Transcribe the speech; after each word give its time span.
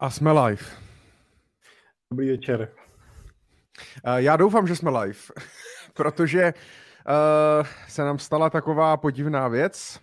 A 0.00 0.10
jsme 0.10 0.32
live. 0.32 0.62
Dobrý 2.12 2.30
večer. 2.30 2.72
Uh, 4.06 4.14
já 4.16 4.36
doufám, 4.36 4.66
že 4.66 4.76
jsme 4.76 4.90
live, 4.90 5.18
protože 5.94 6.54
uh, 6.54 7.66
se 7.88 8.02
nám 8.02 8.18
stala 8.18 8.50
taková 8.50 8.96
podivná 8.96 9.48
věc. 9.48 10.00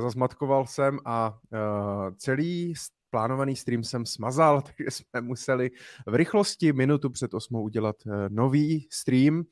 Zazmatkoval 0.00 0.66
jsem 0.66 0.98
a 1.04 1.38
uh, 1.52 2.14
celý 2.16 2.74
plánovaný 3.10 3.56
stream 3.56 3.84
jsem 3.84 4.06
smazal, 4.06 4.62
takže 4.76 4.90
jsme 4.90 5.20
museli 5.20 5.70
v 6.06 6.14
rychlosti 6.14 6.72
minutu 6.72 7.10
před 7.10 7.34
osmou 7.34 7.62
udělat 7.62 7.96
uh, 8.06 8.12
nový 8.28 8.88
stream, 8.92 9.38
uh, 9.38 9.44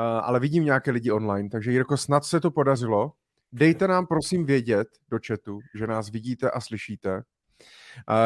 ale 0.00 0.40
vidím 0.40 0.64
nějaké 0.64 0.90
lidi 0.90 1.10
online, 1.10 1.48
takže 1.48 1.72
Jirko, 1.72 1.96
snad 1.96 2.24
se 2.24 2.40
to 2.40 2.50
podařilo. 2.50 3.12
Dejte 3.52 3.88
nám 3.88 4.06
prosím 4.06 4.46
vědět 4.46 4.88
do 5.10 5.18
chatu, 5.26 5.58
že 5.74 5.86
nás 5.86 6.10
vidíte 6.10 6.50
a 6.50 6.60
slyšíte. 6.60 7.22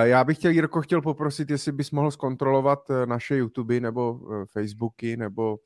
Já 0.02 0.24
bych 0.24 0.38
chtěl, 0.38 0.50
Jirko, 0.50 0.82
chtěl 0.82 1.02
poprosit, 1.02 1.50
jestli 1.50 1.72
bys 1.72 1.90
mohl 1.90 2.10
zkontrolovat 2.10 2.90
eh, 2.90 3.06
naše 3.06 3.36
YouTube 3.36 3.80
nebo 3.80 4.20
eh, 4.32 4.44
Facebooky 4.46 5.16
nebo 5.16 5.58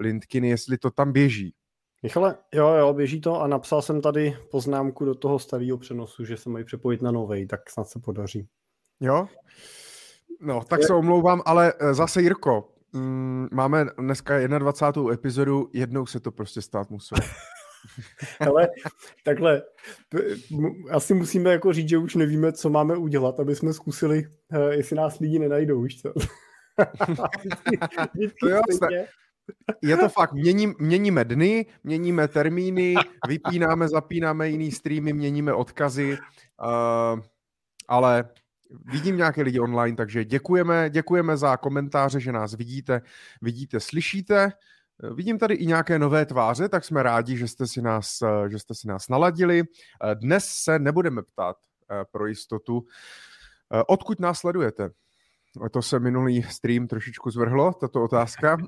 LinkedIny, 0.00 0.48
jestli 0.48 0.78
to 0.78 0.90
tam 0.90 1.12
běží. 1.12 1.54
Michale, 2.02 2.36
jo, 2.54 2.68
jo, 2.68 2.92
běží 2.92 3.20
to 3.20 3.40
a 3.40 3.46
napsal 3.46 3.82
jsem 3.82 4.00
tady 4.00 4.36
poznámku 4.50 5.04
do 5.04 5.14
toho 5.14 5.38
starého 5.38 5.78
přenosu, 5.78 6.24
že 6.24 6.36
se 6.36 6.50
mají 6.50 6.64
přepojit 6.64 7.02
na 7.02 7.10
novej, 7.10 7.46
tak 7.46 7.70
snad 7.70 7.88
se 7.88 8.00
podaří. 8.00 8.48
Jo? 9.00 9.28
No, 10.40 10.64
tak 10.64 10.82
se 10.82 10.94
omlouvám, 10.94 11.42
ale 11.46 11.72
eh, 11.80 11.94
zase 11.94 12.22
Jirko, 12.22 12.68
mm, 12.92 13.48
máme 13.52 13.86
dneska 13.98 14.46
21. 14.46 15.12
epizodu, 15.12 15.70
jednou 15.72 16.06
se 16.06 16.20
to 16.20 16.32
prostě 16.32 16.62
stát 16.62 16.90
muselo. 16.90 17.20
Ale 18.40 18.68
takhle, 19.24 19.62
asi 20.90 21.14
musíme 21.14 21.50
jako 21.50 21.72
říct, 21.72 21.88
že 21.88 21.98
už 21.98 22.14
nevíme, 22.14 22.52
co 22.52 22.70
máme 22.70 22.96
udělat, 22.96 23.40
aby 23.40 23.56
jsme 23.56 23.72
zkusili, 23.72 24.28
eh, 24.52 24.74
jestli 24.74 24.96
nás 24.96 25.18
lidi 25.18 25.38
nenajdou, 25.38 25.80
už 25.80 25.96
co? 25.96 26.12
to 28.40 28.48
jo, 28.48 28.60
je 29.82 29.96
to 29.96 30.08
fakt, 30.08 30.32
měním, 30.32 30.74
měníme 30.78 31.24
dny, 31.24 31.66
měníme 31.84 32.28
termíny, 32.28 32.94
vypínáme, 33.28 33.88
zapínáme 33.88 34.48
jiný 34.48 34.72
streamy, 34.72 35.12
měníme 35.12 35.52
odkazy, 35.52 36.18
uh, 36.62 37.20
ale 37.88 38.28
vidím 38.84 39.16
nějaké 39.16 39.42
lidi 39.42 39.60
online, 39.60 39.96
takže 39.96 40.24
děkujeme, 40.24 40.90
děkujeme 40.90 41.36
za 41.36 41.56
komentáře, 41.56 42.20
že 42.20 42.32
nás 42.32 42.54
vidíte, 42.54 43.02
vidíte, 43.42 43.80
slyšíte. 43.80 44.52
Eh, 45.02 45.14
vidím 45.14 45.38
tady 45.38 45.54
i 45.54 45.66
nějaké 45.66 45.98
nové 45.98 46.26
tváře, 46.26 46.68
tak 46.68 46.84
jsme 46.84 47.02
rádi, 47.02 47.36
že 47.36 47.48
jste 47.48 47.66
si 47.66 47.82
nás, 47.82 48.22
eh, 48.22 48.50
že 48.50 48.58
jste 48.58 48.74
si 48.74 48.88
nás 48.88 49.08
naladili. 49.08 49.62
Eh, 49.62 50.14
dnes 50.14 50.46
se 50.46 50.78
nebudeme 50.78 51.22
ptát 51.22 51.56
pro 52.10 52.26
jistotu, 52.26 52.86
odkud 53.86 54.20
nás 54.20 54.38
sledujete. 54.38 54.90
To 55.70 55.82
se 55.82 56.00
minulý 56.00 56.42
stream 56.42 56.86
trošičku 56.86 57.30
zvrhlo, 57.30 57.72
tato 57.72 58.02
otázka. 58.02 58.56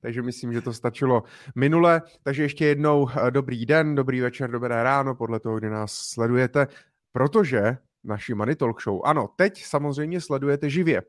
Takže 0.00 0.22
myslím, 0.22 0.52
že 0.52 0.60
to 0.60 0.72
stačilo 0.72 1.22
minule. 1.54 2.02
Takže 2.22 2.42
ještě 2.42 2.66
jednou 2.66 3.08
dobrý 3.30 3.66
den, 3.66 3.94
dobrý 3.94 4.20
večer, 4.20 4.50
dobré 4.50 4.82
ráno, 4.82 5.14
podle 5.14 5.40
toho, 5.40 5.58
kdy 5.58 5.70
nás 5.70 5.92
sledujete, 5.92 6.66
protože 7.12 7.76
naši 8.04 8.34
Money 8.34 8.56
Talk 8.56 8.82
Show, 8.82 9.00
ano, 9.04 9.28
teď 9.36 9.64
samozřejmě 9.64 10.20
sledujete 10.20 10.70
živě 10.70 11.02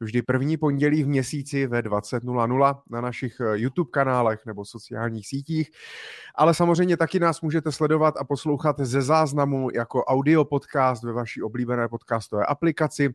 vždy 0.00 0.22
první 0.22 0.56
pondělí 0.56 1.02
v 1.02 1.08
měsíci 1.08 1.66
ve 1.66 1.82
20.00 1.82 2.80
na 2.90 3.00
našich 3.00 3.40
eh, 3.40 3.58
YouTube 3.58 3.90
kanálech 3.90 4.46
nebo 4.46 4.64
sociálních 4.64 5.26
sítích, 5.26 5.70
ale 6.34 6.54
samozřejmě 6.54 6.96
taky 6.96 7.20
nás 7.20 7.40
můžete 7.40 7.72
sledovat 7.72 8.14
a 8.16 8.24
poslouchat 8.24 8.80
ze 8.80 9.02
záznamu 9.02 9.68
jako 9.74 10.04
audio 10.04 10.44
podcast 10.44 11.04
ve 11.04 11.12
vaší 11.12 11.42
oblíbené 11.42 11.88
podcastové 11.88 12.46
aplikaci, 12.46 13.14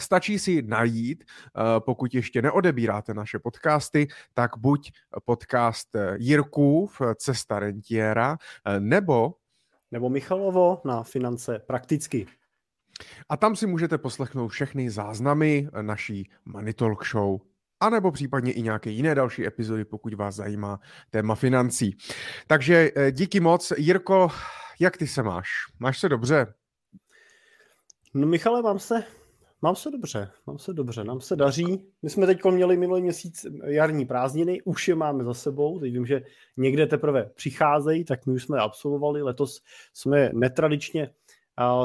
Stačí 0.00 0.38
si 0.38 0.62
najít, 0.62 1.24
eh, 1.24 1.80
pokud 1.80 2.14
ještě 2.14 2.42
neodebíráte 2.42 3.14
naše 3.14 3.38
podcasty, 3.38 4.08
tak 4.34 4.50
buď 4.58 4.92
podcast 5.24 5.96
eh, 5.96 6.16
Jirkův 6.18 7.00
Cesta 7.16 7.58
rentiera, 7.58 8.36
nebo 8.78 9.34
nebo 9.94 10.08
Michalovo 10.08 10.80
na 10.84 11.02
finance 11.02 11.58
prakticky. 11.58 12.26
A 13.28 13.36
tam 13.36 13.56
si 13.56 13.66
můžete 13.66 13.98
poslechnout 13.98 14.48
všechny 14.48 14.90
záznamy 14.90 15.68
naší 15.82 16.30
Money 16.44 16.74
Talk 16.74 17.06
Show 17.06 17.40
a 17.80 17.90
nebo 17.90 18.12
případně 18.12 18.52
i 18.52 18.62
nějaké 18.62 18.90
jiné 18.90 19.14
další 19.14 19.46
epizody, 19.46 19.84
pokud 19.84 20.14
vás 20.14 20.34
zajímá 20.34 20.80
téma 21.10 21.34
financí. 21.34 21.96
Takže 22.46 22.90
eh, 22.96 23.12
díky 23.12 23.40
moc. 23.40 23.72
Jirko, 23.76 24.28
jak 24.80 24.96
ty 24.96 25.06
se 25.06 25.22
máš? 25.22 25.48
Máš 25.78 25.98
se 25.98 26.08
dobře? 26.08 26.54
No 28.14 28.26
Michale, 28.26 28.62
mám 28.62 28.78
se, 28.78 29.04
mám 29.62 29.76
se 29.76 29.90
dobře, 29.90 30.30
mám 30.46 30.58
se 30.58 30.72
dobře, 30.72 31.04
nám 31.04 31.20
se 31.20 31.36
daří. 31.36 31.86
My 32.02 32.10
jsme 32.10 32.26
teď 32.26 32.44
měli 32.44 32.76
minulý 32.76 33.02
měsíc 33.02 33.46
jarní 33.66 34.06
prázdniny, 34.06 34.62
už 34.62 34.88
je 34.88 34.94
máme 34.94 35.24
za 35.24 35.34
sebou, 35.34 35.80
teď 35.80 35.92
vím, 35.92 36.06
že 36.06 36.22
někde 36.56 36.86
teprve 36.86 37.30
přicházejí, 37.34 38.04
tak 38.04 38.26
my 38.26 38.32
už 38.32 38.42
jsme 38.42 38.58
absolvovali, 38.58 39.22
letos 39.22 39.62
jsme 39.94 40.30
netradičně 40.32 41.10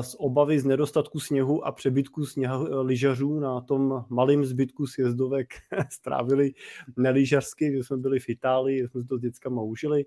z 0.02 0.16
obavy 0.20 0.60
z 0.60 0.66
nedostatku 0.66 1.20
sněhu 1.20 1.66
a 1.66 1.72
přebytku 1.72 2.26
sněhu 2.26 2.68
eh, 2.68 2.82
lyžařů 2.82 3.40
na 3.40 3.62
tom 3.62 4.06
malém 4.10 4.46
zbytku 4.46 4.88
sjezdovek 4.88 5.48
strávili 5.92 6.52
nelyžařsky, 6.98 7.72
že 7.72 7.84
jsme 7.84 7.98
byli 7.98 8.20
v 8.20 8.30
Itálii, 8.30 8.88
jsme 8.88 9.04
to 9.04 9.18
s 9.18 9.22
dětskama 9.22 9.62
užili, 9.62 10.06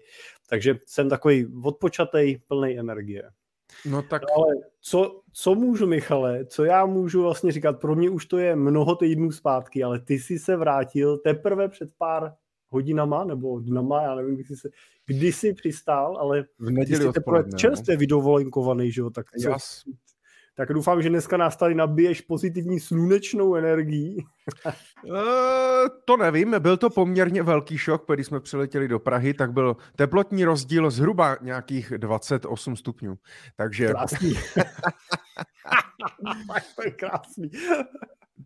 takže 0.49 0.79
jsem 0.87 1.09
takový 1.09 1.47
odpočatej, 1.65 2.41
plný 2.49 2.79
energie. 2.79 3.31
No 3.87 4.03
tak... 4.03 4.23
No 4.23 4.29
ale 4.37 4.55
co, 4.81 5.21
co 5.33 5.55
můžu, 5.55 5.87
Michale, 5.87 6.47
co 6.47 6.65
já 6.65 6.87
můžu 6.87 7.23
vlastně 7.23 7.53
říkat, 7.53 7.81
pro 7.81 7.95
mě 7.95 8.11
už 8.11 8.27
to 8.27 8.39
je 8.39 8.57
mnoho 8.57 8.97
týdnů 8.97 9.33
zpátky, 9.33 9.85
ale 9.85 10.01
ty 10.01 10.19
jsi 10.19 10.39
se 10.39 10.57
vrátil 10.57 11.19
teprve 11.19 11.69
před 11.69 11.89
pár 11.99 12.35
hodinama 12.73 13.25
nebo 13.25 13.61
dnama, 13.61 14.03
já 14.03 14.15
nevím, 14.15 14.35
kdy 14.35 14.45
jsi, 14.45 14.69
kdy 15.07 15.33
jsi 15.33 15.53
přistál, 15.53 16.17
ale 16.17 16.45
v 16.59 16.71
neděli 16.71 17.07
ty 17.07 17.13
teprve 17.13 17.43
no. 17.43 17.59
čerstvě 17.59 17.97
vydovolenkovaný, 17.97 18.93
že 18.93 19.01
jo, 19.01 19.11
tak 19.11 19.27
co, 19.43 19.49
Jas. 19.49 19.83
tak 20.57 20.73
doufám, 20.73 21.03
že 21.03 21.09
dneska 21.09 21.37
nás 21.37 21.57
tady 21.57 21.75
nabiješ 21.75 22.21
pozitivní 22.21 22.81
slunečnou 22.81 23.55
energií. 23.55 24.25
uh, 25.05 25.15
to 26.05 26.17
nevím, 26.17 26.55
byl 26.59 26.77
to 26.77 26.91
poměrně 26.91 27.43
velký 27.43 27.79
šok, 27.79 28.05
když 28.15 28.27
jsme 28.27 28.41
přiletěli 28.41 28.89
do 28.89 28.99
Prahy, 28.99 29.35
tak 29.35 29.53
byl 29.53 29.77
teplotní 29.97 30.45
rozdíl 30.45 30.91
zhruba 30.91 31.37
nějakých 31.41 31.93
28 31.97 32.77
stupňů. 32.77 33.15
Takže... 33.57 33.87
Krásný. 33.87 34.35
to 36.77 36.83
je 36.85 36.91
krásný. 36.91 37.51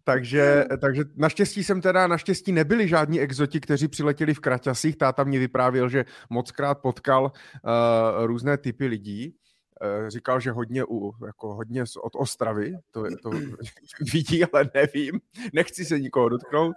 Takže, 0.05 0.65
takže 0.81 1.05
naštěstí 1.17 1.65
jsem 1.65 1.81
teda, 1.81 2.07
naštěstí 2.07 2.53
nebyli 2.53 2.89
žádní 2.89 3.21
exoti, 3.21 3.61
kteří 3.61 3.89
přiletěli 3.89 4.35
v 4.35 4.41
kraťasích. 4.41 4.97
Táta 4.97 5.25
mě 5.25 5.39
vyprávěl, 5.39 5.89
že 5.89 6.05
mockrát 6.31 6.79
potkal 6.79 7.25
uh, 7.25 8.27
různé 8.27 8.57
typy 8.57 8.87
lidí. 8.87 9.35
Eh, 9.83 10.11
říkal, 10.11 10.41
že 10.41 10.51
hodně, 10.51 10.85
u, 10.85 11.13
jako 11.27 11.55
hodně 11.55 11.85
od 12.03 12.13
Ostravy, 12.17 12.79
to, 12.91 13.05
to 13.23 13.31
vidí, 14.13 14.45
ale 14.45 14.71
nevím, 14.75 15.21
nechci 15.53 15.85
se 15.85 16.01
nikoho 16.01 16.29
dotknout, 16.29 16.77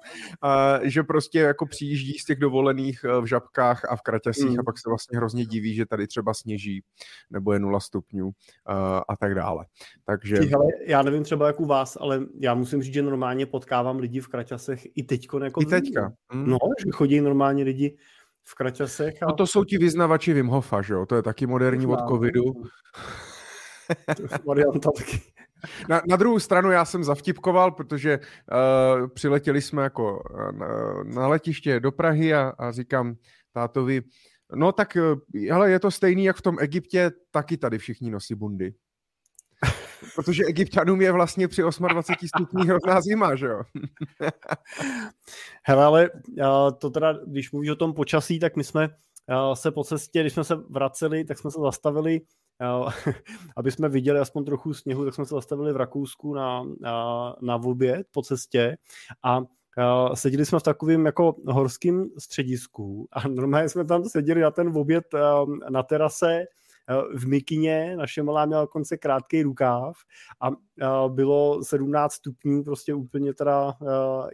že 0.84 1.04
prostě 1.04 1.40
jako 1.40 1.66
přijíždí 1.66 2.14
z 2.14 2.26
těch 2.26 2.40
dovolených 2.40 3.04
eh, 3.04 3.22
v 3.22 3.26
Žabkách 3.26 3.86
a 3.86 3.96
v 3.96 4.02
Kraťasích 4.02 4.50
mm. 4.50 4.60
a 4.60 4.64
pak 4.64 4.78
se 4.78 4.90
vlastně 4.90 5.18
hrozně 5.18 5.46
diví, 5.46 5.76
že 5.76 5.86
tady 5.86 6.08
třeba 6.08 6.34
sněží 6.34 6.84
nebo 7.30 7.54
je 7.54 7.60
nula 7.60 7.80
stupňů 7.80 8.32
a 9.10 9.18
tak 9.20 9.36
dále. 9.36 9.66
Takže... 10.06 10.36
Hele, 10.36 10.66
já 10.88 11.02
nevím 11.02 11.24
třeba 11.24 11.48
jak 11.48 11.60
u 11.60 11.66
vás, 11.66 11.98
ale 12.02 12.22
já 12.40 12.54
musím 12.54 12.82
říct, 12.82 12.94
že 12.94 13.02
normálně 13.02 13.46
potkávám 13.46 14.00
lidi 14.00 14.20
v 14.20 14.28
Kraťasech 14.28 14.88
i 14.96 15.04
teďko. 15.04 15.40
Jako 15.40 15.62
I 15.62 15.66
teďka. 15.66 16.14
Mm. 16.34 16.50
No, 16.50 16.58
že 16.86 16.92
chodí 16.92 17.22
normálně 17.22 17.64
lidi 17.64 17.98
v 18.44 18.56
kraťasech. 18.56 19.24
A... 19.24 19.26
No 19.26 19.34
to 19.34 19.48
jsou 19.48 19.64
ti 19.64 19.78
vyznavači 19.78 20.34
Wim 20.34 20.48
Hofa, 20.48 20.82
že 20.82 20.94
jo? 20.94 21.06
To 21.06 21.16
je 21.16 21.22
taky 21.22 21.48
moderní 21.48 21.86
od 21.88 22.00
covidu. 22.10 22.44
Varianta 24.48 24.90
taky. 24.98 25.22
Na, 25.90 26.02
na 26.10 26.16
druhou 26.16 26.40
stranu 26.40 26.72
já 26.72 26.86
jsem 26.86 27.04
zavtipkoval, 27.04 27.72
protože 27.72 28.20
uh, 28.20 29.08
přiletěli 29.08 29.62
jsme 29.62 29.84
jako 29.84 30.24
eh, 30.40 30.52
na, 30.52 30.68
na 31.04 31.28
letiště 31.28 31.80
do 31.80 31.92
Prahy 31.92 32.34
a, 32.34 32.54
a 32.58 32.72
říkám 32.72 33.16
tátovi, 33.52 34.02
no 34.56 34.72
tak 34.72 34.98
hele, 35.50 35.72
je 35.72 35.80
to 35.80 35.92
stejný 35.92 36.24
jak 36.24 36.38
v 36.38 36.42
tom 36.42 36.58
Egyptě, 36.60 37.12
taky 37.32 37.58
tady 37.58 37.78
všichni 37.78 38.12
nosí 38.12 38.36
bundy. 38.36 38.74
Protože 40.16 40.44
egyptianům 40.46 41.02
je 41.02 41.12
vlastně 41.12 41.48
při 41.48 41.62
28 41.62 42.28
stupních 42.28 42.68
hrozná 42.68 43.02
zima, 43.02 43.36
že 43.36 43.46
jo? 43.46 43.62
Hele, 45.64 46.10
ale 46.44 46.74
to 46.74 46.90
teda, 46.90 47.14
když 47.28 47.52
mluvíš 47.52 47.70
o 47.70 47.76
tom 47.76 47.94
počasí, 47.94 48.40
tak 48.40 48.56
my 48.56 48.64
jsme 48.64 48.90
se 49.54 49.72
po 49.72 49.84
cestě, 49.84 50.22
když 50.22 50.34
jsme 50.34 50.44
se 50.44 50.56
vraceli, 50.56 51.24
tak 51.26 51.38
jsme 51.38 51.52
se 51.52 51.60
zastavili, 51.62 52.22
aby 53.58 53.72
jsme 53.72 53.90
viděli 53.90 54.20
aspoň 54.20 54.46
trochu 54.46 54.74
sněhu, 54.74 55.06
tak 55.06 55.14
jsme 55.14 55.26
se 55.26 55.36
zastavili 55.36 55.74
v 55.74 55.78
Rakousku 55.78 56.34
na, 56.34 56.64
na, 56.80 57.36
na 57.42 57.56
oběd 57.56 58.08
po 58.12 58.22
cestě 58.22 58.78
a 59.24 59.42
seděli 60.14 60.46
jsme 60.46 60.60
v 60.60 60.64
takovém 60.64 61.06
jako 61.06 61.36
horském 61.48 62.10
středisku 62.18 63.08
a 63.12 63.28
normálně 63.28 63.70
jsme 63.70 63.86
tam 63.86 64.06
seděli 64.06 64.42
na 64.42 64.52
ten 64.52 64.78
oběd 64.78 65.04
na 65.70 65.84
terase 65.84 66.46
v 67.16 67.28
mikině, 67.28 67.96
naše 67.98 68.24
malá 68.24 68.46
měla 68.46 68.68
konce 68.68 68.98
krátký 68.98 69.44
rukáv 69.44 69.98
a 70.42 70.50
bylo 71.08 71.64
17 71.64 72.14
stupňů 72.14 72.64
prostě 72.64 72.94
úplně 72.94 73.34
teda 73.34 73.74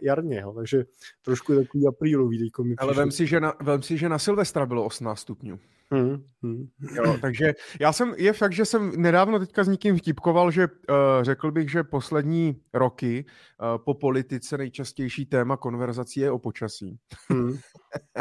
jarně, 0.02 0.40
jo. 0.40 0.52
takže 0.52 0.84
trošku 1.22 1.54
takový 1.54 1.86
aprílový. 1.86 2.50
Ale 2.78 2.94
vem 2.94 3.10
si, 3.10 3.26
že 3.26 3.40
na, 3.40 3.54
vem 3.62 3.82
si, 3.82 3.98
že 3.98 4.08
na 4.08 4.18
Silvestra 4.18 4.66
bylo 4.66 4.84
18 4.84 5.18
stupňů. 5.18 5.58
Hmm, 5.94 6.16
hmm. 6.42 6.66
Jo, 6.96 7.16
takže 7.20 7.54
já 7.80 7.92
jsem, 7.92 8.14
je 8.16 8.32
fakt, 8.32 8.52
že 8.52 8.64
jsem 8.64 9.02
nedávno 9.02 9.38
teďka 9.38 9.64
s 9.64 9.68
někým 9.68 9.98
vtipkoval, 9.98 10.50
že 10.50 10.66
uh, 10.66 10.94
řekl 11.22 11.50
bych, 11.50 11.70
že 11.70 11.84
poslední 11.84 12.60
roky 12.74 13.24
uh, 13.26 13.84
po 13.84 13.94
politice 13.94 14.58
nejčastější 14.58 15.26
téma 15.26 15.56
konverzací 15.56 16.20
je 16.20 16.30
o 16.30 16.38
počasí. 16.38 16.98
Hmm. 17.28 17.58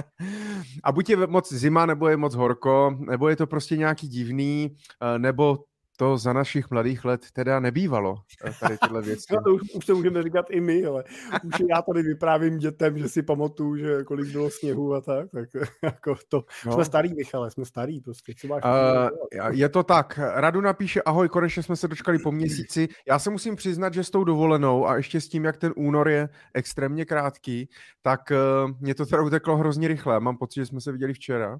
A 0.83 0.91
buď 0.91 1.09
je 1.09 1.27
moc 1.27 1.53
zima, 1.53 1.85
nebo 1.85 2.07
je 2.07 2.17
moc 2.17 2.35
horko, 2.35 2.97
nebo 2.99 3.29
je 3.29 3.35
to 3.35 3.47
prostě 3.47 3.77
nějaký 3.77 4.07
divný, 4.07 4.75
uh, 5.01 5.19
nebo 5.19 5.63
to 5.97 6.17
za 6.17 6.33
našich 6.33 6.71
mladých 6.71 7.05
let 7.05 7.21
teda 7.33 7.59
nebývalo, 7.59 8.15
eh, 8.45 8.51
tady 8.59 8.77
tyhle 8.77 9.01
věci. 9.01 9.25
no, 9.33 9.41
to 9.43 9.53
už, 9.53 9.61
už 9.73 9.85
to 9.85 9.95
můžeme 9.95 10.23
říkat 10.23 10.45
i 10.49 10.61
my, 10.61 10.85
ale 10.85 11.03
už 11.43 11.53
já 11.69 11.81
tady 11.81 12.01
vyprávím 12.01 12.57
dětem, 12.57 12.97
že 12.97 13.09
si 13.09 13.23
pamatuju, 13.23 13.77
že 13.77 14.03
kolik 14.03 14.31
bylo 14.31 14.49
sněhu 14.49 14.93
a 14.93 15.01
tak, 15.01 15.31
tak 15.31 15.49
jako 15.83 16.15
to, 16.29 16.43
no. 16.65 16.73
jsme 16.73 16.85
starý, 16.85 17.13
Michale, 17.13 17.51
jsme 17.51 17.65
starý 17.65 18.01
prostě. 18.01 18.33
Co 18.37 18.47
máš 18.47 18.63
uh, 18.63 19.49
je 19.49 19.69
to 19.69 19.83
tak, 19.83 20.19
Radu 20.33 20.61
napíše, 20.61 21.01
ahoj, 21.01 21.29
konečně 21.29 21.63
jsme 21.63 21.75
se 21.75 21.87
dočkali 21.87 22.19
po 22.19 22.31
měsíci. 22.31 22.87
Já 23.07 23.19
se 23.19 23.29
musím 23.29 23.55
přiznat, 23.55 23.93
že 23.93 24.03
s 24.03 24.09
tou 24.09 24.23
dovolenou 24.23 24.87
a 24.87 24.97
ještě 24.97 25.21
s 25.21 25.29
tím, 25.29 25.45
jak 25.45 25.57
ten 25.57 25.73
únor 25.75 26.09
je 26.09 26.29
extrémně 26.53 27.05
krátký, 27.05 27.69
tak 28.01 28.21
uh, 28.31 28.71
mě 28.79 28.95
to 28.95 29.05
teda 29.05 29.21
uteklo 29.21 29.57
hrozně 29.57 29.87
rychle. 29.87 30.19
Mám 30.19 30.37
pocit, 30.37 30.59
že 30.59 30.65
jsme 30.65 30.81
se 30.81 30.91
viděli 30.91 31.13
včera. 31.13 31.59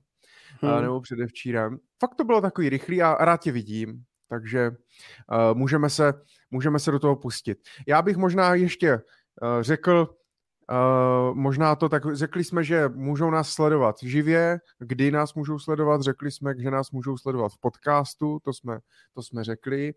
Hmm. 0.62 0.82
Nebo 0.82 1.02
předevčírem. 1.02 1.78
Fakt 2.00 2.16
to 2.16 2.24
bylo 2.24 2.42
takový 2.42 2.70
rychlý 2.70 3.02
a 3.02 3.26
rád 3.26 3.42
tě 3.42 3.52
vidím. 3.52 4.04
Takže 4.36 4.70
uh, 4.70 5.58
můžeme, 5.58 5.90
se, 5.90 6.14
můžeme 6.52 6.80
se 6.80 6.92
do 6.92 7.00
toho 7.00 7.16
pustit. 7.16 7.58
Já 7.88 8.02
bych 8.02 8.18
možná 8.18 8.56
ještě 8.56 8.94
uh, 8.96 9.62
řekl, 9.62 10.16
Uh, 10.72 11.36
možná 11.36 11.76
to 11.76 11.90
tak, 11.90 12.16
řekli 12.16 12.44
jsme, 12.44 12.64
že 12.64 12.90
můžou 12.90 13.30
nás 13.30 13.50
sledovat 13.50 13.96
živě, 14.02 14.60
kdy 14.80 15.12
nás 15.12 15.34
můžou 15.34 15.60
sledovat, 15.60 16.02
řekli 16.02 16.32
jsme, 16.32 16.54
že 16.60 16.72
nás 16.72 16.92
můžou 16.92 17.18
sledovat 17.18 17.52
v 17.52 17.58
podcastu, 17.58 18.40
to 18.44 18.54
jsme, 18.54 18.80
to 19.14 19.24
jsme 19.24 19.44
řekli. 19.44 19.94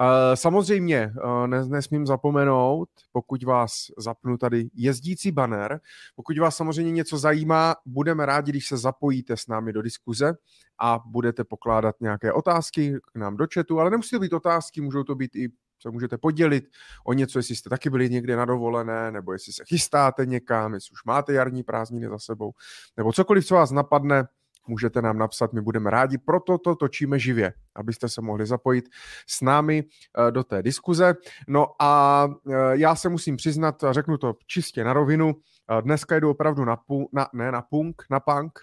Uh, 0.00 0.06
samozřejmě 0.34 1.12
uh, 1.24 1.68
nesmím 1.68 2.06
zapomenout, 2.06 2.88
pokud 3.12 3.42
vás 3.42 3.72
zapnu 3.98 4.36
tady 4.36 4.68
jezdící 4.74 5.32
banner, 5.32 5.80
pokud 6.16 6.38
vás 6.38 6.56
samozřejmě 6.56 6.92
něco 6.92 7.18
zajímá, 7.18 7.76
budeme 7.86 8.26
rádi, 8.26 8.52
když 8.52 8.68
se 8.68 8.76
zapojíte 8.76 9.36
s 9.36 9.46
námi 9.46 9.72
do 9.72 9.82
diskuze 9.82 10.34
a 10.80 11.00
budete 11.06 11.44
pokládat 11.44 11.94
nějaké 12.00 12.32
otázky 12.32 12.94
k 13.12 13.16
nám 13.16 13.36
do 13.36 13.46
chatu, 13.54 13.80
ale 13.80 13.90
nemusí 13.90 14.10
to 14.10 14.20
být 14.20 14.32
otázky, 14.32 14.80
můžou 14.80 15.04
to 15.04 15.14
být 15.14 15.36
i 15.36 15.48
se 15.88 15.92
můžete 15.92 16.18
podělit 16.18 16.64
o 17.06 17.12
něco, 17.12 17.38
jestli 17.38 17.56
jste 17.56 17.70
taky 17.70 17.90
byli 17.90 18.10
někde 18.10 18.36
na 18.36 18.44
dovolené, 18.44 19.10
nebo 19.10 19.32
jestli 19.32 19.52
se 19.52 19.64
chystáte 19.64 20.26
někam, 20.26 20.74
jestli 20.74 20.92
už 20.92 21.04
máte 21.04 21.32
jarní 21.32 21.62
prázdniny 21.62 22.08
za 22.08 22.18
sebou, 22.18 22.52
nebo 22.96 23.12
cokoliv, 23.12 23.46
co 23.46 23.54
vás 23.54 23.70
napadne, 23.70 24.24
můžete 24.68 25.02
nám 25.02 25.18
napsat, 25.18 25.52
my 25.52 25.60
budeme 25.60 25.90
rádi, 25.90 26.18
proto 26.18 26.58
to 26.58 26.74
točíme 26.74 27.18
živě, 27.18 27.52
abyste 27.74 28.08
se 28.08 28.20
mohli 28.20 28.46
zapojit 28.46 28.88
s 29.26 29.40
námi 29.40 29.84
eh, 29.84 30.30
do 30.30 30.44
té 30.44 30.62
diskuze. 30.62 31.14
No 31.48 31.66
a 31.80 32.24
eh, 32.28 32.54
já 32.72 32.94
se 32.94 33.08
musím 33.08 33.36
přiznat, 33.36 33.84
a 33.84 33.92
řeknu 33.92 34.18
to 34.18 34.34
čistě 34.46 34.84
na 34.84 34.92
rovinu, 34.92 35.32
eh, 35.34 35.82
dneska 35.82 36.20
jdu 36.20 36.30
opravdu 36.30 36.64
na, 36.64 36.76
pu, 36.76 37.08
na 37.12 37.28
ne 37.32 37.52
na 37.52 37.62
punk, 37.62 38.02
na 38.10 38.20
punk, 38.20 38.58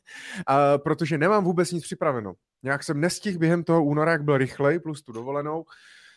protože 0.76 1.18
nemám 1.18 1.44
vůbec 1.44 1.72
nic 1.72 1.84
připraveno. 1.84 2.34
Nějak 2.62 2.84
jsem 2.84 3.00
nestihl 3.00 3.38
během 3.38 3.64
toho 3.64 3.84
února, 3.84 4.12
jak 4.12 4.24
byl 4.24 4.38
rychlej, 4.38 4.78
plus 4.78 5.02
tu 5.02 5.12
dovolenou, 5.12 5.64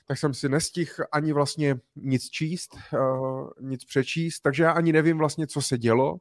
tak 0.07 0.17
jsem 0.17 0.33
si 0.33 0.49
nestihl 0.49 0.91
ani 1.11 1.33
vlastně 1.33 1.79
nic 1.95 2.29
číst, 2.29 2.77
uh, 2.93 3.49
nic 3.61 3.85
přečíst, 3.85 4.39
takže 4.39 4.63
já 4.63 4.71
ani 4.71 4.93
nevím 4.93 5.17
vlastně, 5.17 5.47
co 5.47 5.61
se 5.61 5.77
dělo. 5.77 6.17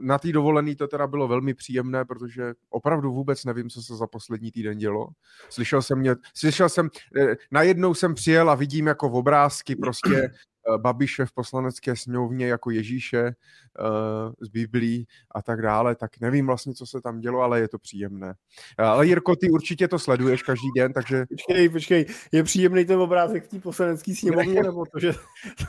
Na 0.00 0.18
té 0.18 0.32
dovolený 0.32 0.76
to 0.76 0.88
teda 0.88 1.06
bylo 1.06 1.28
velmi 1.28 1.54
příjemné, 1.54 2.04
protože 2.04 2.54
opravdu 2.70 3.12
vůbec 3.12 3.44
nevím, 3.44 3.70
co 3.70 3.82
se 3.82 3.96
za 3.96 4.06
poslední 4.06 4.52
týden 4.52 4.78
dělo. 4.78 5.08
Slyšel 5.48 5.82
jsem, 5.82 5.98
mě, 5.98 6.14
slyšel 6.34 6.68
jsem, 6.68 6.90
eh, 7.20 7.36
najednou 7.50 7.94
jsem 7.94 8.14
přijel 8.14 8.50
a 8.50 8.54
vidím 8.54 8.86
jako 8.86 9.08
v 9.08 9.14
obrázky 9.14 9.76
prostě 9.76 10.16
Eh, 10.16 10.30
Babiše 10.76 11.26
v 11.26 11.32
poslanecké 11.32 11.96
sněmovně 11.96 12.46
jako 12.46 12.70
Ježíše 12.70 13.24
uh, 13.24 14.32
z 14.40 14.48
Biblí 14.48 15.06
a 15.34 15.42
tak 15.42 15.62
dále, 15.62 15.94
tak 15.94 16.10
nevím 16.20 16.46
vlastně, 16.46 16.74
co 16.74 16.86
se 16.86 17.00
tam 17.00 17.20
dělo, 17.20 17.40
ale 17.40 17.60
je 17.60 17.68
to 17.68 17.78
příjemné. 17.78 18.34
Uh, 18.80 18.86
ale 18.86 19.06
Jirko, 19.06 19.36
ty 19.36 19.50
určitě 19.50 19.88
to 19.88 19.98
sleduješ 19.98 20.42
každý 20.42 20.68
den, 20.76 20.92
takže... 20.92 21.24
Počkej, 21.28 21.68
počkej, 21.68 22.06
je 22.32 22.42
příjemný 22.42 22.84
ten 22.84 23.00
obrázek 23.00 23.44
v 23.44 23.48
té 23.48 23.58
poslanecké 23.58 24.14
sněmovně, 24.14 24.62
nebo 24.62 24.84
to, 24.92 24.98
že, 24.98 25.12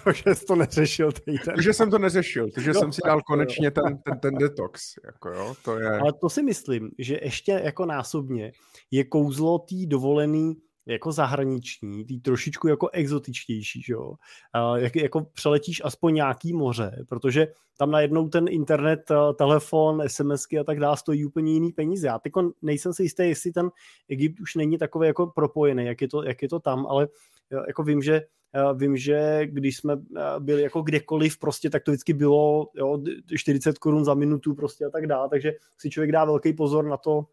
to, 0.04 0.12
že 0.12 0.36
jsi 0.36 0.46
to 0.46 0.56
neřešil 0.56 1.12
týden? 1.12 1.56
To, 1.56 1.62
že 1.62 1.74
jsem 1.74 1.92
to 1.92 2.00
neřešil, 2.00 2.50
to, 2.52 2.62
že 2.62 2.74
no, 2.74 2.80
jsem 2.80 2.92
si 2.92 3.02
dal 3.06 3.22
konečně 3.22 3.72
ten, 3.72 3.98
ten, 3.98 4.20
ten 4.20 4.36
detox, 4.36 4.94
jako 5.06 5.30
jo, 5.30 5.56
to 5.64 5.80
je... 5.80 6.00
Ale 6.00 6.14
to 6.14 6.30
si 6.30 6.44
myslím, 6.44 6.92
že 7.00 7.20
ještě 7.22 7.62
jako 7.64 7.86
násobně 7.86 8.52
je 8.92 9.04
kouzlo 9.04 9.60
té 9.60 9.76
dovolený 9.86 10.58
jako 10.88 11.12
zahraniční, 11.12 12.06
tý 12.06 12.20
trošičku 12.20 12.68
jako 12.68 12.90
exotičtější, 12.90 13.82
že 13.82 13.94
jo? 13.94 14.14
Jak, 14.76 14.96
jako 14.96 15.22
přeletíš 15.34 15.82
aspoň 15.84 16.14
nějaký 16.14 16.54
moře, 16.54 17.06
protože 17.10 17.48
tam 17.78 17.92
najednou 17.92 18.30
ten 18.30 18.46
internet, 18.50 19.12
telefon, 19.36 20.04
SMSky 20.08 20.60
a 20.60 20.64
tak 20.64 20.80
dále 20.80 20.98
stojí 20.98 21.26
úplně 21.26 21.54
jiný 21.54 21.72
peníze. 21.72 22.08
Já 22.08 22.20
teď 22.20 22.34
nejsem 22.62 22.94
si 22.94 23.04
jistý, 23.04 23.24
jestli 23.24 23.52
ten 23.52 23.70
Egypt 24.10 24.40
už 24.40 24.56
není 24.56 24.78
takový 24.78 25.08
jako 25.08 25.28
propojený, 25.28 25.86
jak 25.86 26.02
je 26.02 26.08
to, 26.08 26.24
jak 26.24 26.42
je 26.42 26.50
to 26.50 26.60
tam, 26.60 26.88
ale 26.88 27.08
jako 27.68 27.84
vím, 27.84 28.02
že 28.02 28.22
Vím, 28.76 28.98
že 28.98 29.42
když 29.46 29.78
jsme 29.78 29.98
byli 30.40 30.62
jako 30.62 30.82
kdekoliv, 30.82 31.40
prostě, 31.40 31.70
tak 31.70 31.84
to 31.84 31.92
vždycky 31.92 32.14
bylo 32.14 32.70
jo, 32.76 33.02
40 33.36 33.78
korun 33.78 34.06
za 34.06 34.14
minutu 34.14 34.56
prostě 34.56 34.86
a 34.86 34.90
tak 34.90 35.08
dále, 35.08 35.30
takže 35.30 35.54
si 35.78 35.90
člověk 35.90 36.12
dá 36.12 36.26
velký 36.26 36.54
pozor 36.54 36.86
na 36.86 36.98
to, 36.98 37.26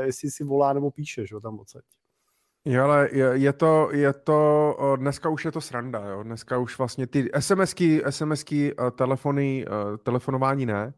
jestli 0.00 0.30
si 0.30 0.44
volá 0.44 0.72
nebo 0.72 0.90
píše, 0.90 1.26
že 1.26 1.34
tam 1.42 1.58
odsaď. 1.58 1.84
Jo, 2.64 2.84
ale 2.84 3.08
je, 3.34 3.52
to, 3.52 3.88
je 3.92 4.12
to, 4.12 4.76
dneska 4.96 5.28
už 5.28 5.44
je 5.44 5.52
to 5.52 5.60
sranda, 5.60 6.08
jo, 6.08 6.22
dneska 6.22 6.58
už 6.58 6.78
vlastně 6.78 7.06
ty 7.06 7.30
SMSky, 7.38 8.02
SMSky, 8.10 8.74
eh, 8.78 8.90
telefony, 8.90 9.64
eh, 9.66 9.98
telefonování 9.98 10.66
ne, 10.66 10.92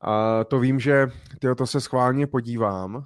a 0.00 0.44
to 0.44 0.60
vím, 0.60 0.80
že 0.80 1.06
tyjo, 1.38 1.54
to 1.54 1.66
se 1.66 1.80
schválně 1.80 2.26
podívám. 2.26 3.02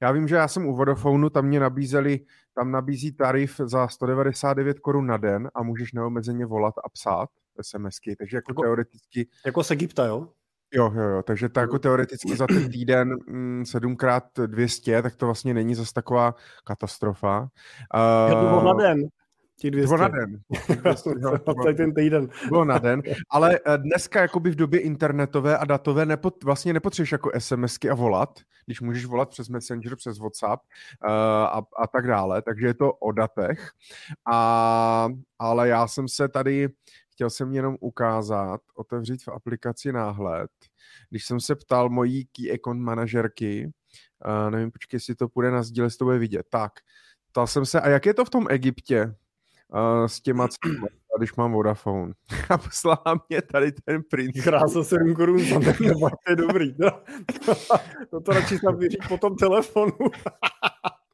Já 0.00 0.12
vím, 0.12 0.28
že 0.28 0.34
já 0.34 0.48
jsem 0.48 0.66
u 0.66 0.76
Vodafonu, 0.76 1.30
tam 1.30 1.44
mě 1.44 1.60
nabízeli, 1.60 2.20
tam 2.54 2.70
nabízí 2.70 3.12
tarif 3.12 3.60
za 3.64 3.88
199 3.88 4.80
korun 4.80 5.06
na 5.06 5.16
den 5.16 5.50
a 5.54 5.62
můžeš 5.62 5.92
neomezeně 5.92 6.46
volat 6.46 6.74
a 6.84 6.88
psát 6.88 7.28
SMSky, 7.60 8.16
takže 8.16 8.36
jako, 8.36 8.50
jako 8.50 8.62
teoreticky... 8.62 9.28
Jako 9.46 9.64
z 9.64 9.70
Egypta, 9.70 10.06
jo? 10.06 10.28
Jo, 10.74 10.92
jo, 10.94 11.02
jo, 11.02 11.22
takže 11.22 11.48
to 11.48 11.60
jako 11.60 11.78
teoreticky 11.78 12.36
za 12.36 12.46
ten 12.46 12.70
týden 12.70 13.16
mm, 13.26 13.62
7x200, 13.62 15.02
tak 15.02 15.16
to 15.16 15.26
vlastně 15.26 15.54
není 15.54 15.74
zase 15.74 15.94
taková 15.94 16.34
katastrofa. 16.64 17.40
Uh, 17.40 18.30
to 18.32 18.36
bylo 18.36 18.64
na 18.64 18.72
den. 18.72 19.08
Těch 19.58 19.70
200. 19.70 19.86
Bylo 19.86 19.98
na 19.98 20.08
den. 20.08 20.40
200, 20.80 21.10
jo, 21.10 21.38
bylo, 21.44 21.74
ten 21.74 21.94
týden. 21.94 22.28
Bylo 22.48 22.64
na 22.64 22.78
den, 22.78 23.02
ale 23.30 23.58
eh, 23.66 23.78
dneska 23.78 24.20
jakoby 24.20 24.50
v 24.50 24.54
době 24.54 24.80
internetové 24.80 25.58
a 25.58 25.64
datové 25.64 26.06
nepot, 26.06 26.44
vlastně 26.44 26.72
nepotřebuješ 26.72 27.12
jako 27.12 27.30
SMSky 27.38 27.90
a 27.90 27.94
volat, 27.94 28.40
když 28.66 28.80
můžeš 28.80 29.04
volat 29.04 29.28
přes 29.28 29.48
Messenger, 29.48 29.96
přes 29.96 30.18
WhatsApp 30.18 30.62
uh, 30.62 31.10
a, 31.10 31.62
a 31.76 31.86
tak 31.86 32.06
dále, 32.06 32.42
takže 32.42 32.66
je 32.66 32.74
to 32.74 32.92
o 32.92 33.12
datech. 33.12 33.70
A, 34.32 35.08
ale 35.38 35.68
já 35.68 35.86
jsem 35.86 36.08
se 36.08 36.28
tady 36.28 36.68
chtěl 37.16 37.30
jsem 37.30 37.52
jenom 37.52 37.76
ukázat, 37.80 38.60
otevřít 38.74 39.22
v 39.22 39.28
aplikaci 39.28 39.92
náhled. 39.92 40.50
Když 41.10 41.24
jsem 41.24 41.40
se 41.40 41.54
ptal 41.54 41.90
mojí 41.90 42.24
key 42.24 42.52
account 42.52 42.80
manažerky, 42.80 43.72
uh, 44.26 44.50
nevím, 44.50 44.70
počkej, 44.70 44.96
jestli 44.96 45.14
to 45.14 45.28
půjde 45.28 45.50
na 45.50 45.62
sdíle, 45.62 45.86
jestli 45.86 45.98
to 45.98 46.04
bude 46.04 46.18
vidět. 46.18 46.46
Tak, 46.50 46.72
ptal 47.30 47.46
jsem 47.46 47.66
se, 47.66 47.80
a 47.80 47.88
jak 47.88 48.06
je 48.06 48.14
to 48.14 48.24
v 48.24 48.30
tom 48.30 48.46
Egyptě 48.50 49.14
uh, 49.74 50.06
s 50.06 50.20
těma, 50.20 50.48
když 51.18 51.34
mám 51.34 51.52
Vodafone? 51.52 52.12
A 52.50 52.58
poslala 52.58 53.24
mě 53.28 53.42
tady 53.42 53.72
ten 53.72 54.02
print. 54.10 54.42
Krása 54.44 54.84
7 54.84 55.14
korun, 55.14 55.38
to 55.48 56.30
je 56.30 56.36
dobrý. 56.36 56.74
No. 56.78 56.90
to, 58.10 58.20
to 58.20 58.32
radši 58.32 58.58
snad 58.58 58.74
po 59.08 59.18
tom 59.18 59.36
telefonu. 59.36 59.92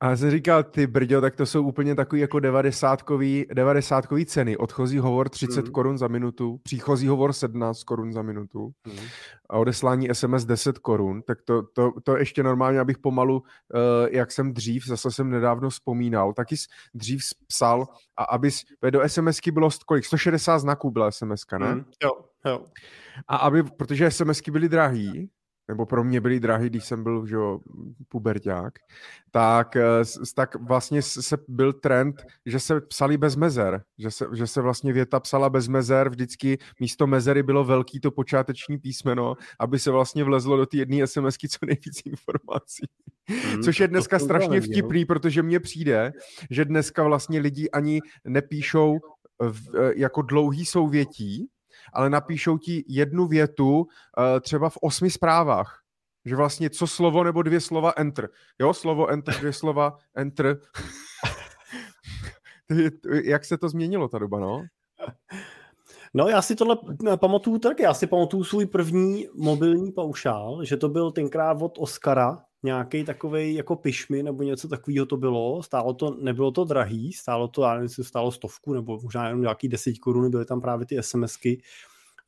A 0.00 0.16
jsem 0.16 0.30
říkal, 0.30 0.62
ty 0.62 0.86
brďo, 0.86 1.20
tak 1.20 1.36
to 1.36 1.46
jsou 1.46 1.62
úplně 1.62 1.94
takový 1.94 2.20
jako 2.20 2.38
90-kový, 2.38 3.46
90 3.54 4.04
ceny. 4.26 4.56
Odchozí 4.56 4.98
hovor 4.98 5.28
30 5.28 5.64
mm. 5.64 5.72
korun 5.72 5.98
za 5.98 6.08
minutu, 6.08 6.60
příchozí 6.62 7.08
hovor 7.08 7.32
17 7.32 7.82
korun 7.82 8.12
za 8.12 8.22
minutu 8.22 8.70
mm. 8.86 8.98
a 9.50 9.58
odeslání 9.58 10.08
SMS 10.12 10.44
10 10.44 10.78
korun. 10.78 11.22
Tak 11.22 11.38
to, 11.44 11.62
to, 11.62 11.92
to 12.04 12.16
ještě 12.16 12.42
normálně, 12.42 12.80
abych 12.80 12.98
pomalu, 12.98 13.36
uh, 13.36 14.08
jak 14.10 14.32
jsem 14.32 14.52
dřív, 14.52 14.86
zase 14.86 15.10
jsem 15.10 15.30
nedávno 15.30 15.70
vzpomínal, 15.70 16.32
taky 16.32 16.56
dřív 16.94 17.22
psal 17.46 17.86
a 18.16 18.24
abys, 18.24 18.64
do 18.90 19.08
SMSky 19.08 19.50
bylo 19.50 19.68
kolik? 19.86 20.04
160 20.04 20.58
znaků 20.58 20.90
byla 20.90 21.10
SMSka, 21.10 21.58
ne? 21.58 21.74
Mm. 21.74 21.84
Jo, 22.02 22.10
jo. 22.46 22.64
A 23.28 23.36
aby, 23.36 23.62
protože 23.62 24.10
SMSky 24.10 24.50
byly 24.50 24.68
drahý, 24.68 25.30
nebo 25.68 25.86
pro 25.86 26.04
mě 26.04 26.20
byly 26.20 26.40
drahý, 26.40 26.70
když 26.70 26.84
jsem 26.84 27.02
byl 27.02 27.26
že 27.26 27.36
puberták, 28.08 28.78
tak, 29.30 29.76
eh, 29.76 30.02
tak 30.34 30.54
vlastně 30.54 31.02
se 31.02 31.38
byl 31.48 31.72
trend, 31.72 32.22
že 32.46 32.60
se 32.60 32.80
psali 32.80 33.16
bez 33.16 33.36
mezer, 33.36 33.82
že 33.98 34.10
se, 34.10 34.26
že 34.34 34.46
se 34.46 34.60
vlastně 34.60 34.92
věta 34.92 35.20
psala 35.20 35.50
bez 35.50 35.68
mezer, 35.68 36.08
vždycky 36.08 36.58
místo 36.80 37.06
mezery 37.06 37.42
bylo 37.42 37.64
velký 37.64 38.00
to 38.00 38.10
počáteční 38.10 38.78
písmeno, 38.78 39.34
aby 39.58 39.78
se 39.78 39.90
vlastně 39.90 40.24
vlezlo 40.24 40.56
do 40.56 40.66
té 40.66 40.76
jedné 40.76 41.06
SMSky 41.06 41.48
co 41.48 41.58
nejvíc 41.66 42.02
informací. 42.06 42.86
Hmm, 43.28 43.62
Což 43.62 43.80
je 43.80 43.88
dneska 43.88 44.18
strašně 44.18 44.60
vtipný, 44.60 45.04
protože 45.04 45.42
mně 45.42 45.60
přijde, 45.60 46.12
že 46.50 46.64
dneska 46.64 47.02
vlastně 47.02 47.40
lidi 47.40 47.70
ani 47.70 48.00
nepíšou 48.24 48.98
v, 49.40 49.76
eh, 49.76 49.92
jako 49.96 50.22
dlouhý 50.22 50.64
souvětí, 50.64 51.48
ale 51.92 52.10
napíšou 52.10 52.58
ti 52.58 52.84
jednu 52.88 53.26
větu 53.26 53.78
uh, 53.78 53.86
třeba 54.40 54.70
v 54.70 54.78
osmi 54.80 55.10
zprávách. 55.10 55.80
Že 56.24 56.36
vlastně 56.36 56.70
co 56.70 56.86
slovo 56.86 57.24
nebo 57.24 57.42
dvě 57.42 57.60
slova 57.60 57.92
enter. 57.96 58.28
Jo, 58.58 58.74
slovo 58.74 59.08
enter, 59.08 59.34
dvě 59.34 59.52
slova 59.52 59.96
enter. 60.14 60.60
Jak 63.24 63.44
se 63.44 63.58
to 63.58 63.68
změnilo 63.68 64.08
ta 64.08 64.18
doba, 64.18 64.38
no? 64.38 64.64
No 66.14 66.28
já 66.28 66.42
si 66.42 66.56
tohle 66.56 66.76
pamatuju 67.16 67.58
tak, 67.58 67.80
já 67.80 67.94
si 67.94 68.06
pamatuju 68.06 68.44
svůj 68.44 68.66
první 68.66 69.28
mobilní 69.34 69.92
paušál, 69.92 70.64
že 70.64 70.76
to 70.76 70.88
byl 70.88 71.10
tenkrát 71.10 71.62
od 71.62 71.78
Oscara, 71.78 72.44
nějaký 72.62 73.04
takový 73.04 73.54
jako 73.54 73.76
pišmy 73.76 74.22
nebo 74.22 74.42
něco 74.42 74.68
takového 74.68 75.06
to 75.06 75.16
bylo. 75.16 75.62
Stálo 75.62 75.94
to, 75.94 76.16
nebylo 76.20 76.50
to 76.50 76.64
drahý, 76.64 77.12
stálo 77.12 77.48
to, 77.48 77.62
já 77.62 77.74
nevím, 77.74 77.88
stálo 77.88 78.32
stovku 78.32 78.74
nebo 78.74 79.00
možná 79.02 79.26
jenom 79.26 79.40
nějaký 79.40 79.68
10 79.68 79.98
korun, 79.98 80.30
byly 80.30 80.44
tam 80.44 80.60
právě 80.60 80.86
ty 80.86 81.02
SMSky 81.02 81.62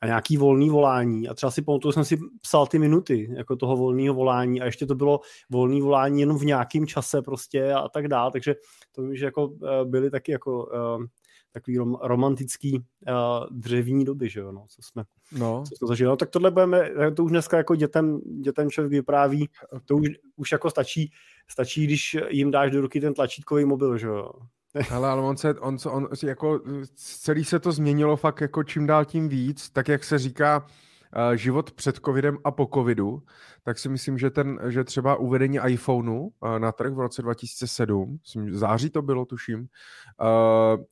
a 0.01 0.07
nějaký 0.07 0.37
volný 0.37 0.71
volání. 0.71 1.29
A 1.29 1.35
třeba 1.35 1.51
si 1.51 1.63
pamatuju, 1.63 1.93
jsem 1.93 2.05
si 2.05 2.19
psal 2.41 2.67
ty 2.67 2.79
minuty 2.79 3.29
jako 3.37 3.57
toho 3.57 3.77
volného 3.77 4.15
volání 4.15 4.61
a 4.61 4.65
ještě 4.65 4.87
to 4.87 4.95
bylo 4.95 5.21
volný 5.51 5.81
volání 5.81 6.21
jenom 6.21 6.39
v 6.39 6.45
nějakém 6.45 6.87
čase 6.87 7.23
prostě 7.23 7.73
a 7.73 7.89
tak 7.89 8.09
dále. 8.09 8.31
Takže 8.31 8.55
to 8.93 9.03
vím, 9.03 9.17
že 9.17 9.25
jako 9.25 9.53
eh, 9.65 9.85
byly 9.85 10.11
taky 10.11 10.33
jako 10.33 10.65
uh, 10.65 11.05
takový 11.52 11.78
rom, 11.78 11.99
romantický 12.02 12.78
uh, 12.78 12.85
dřevní 13.50 14.04
doby, 14.04 14.28
že 14.28 14.40
jo, 14.40 14.52
no, 14.52 14.66
co 14.69 14.83
jsme, 14.83 15.04
no. 15.33 15.64
co 15.69 15.76
jsme 15.76 15.88
zažili. 15.88 16.09
No, 16.09 16.16
tak 16.16 16.30
tohle 16.30 16.50
budeme, 16.50 16.90
to 17.16 17.25
už 17.25 17.30
dneska 17.30 17.57
jako 17.57 17.75
dětem, 17.75 18.21
dětem 18.21 18.71
člověk 18.71 18.90
vypráví, 18.90 19.49
to 19.85 19.97
už, 19.97 20.09
už 20.37 20.52
jako 20.52 20.71
stačí, 20.71 21.12
stačí, 21.49 21.85
když 21.85 22.16
jim 22.28 22.50
dáš 22.50 22.71
do 22.71 22.80
ruky 22.80 23.00
ten 23.00 23.14
tlačítkový 23.14 23.64
mobil, 23.64 23.99
že 23.99 24.07
jo. 24.07 24.30
Ale, 24.90 25.09
ale 25.09 25.23
on 25.23 25.37
se, 25.37 25.54
on, 25.54 25.76
on, 25.90 26.09
jako 26.26 26.61
celý 26.95 27.45
se 27.45 27.59
to 27.59 27.73
změnilo 27.73 28.16
fakt 28.16 28.40
jako 28.40 28.64
čím 28.64 28.87
dál 28.87 29.04
tím 29.04 29.28
víc, 29.28 29.71
tak 29.71 29.88
jak 29.88 30.04
se 30.04 30.19
říká, 30.19 30.66
život 31.35 31.73
před 31.73 31.97
covidem 32.05 32.38
a 32.45 32.50
po 32.50 32.69
covidu, 32.75 33.23
tak 33.62 33.79
si 33.79 33.88
myslím, 33.88 34.19
že, 34.19 34.31
ten, 34.31 34.59
že 34.69 34.85
třeba 34.85 35.17
uvedení 35.17 35.59
iPhoneu 35.67 36.29
na 36.59 36.73
trh 36.73 36.93
v 36.93 37.00
roce 37.00 37.23
2007, 37.23 38.19
myslím, 38.23 38.55
září 38.55 38.90
to 38.90 39.02
bylo, 39.02 39.25
tuším, 39.25 39.67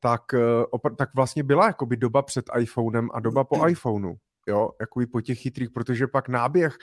tak, 0.00 0.22
uh, 0.32 0.90
tak 0.96 1.14
vlastně 1.14 1.42
byla 1.42 1.66
jakoby 1.66 1.96
doba 1.96 2.22
před 2.22 2.44
iPhonem 2.58 3.08
a 3.14 3.20
doba 3.20 3.44
po 3.44 3.68
iPhoneu 3.68 4.14
jo, 4.48 4.70
jakoby 4.80 5.06
po 5.06 5.20
těch 5.20 5.38
chytrých, 5.38 5.70
protože 5.70 6.06
pak 6.06 6.28
náběh 6.28 6.76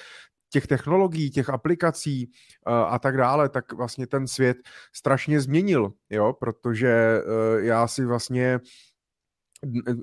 těch 0.50 0.68
technologií, 0.68 1.32
těch 1.32 1.50
aplikací 1.50 2.32
uh, 2.68 2.74
a 2.74 3.00
tak 3.00 3.18
dále, 3.18 3.50
tak 3.50 3.74
vlastně 3.74 4.08
ten 4.08 4.28
svět 4.28 4.58
strašně 4.94 5.42
změnil, 5.42 5.92
jo, 6.10 6.34
protože 6.34 7.22
uh, 7.22 7.64
já 7.64 7.88
si 7.88 8.06
vlastně 8.06 8.60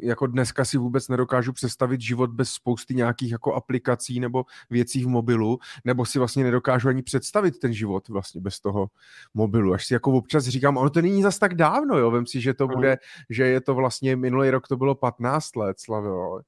jako 0.03 0.27
dneska 0.27 0.65
si 0.65 0.79
vůbec 0.79 1.09
nedokážu 1.09 1.53
představit 1.53 2.01
život 2.01 2.31
bez 2.31 2.51
spousty 2.51 2.95
nějakých 2.95 3.33
jako 3.33 3.55
aplikací 3.55 4.21
nebo 4.21 4.45
věcí 4.71 5.05
v 5.05 5.09
mobilu, 5.09 5.59
nebo 5.85 6.05
si 6.05 6.19
vlastně 6.19 6.45
nedokážu 6.45 6.89
ani 6.89 7.03
představit 7.03 7.59
ten 7.59 7.73
život 7.73 8.09
vlastně 8.09 8.41
bez 8.41 8.61
toho 8.61 8.87
mobilu. 9.35 9.75
Až 9.75 9.87
si 9.87 9.95
jako 9.95 10.13
občas 10.13 10.45
říkám, 10.45 10.77
ono 10.77 10.91
to 10.91 11.03
není 11.03 11.23
zas 11.23 11.39
tak 11.39 11.55
dávno, 11.55 11.99
jo, 11.99 12.11
vem 12.11 12.27
si, 12.27 12.41
že 12.41 12.55
to 12.55 12.69
bude, 12.69 12.99
že 13.31 13.47
je 13.47 13.61
to 13.61 13.75
vlastně, 13.75 14.17
minulý 14.17 14.51
rok 14.51 14.69
to 14.69 14.77
bylo 14.77 14.95
15 14.95 15.57
let, 15.57 15.81
slavilo. 15.81 16.41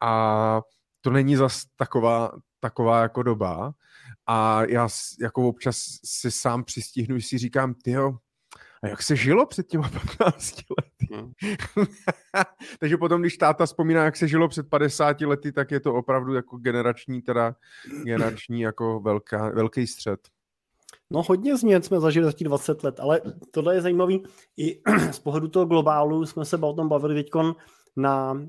A 0.00 0.60
to 1.00 1.10
není 1.10 1.36
zas 1.36 1.62
taková, 1.76 2.32
taková 2.60 3.02
jako 3.02 3.22
doba. 3.22 3.74
A 4.26 4.64
já 4.64 4.88
jako 5.20 5.48
občas 5.48 5.76
si 6.04 6.30
sám 6.30 6.64
přistihnu, 6.64 7.20
si 7.20 7.38
říkám, 7.38 7.74
tyjo, 7.74 8.18
a 8.82 8.88
jak 8.88 9.02
se 9.02 9.16
žilo 9.16 9.46
před 9.46 9.66
těma 9.66 9.88
15 10.18 10.54
lety? 10.78 11.14
Hmm. 11.14 11.32
Takže 12.80 12.96
potom, 12.96 13.20
když 13.20 13.36
táta 13.36 13.66
vzpomíná, 13.66 14.04
jak 14.04 14.16
se 14.16 14.28
žilo 14.28 14.48
před 14.48 14.70
50 14.70 15.20
lety, 15.20 15.52
tak 15.52 15.70
je 15.70 15.80
to 15.80 15.94
opravdu 15.94 16.34
jako 16.34 16.56
generační, 16.56 17.22
teda 17.22 17.54
generační 18.04 18.60
jako 18.60 19.00
velká, 19.00 19.48
velký 19.48 19.86
střed. 19.86 20.20
No 21.10 21.22
hodně 21.22 21.56
změn 21.56 21.82
jsme 21.82 22.00
zažili 22.00 22.26
za 22.26 22.32
těch 22.32 22.48
20 22.48 22.84
let, 22.84 23.00
ale 23.00 23.20
tohle 23.50 23.74
je 23.74 23.80
zajímavý. 23.80 24.24
I 24.56 24.80
z 25.10 25.18
pohledu 25.18 25.48
toho 25.48 25.66
globálu 25.66 26.26
jsme 26.26 26.44
se 26.44 26.56
o 26.56 26.72
tom 26.72 26.88
bavili 26.88 27.14
teďkon 27.14 27.54
na 27.96 28.32
uh, 28.32 28.40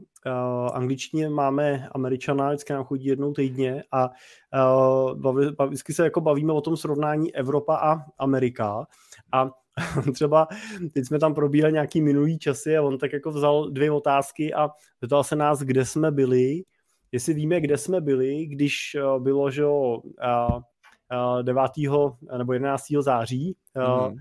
angličtině 0.74 1.30
máme 1.30 1.90
američana, 1.92 2.50
vždycky 2.50 2.74
nám 2.74 2.84
chodí 2.84 3.06
jednou 3.06 3.34
týdně 3.34 3.84
a 3.92 4.10
uh, 4.10 5.20
baví, 5.20 5.56
vždycky 5.68 5.94
se 5.94 6.04
jako 6.04 6.22
bavíme 6.22 6.54
o 6.54 6.62
tom 6.62 6.78
srovnání 6.78 7.36
Evropa 7.36 7.76
a 7.76 8.06
Amerika 8.20 8.88
a 9.32 9.50
třeba 10.14 10.48
teď 10.94 11.06
jsme 11.06 11.20
tam 11.20 11.34
probíhali 11.34 11.74
nějaký 11.74 12.02
minulý 12.02 12.40
časy 12.40 12.78
a 12.78 12.82
on 12.82 12.98
tak 12.98 13.14
jako 13.14 13.32
vzal 13.32 13.70
dvě 13.70 13.92
otázky 13.92 14.54
a 14.54 14.70
zeptal 15.02 15.24
se 15.24 15.36
nás, 15.36 15.60
kde 15.60 15.86
jsme 15.86 16.12
byli, 16.12 16.64
jestli 17.12 17.34
víme, 17.34 17.62
kde 17.62 17.78
jsme 17.78 18.02
byli, 18.02 18.46
když 18.46 18.98
uh, 19.16 19.24
bylo, 19.24 19.52
že 19.52 19.66
uh, 19.66 21.42
9. 21.42 21.62
nebo 22.38 22.54
11. 22.54 22.84
září, 23.00 23.56
mm. 23.78 24.16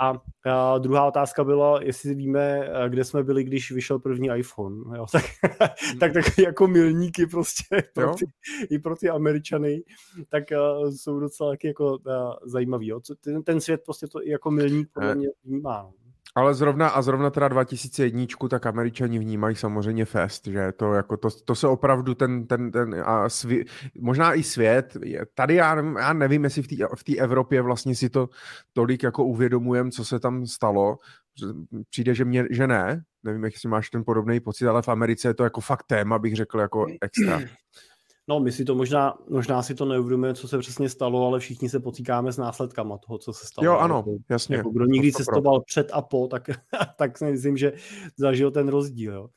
A, 0.00 0.22
a 0.50 0.78
druhá 0.78 1.06
otázka 1.06 1.44
byla, 1.44 1.82
jestli 1.82 2.14
víme, 2.14 2.68
kde 2.88 3.04
jsme 3.04 3.22
byli, 3.22 3.44
když 3.44 3.72
vyšel 3.72 3.98
první 3.98 4.28
iPhone. 4.36 4.96
Jo? 4.96 5.06
Tak, 5.12 5.24
hmm. 5.42 5.98
tak, 5.98 6.12
tak 6.12 6.38
jako 6.38 6.66
milníky 6.66 7.26
prostě 7.26 7.82
pro 7.94 8.14
ty, 8.14 8.26
i 8.70 8.78
pro 8.78 8.96
ty 8.96 9.10
Američany, 9.10 9.82
tak 10.28 10.44
uh, 10.52 10.90
jsou 10.90 11.20
docela 11.20 11.50
taky 11.50 11.66
jako 11.66 11.96
uh, 11.96 12.34
zajímavý. 12.44 12.86
Jo? 12.86 13.00
Ten, 13.20 13.42
ten 13.42 13.60
svět 13.60 13.80
prostě 13.84 14.06
to 14.06 14.22
jako 14.22 14.50
milník 14.50 14.88
podle 14.92 15.14
mě 15.14 15.28
vnímá. 15.44 15.82
No. 15.82 16.07
Ale 16.38 16.54
zrovna 16.54 16.88
a 16.88 17.02
zrovna 17.02 17.30
teda 17.30 17.48
2001, 17.48 18.26
tak 18.50 18.66
američani 18.66 19.18
vnímají 19.18 19.56
samozřejmě 19.56 20.04
fest, 20.04 20.46
že 20.46 20.72
to 20.72 20.94
jako 20.94 21.16
to, 21.16 21.30
to 21.30 21.54
se 21.54 21.68
opravdu 21.68 22.14
ten, 22.14 22.46
ten, 22.46 22.70
ten 22.70 23.02
a 23.04 23.28
svě, 23.28 23.64
možná 24.00 24.34
i 24.34 24.42
svět, 24.42 24.96
tady 25.34 25.54
já, 25.54 25.76
já 25.98 26.12
nevím, 26.12 26.44
jestli 26.44 26.62
v 26.62 26.68
té 27.04 27.14
v 27.14 27.18
Evropě 27.18 27.62
vlastně 27.62 27.94
si 27.94 28.10
to 28.10 28.28
tolik 28.72 29.02
jako 29.02 29.24
uvědomujeme, 29.24 29.90
co 29.90 30.04
se 30.04 30.20
tam 30.20 30.46
stalo, 30.46 30.98
přijde, 31.90 32.14
že, 32.14 32.24
mě, 32.24 32.46
že 32.50 32.66
ne, 32.66 33.02
nevím, 33.22 33.44
jestli 33.44 33.68
máš 33.68 33.90
ten 33.90 34.04
podobný 34.04 34.40
pocit, 34.40 34.66
ale 34.66 34.82
v 34.82 34.88
Americe 34.88 35.28
je 35.28 35.34
to 35.34 35.44
jako 35.44 35.60
fakt 35.60 35.86
téma, 35.86 36.18
bych 36.18 36.36
řekl, 36.36 36.60
jako 36.60 36.86
extra. 37.00 37.40
No, 38.28 38.40
my 38.40 38.52
si 38.52 38.64
to 38.64 38.74
možná, 38.74 39.18
možná 39.28 39.62
si 39.62 39.74
to 39.74 39.84
neuvědomujeme, 39.84 40.34
co 40.34 40.48
se 40.48 40.58
přesně 40.58 40.88
stalo, 40.88 41.26
ale 41.26 41.40
všichni 41.40 41.68
se 41.68 41.80
potýkáme 41.80 42.32
s 42.32 42.38
následkama 42.38 42.98
toho, 42.98 43.18
co 43.18 43.32
se 43.32 43.46
stalo. 43.46 43.66
Jo, 43.66 43.76
ano, 43.78 43.96
jako, 43.96 44.10
jasně. 44.30 44.56
Jako 44.56 44.70
kdo 44.70 44.84
nikdy 44.84 45.12
cestoval 45.12 45.60
před 45.60 45.90
a 45.92 46.02
po, 46.02 46.26
tak, 46.26 46.50
tak 46.96 47.18
si 47.18 47.24
myslím, 47.24 47.56
že 47.56 47.72
zažil 48.16 48.50
ten 48.50 48.68
rozdíl. 48.68 49.14
Jo. 49.14 49.28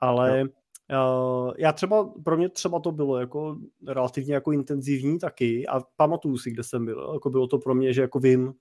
Ale 0.00 0.44
Uh, 0.90 1.52
já 1.58 1.72
třeba, 1.72 2.12
pro 2.24 2.36
mě 2.36 2.48
třeba 2.48 2.80
to 2.80 2.92
bylo 2.92 3.18
jako 3.18 3.56
relativně 3.86 4.34
jako 4.34 4.52
intenzivní 4.52 5.18
taky 5.18 5.66
a 5.66 5.80
pamatuju 5.96 6.38
si, 6.38 6.50
kde 6.50 6.62
jsem 6.62 6.84
byl. 6.84 7.10
Jako 7.14 7.30
bylo 7.30 7.46
to 7.46 7.58
pro 7.58 7.74
mě, 7.74 7.92
že 7.92 8.00
jako 8.00 8.18
vím, 8.18 8.46
uh, 8.46 8.52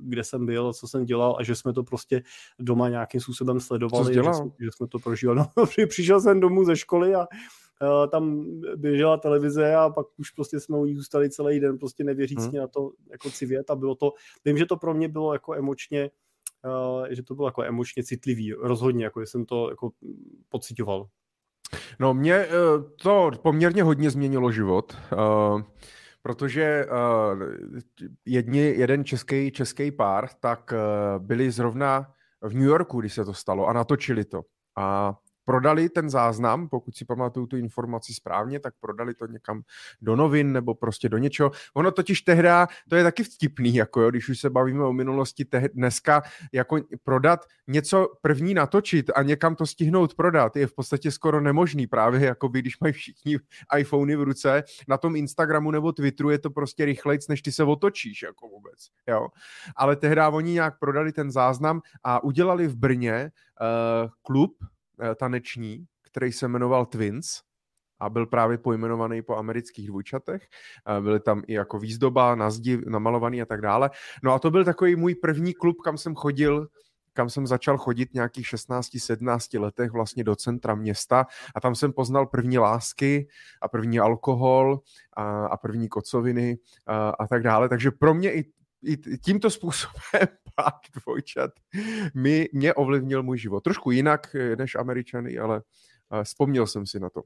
kde 0.00 0.24
jsem 0.24 0.46
byl, 0.46 0.72
co 0.72 0.88
jsem 0.88 1.04
dělal 1.04 1.36
a 1.38 1.42
že 1.42 1.54
jsme 1.54 1.72
to 1.72 1.82
prostě 1.82 2.22
doma 2.58 2.88
nějakým 2.88 3.20
způsobem 3.20 3.60
sledovali. 3.60 4.14
Že, 4.14 4.22
že 4.60 4.70
jsme 4.72 4.86
to 4.86 4.98
prožívali. 4.98 5.40
No, 5.56 5.66
přišel 5.88 6.20
jsem 6.20 6.40
domů 6.40 6.64
ze 6.64 6.76
školy 6.76 7.14
a 7.14 7.26
Eh, 7.26 7.65
tam 8.10 8.44
běžela 8.76 9.16
televize 9.16 9.74
a 9.74 9.90
pak 9.90 10.06
už 10.18 10.30
prostě 10.30 10.60
jsme 10.60 10.76
u 10.78 10.84
ní 10.84 10.94
zůstali 10.94 11.30
celý 11.30 11.60
den 11.60 11.78
prostě 11.78 12.04
nevěřícně 12.04 12.58
hmm. 12.58 12.60
na 12.60 12.66
to 12.66 12.90
jako 13.10 13.30
civět 13.30 13.70
a 13.70 13.76
bylo 13.76 13.94
to, 13.94 14.12
vím, 14.44 14.58
že 14.58 14.66
to 14.66 14.76
pro 14.76 14.94
mě 14.94 15.08
bylo 15.08 15.32
jako 15.32 15.54
emočně, 15.54 16.10
uh, 16.64 17.06
že 17.10 17.22
to 17.22 17.34
bylo 17.34 17.48
jako 17.48 17.62
emočně 17.62 18.04
citlivý, 18.04 18.52
rozhodně, 18.52 19.04
jako 19.04 19.20
jsem 19.20 19.44
to 19.44 19.70
jako 19.70 19.90
pocitoval. 20.48 21.06
No 22.00 22.14
mě 22.14 22.46
uh, 22.46 22.52
to 23.02 23.30
poměrně 23.42 23.82
hodně 23.82 24.10
změnilo 24.10 24.52
život, 24.52 24.96
protože 26.22 26.86
jedni, 28.24 28.60
jeden 28.60 29.04
český, 29.04 29.50
český 29.50 29.90
pár, 29.90 30.28
tak 30.40 30.72
byli 31.18 31.50
zrovna 31.50 32.12
v 32.42 32.54
New 32.54 32.68
Yorku, 32.68 33.00
když 33.00 33.14
se 33.14 33.24
to 33.24 33.34
stalo 33.34 33.66
a 33.66 33.72
natočili 33.72 34.24
to. 34.24 34.42
A 34.76 35.16
prodali 35.46 35.88
ten 35.88 36.10
záznam, 36.10 36.68
pokud 36.68 36.96
si 36.96 37.04
pamatuju 37.04 37.46
tu 37.46 37.56
informaci 37.56 38.14
správně, 38.14 38.60
tak 38.60 38.74
prodali 38.80 39.14
to 39.14 39.26
někam 39.26 39.62
do 40.02 40.16
novin 40.16 40.52
nebo 40.52 40.74
prostě 40.74 41.08
do 41.08 41.18
něčeho. 41.18 41.50
Ono 41.74 41.90
totiž 41.90 42.20
tehda, 42.20 42.68
to 42.88 42.96
je 42.96 43.04
taky 43.04 43.24
vtipný, 43.24 43.74
jako 43.74 44.00
jo, 44.00 44.10
když 44.10 44.28
už 44.28 44.40
se 44.40 44.50
bavíme 44.50 44.84
o 44.84 44.92
minulosti, 44.92 45.44
te, 45.44 45.68
dneska 45.74 46.22
jako 46.52 46.80
prodat 47.04 47.44
něco 47.66 48.08
první 48.22 48.54
natočit 48.54 49.10
a 49.14 49.22
někam 49.22 49.54
to 49.54 49.66
stihnout 49.66 50.14
prodat 50.14 50.56
je 50.56 50.66
v 50.66 50.74
podstatě 50.74 51.10
skoro 51.10 51.40
nemožný 51.40 51.86
právě, 51.86 52.20
jako 52.20 52.48
by, 52.48 52.60
když 52.60 52.80
mají 52.80 52.92
všichni 52.92 53.38
iPhony 53.78 54.16
v 54.16 54.22
ruce, 54.22 54.62
na 54.88 54.96
tom 54.96 55.16
Instagramu 55.16 55.70
nebo 55.70 55.92
Twitteru 55.92 56.30
je 56.30 56.38
to 56.38 56.50
prostě 56.50 56.84
rychlejc, 56.84 57.28
než 57.28 57.42
ty 57.42 57.52
se 57.52 57.64
otočíš 57.64 58.22
jako 58.22 58.48
vůbec, 58.48 58.78
jo. 59.06 59.28
Ale 59.76 59.96
tehdy 59.96 60.20
oni 60.30 60.52
nějak 60.52 60.78
prodali 60.78 61.12
ten 61.12 61.30
záznam 61.30 61.80
a 62.04 62.24
udělali 62.24 62.66
v 62.68 62.76
Brně 62.76 63.30
uh, 63.60 64.10
klub 64.22 64.52
taneční, 65.18 65.84
který 66.02 66.32
se 66.32 66.48
jmenoval 66.48 66.86
Twins, 66.86 67.26
a 68.00 68.10
byl 68.10 68.26
právě 68.26 68.58
pojmenovaný 68.58 69.22
po 69.22 69.36
amerických 69.36 69.88
dvojčatech. 69.88 70.42
Byly 71.00 71.20
tam 71.20 71.42
i 71.46 71.52
jako 71.52 71.78
výzdoba, 71.78 72.34
na 72.34 72.50
zdi, 72.50 72.80
namalovaný 72.86 73.42
a 73.42 73.46
tak 73.46 73.60
dále. 73.60 73.90
No 74.22 74.32
a 74.32 74.38
to 74.38 74.50
byl 74.50 74.64
takový 74.64 74.96
můj 74.96 75.14
první 75.14 75.54
klub, 75.54 75.76
kam 75.84 75.98
jsem 75.98 76.14
chodil 76.14 76.68
kam 77.16 77.30
jsem 77.30 77.46
začal 77.46 77.78
chodit 77.78 78.14
nějakých 78.14 78.46
16-17 78.46 79.60
letech 79.60 79.92
vlastně 79.92 80.24
do 80.24 80.36
centra 80.36 80.74
města 80.74 81.26
a 81.54 81.60
tam 81.60 81.74
jsem 81.74 81.92
poznal 81.92 82.26
první 82.26 82.58
lásky 82.58 83.28
a 83.62 83.68
první 83.68 84.00
alkohol 84.00 84.80
a, 85.16 85.46
a 85.46 85.56
první 85.56 85.88
kocoviny 85.88 86.58
a, 86.86 87.08
a 87.08 87.26
tak 87.26 87.42
dále. 87.42 87.68
Takže 87.68 87.90
pro 87.90 88.14
mě 88.14 88.34
i 88.34 88.52
tímto 89.24 89.50
způsobem 89.50 89.92
pár 90.54 90.72
dvojčat 91.02 91.50
mi, 92.14 92.48
mě 92.52 92.74
ovlivnil 92.74 93.22
můj 93.22 93.38
život. 93.38 93.60
Trošku 93.60 93.90
jinak 93.90 94.34
eh, 94.34 94.56
než 94.56 94.74
američany, 94.74 95.38
ale 95.38 95.62
vzpomněl 96.24 96.66
jsem 96.66 96.86
si 96.86 97.00
na 97.00 97.10
to 97.10 97.22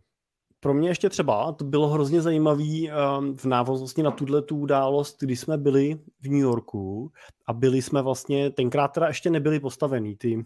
pro 0.61 0.75
mě 0.75 0.89
ještě 0.89 1.09
třeba, 1.09 1.53
to 1.53 1.65
bylo 1.65 1.89
hrozně 1.89 2.23
zajímavý 2.23 2.91
um, 2.91 3.37
v 3.37 3.45
návaznosti 3.45 4.03
na 4.03 4.11
tuhle 4.11 4.43
tu 4.43 4.57
událost, 4.57 5.17
kdy 5.21 5.37
jsme 5.37 5.59
byli 5.59 5.99
v 6.21 6.29
New 6.29 6.41
Yorku 6.41 7.13
a 7.47 7.53
byli 7.53 7.83
jsme 7.83 8.03
vlastně, 8.03 8.51
tenkrát 8.51 8.89
teda 8.89 9.09
ještě 9.09 9.31
nebyli 9.31 9.61
postavený 9.61 10.17
ty, 10.17 10.37
uh, 10.37 10.45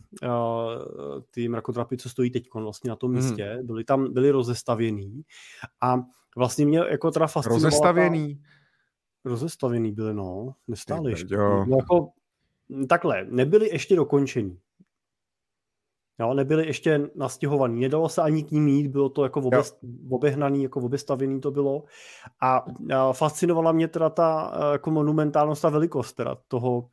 ty 1.31 1.49
mrakodrapy, 1.49 1.97
co 1.97 2.09
stojí 2.09 2.31
teď 2.31 2.45
vlastně 2.55 2.91
na 2.91 2.97
tom 2.97 3.15
hmm. 3.15 3.25
místě, 3.25 3.45
hmm. 3.45 3.67
byli 3.67 3.85
tam, 3.85 4.13
byli 4.13 4.31
rozestavěný 4.31 5.23
a 5.83 5.97
vlastně 6.37 6.67
mě 6.67 6.79
jako 6.79 7.11
teda 7.11 7.27
fascinovala 7.27 7.65
Rozestavěný? 7.65 8.35
Ta, 8.35 8.49
rozestavěný 9.25 9.93
byly, 9.93 10.15
no, 10.15 10.55
nestáli 10.69 11.11
ještě. 11.11 11.37
No, 11.37 11.67
jako, 11.77 12.09
takhle, 12.89 13.27
nebyli 13.31 13.69
ještě 13.69 13.97
dokončení. 13.97 14.59
Jo, 16.21 16.35
nebyli 16.35 16.67
ještě 16.67 17.11
nastěhovaný, 17.15 17.81
nedalo 17.81 18.09
se 18.09 18.23
ani 18.23 18.45
k 18.45 18.51
ním 18.51 18.69
jít, 18.69 18.89
bylo 18.89 19.09
to 19.09 19.23
jako 19.23 19.41
obest, 19.41 19.79
obehnaný, 20.11 20.63
jako 20.63 20.81
obestavěný 20.81 21.41
to 21.41 21.51
bylo. 21.51 21.85
A, 22.43 22.65
a 22.97 23.13
fascinovala 23.13 23.73
mě 23.73 23.89
teda 23.89 24.11
ta 24.11 24.53
jako 24.73 24.91
monumentálnost, 24.91 25.63
ta 25.63 25.69
velikost 25.69 26.13
teda 26.13 26.37
toho. 26.49 26.89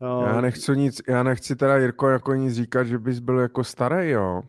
Já 0.00 0.40
nechci 0.40 0.76
nic, 0.76 1.02
já 1.08 1.22
nechci 1.22 1.56
teda 1.56 1.76
Jirko 1.76 2.08
jako 2.08 2.34
nic 2.34 2.54
říkat, 2.54 2.84
že 2.84 2.98
bys 2.98 3.18
byl 3.18 3.38
jako 3.38 3.64
starý, 3.64 4.10
jo. 4.10 4.42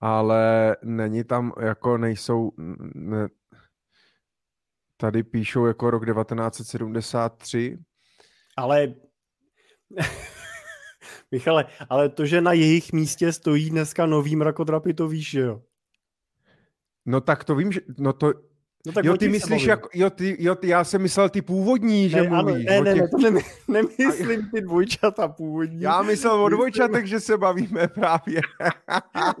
Ale 0.00 0.76
není 0.84 1.24
tam, 1.24 1.52
jako 1.60 1.98
nejsou, 1.98 2.52
ne, 2.94 3.28
tady 4.96 5.22
píšou 5.22 5.66
jako 5.66 5.90
rok 5.90 6.06
1973. 6.06 7.78
Ale 8.56 8.94
Michale, 11.30 11.64
ale 11.88 12.08
to, 12.08 12.26
že 12.26 12.40
na 12.40 12.52
jejich 12.52 12.92
místě 12.92 13.32
stojí 13.32 13.70
dneska 13.70 14.06
nový 14.06 14.36
mrakodrapy, 14.36 14.94
to 14.94 15.08
víš, 15.08 15.30
že 15.30 15.40
jo? 15.40 15.62
No 17.06 17.20
tak 17.20 17.44
to 17.44 17.54
vím, 17.54 17.72
že, 17.72 17.80
no 17.98 18.12
to, 18.12 18.32
No 18.86 18.92
tak 18.92 19.04
jo, 19.04 19.16
ty 19.16 19.28
myslíš, 19.28 19.64
jak, 19.64 19.80
jo, 19.94 20.10
ty, 20.10 20.36
jo, 20.38 20.54
ty, 20.54 20.68
já 20.68 20.84
jsem 20.84 21.02
myslel 21.02 21.28
ty 21.28 21.42
původní, 21.42 22.08
že 22.08 22.22
ne, 22.22 22.28
mluvíš. 22.28 22.66
Ano, 22.66 22.84
ne, 22.84 22.94
ne, 22.94 22.94
ne, 22.94 23.08
to 23.08 23.30
ne, 23.30 23.40
nemyslím 23.68 24.50
ty 24.54 24.60
dvojčata 24.60 25.28
původní. 25.28 25.80
Já 25.80 26.02
myslel 26.02 26.44
o 26.44 26.48
dvojčatech, 26.48 27.06
že 27.06 27.20
se 27.20 27.38
bavíme 27.38 27.88
právě. 27.88 28.40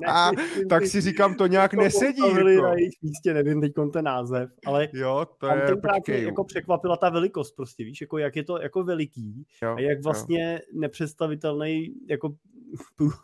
ne, 0.00 0.44
tak 0.68 0.86
si 0.86 1.00
říkám, 1.00 1.34
to 1.34 1.46
nějak 1.46 1.70
to 1.70 1.76
nesedí. 1.76 2.22
Jako. 2.28 2.62
na 2.62 2.74
jejich 2.74 2.94
místě, 3.02 3.34
nevím 3.34 3.60
teď 3.60 3.72
ten 3.92 4.04
název, 4.04 4.50
ale 4.66 4.88
jo, 4.92 5.26
to 5.38 5.46
je, 5.46 5.76
mě 6.08 6.18
jako 6.18 6.44
překvapila 6.44 6.96
ta 6.96 7.10
velikost 7.10 7.52
prostě, 7.56 7.84
víš, 7.84 8.00
jako 8.00 8.18
jak 8.18 8.36
je 8.36 8.44
to 8.44 8.62
jako 8.62 8.84
veliký 8.84 9.46
jo, 9.62 9.74
a 9.76 9.80
jak 9.80 10.02
vlastně 10.02 10.52
jo. 10.52 10.80
nepředstavitelný 10.80 11.94
jako 12.08 12.34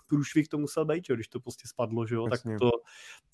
průšvih 0.09 0.49
to 0.49 0.59
musel 0.59 0.85
být, 0.85 1.09
když 1.09 1.29
to 1.29 1.41
prostě 1.41 1.69
spadlo, 1.69 2.07
že 2.07 2.14
jo, 2.14 2.26
tak 2.31 2.41
to, 2.59 2.71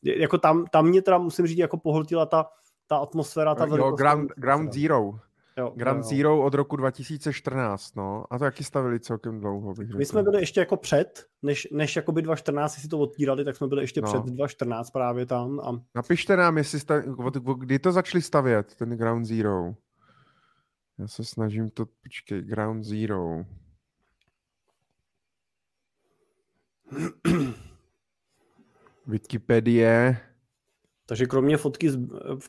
jako 0.02 0.38
tam, 0.38 0.64
tam 0.73 0.87
mě 0.88 1.02
teda 1.02 1.18
musím 1.18 1.47
říct, 1.47 1.58
jako 1.58 1.76
pohltila 1.76 2.26
ta 2.26 2.47
ta 2.88 2.96
atmosféra, 2.96 3.54
ta 3.54 3.64
velikost. 3.66 3.90
Jo, 3.90 3.96
Ground, 3.96 4.30
Ground 4.36 4.72
Zero. 4.72 5.20
Jo, 5.58 5.72
Ground 5.76 6.04
jo. 6.04 6.08
Zero 6.08 6.44
od 6.44 6.54
roku 6.54 6.76
2014, 6.76 7.96
no. 7.96 8.24
A 8.30 8.38
to 8.38 8.44
jaký 8.44 8.64
stavili 8.64 9.00
celkem 9.00 9.40
dlouho, 9.40 9.74
bych 9.74 9.94
My 9.94 10.04
jsme 10.04 10.22
byli 10.22 10.40
ještě 10.40 10.60
jako 10.60 10.76
před, 10.76 11.26
než, 11.42 11.68
než 11.72 11.96
jakoby 11.96 12.22
2014 12.22 12.74
si 12.74 12.88
to 12.88 12.98
otvírali, 12.98 13.44
tak 13.44 13.56
jsme 13.56 13.66
byli 13.66 13.82
ještě 13.82 14.00
no. 14.00 14.08
před 14.08 14.22
2014 14.22 14.90
právě 14.90 15.26
tam. 15.26 15.60
A... 15.60 15.80
Napište 15.94 16.36
nám, 16.36 16.58
jestli 16.58 16.80
stav... 16.80 17.04
kdy 17.58 17.78
to 17.78 17.92
začali 17.92 18.22
stavět, 18.22 18.74
ten 18.74 18.90
Ground 18.90 19.26
Zero. 19.26 19.74
Já 20.98 21.08
se 21.08 21.24
snažím 21.24 21.70
to, 21.70 21.86
počkej, 22.02 22.42
Ground 22.42 22.84
Zero. 22.84 23.44
Wikipedie. 29.06 30.27
Takže 31.08 31.26
kromě 31.26 31.56
fotky, 31.56 31.90
s, 31.90 31.99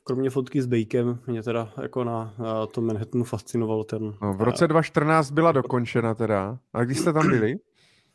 kromě 0.04 0.30
fotky 0.30 0.62
s 0.62 0.66
Bejkem 0.66 1.20
mě 1.28 1.44
teda 1.44 1.74
jako 1.82 2.04
na, 2.04 2.36
na 2.40 2.66
tom 2.66 2.86
Manhattanu 2.86 3.24
fascinoval 3.24 3.84
ten... 3.84 4.14
No, 4.22 4.34
v 4.34 4.42
roce 4.42 4.68
2014 4.68 5.32
byla 5.32 5.52
dokončena 5.52 6.16
teda. 6.16 6.60
A 6.74 6.84
kdy 6.84 6.96
jste 6.96 7.14
tam 7.14 7.30
byli? 7.30 7.56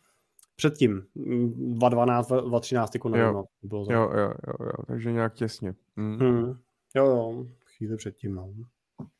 Předtím. 0.56 1.06
2012, 1.14 2.28
2013 2.28 2.94
jako 2.94 3.08
nevím. 3.08 3.26
Jo. 3.26 3.44
Bylo 3.62 3.86
jo, 3.90 4.00
jo, 4.00 4.32
jo, 4.46 4.54
jo, 4.60 4.84
takže 4.86 5.12
nějak 5.12 5.34
těsně. 5.34 5.74
Hmm. 5.96 6.18
Hmm. 6.18 6.58
Jo, 6.94 7.06
jo, 7.06 7.46
chvíli 7.76 7.96
předtím, 7.96 8.34
no. 8.34 8.48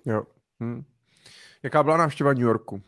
Jo. 0.06 0.22
Hmm. 0.60 0.84
Jaká 1.62 1.82
byla 1.82 1.96
návštěva 1.96 2.32
New 2.32 2.42
Yorku? 2.42 2.82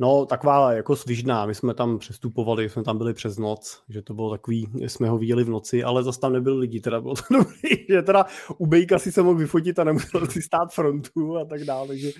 No, 0.00 0.26
taková 0.26 0.72
jako 0.72 0.96
svižná. 0.96 1.46
My 1.46 1.54
jsme 1.54 1.74
tam 1.74 1.98
přestupovali, 1.98 2.68
jsme 2.68 2.82
tam 2.82 2.98
byli 2.98 3.14
přes 3.14 3.38
noc, 3.38 3.82
že 3.88 4.02
to 4.02 4.14
bylo 4.14 4.30
takový, 4.30 4.72
jsme 4.86 5.08
ho 5.08 5.18
viděli 5.18 5.44
v 5.44 5.48
noci, 5.48 5.84
ale 5.84 6.02
zase 6.02 6.20
tam 6.20 6.32
nebyli 6.32 6.58
lidi, 6.58 6.80
teda 6.80 7.00
bylo 7.00 7.14
to 7.14 7.22
dobrý, 7.30 7.86
že 7.88 8.02
teda 8.02 8.26
u 8.58 8.66
Bejka 8.66 8.98
si 8.98 9.12
se 9.12 9.22
mohl 9.22 9.38
vyfotit 9.38 9.78
a 9.78 9.84
nemusel 9.84 10.26
si 10.26 10.42
stát 10.42 10.74
frontu 10.74 11.36
a 11.36 11.44
tak 11.44 11.64
dále, 11.64 11.88
takže 11.88 12.10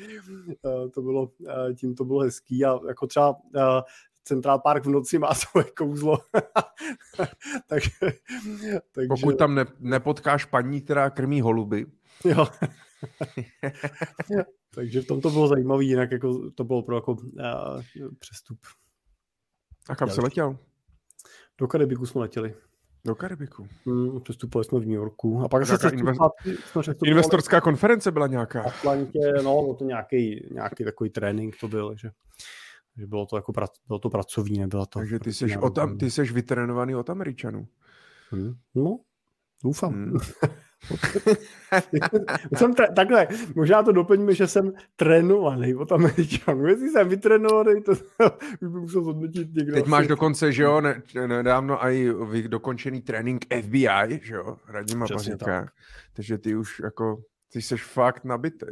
uh, 0.63 0.91
to 0.91 1.03
bylo, 1.03 1.23
uh, 1.23 1.75
tím 1.75 1.95
to 1.95 2.05
bylo 2.05 2.21
hezký 2.21 2.65
a 2.65 2.79
jako 2.89 3.07
třeba 3.07 3.31
uh, 3.31 3.61
Central 4.25 4.59
Park 4.59 4.85
v 4.85 4.91
noci 4.91 5.19
má 5.19 5.35
svoje 5.35 5.65
kouzlo. 5.65 6.19
takže, 7.67 7.91
takže... 8.93 9.09
Pokud 9.09 9.39
tam 9.39 9.55
ne, 9.55 9.65
nepotkáš 9.81 10.45
paní, 10.45 10.81
která 10.81 11.11
krmí 11.11 11.41
holuby. 11.41 11.87
Jo. 12.25 12.47
Takže 14.75 15.03
v 15.03 15.07
tom 15.07 15.21
to 15.21 15.31
bylo 15.31 15.49
zajímavé, 15.49 15.85
jinak 15.85 16.12
jako 16.12 16.51
to 16.51 16.64
bylo 16.64 16.83
pro 16.83 16.97
jako 16.97 17.12
uh, 17.12 17.21
přestup. 18.19 18.59
A 19.88 19.97
kam 19.97 20.11
jsi 20.11 20.21
letěl? 20.21 20.59
Do 21.59 21.69
Karibiku 21.69 22.07
jsme 22.07 22.21
letěli. 22.21 22.55
Do 23.05 23.14
Karibiku. 23.14 23.69
Hmm, 23.87 24.21
přestupovali 24.21 24.64
jsme 24.64 24.81
v 24.81 24.87
New 24.87 24.95
Yorku. 24.95 25.40
A 25.40 25.49
pak 25.49 25.67
zase 25.67 25.88
inve- 25.88 26.95
investorská 27.05 27.61
konference 27.61 28.11
byla 28.11 28.27
nějaká. 28.27 28.62
V 28.62 28.67
Atlantě, 28.67 29.33
no, 29.37 29.62
bylo 29.62 29.75
to 29.75 29.85
nějaký, 29.85 30.49
nějaký 30.51 30.85
takový 30.85 31.11
trénink 31.11 31.57
to 31.61 31.69
byl, 31.69 31.97
že, 31.97 32.11
že 32.97 33.07
bylo 33.07 33.27
to 33.27 33.37
jako 33.37 33.53
pra, 33.53 33.67
bylo 33.87 33.99
to 33.99 34.11
pracovní, 34.11 34.59
nebylo 34.59 34.87
to. 34.87 34.99
Takže 34.99 35.19
ty 35.19 35.33
jsi, 35.33 35.57
od, 35.57 35.79
ty 36.01 36.11
jsi 36.11 36.23
vytrénovaný 36.23 36.95
od 36.95 37.11
Američanů. 37.11 37.69
Hmm. 38.31 38.55
No, 38.75 38.99
doufám. 39.64 39.93
Hmm. 39.93 40.19
jsem 42.57 42.75
t- 42.75 42.88
takhle, 42.97 43.29
možná 43.55 43.83
to 43.83 43.92
doplníme, 43.92 44.35
že 44.35 44.47
jsem 44.47 44.73
trénovaný 44.97 45.75
od 45.75 45.92
Američanů. 45.92 46.66
Jestli 46.66 46.90
jsem 46.90 47.09
vytrénovaný, 47.09 47.83
to 47.83 47.92
bych 48.61 48.70
musel 48.70 49.03
zhodnotit 49.03 49.55
někdo. 49.55 49.75
Teď 49.75 49.87
máš 49.87 50.07
dokonce, 50.07 50.53
že 50.53 50.62
jo, 50.62 50.81
ne, 50.81 51.03
nedávno 51.27 51.87
i 51.87 52.12
dokončený 52.49 53.03
trénink 53.03 53.44
FBI, 53.62 54.20
že 54.23 54.35
jo, 54.35 54.57
Radima 54.68 55.07
Paříka. 55.09 55.68
Takže 56.12 56.38
ty 56.38 56.57
už 56.57 56.81
jako 56.85 57.16
ty 57.55 57.62
jsi 57.62 57.77
fakt 57.77 58.25
nabitý. 58.25 58.66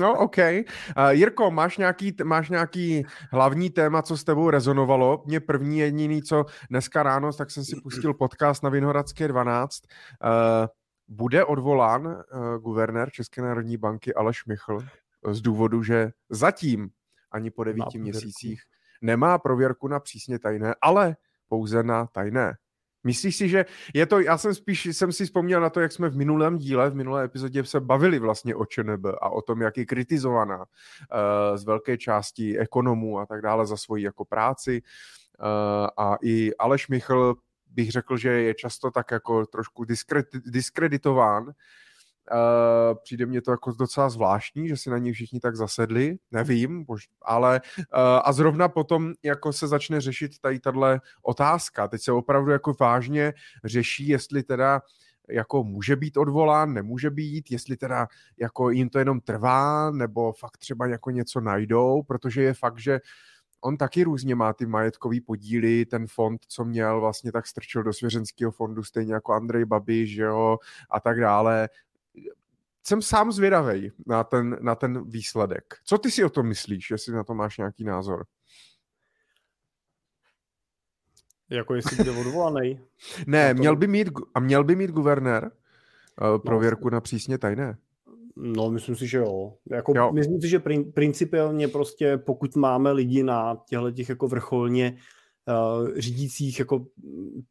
No, 0.00 0.18
OK. 0.18 0.36
Uh, 0.38 1.08
Jirko, 1.10 1.50
máš 1.50 1.78
nějaký, 1.78 2.16
máš 2.24 2.50
nějaký 2.50 3.04
hlavní 3.32 3.70
téma, 3.70 4.02
co 4.02 4.16
s 4.16 4.24
tebou 4.24 4.50
rezonovalo? 4.50 5.22
Mě 5.26 5.40
první 5.40 5.78
jediný, 5.78 6.22
co 6.22 6.44
dneska 6.70 7.02
ráno, 7.02 7.32
tak 7.32 7.50
jsem 7.50 7.64
si 7.64 7.76
pustil 7.82 8.14
podcast 8.14 8.62
na 8.62 8.70
Vinohradské 8.70 9.28
12. 9.28 9.82
Uh, 10.24 10.66
bude 11.12 11.44
odvolán 11.44 12.06
uh, 12.06 12.56
guvernér 12.56 13.10
České 13.10 13.42
národní 13.42 13.76
banky 13.76 14.14
Aleš 14.14 14.44
Michl 14.44 14.78
z 15.30 15.40
důvodu, 15.40 15.82
že 15.82 16.12
zatím 16.30 16.90
ani 17.30 17.50
po 17.50 17.64
devíti 17.64 17.98
měsících 17.98 18.62
nemá 19.02 19.38
prověrku 19.38 19.88
na 19.88 20.00
přísně 20.00 20.38
tajné, 20.38 20.74
ale 20.80 21.16
pouze 21.48 21.82
na 21.82 22.06
tajné. 22.06 22.56
Myslíš 23.04 23.36
si, 23.36 23.48
že 23.48 23.64
je 23.94 24.06
to, 24.06 24.20
já 24.20 24.38
jsem 24.38 24.54
spíš, 24.54 24.86
jsem 24.86 25.12
si 25.12 25.24
vzpomněl 25.24 25.60
na 25.60 25.70
to, 25.70 25.80
jak 25.80 25.92
jsme 25.92 26.08
v 26.08 26.16
minulém 26.16 26.58
díle, 26.58 26.90
v 26.90 26.94
minulé 26.94 27.24
epizodě 27.24 27.64
se 27.64 27.80
bavili 27.80 28.18
vlastně 28.18 28.54
o 28.54 28.66
ČNB 28.66 29.06
a 29.20 29.30
o 29.30 29.42
tom, 29.42 29.60
jak 29.60 29.76
je 29.76 29.86
kritizovaná 29.86 30.58
uh, 30.58 30.64
z 31.56 31.64
velké 31.64 31.98
části 31.98 32.58
ekonomů 32.58 33.18
a 33.18 33.26
tak 33.26 33.42
dále 33.42 33.66
za 33.66 33.76
svoji 33.76 34.04
jako 34.04 34.24
práci. 34.24 34.82
Uh, 34.82 35.88
a 35.96 36.16
i 36.22 36.54
Aleš 36.54 36.88
Michl 36.88 37.34
bych 37.74 37.90
řekl, 37.90 38.16
že 38.16 38.28
je 38.30 38.54
často 38.54 38.90
tak 38.90 39.10
jako 39.10 39.46
trošku 39.46 39.84
diskreditován 40.46 41.52
Uh, 42.32 42.98
přijde 43.02 43.26
mě 43.26 43.42
to 43.42 43.50
jako 43.50 43.72
docela 43.72 44.08
zvláštní, 44.08 44.68
že 44.68 44.76
si 44.76 44.90
na 44.90 44.98
něj 44.98 45.12
všichni 45.12 45.40
tak 45.40 45.56
zasedli, 45.56 46.18
nevím, 46.30 46.86
ale 47.22 47.60
uh, 47.78 47.84
a 48.24 48.32
zrovna 48.32 48.68
potom 48.68 49.12
jako 49.22 49.52
se 49.52 49.68
začne 49.68 50.00
řešit 50.00 50.38
tady 50.38 50.60
tahle 50.60 51.00
otázka. 51.22 51.88
Teď 51.88 52.02
se 52.02 52.12
opravdu 52.12 52.50
jako 52.50 52.74
vážně 52.80 53.32
řeší, 53.64 54.08
jestli 54.08 54.42
teda 54.42 54.82
jako 55.28 55.64
může 55.64 55.96
být 55.96 56.16
odvolán, 56.16 56.72
nemůže 56.72 57.10
být, 57.10 57.50
jestli 57.50 57.76
teda 57.76 58.08
jako 58.40 58.70
jim 58.70 58.88
to 58.88 58.98
jenom 58.98 59.20
trvá, 59.20 59.90
nebo 59.90 60.32
fakt 60.32 60.56
třeba 60.56 60.86
jako 60.86 61.10
něco 61.10 61.40
najdou, 61.40 62.02
protože 62.02 62.42
je 62.42 62.54
fakt, 62.54 62.78
že 62.78 63.00
on 63.64 63.76
taky 63.76 64.04
různě 64.04 64.34
má 64.34 64.52
ty 64.52 64.66
majetkový 64.66 65.20
podíly, 65.20 65.86
ten 65.86 66.06
fond, 66.06 66.40
co 66.48 66.64
měl, 66.64 67.00
vlastně 67.00 67.32
tak 67.32 67.46
strčil 67.46 67.82
do 67.82 67.92
svěřenského 67.92 68.52
fondu, 68.52 68.82
stejně 68.82 69.14
jako 69.14 69.32
Andrej 69.32 69.64
Babiš, 69.64 70.14
že 70.14 70.22
jo, 70.22 70.58
a 70.90 71.00
tak 71.00 71.20
dále 71.20 71.68
jsem 72.82 73.02
sám 73.02 73.32
zvědavý 73.32 73.92
na 74.06 74.24
ten, 74.24 74.58
na 74.60 74.74
ten 74.74 75.04
výsledek. 75.10 75.64
Co 75.84 75.98
ty 75.98 76.10
si 76.10 76.24
o 76.24 76.30
tom 76.30 76.46
myslíš, 76.46 76.90
jestli 76.90 77.12
na 77.12 77.24
to 77.24 77.34
máš 77.34 77.58
nějaký 77.58 77.84
názor? 77.84 78.26
Jako 81.50 81.74
jestli 81.74 81.96
bude 81.96 82.10
odvolaný? 82.10 82.80
ne, 83.26 83.54
to... 83.54 83.58
měl 83.58 83.76
by 83.76 83.86
mít, 83.86 84.08
a 84.34 84.40
měl 84.40 84.64
by 84.64 84.76
mít 84.76 84.90
guvernér 84.90 85.44
uh, 85.44 86.38
prověrku 86.38 86.90
na 86.90 87.00
přísně 87.00 87.38
tajné? 87.38 87.76
No, 88.36 88.70
myslím 88.70 88.96
si, 88.96 89.06
že 89.06 89.18
jo. 89.18 89.54
Jako, 89.70 89.92
jo. 89.96 90.12
Myslím 90.12 90.40
si, 90.40 90.48
že 90.48 90.62
principiálně 90.94 91.68
prostě 91.68 92.18
pokud 92.18 92.56
máme 92.56 92.92
lidi 92.92 93.22
na 93.22 93.62
těchto 93.68 93.90
těch 93.90 94.08
jako 94.08 94.28
vrcholně 94.28 94.96
uh, 95.48 95.88
řídících 95.96 96.58
jako 96.58 96.86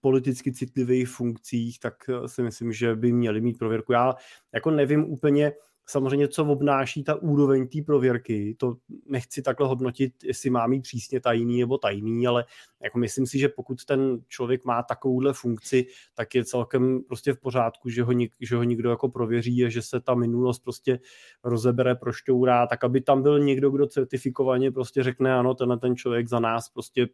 politicky 0.01 0.53
citlivých 0.53 1.09
funkcích, 1.09 1.79
tak 1.79 1.93
eh, 2.09 2.27
si 2.27 2.43
myslím, 2.43 2.73
že 2.73 2.95
by 2.95 3.11
měli 3.11 3.41
mít 3.41 3.57
prověrku. 3.57 3.93
Já 3.93 4.15
jako 4.53 4.71
nevím 4.71 5.11
úplně, 5.11 5.53
samozřejmě, 5.85 6.27
co 6.27 6.45
obnáší 6.45 7.03
ta 7.03 7.15
úroveň 7.15 7.67
té 7.67 7.81
prověrky. 7.85 8.55
To 8.59 8.75
nechci 9.05 9.41
takhle 9.41 9.67
hodnotit, 9.67 10.13
jestli 10.23 10.49
má 10.49 10.67
mít 10.67 10.81
přísně 10.81 11.19
tajný 11.19 11.59
nebo 11.59 11.77
tajný, 11.77 12.27
ale 12.27 12.45
jako 12.83 12.99
myslím 12.99 13.27
si, 13.27 13.39
že 13.39 13.49
pokud 13.49 13.85
ten 13.85 14.19
člověk 14.27 14.65
má 14.65 14.83
takovouhle 14.83 15.33
funkci, 15.33 15.85
tak 16.13 16.35
je 16.35 16.45
celkem 16.45 17.03
prostě 17.07 17.33
v 17.33 17.39
pořádku, 17.39 17.89
že 17.89 18.03
ho, 18.03 18.11
nik, 18.11 18.33
že 18.39 18.55
ho 18.55 18.63
nikdo 18.63 18.89
jako 18.89 19.09
prověří 19.09 19.65
a 19.65 19.69
že 19.69 19.81
se 19.81 20.01
ta 20.01 20.15
minulost 20.15 20.59
prostě 20.59 20.99
rozebere, 21.43 21.95
prošťourá, 21.95 22.67
tak 22.67 22.83
aby 22.83 23.01
tam 23.01 23.21
byl 23.21 23.39
někdo, 23.39 23.69
kdo 23.69 23.87
certifikovaně 23.87 24.71
prostě 24.71 25.03
řekne, 25.03 25.33
ano, 25.33 25.53
tenhle 25.53 25.77
ten 25.77 25.95
člověk 25.95 26.27
za 26.27 26.39
nás 26.39 26.69
prostě 26.69 27.07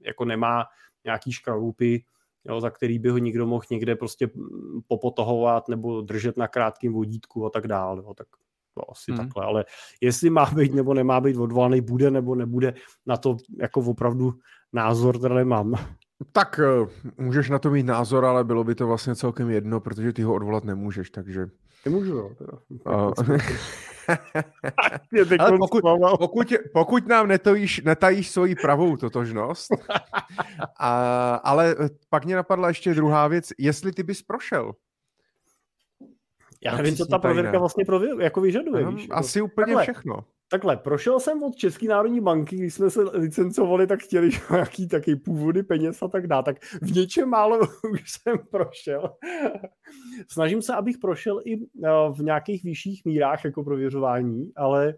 jako 0.00 0.24
nemá 0.24 0.64
nějaký 1.04 1.32
škralupy, 1.32 2.04
jo, 2.48 2.60
za 2.60 2.70
který 2.70 2.98
by 2.98 3.08
ho 3.08 3.18
nikdo 3.18 3.46
mohl 3.46 3.64
někde 3.70 3.96
prostě 3.96 4.30
popotahovat 4.88 5.68
nebo 5.68 6.00
držet 6.00 6.36
na 6.36 6.48
krátkém 6.48 6.92
vodítku 6.92 7.46
a 7.46 7.50
tak 7.50 7.66
dále. 7.66 8.02
Jo, 8.02 8.14
tak 8.14 8.26
to 8.74 8.90
asi 8.90 9.12
hmm. 9.12 9.18
takhle, 9.18 9.44
ale 9.44 9.64
jestli 10.00 10.30
má 10.30 10.50
být 10.50 10.74
nebo 10.74 10.94
nemá 10.94 11.20
být 11.20 11.36
odvolaný, 11.36 11.80
bude 11.80 12.10
nebo 12.10 12.34
nebude, 12.34 12.74
na 13.06 13.16
to 13.16 13.36
jako 13.60 13.80
opravdu 13.80 14.34
názor 14.72 15.18
teda 15.18 15.34
nemám. 15.34 15.74
Tak 16.32 16.60
uh, 16.82 16.88
můžeš 17.18 17.50
na 17.50 17.58
to 17.58 17.70
mít 17.70 17.86
názor, 17.86 18.24
ale 18.24 18.44
bylo 18.44 18.64
by 18.64 18.74
to 18.74 18.86
vlastně 18.86 19.14
celkem 19.14 19.50
jedno, 19.50 19.80
protože 19.80 20.12
ty 20.12 20.22
ho 20.22 20.34
odvolat 20.34 20.64
nemůžeš, 20.64 21.10
takže... 21.10 21.46
Nemůžu, 21.84 22.16
jo. 22.16 22.30
Teda. 22.38 22.52
Uh, 22.96 23.12
Ale 25.38 25.58
pokud, 25.58 25.84
pokud, 26.18 26.52
pokud 26.72 27.08
nám 27.08 27.28
netojíš, 27.28 27.82
netajíš 27.84 28.30
svoji 28.30 28.54
pravou 28.54 28.96
totožnost, 28.96 29.68
a, 30.78 31.34
ale 31.34 31.76
pak 32.08 32.24
mě 32.24 32.36
napadla 32.36 32.68
ještě 32.68 32.94
druhá 32.94 33.28
věc, 33.28 33.48
jestli 33.58 33.92
ty 33.92 34.02
bys 34.02 34.22
prošel. 34.22 34.72
Já 36.64 36.76
nevím, 36.76 36.96
co 36.96 37.06
ta 37.06 37.18
prověrka 37.18 37.58
vlastně 37.58 37.84
prově, 37.84 38.10
jako 38.20 38.40
vyžaduje. 38.40 38.86
víš, 38.86 39.08
asi 39.10 39.38
jako. 39.38 39.52
úplně 39.52 39.74
Takhle. 39.74 39.82
všechno. 39.82 40.24
Takhle, 40.50 40.76
prošel 40.76 41.20
jsem 41.20 41.42
od 41.42 41.56
České 41.56 41.88
národní 41.88 42.20
banky, 42.20 42.56
když 42.56 42.74
jsme 42.74 42.90
se 42.90 43.02
licencovali, 43.02 43.86
tak 43.86 44.00
chtěli 44.00 44.30
nějaký 44.50 44.88
taky 44.88 45.16
původy 45.16 45.62
peněz 45.62 46.02
a 46.02 46.08
tak 46.08 46.26
dále. 46.26 46.42
Tak 46.42 46.56
v 46.82 46.94
něčem 46.94 47.28
málo 47.28 47.58
už 47.92 48.02
jsem 48.10 48.38
prošel. 48.50 49.14
Snažím 50.28 50.62
se, 50.62 50.74
abych 50.74 50.98
prošel 50.98 51.42
i 51.44 51.54
eh, 51.54 51.88
v 52.12 52.22
nějakých 52.22 52.64
vyšších 52.64 53.04
mírách 53.04 53.44
jako 53.44 53.64
prověřování, 53.64 54.52
ale, 54.56 54.94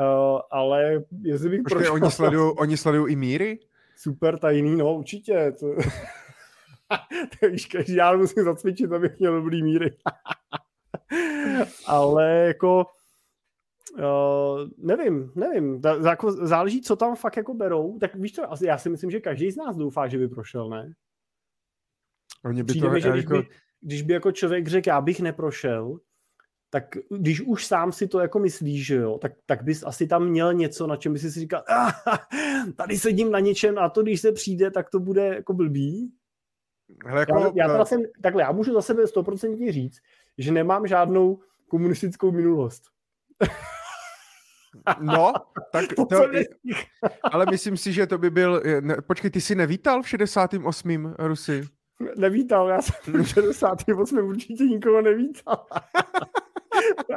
eh, 0.00 0.40
ale 0.50 1.04
jestli 1.22 1.48
bych 1.48 1.62
Počkej, 1.62 1.78
prošel... 1.78 1.94
oni 1.94 2.10
sledují 2.10 2.54
oni 2.56 2.76
sledují 2.76 3.12
i 3.12 3.16
míry? 3.16 3.58
Super 3.96 4.38
tajný, 4.38 4.76
no 4.76 4.94
určitě. 4.94 5.52
To... 5.60 5.66
víš, 7.50 7.66
každý 7.66 7.94
já 7.94 8.16
musím 8.16 8.44
zacvičit, 8.44 8.92
abych 8.92 9.18
měl 9.18 9.34
dobrý 9.34 9.62
míry. 9.62 9.96
ale 11.86 12.26
jako 12.30 12.86
Uh, 13.98 14.68
nevím, 14.78 15.32
nevím. 15.34 15.80
Jako 16.08 16.32
záleží, 16.32 16.80
co 16.80 16.96
tam 16.96 17.16
fakt 17.16 17.36
jako 17.36 17.54
berou. 17.54 17.98
Tak 17.98 18.14
víš 18.14 18.34
co, 18.34 18.42
já 18.64 18.78
si 18.78 18.90
myslím, 18.90 19.10
že 19.10 19.20
každý 19.20 19.50
z 19.50 19.56
nás 19.56 19.76
doufá, 19.76 20.08
že 20.08 20.18
by 20.18 20.28
prošel, 20.28 20.68
ne? 20.68 20.92
Oni 22.44 22.62
by 22.62 22.66
Přijde 22.66 22.86
to, 22.86 22.92
mi, 22.92 23.00
že 23.00 23.10
když, 23.10 23.24
jako... 23.24 23.34
by, 23.34 23.48
když 23.80 24.02
by 24.02 24.12
jako 24.12 24.32
člověk 24.32 24.68
řekl, 24.68 24.88
já 24.88 25.00
bych 25.00 25.20
neprošel, 25.20 25.98
tak 26.70 26.84
když 27.10 27.40
už 27.40 27.66
sám 27.66 27.92
si 27.92 28.08
to 28.08 28.20
jako 28.20 28.38
myslíš, 28.38 28.86
že 28.86 28.94
jo, 28.94 29.18
tak, 29.18 29.32
tak 29.46 29.62
bys 29.62 29.82
asi 29.82 30.06
tam 30.06 30.28
měl 30.28 30.54
něco, 30.54 30.86
na 30.86 30.96
čem 30.96 31.12
bys 31.12 31.22
si 31.22 31.40
říkal, 31.40 31.64
ah, 31.68 31.92
tady 32.76 32.98
sedím 32.98 33.30
na 33.30 33.40
něčem 33.40 33.78
a 33.78 33.88
to, 33.88 34.02
když 34.02 34.20
se 34.20 34.32
přijde, 34.32 34.70
tak 34.70 34.90
to 34.90 35.00
bude 35.00 35.26
jako 35.26 35.52
blbý. 35.52 36.12
Hele, 37.06 37.20
jako, 37.20 37.38
já, 37.38 37.52
já 37.54 37.68
teda 37.68 37.84
jsem, 37.84 38.02
takhle, 38.22 38.42
já 38.42 38.52
můžu 38.52 38.72
za 38.72 38.82
sebe 38.82 39.06
stoprocentně 39.06 39.72
říct, 39.72 39.98
že 40.38 40.52
nemám 40.52 40.86
žádnou 40.86 41.40
komunistickou 41.68 42.32
minulost. 42.32 42.82
No, 45.00 45.32
tak 45.72 45.84
to, 46.08 46.20
ale 47.32 47.46
myslím 47.50 47.76
si, 47.76 47.92
že 47.92 48.06
to 48.06 48.18
by 48.18 48.30
byl, 48.30 48.62
ne, 48.80 48.96
počkej, 49.06 49.30
ty 49.30 49.40
jsi 49.40 49.54
nevítal 49.54 50.02
v 50.02 50.08
68. 50.08 51.14
Rusy? 51.18 51.62
Nevítal, 52.16 52.68
já 52.68 52.82
jsem 52.82 53.24
v 53.24 53.28
68. 53.28 54.18
určitě 54.18 54.64
nikoho 54.64 55.02
nevítal. 55.02 55.66
Uh, 57.10 57.16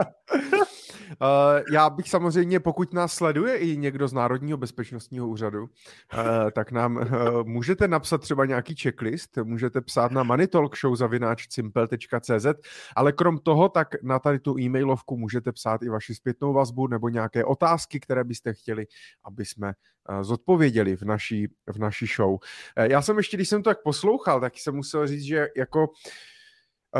já 1.71 1.89
bych 1.89 2.09
samozřejmě, 2.09 2.59
pokud 2.59 2.93
nás 2.93 3.13
sleduje 3.13 3.57
i 3.57 3.77
někdo 3.77 4.07
z 4.07 4.13
Národního 4.13 4.57
bezpečnostního 4.57 5.27
úřadu, 5.27 5.63
uh, 5.63 5.69
tak 6.51 6.71
nám 6.71 6.95
uh, 6.95 7.03
můžete 7.43 7.87
napsat 7.87 8.21
třeba 8.21 8.45
nějaký 8.45 8.75
checklist, 8.75 9.37
můžete 9.43 9.81
psát 9.81 10.11
na 10.11 10.23
moneytalkshow.cz, 10.23 12.45
ale 12.95 13.11
krom 13.11 13.37
toho, 13.37 13.69
tak 13.69 13.87
na 14.03 14.19
tady 14.19 14.39
tu 14.39 14.59
e-mailovku 14.59 15.17
můžete 15.17 15.51
psát 15.51 15.83
i 15.83 15.89
vaši 15.89 16.15
zpětnou 16.15 16.53
vazbu 16.53 16.87
nebo 16.87 17.09
nějaké 17.09 17.45
otázky, 17.45 17.99
které 17.99 18.23
byste 18.23 18.53
chtěli, 18.53 18.87
aby 19.23 19.45
jsme 19.45 19.73
zodpověděli 20.21 20.95
v 20.95 21.01
naší, 21.01 21.47
v 21.67 21.77
naší 21.77 22.05
show. 22.15 22.37
Já 22.77 23.01
jsem 23.01 23.17
ještě, 23.17 23.37
když 23.37 23.49
jsem 23.49 23.63
to 23.63 23.69
tak 23.69 23.83
poslouchal, 23.83 24.41
tak 24.41 24.53
jsem 24.57 24.75
musel 24.75 25.07
říct, 25.07 25.23
že 25.23 25.47
jako 25.57 25.87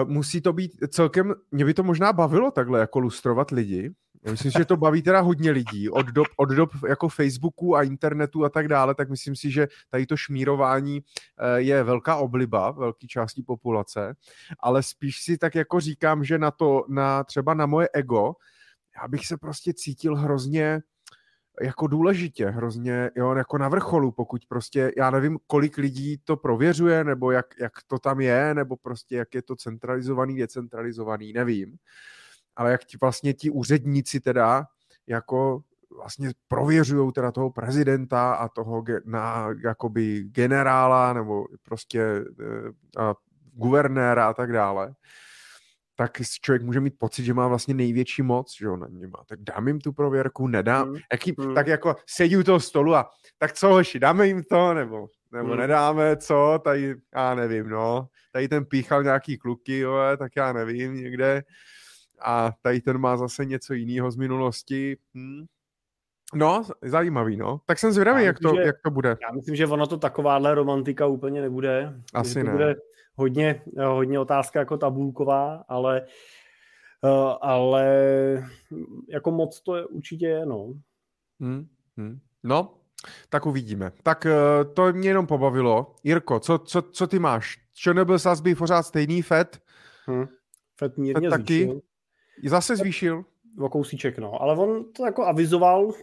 musí 0.03 0.41
to 0.41 0.53
být 0.53 0.71
celkem, 0.89 1.34
mě 1.51 1.65
by 1.65 1.73
to 1.73 1.84
možná 1.84 2.13
bavilo 2.13 2.51
takhle 2.51 2.79
jako 2.79 2.99
lustrovat 2.99 3.51
lidi. 3.51 3.93
Já 4.25 4.32
myslím 4.32 4.51
si, 4.51 4.58
že 4.58 4.65
to 4.65 4.77
baví 4.77 5.01
teda 5.01 5.19
hodně 5.19 5.51
lidí. 5.51 5.89
Od 5.89 6.06
dob, 6.06 6.27
od 6.38 6.49
dob 6.49 6.69
jako 6.88 7.10
Facebooku 7.10 7.75
a 7.75 7.84
internetu 7.84 8.45
a 8.45 8.49
tak 8.49 8.67
dále, 8.67 8.95
tak 8.95 9.10
myslím 9.10 9.36
si, 9.36 9.51
že 9.51 9.67
tady 9.89 10.06
to 10.06 10.17
šmírování 10.17 11.01
eh, 11.39 11.62
je 11.62 11.84
velká 11.84 12.15
obliba 12.15 12.71
velké 12.71 13.08
části 13.08 13.43
populace, 13.43 14.15
ale 14.60 14.84
spíš 14.84 15.23
si 15.23 15.38
tak 15.38 15.56
jako 15.56 15.79
říkám, 15.79 16.23
že 16.23 16.38
na 16.38 16.51
to, 16.51 16.86
na 16.89 17.23
třeba 17.23 17.53
na 17.53 17.65
moje 17.65 17.89
ego, 17.93 18.34
já 19.01 19.08
bych 19.08 19.27
se 19.27 19.38
prostě 19.38 19.73
cítil 19.73 20.15
hrozně 20.15 20.82
jako 21.62 21.88
důležitě, 21.88 22.50
hrozně 22.50 23.12
jo, 23.16 23.36
jako 23.36 23.58
na 23.58 23.70
vrcholu, 23.70 24.12
pokud 24.12 24.46
prostě, 24.46 24.92
já 24.98 25.12
nevím, 25.12 25.39
kolik 25.48 25.78
lidí 25.78 26.18
to 26.24 26.38
prověřuje, 26.38 27.04
nebo 27.04 27.32
jak, 27.32 27.46
jak 27.60 27.72
to 27.88 28.00
tam 28.00 28.22
je, 28.22 28.54
nebo 28.54 28.78
prostě 28.78 29.16
jak 29.16 29.36
je 29.36 29.42
to 29.42 29.56
centralizovaný, 29.56 30.38
decentralizovaný, 30.38 31.34
nevím. 31.34 31.78
Ale 32.56 32.72
jak 32.72 32.84
ti 32.84 32.98
vlastně 33.02 33.34
ti 33.34 33.50
úředníci 33.50 34.20
teda 34.20 34.68
jako 35.08 35.63
vlastně 35.98 36.32
prověřují 36.48 37.12
teda 37.12 37.32
toho 37.32 37.50
prezidenta 37.50 38.34
a 38.34 38.50
toho 38.50 38.84
na, 39.06 39.48
jakoby 39.63 40.24
generála 40.24 41.13
nebo 41.13 41.46
prostě 41.63 42.02
eh, 42.02 43.02
a 43.04 43.16
guvernéra 43.54 44.30
a 44.30 44.34
tak 44.34 44.52
dále 44.52 44.94
tak 45.95 46.12
člověk 46.41 46.62
může 46.62 46.79
mít 46.79 46.93
pocit, 46.97 47.23
že 47.23 47.34
má 47.34 47.47
vlastně 47.47 47.73
největší 47.73 48.21
moc, 48.21 48.58
že 48.60 48.69
on 48.69 48.79
na 48.79 48.88
má. 48.88 49.23
Tak 49.27 49.39
dám 49.41 49.67
jim 49.67 49.79
tu 49.79 49.93
prověrku, 49.93 50.47
nedám. 50.47 50.89
Mm. 50.89 50.95
Jaký, 51.12 51.34
mm. 51.38 51.56
Tak 51.56 51.67
jako 51.67 51.95
sedí 52.06 52.38
u 52.38 52.43
toho 52.43 52.60
stolu 52.60 52.95
a 52.95 53.10
tak 53.38 53.53
co 53.53 53.67
hoši, 53.67 53.99
dáme 53.99 54.27
jim 54.27 54.43
to, 54.43 54.73
nebo 54.73 55.08
nebo 55.34 55.49
hmm. 55.49 55.58
nedáme, 55.58 56.17
co, 56.17 56.60
tady, 56.63 56.95
já 57.15 57.36
nevím, 57.36 57.69
no, 57.69 58.08
tady 58.32 58.47
ten 58.47 58.65
píchal 58.65 59.03
nějaký 59.03 59.38
kluky, 59.38 59.79
jo, 59.79 59.97
tak 60.17 60.32
já 60.36 60.53
nevím, 60.53 60.93
někde, 60.93 61.43
a 62.21 62.51
tady 62.62 62.82
ten 62.82 62.97
má 62.97 63.17
zase 63.17 63.45
něco 63.45 63.73
jiného 63.73 64.12
z 64.12 64.15
minulosti, 64.15 64.97
hm. 65.17 65.45
No, 66.36 66.63
zajímavý, 66.82 67.38
no. 67.38 67.62
Tak 67.65 67.79
jsem 67.79 67.91
zvědavý, 67.91 68.23
jak, 68.23 68.39
to, 68.39 68.56
že, 68.56 68.62
jak 68.62 68.75
to 68.84 68.91
bude. 68.91 69.10
Já 69.10 69.32
myslím, 69.36 69.56
že 69.56 69.67
ono 69.67 69.88
to 69.88 69.97
takováhle 69.97 70.56
romantika 70.56 71.06
úplně 71.06 71.41
nebude. 71.41 71.93
Asi 72.13 72.34
to 72.34 72.45
ne. 72.45 72.51
Bude 72.51 72.75
hodně, 73.15 73.62
hodně 73.88 74.19
otázka 74.19 74.60
jako 74.60 74.78
tabulková, 74.78 75.63
ale, 75.67 76.02
uh, 77.02 77.34
ale 77.41 77.88
jako 79.10 79.32
moc 79.32 79.62
to 79.62 79.76
je 79.76 79.86
určitě 79.86 80.28
je, 80.28 80.45
no. 80.45 80.73
Hmm, 81.39 81.67
hmm. 81.97 82.19
No, 82.43 82.73
tak 83.30 83.45
uvidíme. 83.45 83.91
Tak 84.04 84.26
uh, 84.26 84.73
to 84.73 84.93
mě 84.93 85.10
jenom 85.10 85.28
pobavilo. 85.28 85.95
Jirko, 86.04 86.39
co, 86.39 86.60
co, 86.60 86.82
co 86.82 87.08
ty 87.08 87.19
máš? 87.19 87.58
Čo 87.73 87.93
nebyl 87.93 88.19
sazby 88.19 88.56
pořád 88.56 88.84
stejný 88.84 89.21
FED? 89.21 89.62
Hmm. 90.06 90.28
FED 90.78 90.97
mírně 90.97 91.30
FED 91.30 91.39
taky? 91.39 91.63
Zvýšil. 91.63 91.82
Zase 92.45 92.76
zvýšil? 92.76 93.26
O 93.60 93.69
kousíček, 93.69 94.17
no. 94.17 94.41
Ale 94.41 94.58
on 94.58 94.93
to 94.93 95.06
jako 95.06 95.26
avizoval, 95.26 95.86
uh, 95.86 95.93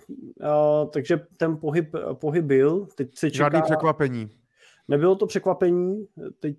takže 0.92 1.20
ten 1.36 1.56
pohyb, 1.56 1.94
pohyb 2.12 2.44
byl. 2.44 2.86
Teď 2.94 3.18
se 3.18 3.30
čeká... 3.30 3.44
Žádný 3.44 3.62
překvapení. 3.62 4.30
Nebylo 4.88 5.16
to 5.16 5.26
překvapení, 5.26 6.06
teď 6.40 6.56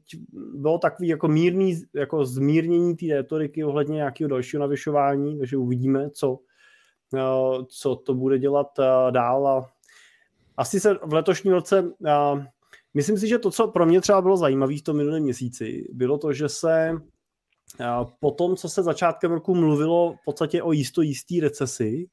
bylo 0.53 0.77
takový 0.77 1.07
jako 1.07 1.27
mírný, 1.27 1.83
jako 1.93 2.25
zmírnění 2.25 2.95
té 2.95 3.05
retoriky 3.13 3.63
ohledně 3.63 3.95
nějakého 3.95 4.27
dalšího 4.27 4.61
navyšování, 4.61 5.37
takže 5.37 5.57
uvidíme, 5.57 6.09
co, 6.09 6.31
uh, 6.31 7.65
co 7.67 7.95
to 7.95 8.13
bude 8.13 8.39
dělat 8.39 8.79
uh, 8.79 9.11
dál 9.11 9.47
a 9.47 9.69
asi 10.57 10.79
se 10.79 10.93
v 11.03 11.13
letošním 11.13 11.53
roce 11.53 11.81
uh, 11.81 12.43
myslím 12.93 13.17
si, 13.17 13.27
že 13.27 13.39
to, 13.39 13.51
co 13.51 13.67
pro 13.67 13.85
mě 13.85 14.01
třeba 14.01 14.21
bylo 14.21 14.37
zajímavé 14.37 14.77
v 14.77 14.81
tom 14.81 14.97
minulém 14.97 15.23
měsíci, 15.23 15.87
bylo 15.93 16.17
to, 16.17 16.33
že 16.33 16.49
se 16.49 17.01
po 18.19 18.31
tom, 18.31 18.55
co 18.55 18.69
se 18.69 18.83
začátkem 18.83 19.31
roku 19.31 19.55
mluvilo 19.55 20.13
v 20.13 20.25
podstatě 20.25 20.63
o 20.63 20.71
jisto 20.71 21.01
jistý 21.01 21.39
recesi, 21.39 22.07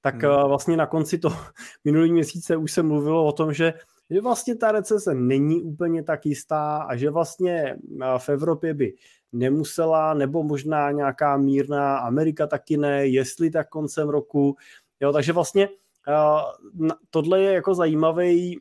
tak 0.00 0.22
hmm. 0.22 0.48
vlastně 0.48 0.76
na 0.76 0.86
konci 0.86 1.18
toho 1.18 1.36
minulý 1.84 2.12
měsíce 2.12 2.56
už 2.56 2.72
se 2.72 2.82
mluvilo 2.82 3.26
o 3.26 3.32
tom, 3.32 3.52
že, 3.52 3.74
že 4.12 4.20
vlastně 4.20 4.56
ta 4.56 4.72
recese 4.72 5.14
není 5.14 5.62
úplně 5.62 6.02
tak 6.02 6.26
jistá 6.26 6.76
a 6.76 6.96
že 6.96 7.10
vlastně 7.10 7.76
v 8.18 8.28
Evropě 8.28 8.74
by 8.74 8.94
nemusela, 9.32 10.14
nebo 10.14 10.42
možná 10.42 10.90
nějaká 10.90 11.36
mírná 11.36 11.98
Amerika 11.98 12.46
taky 12.46 12.76
ne, 12.76 13.06
jestli 13.06 13.50
tak 13.50 13.68
koncem 13.68 14.08
roku. 14.08 14.56
Jo, 15.00 15.12
takže 15.12 15.32
vlastně 15.32 15.68
tohle 17.10 17.40
je 17.40 17.52
jako 17.52 17.74
zajímavý 17.74 18.60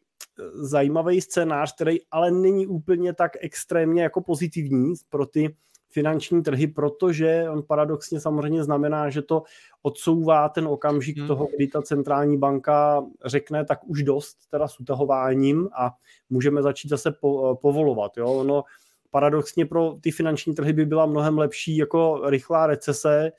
zajímavý 0.53 1.21
scénář, 1.21 1.75
který 1.75 1.97
ale 2.11 2.31
není 2.31 2.67
úplně 2.67 3.13
tak 3.13 3.31
extrémně 3.39 4.03
jako 4.03 4.21
pozitivní 4.21 4.93
pro 5.09 5.25
ty 5.25 5.55
finanční 5.91 6.43
trhy, 6.43 6.67
protože 6.67 7.45
on 7.49 7.63
paradoxně 7.63 8.19
samozřejmě 8.19 8.63
znamená, 8.63 9.09
že 9.09 9.21
to 9.21 9.43
odsouvá 9.81 10.49
ten 10.49 10.67
okamžik 10.67 11.17
hmm. 11.17 11.27
toho, 11.27 11.47
kdy 11.55 11.67
ta 11.67 11.81
centrální 11.81 12.37
banka 12.37 13.03
řekne 13.25 13.65
tak 13.65 13.79
už 13.87 14.03
dost 14.03 14.37
teda 14.51 14.67
s 14.67 14.79
utahováním 14.79 15.69
a 15.79 15.91
můžeme 16.29 16.61
začít 16.61 16.87
zase 16.87 17.11
po, 17.11 17.55
povolovat. 17.61 18.17
Jo? 18.17 18.27
Ono 18.27 18.63
paradoxně 19.11 19.65
pro 19.65 19.95
ty 20.01 20.11
finanční 20.11 20.55
trhy 20.55 20.73
by 20.73 20.85
byla 20.85 21.05
mnohem 21.05 21.37
lepší 21.37 21.77
jako 21.77 22.21
rychlá 22.29 22.67
recese, 22.67 23.31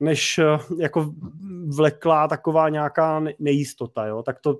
než 0.00 0.40
jako 0.78 1.14
vleklá 1.66 2.28
taková 2.28 2.68
nějaká 2.68 3.24
nejistota. 3.38 4.06
Jo? 4.06 4.22
Tak 4.22 4.40
to 4.40 4.58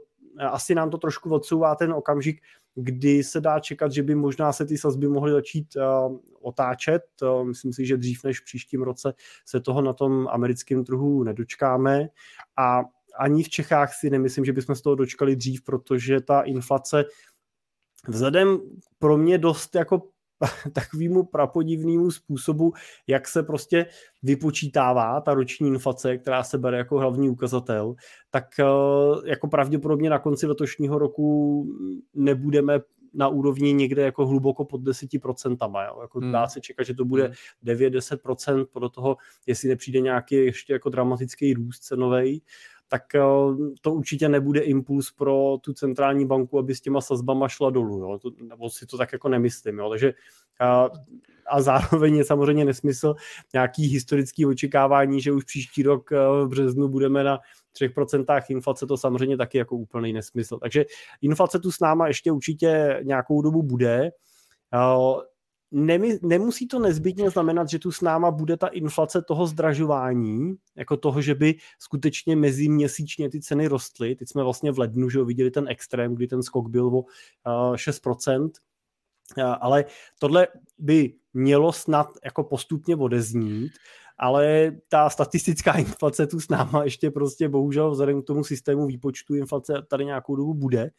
asi 0.50 0.74
nám 0.74 0.90
to 0.90 0.98
trošku 0.98 1.30
odsouvá 1.30 1.74
ten 1.74 1.92
okamžik, 1.92 2.42
kdy 2.74 3.24
se 3.24 3.40
dá 3.40 3.60
čekat, 3.60 3.92
že 3.92 4.02
by 4.02 4.14
možná 4.14 4.52
se 4.52 4.66
ty 4.66 4.78
sazby 4.78 5.08
mohly 5.08 5.32
začít 5.32 5.76
uh, 5.76 6.16
otáčet. 6.40 7.02
Uh, 7.22 7.44
myslím 7.44 7.72
si, 7.72 7.86
že 7.86 7.96
dřív 7.96 8.24
než 8.24 8.40
v 8.40 8.44
příštím 8.44 8.82
roce 8.82 9.14
se 9.46 9.60
toho 9.60 9.82
na 9.82 9.92
tom 9.92 10.28
americkém 10.30 10.84
trhu 10.84 11.22
nedočkáme 11.22 12.08
a 12.58 12.82
ani 13.18 13.42
v 13.42 13.48
Čechách 13.48 13.94
si 13.94 14.10
nemyslím, 14.10 14.44
že 14.44 14.52
bychom 14.52 14.74
z 14.74 14.82
toho 14.82 14.96
dočkali 14.96 15.36
dřív, 15.36 15.64
protože 15.64 16.20
ta 16.20 16.40
inflace 16.40 17.04
vzhledem 18.08 18.58
pro 18.98 19.16
mě 19.16 19.38
dost 19.38 19.74
jako 19.74 20.02
takovému 20.72 21.24
prapodivnému 21.24 22.10
způsobu, 22.10 22.72
jak 23.06 23.28
se 23.28 23.42
prostě 23.42 23.86
vypočítává 24.22 25.20
ta 25.20 25.34
roční 25.34 25.68
inflace, 25.68 26.18
která 26.18 26.44
se 26.44 26.58
bere 26.58 26.78
jako 26.78 26.98
hlavní 26.98 27.30
ukazatel, 27.30 27.94
tak 28.30 28.44
eh, 28.60 28.64
jako 29.24 29.48
pravděpodobně 29.48 30.10
na 30.10 30.18
konci 30.18 30.46
letošního 30.46 30.98
roku 30.98 31.66
nebudeme 32.14 32.80
na 33.14 33.28
úrovni 33.28 33.72
někde 33.72 34.02
jako 34.02 34.26
hluboko 34.26 34.64
pod 34.64 34.80
10%. 34.80 35.86
Jo. 35.86 35.98
Jako 36.00 36.18
hmm. 36.18 36.32
Dá 36.32 36.48
se 36.48 36.60
čekat, 36.60 36.82
že 36.82 36.94
to 36.94 37.04
bude 37.04 37.32
9-10% 37.64 38.54
hmm. 38.54 38.64
podle 38.72 38.90
toho, 38.90 39.16
jestli 39.46 39.68
nepřijde 39.68 40.00
nějaký 40.00 40.34
ještě 40.34 40.72
jako 40.72 40.88
dramatický 40.88 41.54
růst 41.54 41.78
cenový 41.78 42.42
tak 42.92 43.14
eh, 43.14 43.20
to 43.80 43.92
určitě 43.94 44.28
nebude 44.28 44.60
impuls 44.60 45.10
pro 45.10 45.56
tu 45.60 45.72
centrální 45.72 46.26
banku, 46.26 46.58
aby 46.58 46.74
s 46.74 46.80
těma 46.80 47.00
sazbama 47.00 47.48
šla 47.48 47.70
dolů, 47.70 47.98
jo? 47.98 48.18
To, 48.18 48.30
nebo 48.42 48.70
si 48.70 48.86
to 48.86 48.98
tak 48.98 49.12
jako 49.12 49.28
nemyslím. 49.28 49.78
Jo? 49.78 49.90
Takže 49.90 50.12
a, 50.60 50.88
a 51.46 51.62
zároveň 51.62 52.16
je 52.16 52.24
samozřejmě 52.24 52.64
nesmysl 52.64 53.14
nějaký 53.52 53.86
historický 53.86 54.46
očekávání, 54.46 55.20
že 55.20 55.32
už 55.32 55.44
příští 55.44 55.82
rok 55.82 56.12
eh, 56.12 56.16
v 56.44 56.48
březnu 56.48 56.88
budeme 56.88 57.24
na 57.24 57.38
3% 57.80 58.42
inflace, 58.48 58.86
to 58.86 58.96
samozřejmě 58.96 59.36
taky 59.36 59.58
jako 59.58 59.76
úplný 59.76 60.12
nesmysl. 60.12 60.58
Takže 60.58 60.84
inflace 61.22 61.58
tu 61.58 61.72
s 61.72 61.80
náma 61.80 62.08
ještě 62.08 62.32
určitě 62.32 63.00
nějakou 63.02 63.42
dobu 63.42 63.62
bude. 63.62 64.10
Eh, 65.72 65.78
Nemy, 65.80 66.18
nemusí 66.22 66.68
to 66.68 66.78
nezbytně 66.78 67.30
znamenat, 67.30 67.68
že 67.68 67.78
tu 67.78 67.92
s 67.92 68.00
náma 68.00 68.30
bude 68.30 68.56
ta 68.56 68.66
inflace 68.66 69.22
toho 69.22 69.46
zdražování, 69.46 70.54
jako 70.76 70.96
toho, 70.96 71.22
že 71.22 71.34
by 71.34 71.54
skutečně 71.78 72.36
meziměsíčně 72.36 73.30
ty 73.30 73.40
ceny 73.40 73.66
rostly. 73.66 74.14
Teď 74.14 74.28
jsme 74.28 74.42
vlastně 74.42 74.72
v 74.72 74.78
lednu, 74.78 75.10
že 75.10 75.24
viděli 75.24 75.50
ten 75.50 75.68
extrém, 75.68 76.14
kdy 76.14 76.26
ten 76.26 76.42
skok 76.42 76.68
byl 76.68 76.86
o 76.86 76.90
uh, 76.90 77.04
6%, 77.74 78.42
uh, 78.44 79.44
ale 79.60 79.84
tohle 80.18 80.48
by 80.78 81.14
mělo 81.34 81.72
snad 81.72 82.06
jako 82.24 82.44
postupně 82.44 82.96
odeznít, 82.96 83.72
ale 84.18 84.72
ta 84.88 85.10
statistická 85.10 85.72
inflace 85.78 86.26
tu 86.26 86.40
s 86.40 86.48
náma 86.48 86.84
ještě 86.84 87.10
prostě 87.10 87.48
bohužel 87.48 87.90
vzhledem 87.90 88.22
k 88.22 88.26
tomu 88.26 88.44
systému 88.44 88.86
výpočtu 88.86 89.34
inflace 89.34 89.74
tady 89.88 90.04
nějakou 90.04 90.36
dobu 90.36 90.54
bude 90.54 90.90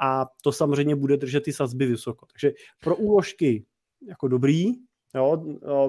a 0.00 0.26
to 0.42 0.52
samozřejmě 0.52 0.96
bude 0.96 1.16
držet 1.16 1.42
ty 1.42 1.52
sazby 1.52 1.86
vysoko. 1.86 2.26
Takže 2.32 2.52
pro 2.80 2.96
úložky 2.96 3.64
jako 4.08 4.28
dobrý, 4.28 4.66
jo, 5.14 5.44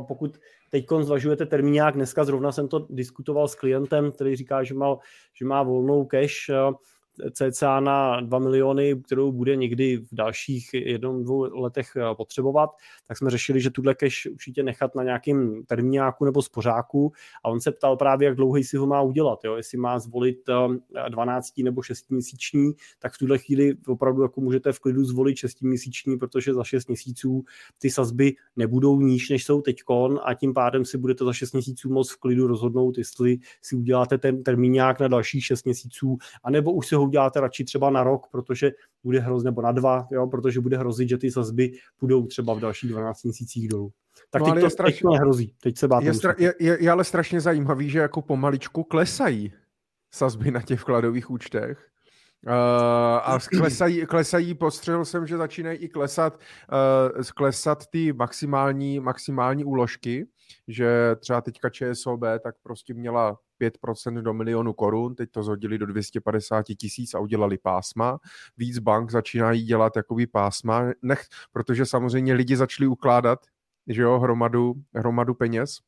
pokud 0.08 0.38
teď 0.72 0.86
zvažujete 1.02 1.46
termíňák, 1.46 1.96
dneska 1.96 2.24
zrovna 2.24 2.52
jsem 2.52 2.68
to 2.68 2.88
diskutoval 2.90 3.48
s 3.48 3.56
klientem, 3.56 4.12
který 4.12 4.36
říká, 4.36 4.64
že, 4.64 4.74
mal, 4.74 5.00
že 5.40 5.46
má 5.46 5.64
volnou 5.64 6.06
cash, 6.06 6.50
cca 7.32 7.80
na 7.80 8.22
2 8.22 8.40
miliony, 8.40 9.02
kterou 9.06 9.32
bude 9.32 9.56
někdy 9.56 9.98
v 9.98 10.08
dalších 10.12 10.74
jednom, 10.74 11.24
dvou 11.24 11.62
letech 11.62 11.92
eh, 11.96 12.16
potřebovat, 12.16 12.70
tak 13.08 13.18
jsme 13.18 13.30
řešili, 13.30 13.62
že 13.62 13.70
tuhle 13.70 13.96
cash 13.96 14.26
určitě 14.32 14.64
nechat 14.64 14.96
na 14.96 15.04
nějakým 15.04 15.66
termíňáku 15.66 16.26
nebo 16.26 16.42
spořáku 16.42 17.12
a 17.44 17.50
on 17.50 17.62
se 17.62 17.72
ptal 17.72 17.98
právě, 17.98 18.26
jak 18.26 18.36
dlouhý 18.36 18.64
si 18.64 18.78
ho 18.78 18.88
má 18.88 19.02
udělat, 19.02 19.40
jo? 19.44 19.56
jestli 19.56 19.78
má 19.78 20.00
zvolit 20.00 20.38
12 21.10 21.54
eh, 21.60 21.64
nebo 21.64 21.82
6 21.82 22.12
měsíční, 22.12 22.72
tak 23.00 23.14
v 23.14 23.18
tuhle 23.18 23.38
chvíli 23.38 23.74
opravdu 23.88 24.22
jako 24.22 24.42
můžete 24.42 24.72
v 24.72 24.80
klidu 24.80 25.06
zvolit 25.06 25.38
6 25.38 25.62
měsíční, 25.62 26.18
protože 26.18 26.54
za 26.54 26.64
6 26.64 26.88
měsíců 26.88 27.44
ty 27.78 27.90
sazby 27.90 28.36
nebudou 28.56 29.02
níž, 29.02 29.30
než 29.30 29.46
jsou 29.46 29.62
teďkon 29.62 30.20
a 30.24 30.34
tím 30.34 30.54
pádem 30.54 30.86
si 30.86 30.98
budete 30.98 31.26
za 31.26 31.34
6 31.34 31.52
měsíců 31.54 31.90
moc 31.90 32.12
v 32.12 32.18
klidu 32.18 32.48
rozhodnout, 32.48 32.98
jestli 32.98 33.38
si 33.62 33.76
uděláte 33.76 34.18
ten 34.18 34.44
termíňák 34.44 35.00
na 35.00 35.08
dalších 35.08 35.46
6 35.46 35.66
měsíců, 35.66 36.18
anebo 36.44 36.72
už 36.72 36.88
se 36.88 36.96
ho 36.96 37.03
uděláte 37.04 37.40
radši 37.40 37.64
třeba 37.64 37.90
na 37.90 38.04
rok, 38.04 38.28
protože 38.32 38.72
bude 39.04 39.20
hrozit, 39.20 39.46
nebo 39.46 39.62
na 39.62 39.72
dva, 39.72 40.08
jo, 40.12 40.28
protože 40.28 40.60
bude 40.60 40.78
hrozit, 40.78 41.10
že 41.10 41.18
ty 41.18 41.32
sazby 41.32 41.72
půjdou 41.98 42.28
třeba 42.28 42.54
v 42.54 42.60
dalších 42.60 42.90
12 42.90 43.24
měsících 43.24 43.68
dolů. 43.68 43.92
Tak 44.30 44.42
no, 44.42 44.54
teď 44.54 44.64
to 44.64 44.70
strašně 44.70 45.10
nehrozí. 45.12 45.56
Teď 45.62 45.78
se 45.78 45.88
bát 45.88 46.04
je, 46.04 46.12
stra- 46.12 46.36
je, 46.38 46.54
je, 46.60 46.78
je, 46.82 46.92
ale 46.92 47.04
strašně 47.04 47.42
zajímavý, 47.42 47.90
že 47.90 48.00
jako 48.00 48.22
pomaličku 48.22 48.84
klesají 48.84 49.54
sazby 50.14 50.52
na 50.52 50.62
těch 50.62 50.80
vkladových 50.80 51.30
účtech. 51.30 51.90
Uh, 52.48 52.54
a 53.24 53.38
klesají, 53.58 54.06
klesají, 54.06 54.54
postřehl 54.54 55.06
jsem, 55.06 55.28
že 55.28 55.38
začínají 55.38 55.78
i 55.78 55.90
klesat, 55.90 56.40
uh, 57.16 57.24
klesat 57.36 57.88
ty 57.88 58.14
maximální, 58.14 59.00
maximální 59.00 59.66
úložky, 59.66 60.28
že 60.68 61.16
třeba 61.20 61.42
teďka 61.42 61.70
ČSOB 61.70 62.22
tak 62.44 62.56
prostě 62.64 62.94
měla 62.94 63.38
5% 63.70 64.22
do 64.22 64.34
milionu 64.34 64.74
korun, 64.74 65.16
teď 65.16 65.32
to 65.32 65.44
zhodili 65.44 65.78
do 65.78 65.86
250 65.86 66.66
tisíc 66.80 67.14
a 67.14 67.20
udělali 67.20 67.58
pásma. 67.58 68.20
Víc 68.58 68.80
bank 68.80 69.12
začínají 69.12 69.64
dělat 69.64 69.96
jakoby 69.96 70.28
pásma, 70.28 70.86
nech, 71.02 71.24
protože 71.52 71.86
samozřejmě 71.86 72.34
lidi 72.34 72.58
začali 72.58 72.88
ukládat 72.88 73.40
že 73.88 74.02
jo, 74.02 74.20
hromadu, 74.20 74.74
hromadu 74.96 75.34
peněz 75.34 75.80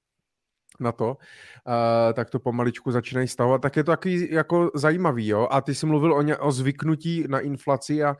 na 0.79 0.91
to, 0.91 1.07
uh, 1.07 2.13
tak 2.13 2.29
to 2.29 2.39
pomaličku 2.39 2.91
začínají 2.91 3.27
stavovat, 3.27 3.61
tak 3.61 3.75
je 3.75 3.83
to 3.83 3.91
takový 3.91 4.31
jako 4.31 4.71
zajímavý, 4.75 5.27
jo, 5.27 5.47
a 5.51 5.61
ty 5.61 5.75
jsi 5.75 5.85
mluvil 5.85 6.13
o, 6.13 6.21
ně, 6.21 6.37
o 6.37 6.51
zvyknutí 6.51 7.25
na 7.27 7.39
inflaci 7.39 8.03
a 8.03 8.15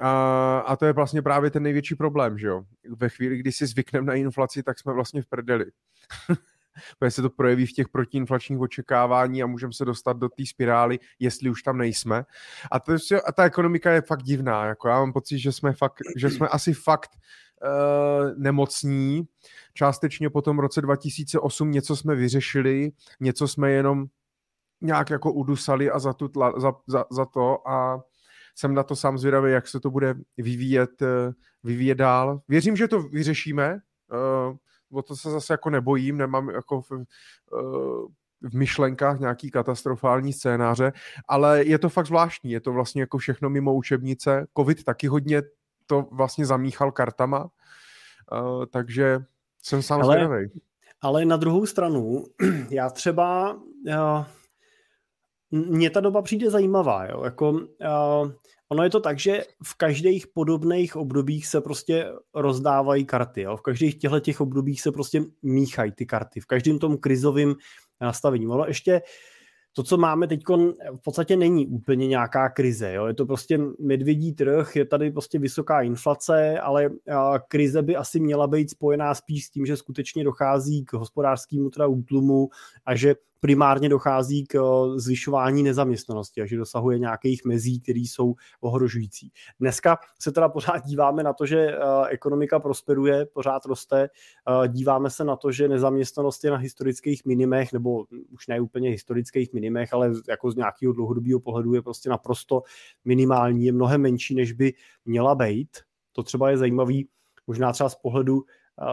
A, 0.00 0.58
a 0.66 0.76
to 0.76 0.84
je 0.84 0.92
vlastně 0.92 1.22
právě 1.22 1.50
ten 1.50 1.62
největší 1.62 1.94
problém, 1.94 2.38
že 2.38 2.46
jo. 2.46 2.62
Ve 2.96 3.08
chvíli, 3.08 3.38
kdy 3.38 3.52
si 3.52 3.66
zvykneme 3.66 4.06
na 4.06 4.14
inflaci, 4.14 4.62
tak 4.62 4.78
jsme 4.78 4.92
vlastně 4.92 5.22
v 5.22 5.26
prdeli. 5.26 5.64
protože 6.98 7.10
se 7.10 7.22
to 7.22 7.30
projeví 7.30 7.66
v 7.66 7.72
těch 7.72 7.88
protiinflačních 7.88 8.60
očekávání 8.60 9.42
a 9.42 9.46
můžeme 9.46 9.72
se 9.72 9.84
dostat 9.84 10.16
do 10.16 10.28
té 10.28 10.46
spirály, 10.46 10.98
jestli 11.18 11.50
už 11.50 11.62
tam 11.62 11.78
nejsme. 11.78 12.24
A, 12.72 12.80
to, 12.80 12.92
a 13.26 13.32
ta 13.32 13.44
ekonomika 13.44 13.92
je 13.92 14.02
fakt 14.02 14.22
divná. 14.22 14.64
Jako 14.64 14.88
já 14.88 14.98
mám 14.98 15.12
pocit, 15.12 15.38
že 15.38 15.52
jsme, 15.52 15.72
fakt, 15.72 15.98
že 16.16 16.30
jsme 16.30 16.48
asi 16.48 16.72
fakt 16.72 17.10
uh, 17.16 18.38
nemocní. 18.38 19.24
Částečně 19.74 20.30
po 20.30 20.42
tom 20.42 20.58
roce 20.58 20.80
2008 20.80 21.70
něco 21.70 21.96
jsme 21.96 22.14
vyřešili, 22.14 22.92
něco 23.20 23.48
jsme 23.48 23.70
jenom 23.70 24.06
nějak 24.80 25.10
jako 25.10 25.32
udusali 25.32 25.90
a 25.90 25.98
za, 25.98 26.12
tu 26.12 26.28
tla, 26.28 26.60
za, 26.60 26.72
za, 26.86 27.04
za 27.10 27.24
to 27.24 27.68
a 27.68 28.00
jsem 28.54 28.74
na 28.74 28.82
to 28.82 28.96
sám 28.96 29.18
zvědavý, 29.18 29.52
jak 29.52 29.68
se 29.68 29.80
to 29.80 29.90
bude 29.90 30.14
vyvíjet, 30.36 31.02
eh, 31.02 31.32
vyvíjet 31.64 31.94
dál. 31.94 32.40
Věřím, 32.48 32.76
že 32.76 32.88
to 32.88 33.02
vyřešíme, 33.02 33.74
uh, 34.12 34.56
o 34.92 35.02
to 35.02 35.16
se 35.16 35.30
zase 35.30 35.52
jako 35.52 35.70
nebojím, 35.70 36.16
nemám 36.16 36.48
jako 36.48 36.80
v, 36.80 36.90
v 38.42 38.54
myšlenkách 38.54 39.20
nějaký 39.20 39.50
katastrofální 39.50 40.32
scénáře, 40.32 40.92
ale 41.28 41.64
je 41.64 41.78
to 41.78 41.88
fakt 41.88 42.06
zvláštní, 42.06 42.50
je 42.50 42.60
to 42.60 42.72
vlastně 42.72 43.02
jako 43.02 43.18
všechno 43.18 43.50
mimo 43.50 43.74
učebnice. 43.74 44.46
Covid 44.56 44.84
taky 44.84 45.06
hodně 45.06 45.42
to 45.86 46.06
vlastně 46.12 46.46
zamíchal 46.46 46.92
kartama, 46.92 47.48
takže 48.70 49.18
jsem 49.62 49.82
sám 49.82 50.02
ale, 50.02 50.14
zvědavý. 50.14 50.50
Ale 51.00 51.24
na 51.24 51.36
druhou 51.36 51.66
stranu, 51.66 52.24
já 52.70 52.90
třeba, 52.90 53.58
mně 55.50 55.90
ta 55.90 56.00
doba 56.00 56.22
přijde 56.22 56.50
zajímavá, 56.50 57.06
jo, 57.06 57.24
jako 57.24 57.60
Ono 58.68 58.82
je 58.82 58.90
to 58.90 59.00
tak, 59.00 59.18
že 59.18 59.42
v 59.64 59.74
každých 59.74 60.26
podobných 60.26 60.96
obdobích 60.96 61.46
se 61.46 61.60
prostě 61.60 62.06
rozdávají 62.34 63.04
karty. 63.04 63.42
Jo? 63.42 63.56
V 63.56 63.62
každých 63.62 63.98
těchto 63.98 64.20
těch 64.20 64.40
obdobích 64.40 64.82
se 64.82 64.92
prostě 64.92 65.22
míchají 65.42 65.92
ty 65.92 66.06
karty. 66.06 66.40
V 66.40 66.46
každém 66.46 66.78
tom 66.78 66.96
krizovém 66.96 67.54
nastavení. 68.00 68.46
Ono 68.46 68.64
ještě 68.66 69.02
to, 69.72 69.82
co 69.82 69.96
máme 69.96 70.26
teď, 70.26 70.40
v 70.96 71.02
podstatě 71.04 71.36
není 71.36 71.66
úplně 71.66 72.06
nějaká 72.06 72.48
krize. 72.48 72.92
Jo? 72.92 73.06
Je 73.06 73.14
to 73.14 73.26
prostě 73.26 73.58
medvědí 73.80 74.32
trh, 74.32 74.76
je 74.76 74.84
tady 74.84 75.10
prostě 75.10 75.38
vysoká 75.38 75.82
inflace, 75.82 76.60
ale 76.60 76.90
krize 77.48 77.82
by 77.82 77.96
asi 77.96 78.20
měla 78.20 78.46
být 78.46 78.70
spojená 78.70 79.14
spíš 79.14 79.44
s 79.44 79.50
tím, 79.50 79.66
že 79.66 79.76
skutečně 79.76 80.24
dochází 80.24 80.84
k 80.84 80.92
hospodářskému 80.92 81.70
teda 81.70 81.86
útlumu 81.86 82.48
a 82.86 82.94
že 82.94 83.14
primárně 83.40 83.88
dochází 83.88 84.46
k 84.46 84.54
eh, 84.54 85.00
zvyšování 85.00 85.62
nezaměstnanosti 85.62 86.42
a 86.42 86.46
že 86.46 86.56
dosahuje 86.56 86.98
nějakých 86.98 87.44
mezí, 87.44 87.80
které 87.80 88.00
jsou 88.00 88.34
ohrožující. 88.60 89.32
Dneska 89.60 89.98
se 90.18 90.32
teda 90.32 90.48
pořád 90.48 90.86
díváme 90.86 91.22
na 91.22 91.32
to, 91.32 91.46
že 91.46 91.58
eh, 91.58 91.78
ekonomika 92.08 92.60
prosperuje, 92.60 93.26
pořád 93.26 93.64
roste, 93.64 94.02
eh, 94.02 94.68
díváme 94.68 95.10
se 95.10 95.24
na 95.24 95.36
to, 95.36 95.52
že 95.52 95.68
nezaměstnanost 95.68 96.44
je 96.44 96.50
na 96.50 96.56
historických 96.56 97.24
minimech, 97.24 97.72
nebo 97.72 98.04
už 98.30 98.46
ne 98.46 98.60
úplně 98.60 98.90
historických 98.90 99.52
minimech, 99.52 99.92
ale 99.92 100.12
jako 100.28 100.50
z 100.50 100.56
nějakého 100.56 100.92
dlouhodobého 100.92 101.40
pohledu 101.40 101.74
je 101.74 101.82
prostě 101.82 102.10
naprosto 102.10 102.62
minimální, 103.04 103.66
je 103.66 103.72
mnohem 103.72 104.00
menší, 104.00 104.34
než 104.34 104.52
by 104.52 104.74
měla 105.04 105.34
být. 105.34 105.78
To 106.12 106.22
třeba 106.22 106.50
je 106.50 106.56
zajímavý, 106.56 107.08
možná 107.46 107.72
třeba 107.72 107.88
z 107.88 107.94
pohledu, 107.94 108.44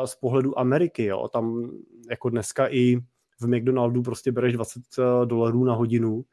z 0.05 0.15
pohledu 0.15 0.59
Ameriky, 0.59 1.05
jo. 1.05 1.27
tam 1.27 1.71
jako 2.09 2.29
dneska 2.29 2.67
i 2.67 2.97
v 3.43 3.47
McDonaldu 3.47 4.01
prostě 4.01 4.31
bereš 4.31 4.53
20 4.53 4.81
eh, 4.99 5.25
dolarů 5.25 5.63
na 5.63 5.73
hodinu 5.73 6.25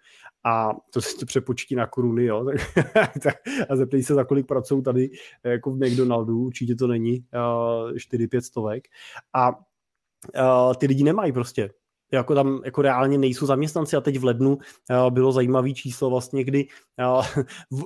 a 0.44 0.70
to 0.92 1.01
se 1.01 1.16
to 1.16 1.27
přepočtí 1.27 1.75
na 1.75 1.87
koruny, 1.87 2.25
jo, 2.25 2.46
tak, 3.23 3.37
a 3.70 3.77
zeptej 3.77 4.03
se, 4.03 4.14
za 4.14 4.25
kolik 4.25 4.46
pracují 4.46 4.83
tady 4.83 5.11
eh, 5.44 5.51
jako 5.51 5.70
v 5.70 5.77
McDonaldu, 5.77 6.38
určitě 6.38 6.75
to 6.75 6.87
není 6.87 7.25
uh, 7.35 7.92
4-5 7.92 8.40
stovek 8.40 8.88
a 9.33 9.51
uh, 9.51 10.75
ty 10.75 10.87
lidi 10.87 11.05
nemají 11.05 11.33
prostě 11.33 11.70
jako 12.12 12.35
tam 12.35 12.61
jako 12.64 12.83
reálně 12.83 13.18
nejsou 13.18 13.46
zaměstnanci 13.46 13.96
a 13.96 14.01
teď 14.01 14.18
v 14.18 14.25
lednu 14.25 14.51
uh, 14.57 15.11
bylo 15.11 15.33
zajímavý 15.33 15.75
číslo 15.75 16.11
vlastně, 16.11 16.44
kdy 16.44 16.66
uh, 16.99 17.27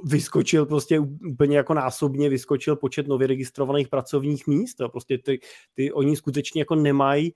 vyskočil 0.05 0.67
prostě 0.67 1.01
úplně 1.31 1.57
jako 1.57 1.75
násobně 1.75 2.29
vyskočil 2.29 2.77
počet 2.77 3.09
nově 3.09 3.27
registrovaných 3.27 3.89
pracovních 3.89 4.47
míst. 4.47 4.81
Jo. 4.81 4.89
Prostě 4.89 5.19
ty, 5.19 5.41
ty 5.75 5.93
oni 5.93 6.17
skutečně 6.17 6.61
jako 6.61 6.75
nemají 6.75 7.35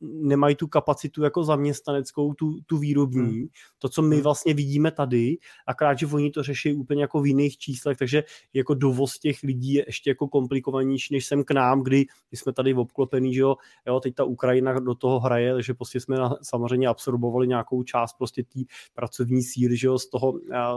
nemají 0.00 0.56
tu 0.56 0.66
kapacitu 0.66 1.22
jako 1.22 1.44
zaměstnaneckou, 1.44 2.34
tu, 2.34 2.60
tu 2.66 2.78
výrobní, 2.78 3.38
hmm. 3.38 3.48
to, 3.78 3.88
co 3.88 4.02
my 4.02 4.16
hmm. 4.16 4.22
vlastně 4.22 4.54
vidíme 4.54 4.90
tady, 4.90 5.36
akorát, 5.66 5.98
že 5.98 6.06
oni 6.06 6.30
to 6.30 6.42
řeší 6.42 6.74
úplně 6.74 7.02
jako 7.02 7.20
v 7.20 7.26
jiných 7.26 7.58
číslech, 7.58 7.98
takže 7.98 8.24
jako 8.54 8.74
dovoz 8.74 9.18
těch 9.18 9.42
lidí 9.42 9.74
je 9.74 9.84
ještě 9.86 10.10
jako 10.10 10.28
komplikovanější, 10.28 11.14
než 11.14 11.26
sem 11.26 11.44
k 11.44 11.50
nám, 11.50 11.82
kdy 11.82 12.06
jsme 12.32 12.52
tady 12.52 12.74
obklopený, 12.74 13.34
že 13.34 13.40
jo, 13.40 13.56
jo, 13.86 14.00
teď 14.00 14.14
ta 14.14 14.24
Ukrajina 14.24 14.80
do 14.80 14.94
toho 14.94 15.20
hraje, 15.20 15.54
takže 15.54 15.74
prostě 15.74 16.00
jsme 16.00 16.16
na, 16.16 16.36
samozřejmě 16.42 16.88
absorbovali 16.88 17.48
nějakou 17.48 17.82
část 17.82 18.12
prostě 18.18 18.42
té 18.42 18.60
pracovní 18.94 19.42
síly, 19.42 19.76
že 19.76 19.86
jo, 19.86 19.98
z 19.98 20.10
toho, 20.10 20.32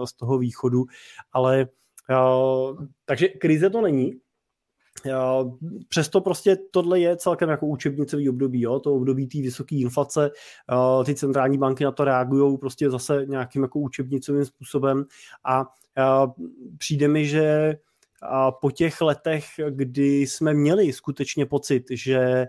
z 0.06 0.13
toho 0.13 0.38
východu, 0.38 0.86
ale 1.32 1.68
Uh, 2.10 2.86
takže 3.06 3.28
krize 3.28 3.70
to 3.70 3.82
není, 3.82 4.13
Přesto 5.90 6.22
prostě 6.22 6.58
tohle 6.72 7.00
je 7.00 7.18
celkem 7.18 7.50
jako 7.50 7.68
učebnicový 7.68 8.30
období, 8.30 8.62
jo? 8.62 8.80
to 8.80 8.94
období 8.94 9.28
té 9.28 9.38
vysoké 9.38 9.76
inflace, 9.76 10.32
ty 11.06 11.16
centrální 11.16 11.58
banky 11.58 11.84
na 11.84 11.92
to 11.92 12.04
reagují 12.04 12.58
prostě 12.58 12.90
zase 12.90 13.26
nějakým 13.26 13.62
jako 13.62 13.80
učebnicovým 13.80 14.46
způsobem 14.46 15.06
a 15.46 15.66
přijde 16.78 17.08
mi, 17.08 17.26
že 17.26 17.76
po 18.62 18.72
těch 18.72 19.02
letech, 19.02 19.46
kdy 19.70 20.22
jsme 20.22 20.54
měli 20.54 20.94
skutečně 20.94 21.46
pocit, 21.46 21.84
že 21.92 22.46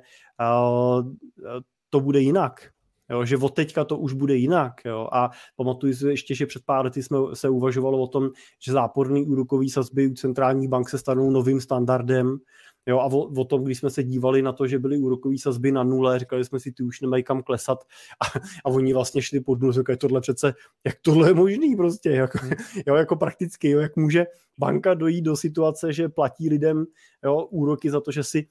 to 1.91 2.01
bude 2.01 2.21
jinak, 2.21 2.71
Jo, 3.15 3.25
že 3.25 3.37
od 3.37 3.55
teďka 3.55 3.85
to 3.85 3.99
už 3.99 4.13
bude 4.13 4.35
jinak. 4.35 4.73
Jo. 4.85 5.09
A 5.13 5.31
pamatuju 5.57 5.95
si 5.95 6.07
ještě, 6.07 6.35
že 6.35 6.47
před 6.47 6.65
pár 6.65 6.85
lety 6.85 7.03
jsme 7.03 7.19
se 7.35 7.49
uvažovalo 7.49 8.03
o 8.03 8.07
tom, 8.07 8.31
že 8.63 8.73
záporný 8.73 9.27
úrokový 9.27 9.71
sazby 9.71 10.07
u 10.07 10.15
centrálních 10.15 10.69
bank 10.69 10.89
se 10.89 10.99
stanou 10.99 11.31
novým 11.31 11.61
standardem. 11.61 12.39
Jo, 12.87 12.99
a 12.99 13.05
o, 13.05 13.19
o, 13.19 13.45
tom, 13.45 13.65
když 13.65 13.79
jsme 13.79 13.91
se 13.91 14.03
dívali 14.03 14.43
na 14.43 14.53
to, 14.53 14.67
že 14.67 14.79
byly 14.79 14.99
úrokové 14.99 15.39
sazby 15.39 15.73
na 15.73 15.83
nule, 15.83 16.19
říkali 16.19 16.45
jsme 16.45 16.61
si, 16.61 16.73
ty 16.73 16.83
už 16.83 17.01
nemají 17.01 17.23
kam 17.23 17.43
klesat 17.43 17.79
a, 18.21 18.39
a 18.65 18.69
oni 18.71 18.93
vlastně 18.93 19.23
šli 19.23 19.41
pod 19.41 19.61
nulu, 19.61 19.73
říkali, 19.73 19.97
tohle 19.99 20.21
přece, 20.21 20.55
jak 20.87 20.97
tohle 21.03 21.31
je 21.31 21.35
možný 21.35 21.77
prostě, 21.77 22.11
jako, 22.11 22.39
jo, 22.87 22.95
jako 22.95 23.17
prakticky, 23.17 23.71
jo, 23.71 23.81
jak 23.81 23.97
může 23.97 24.27
banka 24.59 24.95
dojít 24.95 25.23
do 25.23 25.37
situace, 25.37 25.93
že 25.93 26.09
platí 26.09 26.49
lidem 26.49 26.85
jo, 27.25 27.47
úroky 27.51 27.91
za 27.91 28.01
to, 28.01 28.13
že 28.13 28.25
si 28.25 28.47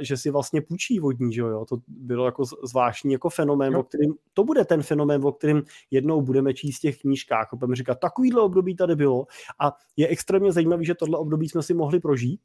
že 0.00 0.16
si 0.16 0.30
vlastně 0.30 0.60
půjčí 0.60 0.98
vodní, 0.98 1.32
že 1.32 1.40
jo? 1.40 1.64
To 1.68 1.76
bylo 1.88 2.24
jako 2.24 2.44
zvláštní 2.44 3.12
jako 3.12 3.30
fenomén, 3.30 3.76
o 3.76 3.82
kterým, 3.82 4.14
to 4.34 4.44
bude 4.44 4.64
ten 4.64 4.82
fenomén, 4.82 5.24
o 5.24 5.32
kterém 5.32 5.62
jednou 5.90 6.22
budeme 6.22 6.54
číst 6.54 6.78
v 6.78 6.80
těch 6.80 7.00
knížkách, 7.00 7.48
budeme 7.54 7.76
říkat, 7.76 7.98
takovýhle 8.00 8.42
období 8.42 8.76
tady 8.76 8.96
bylo 8.96 9.26
a 9.60 9.72
je 9.96 10.08
extrémně 10.08 10.52
zajímavý, 10.52 10.84
že 10.84 10.94
tohle 10.94 11.18
období 11.18 11.48
jsme 11.48 11.62
si 11.62 11.74
mohli 11.74 12.00
prožít, 12.00 12.40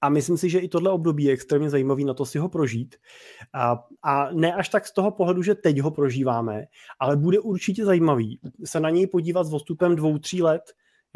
a 0.00 0.08
myslím 0.08 0.36
si, 0.36 0.50
že 0.50 0.58
i 0.58 0.68
tohle 0.68 0.90
období 0.90 1.24
je 1.24 1.32
extrémně 1.32 1.70
zajímavý 1.70 2.04
na 2.04 2.14
to 2.14 2.26
si 2.26 2.38
ho 2.38 2.48
prožít. 2.48 2.96
A, 3.54 3.84
a 4.02 4.30
ne 4.32 4.54
až 4.54 4.68
tak 4.68 4.86
z 4.86 4.92
toho 4.92 5.10
pohledu, 5.10 5.42
že 5.42 5.54
teď 5.54 5.80
ho 5.80 5.90
prožíváme, 5.90 6.64
ale 7.00 7.16
bude 7.16 7.40
určitě 7.40 7.84
zajímavý 7.84 8.40
se 8.64 8.80
na 8.80 8.90
něj 8.90 9.06
podívat 9.06 9.44
s 9.44 9.50
postupem 9.50 9.96
dvou, 9.96 10.18
tří 10.18 10.42
let, 10.42 10.62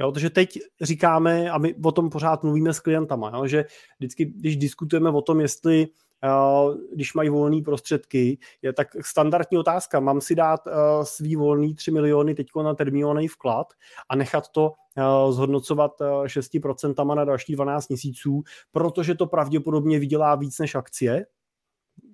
Jo, 0.01 0.13
protože 0.13 0.31
teď 0.31 0.59
říkáme, 0.81 1.51
a 1.51 1.59
my 1.59 1.75
o 1.85 1.93
tom 1.93 2.11
pořád 2.11 2.43
mluvíme 2.43 2.73
s 2.73 2.81
klientama, 2.81 3.33
jo, 3.35 3.47
že 3.47 3.65
vždycky, 3.99 4.25
když 4.25 4.57
diskutujeme 4.57 5.11
o 5.11 5.23
tom, 5.23 5.41
jestli 5.41 5.89
Uh, 6.25 6.77
když 6.95 7.15
mají 7.15 7.29
volné 7.29 7.63
prostředky, 7.63 8.39
je 8.63 8.73
tak 8.73 8.89
standardní 9.01 9.59
otázka, 9.59 10.01
mám 10.01 10.21
si 10.21 10.35
dát 10.35 10.67
uh, 10.67 10.73
svý 11.03 11.37
volný 11.37 11.75
3 11.75 11.91
miliony 11.91 12.35
teď 12.35 12.47
na 12.63 12.75
termínový 12.75 13.29
vklad 13.29 13.67
a 14.09 14.17
nechat 14.17 14.49
to 14.49 14.73
uh, 14.97 15.33
zhodnocovat 15.33 16.01
uh, 16.01 16.07
6% 16.07 17.15
na 17.15 17.25
další 17.25 17.53
12 17.53 17.89
měsíců, 17.89 18.43
protože 18.73 19.15
to 19.15 19.27
pravděpodobně 19.27 19.99
vydělá 19.99 20.35
víc 20.35 20.59
než 20.59 20.75
akcie, 20.75 21.27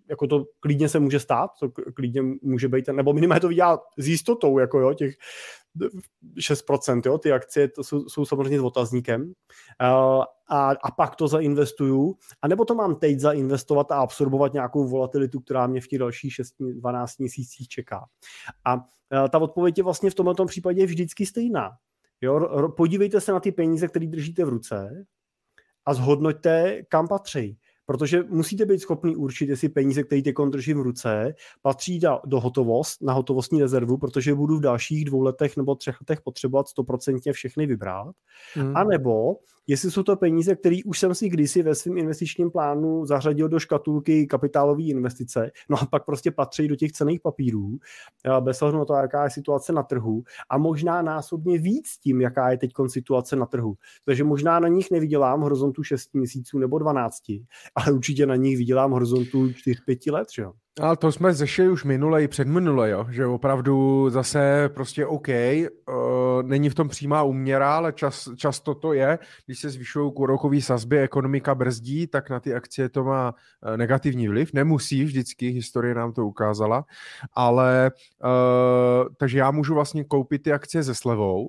jako 0.08 0.26
to 0.26 0.44
klidně 0.60 0.88
se 0.88 0.98
může 0.98 1.20
stát, 1.20 1.50
to 1.60 1.70
klidně 1.94 2.22
může 2.42 2.68
být, 2.68 2.88
nebo 2.88 3.12
minimálně 3.12 3.40
to 3.40 3.48
vydělá 3.48 3.82
s 3.98 4.08
jistotou, 4.08 4.58
jako 4.58 4.80
jo, 4.80 4.94
těch 4.94 5.14
6%, 6.36 7.02
jo, 7.06 7.18
ty 7.18 7.32
akcie 7.32 7.68
to 7.68 7.84
jsou, 7.84 8.08
jsou 8.08 8.24
samozřejmě 8.24 8.58
s 8.58 8.62
otazníkem 8.62 9.22
uh, 9.22 10.24
a, 10.48 10.70
a 10.70 10.90
pak 10.96 11.16
to 11.16 11.28
zainvestuju, 11.28 12.16
anebo 12.42 12.64
to 12.64 12.74
mám 12.74 12.96
teď 12.96 13.20
zainvestovat 13.20 13.92
a 13.92 13.96
absorbovat 13.96 14.52
nějakou 14.52 14.88
volatilitu, 14.88 15.40
která 15.40 15.66
mě 15.66 15.80
v 15.80 15.88
těch 15.88 15.98
dalších 15.98 16.32
6-12 16.60 17.06
měsících 17.18 17.68
čeká. 17.68 18.06
A 18.64 18.74
uh, 18.74 18.80
ta 19.30 19.38
odpověď 19.38 19.78
je 19.78 19.84
vlastně 19.84 20.10
v 20.10 20.14
tomto 20.14 20.44
případě 20.44 20.86
vždycky 20.86 21.26
stejná. 21.26 21.70
Jo, 22.20 22.68
podívejte 22.76 23.20
se 23.20 23.32
na 23.32 23.40
ty 23.40 23.52
peníze, 23.52 23.88
které 23.88 24.06
držíte 24.06 24.44
v 24.44 24.48
ruce 24.48 25.06
a 25.86 25.94
zhodnoťte, 25.94 26.82
kam 26.88 27.08
patří 27.08 27.58
protože 27.86 28.22
musíte 28.28 28.66
být 28.66 28.78
schopni 28.78 29.16
určit, 29.16 29.48
jestli 29.48 29.68
peníze, 29.68 30.02
které 30.02 30.22
teď 30.22 30.34
držím 30.50 30.78
v 30.78 30.82
ruce, 30.82 31.34
patří 31.62 32.00
do, 32.24 32.40
hotovost, 32.40 33.02
na 33.02 33.12
hotovostní 33.12 33.60
rezervu, 33.60 33.98
protože 33.98 34.34
budu 34.34 34.56
v 34.56 34.60
dalších 34.60 35.04
dvou 35.04 35.20
letech 35.20 35.56
nebo 35.56 35.74
třech 35.74 36.00
letech 36.00 36.20
potřebovat 36.20 36.68
stoprocentně 36.68 37.32
všechny 37.32 37.66
vybrat, 37.66 38.14
hmm. 38.54 38.76
a 38.76 38.84
nebo 38.84 39.36
jestli 39.66 39.90
jsou 39.90 40.02
to 40.02 40.16
peníze, 40.16 40.56
které 40.56 40.76
už 40.84 40.98
jsem 40.98 41.14
si 41.14 41.28
kdysi 41.28 41.62
ve 41.62 41.74
svém 41.74 41.98
investičním 41.98 42.50
plánu 42.50 43.06
zařadil 43.06 43.48
do 43.48 43.58
škatulky 43.58 44.26
kapitálové 44.26 44.82
investice, 44.82 45.50
no 45.68 45.76
a 45.82 45.86
pak 45.86 46.04
prostě 46.04 46.30
patří 46.30 46.68
do 46.68 46.76
těch 46.76 46.92
cených 46.92 47.20
papírů, 47.20 47.78
bez 48.40 48.62
ohledu 48.62 48.78
na 48.78 48.84
to, 48.84 48.94
jaká 48.94 49.24
je 49.24 49.30
situace 49.30 49.72
na 49.72 49.82
trhu 49.82 50.22
a 50.50 50.58
možná 50.58 51.02
násobně 51.02 51.58
víc 51.58 51.98
tím, 52.02 52.20
jaká 52.20 52.50
je 52.50 52.58
teď 52.58 52.70
situace 52.86 53.36
na 53.36 53.46
trhu. 53.46 53.74
Takže 54.04 54.24
možná 54.24 54.60
na 54.60 54.68
nich 54.68 54.90
nevydělám 54.90 55.40
horizontu 55.40 55.82
6 55.82 56.14
měsíců 56.14 56.58
nebo 56.58 56.78
12, 56.78 57.22
ale 57.74 57.92
určitě 57.92 58.26
na 58.26 58.36
nich 58.36 58.56
vydělám 58.56 58.90
horizontu 58.90 59.46
4-5 59.46 60.12
let, 60.12 60.28
že 60.32 60.42
jo? 60.42 60.52
Ale 60.80 60.96
to 60.96 61.12
jsme 61.12 61.34
zešli 61.34 61.68
už 61.68 61.84
minule 61.84 62.22
i 62.22 62.28
předminule, 62.28 62.90
jo? 62.90 63.06
že 63.10 63.26
opravdu 63.26 64.06
zase 64.10 64.68
prostě 64.74 65.06
OK, 65.06 65.28
uh, 65.28 66.42
není 66.42 66.68
v 66.70 66.74
tom 66.74 66.88
přímá 66.88 67.22
úměra, 67.22 67.76
ale 67.76 67.92
čas, 67.92 68.28
často 68.36 68.74
to 68.74 68.92
je, 68.92 69.18
když 69.46 69.58
se 69.60 69.70
zvyšují 69.70 70.12
úrokové 70.14 70.60
sazby, 70.60 70.98
ekonomika 71.00 71.54
brzdí, 71.54 72.06
tak 72.06 72.30
na 72.30 72.40
ty 72.40 72.54
akcie 72.54 72.88
to 72.88 73.04
má 73.04 73.34
uh, 73.34 73.76
negativní 73.76 74.28
vliv. 74.28 74.52
Nemusí 74.52 75.04
vždycky, 75.04 75.48
historie 75.48 75.94
nám 75.94 76.12
to 76.12 76.26
ukázala, 76.26 76.84
ale 77.32 77.90
uh, 78.24 79.14
takže 79.16 79.38
já 79.38 79.50
můžu 79.50 79.74
vlastně 79.74 80.04
koupit 80.04 80.42
ty 80.42 80.52
akcie 80.52 80.84
se 80.84 80.94
slevou, 80.94 81.48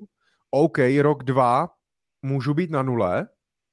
OK, 0.50 0.78
rok, 1.00 1.24
dva 1.24 1.68
můžu 2.22 2.54
být 2.54 2.70
na 2.70 2.82
nule, 2.82 3.28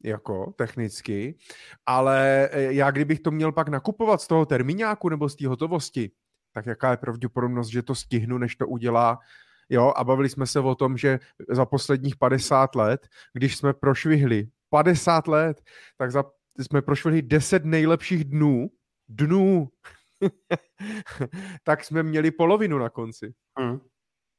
jako 0.05 0.53
technicky, 0.57 1.37
ale 1.85 2.49
e, 2.51 2.73
já 2.73 2.91
kdybych 2.91 3.19
to 3.19 3.31
měl 3.31 3.51
pak 3.51 3.67
nakupovat 3.67 4.21
z 4.21 4.27
toho 4.27 4.45
termíňáku 4.45 5.09
nebo 5.09 5.29
z 5.29 5.35
té 5.35 5.47
hotovosti, 5.47 6.11
tak 6.51 6.65
jaká 6.65 6.91
je 6.91 6.97
pravděpodobnost, 6.97 7.67
že 7.67 7.83
to 7.83 7.95
stihnu, 7.95 8.37
než 8.37 8.55
to 8.55 8.67
udělá 8.67 9.19
Jo, 9.69 9.93
a 9.95 10.03
bavili 10.03 10.29
jsme 10.29 10.47
se 10.47 10.59
o 10.59 10.75
tom, 10.75 10.97
že 10.97 11.19
za 11.49 11.65
posledních 11.65 12.15
50 12.15 12.75
let, 12.75 13.07
když 13.33 13.57
jsme 13.57 13.73
prošvihli 13.73 14.47
50 14.69 15.27
let, 15.27 15.61
tak 15.97 16.11
za, 16.11 16.23
jsme 16.59 16.81
prošvihli 16.81 17.21
10 17.21 17.65
nejlepších 17.65 18.23
dnů, 18.23 18.69
dnů, 19.09 19.69
tak 21.63 21.83
jsme 21.83 22.03
měli 22.03 22.31
polovinu 22.31 22.77
na 22.77 22.89
konci. 22.89 23.33
Mm. 23.59 23.79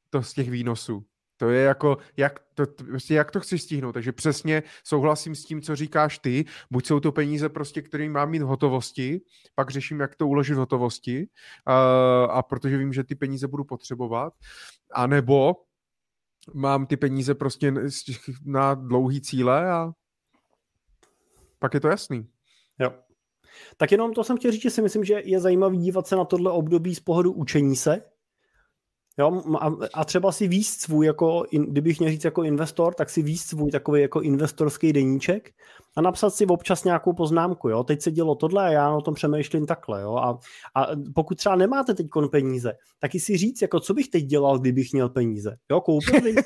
To 0.09 0.23
z 0.23 0.33
těch 0.33 0.49
výnosů. 0.49 1.05
To 1.37 1.49
je 1.49 1.63
jako, 1.63 1.97
jak 2.17 2.39
to, 2.53 2.65
prostě 2.65 3.13
jak 3.13 3.31
to 3.31 3.39
chceš 3.39 3.63
stihnout. 3.63 3.91
Takže 3.91 4.11
přesně 4.11 4.63
souhlasím 4.83 5.35
s 5.35 5.45
tím, 5.45 5.61
co 5.61 5.75
říkáš 5.75 6.19
ty. 6.19 6.45
Buď 6.71 6.85
jsou 6.85 6.99
to 6.99 7.11
peníze, 7.11 7.49
prostě, 7.49 7.81
které 7.81 8.09
mám 8.09 8.29
mít 8.29 8.41
v 8.41 8.45
hotovosti, 8.45 9.21
pak 9.55 9.69
řeším, 9.69 9.99
jak 9.99 10.15
to 10.15 10.27
uložit 10.27 10.53
v 10.53 10.57
hotovosti, 10.57 11.27
a, 11.65 11.75
a 12.23 12.43
protože 12.43 12.77
vím, 12.77 12.93
že 12.93 13.03
ty 13.03 13.15
peníze 13.15 13.47
budu 13.47 13.63
potřebovat, 13.63 14.33
a 14.93 15.07
nebo 15.07 15.55
mám 16.53 16.85
ty 16.85 16.97
peníze 16.97 17.35
prostě 17.35 17.73
na 18.45 18.75
dlouhý 18.75 19.21
cíle 19.21 19.71
a 19.71 19.91
pak 21.59 21.73
je 21.73 21.79
to 21.79 21.87
jasný. 21.87 22.27
Jo. 22.79 22.93
Tak 23.77 23.91
jenom 23.91 24.13
to 24.13 24.23
jsem 24.23 24.37
chtěl 24.37 24.51
říct, 24.51 24.61
že 24.61 24.69
si 24.69 24.81
myslím, 24.81 25.03
že 25.03 25.21
je 25.25 25.39
zajímavý 25.39 25.77
dívat 25.77 26.07
se 26.07 26.15
na 26.15 26.25
tohle 26.25 26.51
období 26.51 26.95
z 26.95 26.99
pohledu 26.99 27.31
učení 27.31 27.75
se, 27.75 28.01
Jo, 29.19 29.41
a, 29.59 29.71
a 29.93 30.05
třeba 30.05 30.31
si 30.31 30.47
výst 30.47 30.81
svůj, 30.81 31.05
jako, 31.05 31.45
kdybych 31.51 31.99
měl 31.99 32.11
říct 32.11 32.23
jako 32.23 32.43
investor, 32.43 32.93
tak 32.93 33.09
si 33.09 33.21
výst 33.21 33.47
svůj 33.47 33.71
takový 33.71 34.01
jako 34.01 34.21
investorský 34.21 34.93
deníček 34.93 35.51
a 35.95 36.01
napsat 36.01 36.29
si 36.29 36.45
občas 36.45 36.83
nějakou 36.83 37.13
poznámku, 37.13 37.69
jo, 37.69 37.83
teď 37.83 38.01
se 38.01 38.11
dělo 38.11 38.35
tohle 38.35 38.67
a 38.67 38.71
já 38.71 38.91
o 38.91 39.01
tom 39.01 39.13
přemýšlím 39.13 39.65
takhle, 39.65 40.01
jo, 40.01 40.15
a, 40.15 40.39
a 40.75 40.87
pokud 41.15 41.37
třeba 41.37 41.55
nemáte 41.55 41.93
teď 41.93 42.07
peníze, 42.31 42.73
tak 42.99 43.11
si 43.11 43.37
říct, 43.37 43.61
jako 43.61 43.79
co 43.79 43.93
bych 43.93 44.09
teď 44.09 44.23
dělal, 44.23 44.59
kdybych 44.59 44.93
měl 44.93 45.09
peníze, 45.09 45.57
jo, 45.71 45.81
koupil 45.81 46.21
bych. 46.21 46.35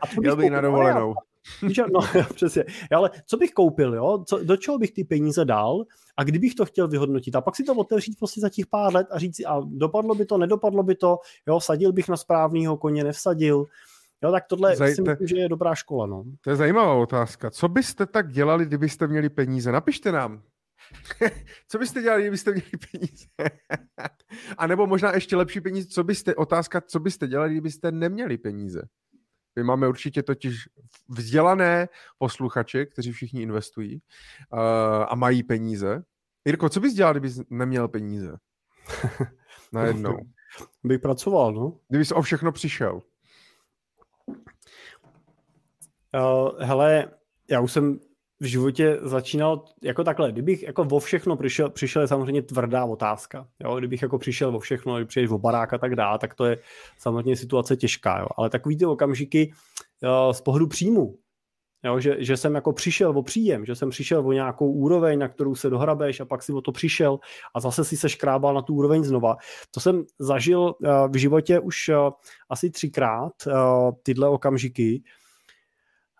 A 0.00 0.06
co 0.06 0.20
bych 0.20 0.24
Jel 0.24 0.36
bych 0.36 0.50
na 0.50 0.60
dovolenou. 0.60 1.14
No, 1.92 2.00
přesně. 2.34 2.64
Ale 2.96 3.10
co 3.26 3.36
bych 3.36 3.52
koupil, 3.52 3.94
jo? 3.94 4.24
Co, 4.28 4.44
do 4.44 4.56
čeho 4.56 4.78
bych 4.78 4.92
ty 4.92 5.04
peníze 5.04 5.44
dal 5.44 5.84
a 6.16 6.24
kdybych 6.24 6.54
to 6.54 6.64
chtěl 6.64 6.88
vyhodnotit? 6.88 7.36
A 7.36 7.40
pak 7.40 7.56
si 7.56 7.64
to 7.64 7.74
otevřít 7.74 8.18
prostě 8.18 8.40
za 8.40 8.48
těch 8.48 8.66
pár 8.66 8.94
let 8.94 9.06
a 9.10 9.18
říct 9.18 9.36
si, 9.36 9.44
a 9.44 9.60
dopadlo 9.64 10.14
by 10.14 10.26
to, 10.26 10.38
nedopadlo 10.38 10.82
by 10.82 10.94
to, 10.94 11.18
jo, 11.48 11.58
vsadil 11.58 11.92
bych 11.92 12.08
na 12.08 12.16
správného 12.16 12.76
koně, 12.76 13.04
nevsadil. 13.04 13.64
Jo, 14.22 14.32
tak 14.32 14.44
tohle 14.46 14.74
Zaj- 14.74 14.94
si 14.94 15.02
myslím, 15.02 15.28
že 15.28 15.36
je 15.36 15.48
dobrá 15.48 15.74
škola. 15.74 16.06
No. 16.06 16.24
To 16.40 16.50
je 16.50 16.56
zajímavá 16.56 16.94
otázka. 16.94 17.50
Co 17.50 17.68
byste 17.68 18.06
tak 18.06 18.32
dělali, 18.32 18.66
kdybyste 18.66 19.06
měli 19.06 19.28
peníze? 19.28 19.72
Napište 19.72 20.12
nám. 20.12 20.42
co 21.68 21.78
byste 21.78 22.02
dělali, 22.02 22.22
kdybyste 22.22 22.50
měli 22.50 22.70
peníze? 22.92 23.26
a 24.58 24.66
nebo 24.66 24.86
možná 24.86 25.14
ještě 25.14 25.36
lepší 25.36 25.60
peníze, 25.60 25.88
co 25.88 26.04
byste, 26.04 26.34
otázka, 26.34 26.80
co 26.80 27.00
byste 27.00 27.26
dělali, 27.26 27.50
kdybyste 27.50 27.92
neměli 27.92 28.38
peníze? 28.38 28.82
My 29.56 29.62
máme 29.62 29.88
určitě 29.88 30.22
totiž 30.22 30.68
vzdělané 31.08 31.88
posluchače, 32.18 32.86
kteří 32.86 33.12
všichni 33.12 33.42
investují 33.42 34.02
uh, 34.52 34.58
a 35.08 35.14
mají 35.14 35.42
peníze. 35.42 36.02
Jirko, 36.44 36.68
co 36.68 36.80
bys 36.80 36.94
dělal, 36.94 37.12
kdybys 37.12 37.40
neměl 37.50 37.88
peníze? 37.88 38.36
Najednou. 39.72 40.18
Bych 40.84 41.00
pracoval, 41.00 41.52
no. 41.52 41.78
Kdybys 41.88 42.12
o 42.12 42.22
všechno 42.22 42.52
přišel. 42.52 43.02
Uh, 46.14 46.60
hele, 46.60 47.10
já 47.50 47.60
už 47.60 47.72
jsem 47.72 48.00
v 48.44 48.46
životě 48.46 48.98
začínal 49.02 49.64
jako 49.82 50.04
takhle, 50.04 50.32
kdybych 50.32 50.62
jako 50.62 50.84
vo 50.84 51.00
všechno 51.00 51.36
přišel, 51.36 51.70
přišel 51.70 52.02
je 52.02 52.08
samozřejmě 52.08 52.42
tvrdá 52.42 52.84
otázka, 52.84 53.48
jo? 53.60 53.76
kdybych 53.78 54.02
jako 54.02 54.18
přišel 54.18 54.52
vo 54.52 54.58
všechno, 54.58 54.96
když 54.96 55.08
přijdeš 55.08 55.30
o 55.30 55.38
barák 55.38 55.72
a 55.72 55.78
tak 55.78 55.96
dále, 55.96 56.18
tak 56.18 56.34
to 56.34 56.44
je 56.44 56.58
samozřejmě 56.98 57.36
situace 57.36 57.76
těžká, 57.76 58.18
jo? 58.20 58.26
ale 58.36 58.50
takový 58.50 58.76
ty 58.76 58.86
okamžiky 58.86 59.52
jo, 60.02 60.32
z 60.32 60.40
pohledu 60.40 60.66
příjmu, 60.66 61.18
jo? 61.84 62.00
Že, 62.00 62.16
že 62.18 62.36
jsem 62.36 62.54
jako 62.54 62.72
přišel 62.72 63.18
o 63.18 63.22
příjem, 63.22 63.64
že 63.64 63.74
jsem 63.74 63.90
přišel 63.90 64.28
o 64.28 64.32
nějakou 64.32 64.72
úroveň, 64.72 65.18
na 65.18 65.28
kterou 65.28 65.54
se 65.54 65.70
dohrabeš 65.70 66.20
a 66.20 66.24
pak 66.24 66.42
si 66.42 66.52
o 66.52 66.60
to 66.60 66.72
přišel 66.72 67.18
a 67.54 67.60
zase 67.60 67.84
si 67.84 67.96
se 67.96 68.08
škrábal 68.08 68.54
na 68.54 68.62
tu 68.62 68.74
úroveň 68.74 69.04
znova. 69.04 69.36
To 69.70 69.80
jsem 69.80 70.04
zažil 70.18 70.60
uh, 70.60 70.72
v 71.10 71.16
životě 71.16 71.60
už 71.60 71.88
uh, 71.88 72.10
asi 72.50 72.70
třikrát, 72.70 73.32
tyhle 74.02 74.28
okamžiky, 74.28 75.02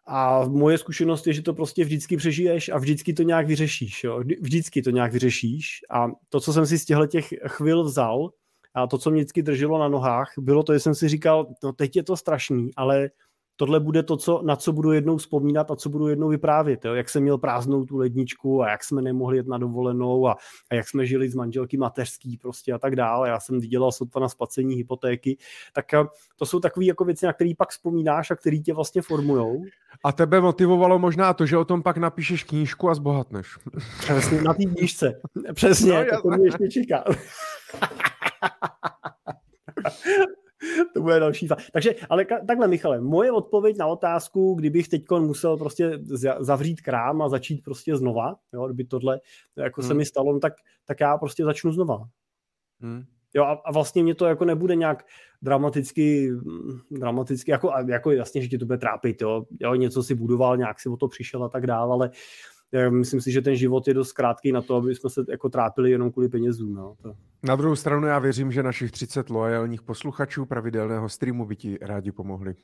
a 0.06 0.44
moje 0.48 0.78
zkušenost 0.78 1.26
je, 1.26 1.32
že 1.32 1.42
to 1.42 1.54
prostě 1.54 1.84
vždycky 1.84 2.16
přežiješ 2.16 2.68
a 2.68 2.78
vždycky 2.78 3.12
to 3.12 3.22
nějak 3.22 3.46
vyřešíš. 3.46 4.04
Jo? 4.04 4.22
Vždycky 4.40 4.82
to 4.82 4.90
nějak 4.90 5.12
vyřešíš. 5.12 5.80
A 5.90 6.06
to, 6.28 6.40
co 6.40 6.52
jsem 6.52 6.66
si 6.66 6.78
z 6.78 6.84
těchto 6.84 7.06
těch 7.06 7.34
chvil 7.46 7.84
vzal, 7.84 8.30
a 8.74 8.86
to, 8.86 8.98
co 8.98 9.10
mě 9.10 9.20
vždycky 9.20 9.42
drželo 9.42 9.78
na 9.78 9.88
nohách, 9.88 10.32
bylo 10.38 10.62
to, 10.62 10.72
že 10.72 10.80
jsem 10.80 10.94
si 10.94 11.08
říkal, 11.08 11.46
no 11.64 11.72
teď 11.72 11.96
je 11.96 12.02
to 12.02 12.16
strašný, 12.16 12.70
ale 12.76 13.10
tohle 13.56 13.80
bude 13.80 14.02
to, 14.02 14.16
co, 14.16 14.42
na 14.44 14.56
co 14.56 14.72
budu 14.72 14.92
jednou 14.92 15.16
vzpomínat 15.16 15.70
a 15.70 15.76
co 15.76 15.88
budu 15.88 16.08
jednou 16.08 16.28
vyprávět. 16.28 16.84
Jo? 16.84 16.94
Jak 16.94 17.08
jsem 17.08 17.22
měl 17.22 17.38
prázdnou 17.38 17.84
tu 17.84 17.96
ledničku 17.96 18.62
a 18.62 18.70
jak 18.70 18.84
jsme 18.84 19.02
nemohli 19.02 19.36
jet 19.36 19.46
na 19.46 19.58
dovolenou 19.58 20.28
a, 20.28 20.36
a 20.70 20.74
jak 20.74 20.88
jsme 20.88 21.06
žili 21.06 21.28
z 21.28 21.34
manželky 21.34 21.76
mateřský 21.76 22.36
prostě 22.36 22.72
a 22.72 22.78
tak 22.78 22.96
dále. 22.96 23.28
Já 23.28 23.40
jsem 23.40 23.58
dělal 23.58 23.92
sotva 23.92 24.20
na 24.20 24.28
splacení 24.28 24.74
hypotéky. 24.74 25.36
Tak 25.72 25.94
eh, 25.94 26.04
to 26.36 26.46
jsou 26.46 26.60
takové 26.60 26.86
jako 26.86 27.04
věci, 27.04 27.26
na 27.26 27.32
které 27.32 27.52
pak 27.58 27.70
vzpomínáš 27.70 28.30
a 28.30 28.36
které 28.36 28.58
tě 28.58 28.74
vlastně 28.74 29.02
formujou. 29.02 29.64
A 30.04 30.12
tebe 30.12 30.40
motivovalo 30.40 30.98
možná 30.98 31.34
to, 31.34 31.46
že 31.46 31.56
o 31.56 31.64
tom 31.64 31.82
pak 31.82 31.96
napíšeš 31.96 32.44
knížku 32.44 32.90
a 32.90 32.94
zbohatneš. 32.94 33.58
Přesně, 33.98 34.42
na 34.42 34.54
té 34.54 34.64
knížce. 34.64 35.20
Přesně, 35.54 36.06
no, 36.12 36.22
to 36.22 36.28
mě 36.28 36.46
ještě 36.46 36.68
čeká. 36.68 37.04
to 40.94 41.02
bude 41.02 41.20
další 41.20 41.48
fa- 41.48 41.68
Takže, 41.72 41.94
ale 42.08 42.24
ka- 42.24 42.46
takhle, 42.46 42.68
Michale, 42.68 43.00
moje 43.00 43.32
odpověď 43.32 43.76
na 43.78 43.86
otázku, 43.86 44.54
kdybych 44.54 44.88
teď 44.88 45.04
musel 45.18 45.56
prostě 45.56 45.98
zavřít 46.40 46.80
krám 46.80 47.22
a 47.22 47.28
začít 47.28 47.62
prostě 47.64 47.96
znova, 47.96 48.36
jo, 48.52 48.66
kdyby 48.66 48.84
tohle 48.84 49.20
jako 49.56 49.80
hmm. 49.80 49.88
se 49.88 49.94
mi 49.94 50.04
stalo, 50.04 50.32
no 50.32 50.40
tak, 50.40 50.52
tak 50.84 51.00
já 51.00 51.18
prostě 51.18 51.44
začnu 51.44 51.72
znova. 51.72 52.04
Hmm. 52.80 53.04
Jo, 53.34 53.44
a, 53.44 53.52
a 53.64 53.72
vlastně 53.72 54.02
mě 54.02 54.14
to 54.14 54.26
jako 54.26 54.44
nebude 54.44 54.74
nějak 54.76 55.04
dramaticky, 55.42 56.30
dramaticky 56.90 57.50
jako, 57.50 57.72
jako 57.88 58.10
jasně, 58.10 58.42
že 58.42 58.48
ti 58.48 58.58
to 58.58 58.66
bude 58.66 58.78
trápit, 58.78 59.22
jo, 59.22 59.44
jo, 59.60 59.74
něco 59.74 60.02
si 60.02 60.14
budoval, 60.14 60.56
nějak 60.56 60.80
si 60.80 60.88
o 60.88 60.96
to 60.96 61.08
přišel 61.08 61.44
a 61.44 61.48
tak 61.48 61.66
dále, 61.66 61.92
ale 61.92 62.10
myslím 62.90 63.20
si, 63.20 63.32
že 63.32 63.42
ten 63.42 63.56
život 63.56 63.88
je 63.88 63.94
dost 63.94 64.12
krátký 64.12 64.52
na 64.52 64.62
to, 64.62 64.76
aby 64.76 64.94
jsme 64.94 65.10
se 65.10 65.24
jako 65.28 65.48
trápili 65.48 65.90
jenom 65.90 66.12
kvůli 66.12 66.28
penězům. 66.28 66.74
No. 66.74 66.94
To... 67.02 67.14
Na 67.42 67.56
druhou 67.56 67.76
stranu 67.76 68.06
já 68.06 68.18
věřím, 68.18 68.52
že 68.52 68.62
našich 68.62 68.90
30 68.90 69.30
loajálních 69.30 69.82
posluchačů 69.82 70.46
pravidelného 70.46 71.08
streamu 71.08 71.46
by 71.46 71.56
ti 71.56 71.78
rádi 71.80 72.12
pomohli. 72.12 72.54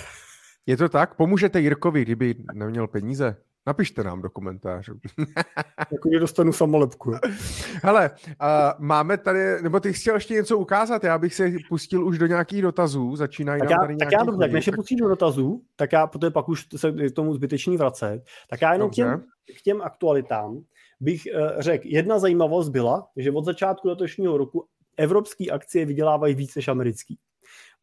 je 0.66 0.76
to 0.76 0.88
tak? 0.88 1.14
Pomůžete 1.14 1.60
Jirkovi, 1.60 2.02
kdyby 2.02 2.34
neměl 2.54 2.86
peníze? 2.86 3.36
Napište 3.66 4.04
nám 4.04 4.22
do 4.22 4.30
komentářů. 4.30 4.94
jako 5.92 6.08
dostanu 6.18 6.52
samolepku. 6.52 7.12
Hele, 7.82 8.10
uh, 8.10 8.36
máme 8.78 9.18
tady, 9.18 9.62
nebo 9.62 9.80
ty 9.80 9.92
chtěl 9.92 10.14
ještě 10.14 10.34
něco 10.34 10.58
ukázat, 10.58 11.04
já 11.04 11.18
bych 11.18 11.34
se 11.34 11.52
pustil 11.68 12.06
už 12.06 12.18
do 12.18 12.26
nějakých 12.26 12.62
dotazů, 12.62 13.16
začínají 13.16 13.60
tak 13.60 13.70
nám 13.70 13.76
já, 13.80 13.86
tady 13.86 13.96
Tak 13.96 14.08
já 14.12 14.24
dobře, 14.24 14.40
tak 14.40 14.52
než 14.52 14.64
se 14.64 14.72
pustím 14.72 14.98
do 14.98 15.08
dotazů, 15.08 15.62
tak 15.76 15.92
já, 15.92 16.06
protože 16.06 16.30
pak 16.30 16.48
už 16.48 16.66
se 16.76 16.92
k 16.92 17.14
tomu 17.14 17.34
zbytečný 17.34 17.76
vracet, 17.76 18.22
tak 18.50 18.62
já 18.62 18.72
jenom 18.72 18.90
k 18.90 18.92
těm, 18.92 19.24
k 19.58 19.62
těm 19.62 19.82
aktualitám 19.82 20.60
bych 21.00 21.22
uh, 21.34 21.60
řekl, 21.60 21.86
jedna 21.86 22.18
zajímavost 22.18 22.68
byla, 22.68 23.08
že 23.16 23.32
od 23.32 23.44
začátku 23.44 23.88
letošního 23.88 24.38
roku 24.38 24.66
evropské 24.96 25.50
akcie 25.50 25.86
vydělávají 25.86 26.34
víc 26.34 26.54
než 26.54 26.68
americký. 26.68 27.18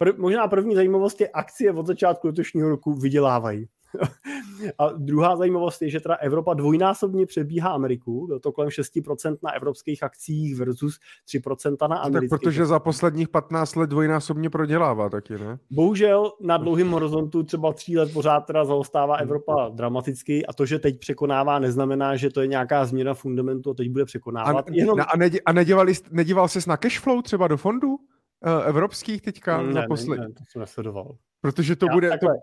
Pr- 0.01 0.17
možná 0.17 0.47
první 0.47 0.75
zajímavost 0.75 1.21
je, 1.21 1.27
akcie 1.27 1.71
od 1.71 1.87
začátku 1.87 2.27
letošního 2.27 2.69
roku 2.69 2.93
vydělávají. 2.93 3.67
A 4.77 4.89
druhá 4.91 5.35
zajímavost 5.35 5.81
je, 5.81 5.89
že 5.89 5.99
teda 5.99 6.15
Evropa 6.15 6.53
dvojnásobně 6.53 7.25
přebíhá 7.25 7.69
Ameriku, 7.69 8.27
bylo 8.27 8.39
to 8.39 8.51
kolem 8.51 8.69
6% 8.69 9.37
na 9.43 9.51
evropských 9.51 10.03
akcích 10.03 10.55
versus 10.55 10.99
3% 11.27 11.89
na 11.89 11.95
amerických. 11.95 12.29
Tak 12.29 12.39
protože 12.39 12.65
za 12.65 12.79
posledních 12.79 13.29
15 13.29 13.75
let 13.75 13.89
dvojnásobně 13.89 14.49
prodělává 14.49 15.09
taky, 15.09 15.37
ne? 15.37 15.59
Bohužel 15.71 16.31
na 16.41 16.57
dlouhém 16.57 16.91
horizontu 16.91 17.43
třeba 17.43 17.73
tří 17.73 17.97
let 17.97 18.13
pořád 18.13 18.41
teda 18.41 18.65
zaostává 18.65 19.15
hmm. 19.15 19.23
Evropa 19.23 19.69
dramaticky 19.69 20.45
a 20.45 20.53
to, 20.53 20.65
že 20.65 20.79
teď 20.79 20.99
překonává, 20.99 21.59
neznamená, 21.59 22.15
že 22.15 22.29
to 22.29 22.41
je 22.41 22.47
nějaká 22.47 22.85
změna 22.85 23.13
fundamentu 23.13 23.69
a 23.69 23.73
teď 23.73 23.89
bude 23.89 24.05
překonávat. 24.05 24.69
A, 24.69 24.71
jenom... 24.71 24.99
a, 24.99 25.17
nedě, 25.17 25.39
a 25.45 25.53
nedívali, 25.53 25.93
nedíval 26.11 26.47
ses 26.47 26.65
na 26.65 26.77
cashflow 26.77 27.21
třeba 27.21 27.47
do 27.47 27.57
fondů? 27.57 27.97
Uh, 28.45 28.67
evropských 28.67 29.21
teďka 29.21 29.61
ne, 29.61 29.73
za 29.73 29.83
posled... 29.87 30.19
ne, 30.19 30.27
ne, 30.27 30.33
to 30.33 30.43
jsem 30.51 30.59
nesledoval. 30.59 31.15
Protože 31.41 31.75
to 31.75 31.85
Já, 31.85 31.93
bude... 31.93 32.09
Takhle, 32.09 32.33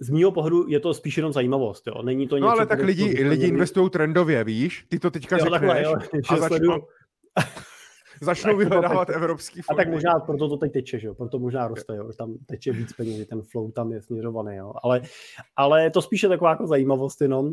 z 0.00 0.10
mýho 0.10 0.32
pohledu 0.32 0.68
je 0.68 0.80
to 0.80 0.94
spíš 0.94 1.16
jenom 1.16 1.32
zajímavost, 1.32 1.86
jo. 1.86 2.02
Není 2.02 2.28
to 2.28 2.36
něco, 2.36 2.46
no 2.46 2.52
ale 2.52 2.66
tak 2.66 2.82
lidi, 2.82 3.22
to 3.22 3.28
lidi 3.28 3.46
investují 3.46 3.90
trendově, 3.90 4.44
víš? 4.44 4.86
Ty 4.88 4.98
to 4.98 5.10
teďka 5.10 5.36
jo, 5.36 5.44
řekneš 5.44 5.60
takhle, 5.60 5.82
jo, 5.82 5.94
a 6.28 6.36
začnou, 6.36 6.86
začnou 8.20 8.56
vyhledávat 8.56 9.10
evropský 9.10 9.62
fondy. 9.62 9.82
A 9.82 9.84
tak 9.84 9.92
možná 9.92 10.12
proto 10.26 10.48
to 10.48 10.56
teď 10.56 10.72
teče, 10.72 10.98
že 10.98 11.06
jo? 11.06 11.14
Proto 11.14 11.38
možná 11.38 11.68
roste, 11.68 11.96
jo? 11.96 12.12
Tam 12.18 12.34
teče 12.46 12.72
víc 12.72 12.92
peněz, 12.92 13.26
ten 13.26 13.42
flow 13.42 13.72
tam 13.72 13.92
je 13.92 14.02
směřovaný, 14.02 14.56
jo? 14.56 14.72
Ale, 14.82 15.02
ale 15.56 15.90
to 15.90 16.02
spíše 16.02 16.28
taková 16.28 16.50
jako 16.50 16.66
zajímavost 16.66 17.20
jenom. 17.20 17.52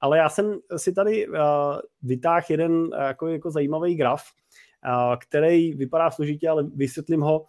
Ale 0.00 0.18
já 0.18 0.28
jsem 0.28 0.58
si 0.76 0.92
tady 0.92 1.28
uh, 1.28 1.34
vytáhl 2.02 2.46
jeden 2.48 2.72
uh, 2.72 2.88
jako, 2.98 3.28
jako 3.28 3.50
zajímavý 3.50 3.94
graf, 3.94 4.22
uh, 4.86 5.16
který 5.28 5.74
vypadá 5.74 6.10
složitě, 6.10 6.48
ale 6.48 6.64
vysvětlím 6.74 7.20
ho. 7.20 7.40
Uh, 7.40 7.46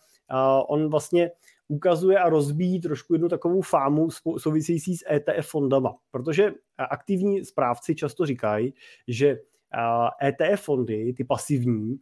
on 0.67 0.89
vlastně 0.89 1.31
ukazuje 1.67 2.19
a 2.19 2.29
rozbíjí 2.29 2.81
trošku 2.81 3.13
jednu 3.13 3.29
takovou 3.29 3.61
fámu 3.61 4.07
související 4.37 4.97
s 4.97 5.05
ETF 5.11 5.47
fondama, 5.47 5.95
protože 6.11 6.51
aktivní 6.77 7.45
správci 7.45 7.95
často 7.95 8.25
říkají, 8.25 8.73
že 9.07 9.37
ETF 10.23 10.61
fondy, 10.61 11.13
ty 11.17 11.23
pasivní, 11.23 11.97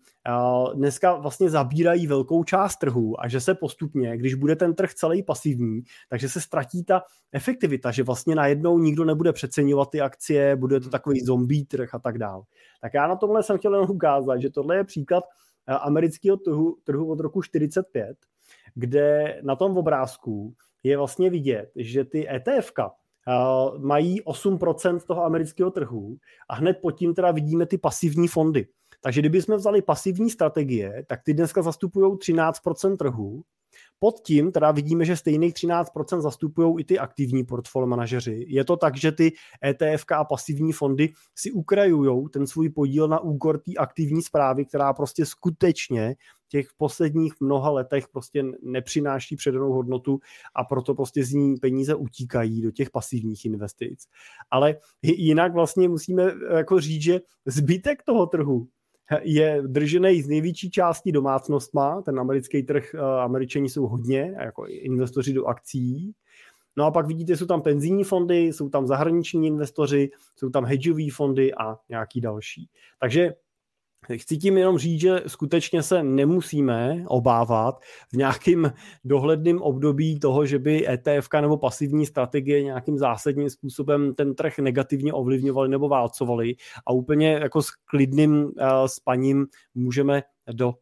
dneska 0.73 1.15
vlastně 1.15 1.49
zabírají 1.49 2.07
velkou 2.07 2.43
část 2.43 2.77
trhu 2.77 3.23
a 3.23 3.27
že 3.27 3.41
se 3.41 3.55
postupně, 3.55 4.17
když 4.17 4.33
bude 4.33 4.55
ten 4.55 4.75
trh 4.75 4.93
celý 4.93 5.23
pasivní, 5.23 5.81
takže 6.09 6.29
se 6.29 6.41
ztratí 6.41 6.83
ta 6.83 7.03
efektivita, 7.31 7.91
že 7.91 8.03
vlastně 8.03 8.35
najednou 8.35 8.79
nikdo 8.79 9.05
nebude 9.05 9.33
přeceňovat 9.33 9.89
ty 9.89 10.01
akcie, 10.01 10.55
bude 10.55 10.79
to 10.79 10.89
takový 10.89 11.19
zombie 11.19 11.65
trh 11.65 11.95
a 11.95 11.99
tak 11.99 12.17
dále. 12.17 12.43
Tak 12.81 12.93
já 12.93 13.07
na 13.07 13.15
tomhle 13.15 13.43
jsem 13.43 13.57
chtěl 13.57 13.73
jenom 13.73 13.89
ukázat, 13.89 14.37
že 14.41 14.49
tohle 14.49 14.75
je 14.75 14.83
příklad 14.83 15.23
amerického 15.67 16.37
trhu, 16.37 16.77
trhu 16.83 17.11
od 17.11 17.19
roku 17.19 17.41
45, 17.41 18.17
kde 18.75 19.39
na 19.43 19.55
tom 19.55 19.77
obrázku 19.77 20.53
je 20.83 20.97
vlastně 20.97 21.29
vidět, 21.29 21.71
že 21.75 22.05
ty 22.05 22.29
ETF 22.29 22.71
uh, 22.79 23.83
mají 23.83 24.21
8% 24.21 24.99
toho 24.99 25.23
amerického 25.23 25.71
trhu 25.71 26.17
a 26.49 26.55
hned 26.55 26.77
pod 26.81 26.91
tím 26.91 27.13
teda 27.13 27.31
vidíme 27.31 27.65
ty 27.65 27.77
pasivní 27.77 28.27
fondy. 28.27 28.67
Takže 29.03 29.21
kdybychom 29.21 29.55
vzali 29.55 29.81
pasivní 29.81 30.29
strategie, 30.29 31.05
tak 31.07 31.19
ty 31.23 31.33
dneska 31.33 31.61
zastupují 31.61 32.11
13% 32.11 32.97
trhu 32.97 33.43
pod 34.03 34.19
tím 34.25 34.51
teda 34.51 34.71
vidíme, 34.71 35.05
že 35.05 35.15
stejných 35.15 35.53
13% 35.53 36.21
zastupují 36.21 36.75
i 36.79 36.83
ty 36.83 36.99
aktivní 36.99 37.43
portfolio 37.43 37.87
manažeři. 37.87 38.45
Je 38.47 38.63
to 38.65 38.77
tak, 38.77 38.97
že 38.97 39.11
ty 39.11 39.31
ETF 39.65 40.05
a 40.15 40.23
pasivní 40.23 40.71
fondy 40.73 41.13
si 41.35 41.51
ukrajují 41.51 42.29
ten 42.29 42.47
svůj 42.47 42.69
podíl 42.69 43.07
na 43.07 43.19
úkor 43.19 43.57
té 43.57 43.71
aktivní 43.77 44.21
zprávy, 44.21 44.65
která 44.65 44.93
prostě 44.93 45.25
skutečně 45.25 46.15
těch 46.49 46.67
posledních 46.77 47.33
mnoha 47.39 47.69
letech 47.69 48.07
prostě 48.07 48.43
nepřináší 48.63 49.35
předanou 49.35 49.71
hodnotu 49.71 50.19
a 50.55 50.63
proto 50.63 50.95
prostě 50.95 51.25
z 51.25 51.33
ní 51.33 51.55
peníze 51.55 51.95
utíkají 51.95 52.61
do 52.61 52.71
těch 52.71 52.89
pasivních 52.89 53.45
investic. 53.45 54.05
Ale 54.51 54.75
jinak 55.01 55.53
vlastně 55.53 55.89
musíme 55.89 56.31
jako 56.57 56.79
říct, 56.79 57.01
že 57.01 57.19
zbytek 57.45 58.03
toho 58.03 58.25
trhu 58.25 58.67
je 59.21 59.63
držený 59.67 60.21
z 60.21 60.27
největší 60.27 60.71
části 60.71 61.11
domácnostma, 61.11 62.01
ten 62.01 62.19
americký 62.19 62.63
trh, 62.63 62.95
eh, 62.95 62.99
američani 62.99 63.69
jsou 63.69 63.87
hodně, 63.87 64.35
jako 64.39 64.65
investoři 64.67 65.33
do 65.33 65.45
akcí, 65.45 66.13
No 66.77 66.85
a 66.85 66.91
pak 66.91 67.07
vidíte, 67.07 67.37
jsou 67.37 67.45
tam 67.45 67.61
penzijní 67.61 68.03
fondy, 68.03 68.41
jsou 68.41 68.69
tam 68.69 68.87
zahraniční 68.87 69.47
investoři, 69.47 70.09
jsou 70.35 70.49
tam 70.49 70.65
hedžové 70.65 71.03
fondy 71.11 71.53
a 71.53 71.77
nějaký 71.89 72.21
další. 72.21 72.69
Takže 72.99 73.33
Chci 74.15 74.37
tím 74.37 74.57
jenom 74.57 74.77
říct, 74.77 75.01
že 75.01 75.21
skutečně 75.27 75.83
se 75.83 76.03
nemusíme 76.03 77.03
obávat 77.07 77.81
v 78.13 78.17
nějakým 78.17 78.71
dohledným 79.03 79.61
období 79.61 80.19
toho, 80.19 80.45
že 80.45 80.59
by 80.59 80.87
ETF 80.87 81.27
nebo 81.41 81.57
pasivní 81.57 82.05
strategie 82.05 82.63
nějakým 82.63 82.97
zásadním 82.97 83.49
způsobem 83.49 84.13
ten 84.13 84.35
trh 84.35 84.59
negativně 84.59 85.13
ovlivňovaly 85.13 85.69
nebo 85.69 85.89
válcovaly 85.89 86.55
a 86.87 86.91
úplně 86.91 87.31
jako 87.31 87.61
s 87.61 87.71
klidným 87.71 88.43
uh, 88.43 88.51
spaním 88.85 89.47
můžeme 89.75 90.23
do 90.51 90.67
uh, 90.67 90.73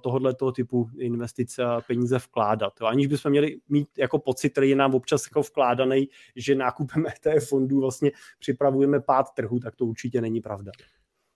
tohoto 0.00 0.52
typu 0.52 0.88
investic 0.98 1.58
uh, 1.58 1.64
peníze 1.86 2.18
vkládat. 2.18 2.72
Aniž 2.82 3.06
bychom 3.06 3.30
měli 3.30 3.56
mít 3.68 3.88
jako 3.98 4.18
pocit, 4.18 4.50
který 4.50 4.70
je 4.70 4.76
nám 4.76 4.94
občas 4.94 5.22
jako 5.30 5.40
vkládaný, 5.40 6.08
že 6.36 6.54
nákupem 6.54 7.04
ETF 7.26 7.48
fondů 7.48 7.80
vlastně 7.80 8.10
připravujeme 8.38 9.00
pád 9.00 9.26
trhu, 9.34 9.58
tak 9.58 9.76
to 9.76 9.86
určitě 9.86 10.20
není 10.20 10.40
pravda. 10.40 10.72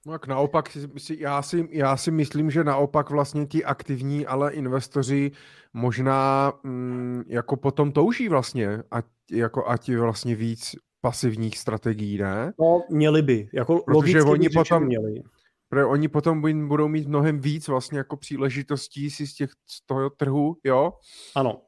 No 0.09 0.13
tak 0.13 0.27
naopak, 0.27 0.79
já 1.19 1.43
si, 1.43 1.69
já 1.71 1.97
si 1.97 2.11
myslím, 2.11 2.51
že 2.51 2.65
naopak 2.65 3.11
vlastně 3.11 3.47
ti 3.47 3.65
aktivní, 3.65 4.27
ale 4.27 4.53
investoři 4.53 5.31
možná 5.73 6.53
mm, 6.63 7.23
jako 7.27 7.57
potom 7.57 7.93
touží 7.93 8.29
vlastně, 8.29 8.83
ať, 8.91 9.05
jako 9.31 9.69
ať 9.69 9.91
vlastně 9.91 10.35
víc 10.35 10.77
pasivních 11.01 11.59
strategií, 11.59 12.19
ne? 12.19 12.53
No, 12.61 12.83
měli 12.91 13.23
by. 13.23 13.49
Jako 13.53 13.83
Protože 13.87 14.23
oni 14.23 14.49
potom, 14.49 14.85
měli. 14.85 15.23
Protože 15.69 15.85
oni 15.85 16.09
potom 16.09 16.69
budou 16.69 16.89
mít 16.89 17.09
mnohem 17.09 17.41
víc 17.41 17.69
vlastně 17.69 17.99
jako 17.99 18.17
příležitostí 18.17 19.11
si 19.11 19.27
z, 19.27 19.35
těch, 19.35 19.51
z 19.67 19.87
toho 19.87 20.11
trhu, 20.11 20.57
jo? 20.65 20.93
Ano. 21.37 21.61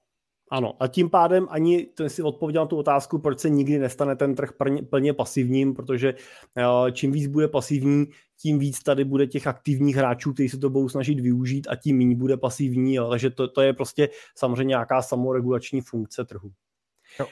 Ano, 0.52 0.74
a 0.80 0.86
tím 0.86 1.10
pádem 1.10 1.46
ani 1.50 1.84
ten 1.84 2.10
si 2.10 2.22
odpověděl 2.22 2.62
na 2.62 2.66
tu 2.66 2.76
otázku, 2.76 3.18
proč 3.18 3.40
se 3.40 3.50
nikdy 3.50 3.78
nestane 3.78 4.16
ten 4.16 4.34
trh 4.34 4.52
plně, 4.52 4.82
plně 4.82 5.12
pasivním, 5.12 5.74
protože 5.74 6.14
uh, 6.56 6.90
čím 6.90 7.12
víc 7.12 7.26
bude 7.26 7.48
pasivní, 7.48 8.06
tím 8.40 8.58
víc 8.58 8.82
tady 8.82 9.04
bude 9.04 9.26
těch 9.26 9.46
aktivních 9.46 9.96
hráčů, 9.96 10.32
kteří 10.32 10.48
se 10.48 10.58
to 10.58 10.70
budou 10.70 10.88
snažit 10.88 11.20
využít 11.20 11.66
a 11.70 11.76
tím 11.76 11.98
méně 11.98 12.16
bude 12.16 12.36
pasivní, 12.36 12.94
jo. 12.94 13.10
takže 13.10 13.30
to, 13.30 13.48
to 13.48 13.60
je 13.62 13.72
prostě 13.72 14.08
samozřejmě 14.36 14.68
nějaká 14.68 15.02
samoregulační 15.02 15.80
funkce 15.80 16.24
trhu. 16.24 16.50
Jo. 17.20 17.26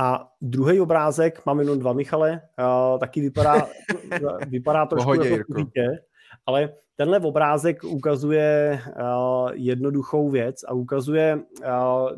A 0.00 0.28
druhý 0.40 0.80
obrázek, 0.80 1.46
mám 1.46 1.60
jenom 1.60 1.78
dva, 1.78 1.92
Michale, 1.92 2.40
uh, 2.58 2.98
taky 2.98 3.20
vypadá, 3.20 3.66
vypadá 4.48 4.86
trošku 4.86 5.04
Pohodě, 5.04 5.28
jako 5.28 5.54
dítě, 5.54 5.86
ale 6.46 6.74
tenhle 6.96 7.20
obrázek 7.20 7.84
ukazuje 7.84 8.80
uh, 8.86 9.50
jednoduchou 9.54 10.30
věc 10.30 10.64
a 10.68 10.72
ukazuje 10.72 11.36
uh, 11.36 12.10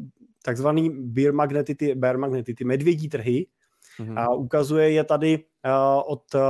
takzvaný 0.44 0.90
bear 0.90 1.32
magnetity, 1.32 1.94
bear 1.94 2.18
magnetity, 2.18 2.64
medvědí 2.64 3.08
trhy 3.08 3.46
mm-hmm. 4.00 4.18
a 4.18 4.34
ukazuje 4.34 4.90
je 4.90 5.04
tady 5.04 5.38
uh, 5.38 6.02
od, 6.06 6.34
uh, 6.34 6.42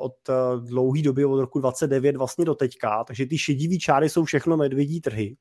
od 0.00 0.16
uh, 0.28 0.64
dlouhé 0.64 1.02
doby, 1.02 1.24
od 1.24 1.40
roku 1.40 1.58
29 1.58 2.16
vlastně 2.16 2.44
do 2.44 2.54
teďka, 2.54 3.04
takže 3.04 3.26
ty 3.26 3.38
šedivý 3.38 3.78
čáry 3.78 4.08
jsou 4.08 4.24
všechno 4.24 4.56
medvědí 4.56 5.00
trhy 5.00 5.36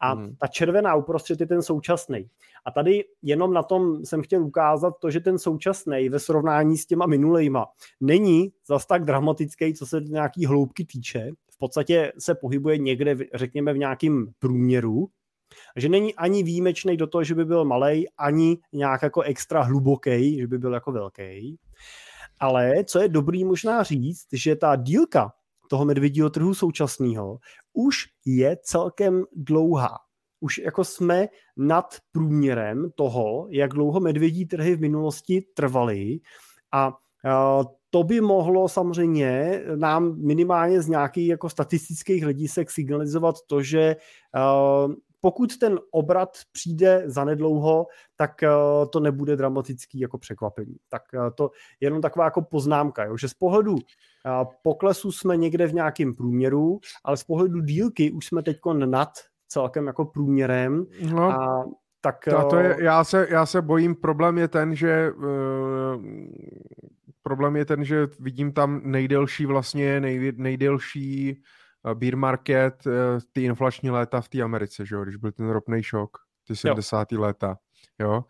a 0.00 0.16
mm-hmm. 0.16 0.36
ta 0.40 0.46
červená 0.46 0.94
uprostřed 0.94 1.40
je 1.40 1.46
ten 1.46 1.62
současný. 1.62 2.30
A 2.64 2.70
tady 2.70 3.04
jenom 3.22 3.52
na 3.52 3.62
tom 3.62 4.04
jsem 4.04 4.22
chtěl 4.22 4.44
ukázat 4.44 4.94
to, 5.00 5.10
že 5.10 5.20
ten 5.20 5.38
současný 5.38 6.08
ve 6.08 6.18
srovnání 6.18 6.78
s 6.78 6.86
těma 6.86 7.06
minulejma 7.06 7.66
není 8.00 8.52
zas 8.66 8.86
tak 8.86 9.04
dramatický, 9.04 9.74
co 9.74 9.86
se 9.86 10.00
nějaký 10.00 10.46
hloubky 10.46 10.84
týče. 10.84 11.30
V 11.50 11.58
podstatě 11.58 12.12
se 12.18 12.34
pohybuje 12.34 12.78
někde, 12.78 13.16
řekněme, 13.34 13.72
v 13.72 13.78
nějakém 13.78 14.26
průměru, 14.38 15.08
že 15.76 15.88
není 15.88 16.14
ani 16.14 16.42
výjimečný 16.42 16.96
do 16.96 17.06
toho, 17.06 17.24
že 17.24 17.34
by 17.34 17.44
byl 17.44 17.64
malý, 17.64 18.06
ani 18.18 18.58
nějak 18.72 19.02
jako 19.02 19.22
extra 19.22 19.62
hluboký, 19.62 20.38
že 20.40 20.46
by 20.46 20.58
byl 20.58 20.74
jako 20.74 20.92
velký. 20.92 21.58
Ale 22.40 22.84
co 22.84 23.00
je 23.00 23.08
dobrý 23.08 23.44
možná 23.44 23.82
říct, 23.82 24.26
že 24.32 24.56
ta 24.56 24.76
dílka 24.76 25.32
toho 25.68 25.84
medvědího 25.84 26.30
trhu 26.30 26.54
současného 26.54 27.38
už 27.72 28.04
je 28.26 28.56
celkem 28.62 29.24
dlouhá. 29.32 29.98
Už 30.40 30.58
jako 30.58 30.84
jsme 30.84 31.26
nad 31.56 31.96
průměrem 32.12 32.90
toho, 32.94 33.46
jak 33.50 33.70
dlouho 33.72 34.00
medvědí 34.00 34.46
trhy 34.46 34.76
v 34.76 34.80
minulosti 34.80 35.42
trvaly 35.54 36.18
a 36.72 36.92
to 37.90 38.02
by 38.02 38.20
mohlo 38.20 38.68
samozřejmě 38.68 39.62
nám 39.76 40.20
minimálně 40.26 40.82
z 40.82 40.88
nějakých 40.88 41.28
jako 41.28 41.48
statistických 41.48 42.22
hledisek 42.22 42.70
signalizovat 42.70 43.34
to, 43.46 43.62
že 43.62 43.96
pokud 45.24 45.58
ten 45.58 45.80
obrat 45.90 46.30
přijde 46.52 47.02
zanedlouho, 47.06 47.86
tak 48.16 48.42
eh, 48.42 48.48
to 48.92 49.00
nebude 49.00 49.36
dramatický 49.36 50.00
jako 50.00 50.18
překvapení. 50.18 50.76
Tak 50.88 51.02
eh, 51.14 51.30
to 51.34 51.50
je 51.80 51.86
jenom 51.86 52.00
taková 52.00 52.24
jako 52.24 52.42
poznámka, 52.42 53.04
jo, 53.04 53.16
že 53.16 53.28
z 53.28 53.34
pohledu 53.34 53.76
eh, 53.76 54.46
poklesu 54.62 55.12
jsme 55.12 55.36
někde 55.36 55.66
v 55.66 55.74
nějakém 55.74 56.14
průměru, 56.14 56.80
ale 57.04 57.16
z 57.16 57.24
pohledu 57.24 57.60
dílky 57.60 58.10
už 58.10 58.26
jsme 58.26 58.42
teď 58.42 58.56
nad 58.84 59.08
celkem 59.48 59.86
jako 59.86 60.04
průměrem 60.04 60.86
no. 61.10 61.22
a 61.22 61.64
tak... 62.00 62.28
A 62.28 62.44
to 62.44 62.56
je, 62.56 62.76
já, 62.80 63.04
se, 63.04 63.26
já 63.30 63.46
se 63.46 63.62
bojím, 63.62 63.94
problém 63.94 64.38
je 64.38 64.48
ten, 64.48 64.74
že 64.74 65.12
uh, 65.12 65.24
problém 67.22 67.56
je 67.56 67.64
ten, 67.64 67.84
že 67.84 68.08
vidím 68.20 68.52
tam 68.52 68.80
nejdelší 68.84 69.46
vlastně, 69.46 70.00
nej, 70.00 70.32
nejdelší 70.36 71.42
beer 71.94 72.16
market, 72.16 72.86
eh, 72.86 72.90
ty 73.32 73.42
inflační 73.42 73.90
léta 73.90 74.20
v 74.20 74.28
té 74.28 74.42
Americe, 74.42 74.86
že 74.86 74.94
jo, 74.94 75.04
když 75.04 75.16
byl 75.16 75.32
ten 75.32 75.50
ropný 75.50 75.82
šok, 75.82 76.18
ty 76.46 76.56
70. 76.56 77.12
Jo. 77.12 77.20
léta, 77.20 77.56
jo. 77.98 78.24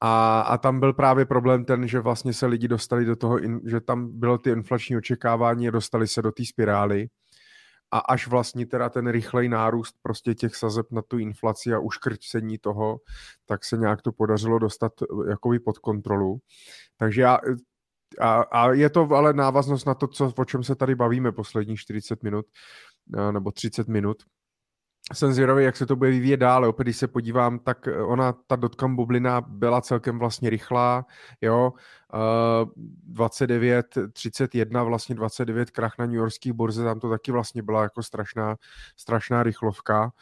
A, 0.00 0.40
a 0.40 0.58
tam 0.58 0.80
byl 0.80 0.92
právě 0.92 1.24
problém 1.24 1.64
ten, 1.64 1.88
že 1.88 2.00
vlastně 2.00 2.32
se 2.32 2.46
lidi 2.46 2.68
dostali 2.68 3.04
do 3.04 3.16
toho, 3.16 3.38
že 3.64 3.80
tam 3.80 4.18
bylo 4.18 4.38
ty 4.38 4.50
inflační 4.50 4.96
očekávání 4.96 5.68
a 5.68 5.70
dostali 5.70 6.08
se 6.08 6.22
do 6.22 6.32
té 6.32 6.44
spirály 6.44 7.08
a 7.90 7.98
až 7.98 8.26
vlastně 8.26 8.66
teda 8.66 8.88
ten 8.88 9.08
rychlej 9.08 9.48
nárůst 9.48 9.96
prostě 10.02 10.34
těch 10.34 10.56
sazeb 10.56 10.86
na 10.90 11.02
tu 11.02 11.18
inflaci 11.18 11.74
a 11.74 11.78
uškrcení 11.78 12.58
toho, 12.58 13.00
tak 13.46 13.64
se 13.64 13.76
nějak 13.76 14.02
to 14.02 14.12
podařilo 14.12 14.58
dostat 14.58 14.92
eh, 15.02 15.30
jakoby 15.30 15.58
pod 15.58 15.78
kontrolu. 15.78 16.38
Takže 16.96 17.22
já 17.22 17.38
a, 18.20 18.42
a 18.42 18.72
je 18.72 18.90
to 18.90 19.08
ale 19.10 19.32
návaznost 19.32 19.86
na 19.86 19.94
to, 19.94 20.06
co, 20.06 20.32
o 20.38 20.44
čem 20.44 20.62
se 20.62 20.74
tady 20.74 20.94
bavíme 20.94 21.32
posledních 21.32 21.80
40 21.80 22.22
minut 22.22 22.46
nebo 23.32 23.52
30 23.52 23.88
minut. 23.88 24.22
Jsem 25.12 25.32
zvědavý, 25.32 25.64
jak 25.64 25.76
se 25.76 25.86
to 25.86 25.96
bude 25.96 26.10
vyvíjet 26.10 26.36
dál. 26.36 26.64
Opět, 26.64 26.84
když 26.84 26.96
se 26.96 27.08
podívám, 27.08 27.58
tak 27.58 27.88
ona, 28.06 28.32
ta 28.46 28.56
dotcom 28.56 28.96
bublina 28.96 29.40
byla 29.40 29.80
celkem 29.80 30.18
vlastně 30.18 30.50
rychlá, 30.50 31.06
jo, 31.40 31.72
uh, 32.14 32.70
29, 32.76 33.86
31, 34.12 34.82
vlastně 34.82 35.14
29 35.14 35.70
krach 35.70 35.98
na 35.98 36.06
New 36.06 36.14
Yorkských 36.14 36.52
borze, 36.52 36.84
tam 36.84 37.00
to 37.00 37.10
taky 37.10 37.32
vlastně 37.32 37.62
byla 37.62 37.82
jako 37.82 38.02
strašná, 38.02 38.56
strašná 38.96 39.42
rychlovka. 39.42 40.12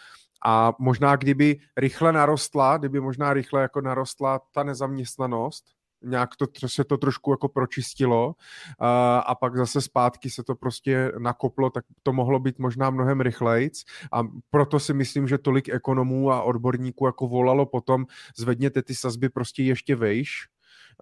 A 0.47 0.73
možná, 0.79 1.17
kdyby 1.17 1.61
rychle 1.77 2.13
narostla, 2.13 2.77
kdyby 2.79 3.01
možná 3.01 3.33
rychle 3.33 3.63
jako 3.63 3.81
narostla 3.81 4.41
ta 4.55 4.63
nezaměstnanost, 4.63 5.65
nějak 6.05 6.31
to 6.37 6.47
se 6.67 6.85
to 6.85 6.97
trošku 6.97 7.31
jako 7.31 7.49
pročistilo 7.49 8.35
a, 8.79 9.19
a 9.19 9.35
pak 9.35 9.57
zase 9.57 9.81
zpátky 9.81 10.31
se 10.31 10.43
to 10.43 10.55
prostě 10.55 11.13
nakoplo, 11.19 11.71
tak 11.71 11.85
to 12.03 12.13
mohlo 12.13 12.39
být 12.39 12.59
možná 12.59 12.91
mnohem 12.91 13.21
rychlejc. 13.21 13.85
A 14.13 14.23
proto 14.51 14.81
si 14.81 14.95
myslím, 14.95 15.29
že 15.29 15.39
tolik 15.39 15.69
ekonomů 15.69 16.33
a 16.33 16.43
odborníků 16.43 17.07
jako 17.07 17.29
volalo 17.29 17.67
potom 17.67 18.07
zvedněte 18.37 18.83
ty 18.83 18.95
sazby 18.95 19.29
prostě 19.29 19.63
ještě 19.63 19.97
vejš. 19.97 20.49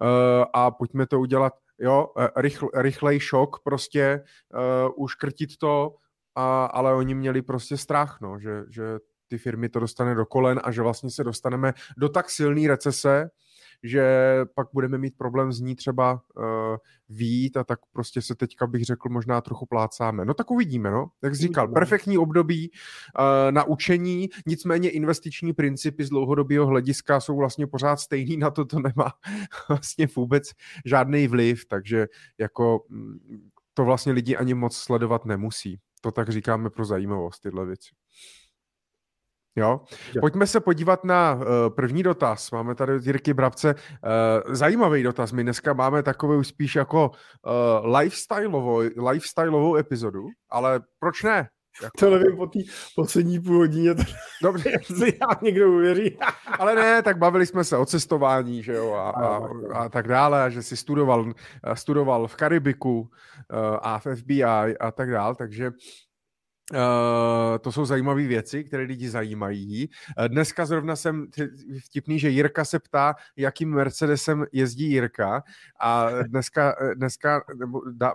Uh, 0.01 0.45
a 0.53 0.71
pojďme 0.71 1.07
to 1.07 1.19
udělat 1.19 1.53
jo, 1.79 2.07
e, 2.17 2.41
rychl, 2.41 2.69
rychlej 2.75 3.19
šok, 3.19 3.59
prostě 3.63 4.23
uh, 4.53 5.03
uškrtit 5.03 5.57
to, 5.57 5.95
a, 6.35 6.65
ale 6.65 6.93
oni 6.93 7.15
měli 7.15 7.41
prostě 7.41 7.77
strach, 7.77 8.17
no, 8.21 8.39
že, 8.39 8.63
že 8.69 8.83
ty 9.27 9.37
firmy 9.37 9.69
to 9.69 9.79
dostane 9.79 10.15
do 10.15 10.25
kolen 10.25 10.59
a 10.63 10.71
že 10.71 10.81
vlastně 10.81 11.11
se 11.11 11.23
dostaneme 11.23 11.73
do 11.97 12.09
tak 12.09 12.29
silné 12.29 12.67
recese, 12.67 13.29
že 13.83 14.35
pak 14.55 14.67
budeme 14.73 14.97
mít 14.97 15.17
problém 15.17 15.51
z 15.51 15.61
ní 15.61 15.75
třeba 15.75 16.13
uh, 16.13 16.43
výjít 17.09 17.57
a 17.57 17.63
tak 17.63 17.79
prostě 17.93 18.21
se 18.21 18.35
teďka 18.35 18.67
bych 18.67 18.83
řekl 18.83 19.09
možná 19.09 19.41
trochu 19.41 19.65
plácáme. 19.65 20.25
No 20.25 20.33
tak 20.33 20.51
uvidíme, 20.51 20.91
no. 20.91 21.07
Jak 21.23 21.35
jsi 21.35 21.41
říkal, 21.41 21.67
perfektní 21.67 22.17
období 22.17 22.71
uh, 22.71 23.51
na 23.51 23.63
učení, 23.63 24.29
nicméně 24.45 24.89
investiční 24.89 25.53
principy 25.53 26.05
z 26.05 26.09
dlouhodobého 26.09 26.65
hlediska 26.65 27.19
jsou 27.19 27.37
vlastně 27.37 27.67
pořád 27.67 27.99
stejný, 27.99 28.37
na 28.37 28.51
to 28.51 28.65
to 28.65 28.79
nemá 28.79 29.13
vlastně 29.69 30.07
vůbec 30.15 30.51
žádný 30.85 31.27
vliv, 31.27 31.65
takže 31.65 32.07
jako 32.37 32.85
mm, 32.89 33.49
to 33.73 33.85
vlastně 33.85 34.11
lidi 34.11 34.37
ani 34.37 34.53
moc 34.53 34.77
sledovat 34.77 35.25
nemusí. 35.25 35.79
To 36.01 36.11
tak 36.11 36.29
říkáme 36.29 36.69
pro 36.69 36.85
zajímavost, 36.85 37.39
tyhle 37.39 37.65
věci. 37.65 37.89
Jo? 39.55 39.81
Pojďme 40.19 40.47
se 40.47 40.59
podívat 40.59 41.03
na 41.03 41.33
uh, 41.33 41.43
první 41.75 42.03
dotaz. 42.03 42.51
Máme 42.51 42.75
tady 42.75 42.95
od 42.95 43.05
Jirky 43.05 43.33
Brabce 43.33 43.75
uh, 43.75 44.53
zajímavý 44.53 45.03
dotaz. 45.03 45.31
My 45.31 45.43
dneska 45.43 45.73
máme 45.73 46.03
takovou 46.03 46.43
spíš 46.43 46.75
jako 46.75 47.11
uh, 47.11 47.95
lifestyleovou, 47.97 48.81
lifestyleovou 49.09 49.75
epizodu, 49.75 50.27
ale 50.49 50.81
proč 50.99 51.23
ne? 51.23 51.47
Jako... 51.83 51.97
To 51.99 52.09
nevím, 52.09 52.37
po 52.37 52.47
té 52.47 52.59
poslední 52.95 53.39
půl 53.39 53.57
hodině 53.57 53.95
to... 53.95 54.03
Dobře. 54.43 54.71
si 54.83 55.17
já 55.21 55.27
někdo 55.41 55.71
uvěří. 55.71 56.17
Ale 56.59 56.75
ne, 56.75 57.01
tak 57.01 57.17
bavili 57.17 57.45
jsme 57.45 57.63
se 57.63 57.77
o 57.77 57.85
cestování, 57.85 58.63
že 58.63 58.73
jo, 58.73 58.93
a, 58.93 59.09
a, 59.09 59.47
a 59.73 59.89
tak 59.89 60.07
dále, 60.07 60.43
a 60.43 60.49
že 60.49 60.63
si 60.63 60.77
studoval, 60.77 61.33
studoval 61.73 62.27
v 62.27 62.35
Karibiku 62.35 62.99
uh, 62.99 63.07
a 63.81 63.99
v 63.99 64.07
FBI 64.15 64.77
a 64.77 64.91
tak 64.91 65.11
dále, 65.11 65.35
takže 65.35 65.71
Uh, 66.73 67.57
to 67.61 67.71
jsou 67.71 67.85
zajímavé 67.85 68.27
věci, 68.27 68.63
které 68.63 68.83
lidi 68.83 69.09
zajímají. 69.09 69.89
Uh, 70.19 70.27
dneska 70.27 70.65
zrovna 70.65 70.95
jsem 70.95 71.27
vtipný, 71.85 72.19
že 72.19 72.29
Jirka 72.29 72.65
se 72.65 72.79
ptá, 72.79 73.15
jakým 73.35 73.69
Mercedesem 73.69 74.45
jezdí 74.51 74.91
Jirka 74.91 75.43
a 75.79 76.09
dneska, 76.27 76.75
eh, 76.81 76.95
dneska 76.95 77.43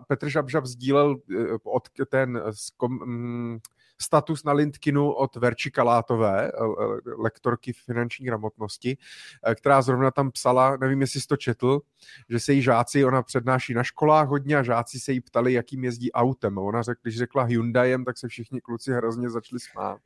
Petr 0.09 0.28
Žabžab 0.28 0.66
sdílel 0.66 1.16
od 1.64 1.88
ten 2.09 2.42
kom, 2.76 2.98
um, 3.02 3.61
status 4.03 4.44
na 4.44 4.53
LinkedInu 4.53 5.12
od 5.12 5.36
Verči 5.36 5.70
Kalátové, 5.70 6.53
lektorky 7.18 7.72
finanční 7.72 8.26
gramotnosti, 8.26 8.97
která 9.55 9.82
zrovna 9.82 10.11
tam 10.11 10.30
psala, 10.30 10.76
nevím, 10.76 11.01
jestli 11.01 11.20
jsi 11.20 11.26
to 11.26 11.36
četl, 11.36 11.80
že 12.28 12.40
se 12.40 12.53
jí 12.53 12.62
žáci, 12.62 13.05
ona 13.05 13.22
přednáší 13.22 13.74
na 13.74 13.82
školách 13.82 14.28
hodně 14.28 14.57
a 14.57 14.62
žáci 14.62 15.01
se 15.01 15.12
jí 15.12 15.20
ptali, 15.20 15.53
jakým 15.53 15.84
jezdí 15.84 16.12
autem. 16.12 16.59
Ona 16.59 16.82
řekla, 16.82 17.01
když 17.03 17.18
řekla 17.18 17.42
Hyundaiem, 17.42 18.05
tak 18.05 18.18
se 18.18 18.28
všichni 18.28 18.61
kluci 18.61 18.92
hrozně 18.92 19.30
začali 19.30 19.61
smát. 19.61 20.01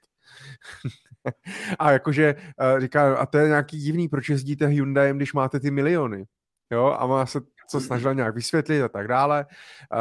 a 1.78 1.92
jakože 1.92 2.34
říká, 2.78 3.16
a 3.16 3.26
to 3.26 3.38
je 3.38 3.48
nějaký 3.48 3.78
divný, 3.78 4.08
proč 4.08 4.28
jezdíte 4.28 4.66
Hyundaiem, 4.66 5.16
když 5.16 5.32
máte 5.32 5.60
ty 5.60 5.70
miliony. 5.70 6.26
Jo, 6.70 6.96
a 6.98 7.06
má 7.06 7.26
se 7.26 7.40
co 7.70 7.80
snažil 7.80 8.14
nějak 8.14 8.34
vysvětlit 8.34 8.82
a 8.82 8.88
tak 8.88 9.08
dále. 9.08 9.46
Uh, 9.92 9.98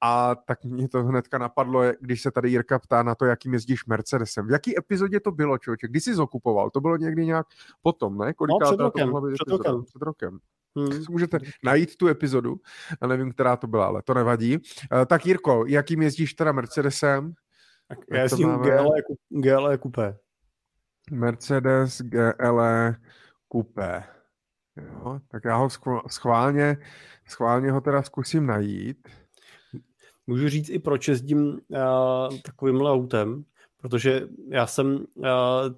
a 0.00 0.34
tak 0.34 0.64
mě 0.64 0.88
to 0.88 1.04
hnedka 1.04 1.38
napadlo, 1.38 1.82
když 2.00 2.22
se 2.22 2.30
tady 2.30 2.50
Jirka 2.50 2.78
ptá 2.78 3.02
na 3.02 3.14
to, 3.14 3.24
jakým 3.24 3.52
jezdíš 3.52 3.86
Mercedesem. 3.86 4.46
V 4.46 4.50
jaký 4.50 4.78
epizodě 4.78 5.20
to 5.20 5.30
bylo, 5.30 5.58
člověče? 5.58 5.88
Kdy 5.88 6.00
jsi 6.00 6.14
zokupoval? 6.14 6.70
To 6.70 6.80
bylo 6.80 6.96
někdy 6.96 7.26
nějak 7.26 7.46
potom, 7.82 8.18
ne? 8.18 8.32
no, 8.48 8.58
před 8.64 8.80
rokem. 8.80 9.12
Před 9.34 9.48
rokem. 9.48 9.84
Před 9.84 10.02
rokem. 10.02 10.38
Hmm. 10.76 11.04
Můžete 11.10 11.38
najít 11.64 11.96
tu 11.96 12.08
epizodu, 12.08 12.56
a 13.00 13.06
nevím, 13.06 13.32
která 13.32 13.56
to 13.56 13.66
byla, 13.66 13.86
ale 13.86 14.02
to 14.02 14.14
nevadí. 14.14 14.56
Uh, 14.56 15.04
tak 15.06 15.26
Jirko, 15.26 15.64
jakým 15.66 16.02
jezdíš 16.02 16.34
teda 16.34 16.52
Mercedesem? 16.52 17.32
Tak 17.88 17.98
já 18.10 18.22
jezdím 18.22 18.48
GLE, 18.48 19.02
GLE 19.28 19.78
Coupé. 19.78 20.18
Mercedes 21.10 22.02
GLE 22.02 22.96
Coupé. 23.52 24.19
Jo, 24.88 25.20
tak 25.28 25.44
já 25.44 25.56
ho 25.56 25.68
schválně, 26.08 26.76
schválně 27.28 27.70
ho 27.70 27.80
teda 27.80 28.02
zkusím 28.02 28.46
najít. 28.46 29.08
Můžu 30.26 30.48
říct 30.48 30.70
i 30.70 30.78
proč 30.78 31.08
jezdím 31.08 31.46
uh, 31.48 32.38
takovýmhle 32.44 32.90
autem, 32.90 33.44
protože 33.76 34.22
já 34.48 34.66
jsem 34.66 35.04
uh, 35.14 35.26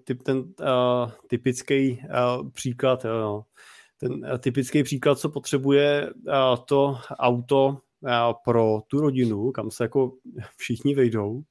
typ, 0.05 0.23
ten 0.23 0.39
uh, 0.39 1.11
typický 1.27 1.93
uh, 1.93 2.51
příklad, 2.51 3.05
jo, 3.05 3.43
ten 4.01 4.13
uh, 4.13 4.39
typický 4.39 4.83
příklad, 4.83 5.19
co 5.19 5.29
potřebuje 5.29 6.11
uh, 6.27 6.57
to 6.65 6.99
auto 7.19 7.67
uh, 7.67 8.11
pro 8.45 8.81
tu 8.87 9.01
rodinu, 9.01 9.53
kam 9.53 9.71
se 9.71 9.85
jako 9.85 10.13
všichni 10.57 10.95
vejdou, 10.95 11.43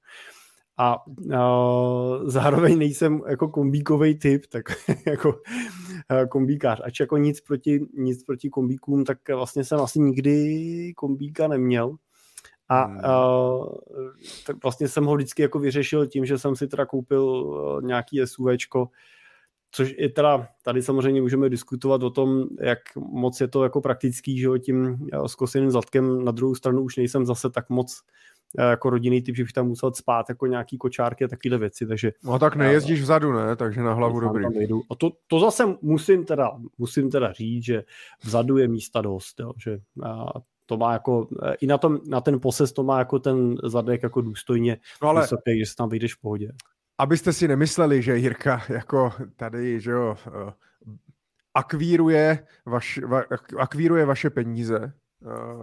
a 0.82 1.08
uh, 1.08 2.30
zároveň 2.30 2.78
nejsem 2.78 3.22
jako 3.30 3.48
kombíkový 3.48 4.20
typ, 4.20 4.46
tak 4.46 4.66
jako 5.06 5.30
uh, 5.30 6.26
kombíkář. 6.30 6.82
Ač 6.84 7.00
jako 7.00 7.18
nic 7.18 7.42
proti, 7.42 7.86
nic 7.94 8.24
proti 8.24 8.50
kombíkům, 8.50 9.06
tak 9.06 9.18
vlastně 9.30 9.64
jsem 9.64 9.80
asi 9.80 10.00
nikdy 10.00 10.94
kombíka 10.96 11.48
neměl. 11.48 11.96
A 12.70 12.88
uh, 12.88 13.74
tak 14.46 14.64
vlastně 14.64 14.88
jsem 14.88 15.06
ho 15.06 15.16
vždycky 15.16 15.42
jako 15.42 15.60
vyřešil 15.60 16.08
tím, 16.08 16.26
že 16.26 16.38
jsem 16.38 16.56
si 16.56 16.68
teda 16.68 16.86
koupil 16.86 17.24
uh, 17.24 17.82
nějaký 17.82 18.22
SUVčko, 18.26 18.90
což 19.72 19.96
je 19.98 20.10
teda, 20.10 20.48
tady 20.64 20.82
samozřejmě 20.82 21.22
můžeme 21.22 21.50
diskutovat 21.50 22.04
o 22.04 22.10
tom, 22.10 22.44
jak 22.62 22.80
moc 22.96 23.42
je 23.42 23.48
to 23.48 23.64
jako 23.64 23.82
praktický, 23.82 24.40
že 24.40 24.46
jo, 24.46 24.58
tím 24.58 24.98
uh, 25.14 25.26
skoseným 25.26 25.72
zadkem, 25.72 26.26
na 26.26 26.32
druhou 26.32 26.56
stranu 26.56 26.82
už 26.82 26.98
nejsem 26.98 27.26
zase 27.26 27.50
tak 27.50 27.70
moc 27.70 28.02
jako 28.60 28.90
rodinný 28.90 29.22
typ, 29.22 29.36
že 29.36 29.44
bych 29.44 29.54
tam 29.54 29.68
musel 29.68 29.94
spát 29.94 30.30
jako 30.30 30.48
nějaký 30.48 30.78
kočárky 30.78 31.26
a 31.26 31.28
takovéhle 31.28 31.58
věci, 31.58 31.88
takže... 31.88 32.12
No 32.24 32.40
tak 32.40 32.56
nejezdíš 32.56 33.02
vzadu, 33.02 33.34
ne? 33.34 33.56
Takže 33.56 33.82
na 33.82 33.94
hlavu 33.94 34.20
dobrý. 34.20 34.46
A 34.92 34.96
to, 34.96 35.12
to 35.28 35.40
zase 35.40 35.64
musím 35.82 36.26
teda, 36.26 36.52
musím 36.78 37.12
teda 37.12 37.32
říct, 37.32 37.66
že 37.66 37.84
vzadu 38.24 38.58
je 38.58 38.68
místa 38.68 39.02
dost, 39.02 39.40
jo? 39.40 39.52
že 39.64 39.80
a 40.04 40.34
to 40.66 40.78
má 40.78 40.94
jako, 40.94 41.28
i 41.62 41.68
na, 41.68 41.78
tom, 41.78 42.00
na 42.08 42.22
ten 42.22 42.40
poses 42.40 42.72
to 42.72 42.84
má 42.84 43.00
jako 43.00 43.20
ten 43.20 43.56
zadek 43.64 44.04
jako 44.04 44.22
důstojně 44.22 44.78
no 45.02 45.10
ale... 45.10 45.22
vysoký, 45.22 45.60
že 45.60 45.66
se 45.66 45.76
tam 45.76 45.90
vyjdeš 45.90 46.16
v 46.16 46.22
pohodě. 46.22 46.52
Abyste 46.98 47.34
si 47.34 47.48
nemysleli, 47.48 48.02
že 48.02 48.18
Jirka 48.18 48.62
jako 48.70 49.14
tady, 49.36 49.80
že 49.80 49.92
jo, 49.92 50.18
eh, 50.28 50.54
akvíruje, 51.54 52.46
vaš, 52.66 53.00
va, 53.08 53.24
akvíruje 53.58 54.06
vaše 54.06 54.30
peníze 54.30 54.94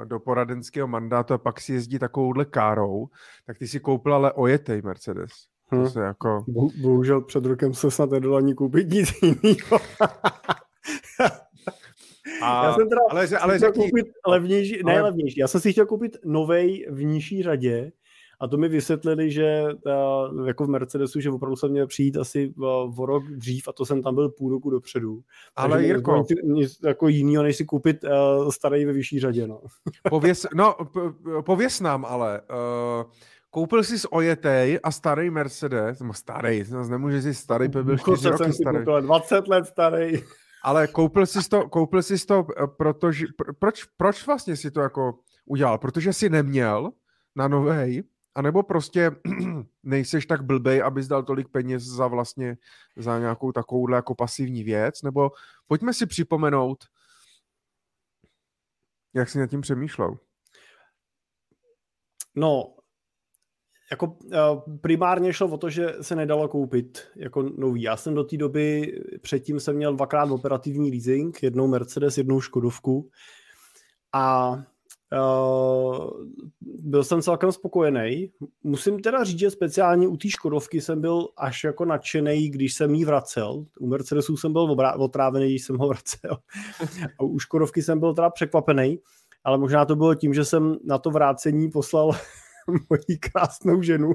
do 0.05 0.21
poradenského 0.21 0.89
mandátu 0.89 1.35
a 1.35 1.39
pak 1.39 1.61
si 1.61 1.73
jezdí 1.73 1.99
takovouhle 1.99 2.45
károu, 2.45 3.09
tak 3.47 3.59
ty 3.59 3.69
si 3.69 3.81
koupil 3.81 4.15
ale 4.15 4.33
ojetej 4.33 4.83
Mercedes. 4.83 5.31
Hmm. 5.71 5.85
To 5.85 5.91
se 5.91 6.01
jako... 6.01 6.45
Bo, 6.49 6.69
bohužel 6.81 7.21
před 7.21 7.45
rokem 7.45 7.75
se 7.75 7.91
snad 7.91 8.11
nedalo 8.11 8.37
ani 8.37 8.55
koupit 8.55 8.89
nic 8.89 9.23
jiného. 9.23 9.79
A, 12.43 12.65
já 12.65 12.75
jsem 12.75 12.89
teda 12.89 13.01
ale, 13.11 13.29
ale 13.41 13.59
řekni... 13.59 13.83
koupit 13.85 14.07
levnější, 14.27 14.83
ale... 14.83 14.95
ne 14.95 15.03
levnější, 15.03 15.41
já 15.41 15.49
jsem 15.49 15.61
si 15.61 15.73
chtěl 15.73 15.87
koupit 15.87 16.17
novej 16.25 16.87
v 16.91 17.05
nižší 17.05 17.43
řadě, 17.43 17.93
a 18.41 18.49
to 18.49 18.57
mi 18.57 18.69
vysvětlili, 18.69 19.31
že 19.31 19.65
uh, 19.65 20.47
jako 20.47 20.65
v 20.65 20.69
Mercedesu, 20.69 21.21
že 21.21 21.31
opravdu 21.31 21.57
jsem 21.57 21.71
měl 21.71 21.87
přijít 21.87 22.17
asi 22.17 22.55
uh, 22.57 23.01
o 23.01 23.07
rok 23.07 23.25
dřív 23.25 23.69
a 23.69 23.73
to 23.73 23.87
jsem 23.87 24.03
tam 24.03 24.15
byl 24.15 24.29
půl 24.29 24.51
roku 24.51 24.71
dopředu. 24.71 25.21
Ale 25.57 25.77
Takže 25.77 25.87
Jirko... 25.87 26.25
Nic 26.43 26.79
jako 26.85 27.09
jinýho, 27.09 27.43
než 27.43 27.57
si 27.57 27.65
koupit 27.65 28.05
uh, 28.05 28.51
starý 28.51 28.85
ve 28.85 28.93
vyšší 28.93 29.21
řadě. 29.21 29.47
No, 29.47 29.61
pověs, 30.11 30.47
no 30.55 30.77
pověs 31.41 31.81
nám 31.81 32.05
ale... 32.05 32.41
Uh... 32.41 33.11
Koupil 33.51 33.85
jsi 33.85 33.99
z 33.99 34.07
ojetej 34.11 34.81
a 34.83 34.91
starý 34.91 35.31
Mercedes, 35.31 36.01
no 36.01 36.13
starý, 36.13 36.65
nemůže 36.89 37.23
si 37.23 37.35
starý, 37.35 37.69
byl 37.69 37.99
4 37.99 38.29
roky 38.29 38.53
starý. 38.53 38.79
Koupil, 38.79 39.01
20 39.01 39.49
let 39.49 39.67
starý. 39.67 40.23
Ale 40.63 40.87
koupil 40.87 41.27
jsi 41.27 41.49
to, 41.49 41.69
koupil 41.69 42.03
jsi 42.03 42.27
to, 42.27 42.47
protože, 42.77 43.27
proč, 43.59 43.85
proč 43.97 44.27
vlastně 44.27 44.57
si 44.57 44.71
to 44.71 44.81
jako 44.81 45.19
udělal? 45.47 45.79
Protože 45.79 46.13
jsi 46.13 46.29
neměl 46.29 46.91
na 47.37 47.49
novej 47.49 48.03
a 48.39 48.43
nebo 48.43 48.63
prostě 48.63 49.11
nejseš 49.83 50.27
tak 50.27 50.43
blbej, 50.43 50.83
abys 50.83 51.09
dal 51.09 51.23
tolik 51.23 51.49
peněz 51.49 51.83
za 51.83 52.07
vlastně 52.07 52.57
za 52.97 53.19
nějakou 53.19 53.53
takovouhle 53.53 53.97
jako 53.97 54.15
pasivní 54.15 54.65
věc, 54.65 55.03
nebo 55.03 55.31
pojďme 55.67 55.95
si 55.95 56.07
připomenout, 56.07 56.85
jak 59.15 59.29
jsi 59.29 59.39
nad 59.39 59.47
tím 59.47 59.61
přemýšlel. 59.61 60.19
No, 62.35 62.75
jako 63.91 64.07
uh, 64.07 64.79
primárně 64.81 65.33
šlo 65.33 65.49
o 65.49 65.59
to, 65.59 65.71
že 65.71 65.95
se 66.01 66.17
nedalo 66.17 66.49
koupit 66.49 67.09
jako 67.17 67.43
nový. 67.43 67.83
Já 67.83 67.97
jsem 67.97 68.15
do 68.15 68.25
té 68.25 68.37
doby, 68.37 68.99
předtím 69.21 69.61
jsem 69.61 69.77
měl 69.77 69.97
dvakrát 69.97 70.31
operativní 70.31 70.91
leasing, 70.91 71.43
jednou 71.43 71.67
Mercedes, 71.67 72.19
jednou 72.19 72.41
Škodovku 72.41 73.11
a 74.13 74.57
Uh, 75.13 76.11
byl 76.61 77.05
jsem 77.05 77.23
celkem 77.23 77.53
spokojený. 77.53 78.33
Musím 78.63 79.01
teda 79.01 79.25
říct, 79.25 79.39
že 79.39 79.51
speciálně 79.51 80.09
u 80.09 80.17
té 80.17 80.29
Škodovky 80.29 80.81
jsem 80.81 81.01
byl 81.01 81.29
až 81.37 81.65
jako 81.65 81.85
nadšený, 81.85 82.51
když 82.51 82.75
jsem 82.75 82.95
jí 82.95 83.05
vracel. 83.05 83.65
U 83.81 83.87
Mercedesu 83.87 84.37
jsem 84.37 84.53
byl 84.53 84.77
otrávený, 84.99 85.49
když 85.49 85.65
jsem 85.65 85.77
ho 85.77 85.89
vracel. 85.89 86.39
A 87.21 87.23
u 87.23 87.39
Škodovky 87.39 87.83
jsem 87.83 88.01
byl 88.01 88.15
teda 88.15 88.31
překvapený, 88.31 88.99
ale 89.45 89.59
možná 89.59 89.85
to 89.85 89.97
bylo 89.97 90.15
tím, 90.15 90.35
že 90.35 90.45
jsem 90.45 90.77
na 90.85 90.99
to 90.99 91.11
vrácení 91.11 91.71
poslal 91.71 92.11
moji 92.91 93.19
krásnou 93.19 93.83
ženu 93.83 94.13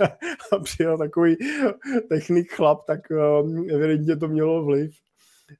a 0.52 0.58
přijel 0.62 0.98
takový 0.98 1.36
technik 2.08 2.52
chlap, 2.52 2.84
tak 2.86 3.00
uh, 3.10 3.70
evidentně 3.70 4.16
to 4.16 4.28
mělo 4.28 4.64
vliv. 4.64 5.01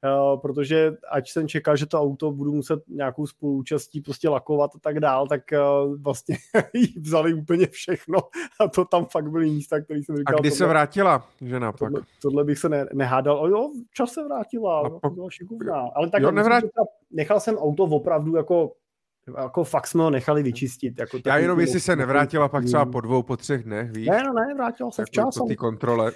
Uh, 0.04 0.40
protože 0.40 0.92
ať 1.10 1.30
jsem 1.30 1.48
čekal, 1.48 1.76
že 1.76 1.86
to 1.86 2.00
auto 2.00 2.32
budu 2.32 2.52
muset 2.52 2.82
nějakou 2.88 3.26
spoluúčastí 3.26 4.00
prostě 4.00 4.28
lakovat 4.28 4.70
a 4.74 4.78
tak 4.78 5.00
dál, 5.00 5.26
tak 5.26 5.42
uh, 5.52 6.02
vlastně 6.02 6.36
jí 6.74 7.00
vzali 7.00 7.34
úplně 7.34 7.66
všechno 7.66 8.18
a 8.60 8.68
to 8.68 8.84
tam 8.84 9.04
fakt 9.04 9.30
byly 9.30 9.50
místa, 9.50 9.80
který 9.80 10.04
jsem 10.04 10.16
říkal. 10.16 10.36
A 10.36 10.40
kdy 10.40 10.50
tohle, 10.50 10.58
se 10.58 10.66
vrátila 10.66 11.26
žena 11.40 11.72
tohle, 11.72 12.00
pak? 12.00 12.08
Tohle 12.22 12.44
bych 12.44 12.58
se 12.58 12.68
ne, 12.68 12.86
nehádal. 12.92 13.38
O 13.38 13.48
jo, 13.48 13.70
čas 13.94 14.12
se 14.12 14.24
vrátila, 14.24 14.82
no, 15.04 15.10
byla 15.10 15.30
šikovná. 15.30 15.90
Ale 15.94 16.10
tak 16.10 16.22
jo, 16.22 16.30
nevrát... 16.30 16.64
nechal 17.10 17.40
jsem 17.40 17.56
auto 17.56 17.84
opravdu 17.84 18.36
jako 18.36 18.72
jako 19.38 19.64
fakt 19.64 19.86
jsme 19.86 20.02
ho 20.02 20.10
nechali 20.10 20.42
vyčistit. 20.42 20.98
Jako 20.98 21.18
Já 21.26 21.36
jenom, 21.38 21.60
jestli 21.60 21.80
se 21.80 21.96
nevrátila 21.96 22.48
pak 22.48 22.64
třeba 22.64 22.86
po 22.86 23.00
dvou, 23.00 23.22
po 23.22 23.36
třech 23.36 23.64
dnech, 23.64 23.90
víš? 23.90 24.08
Ne, 24.08 24.22
no 24.22 24.32
ne, 24.32 24.54
vrátila 24.54 24.90
se 24.90 25.04
včas. 25.04 25.38
Po 25.38 25.46
ty 25.46 25.56
kontrole. 25.56 26.12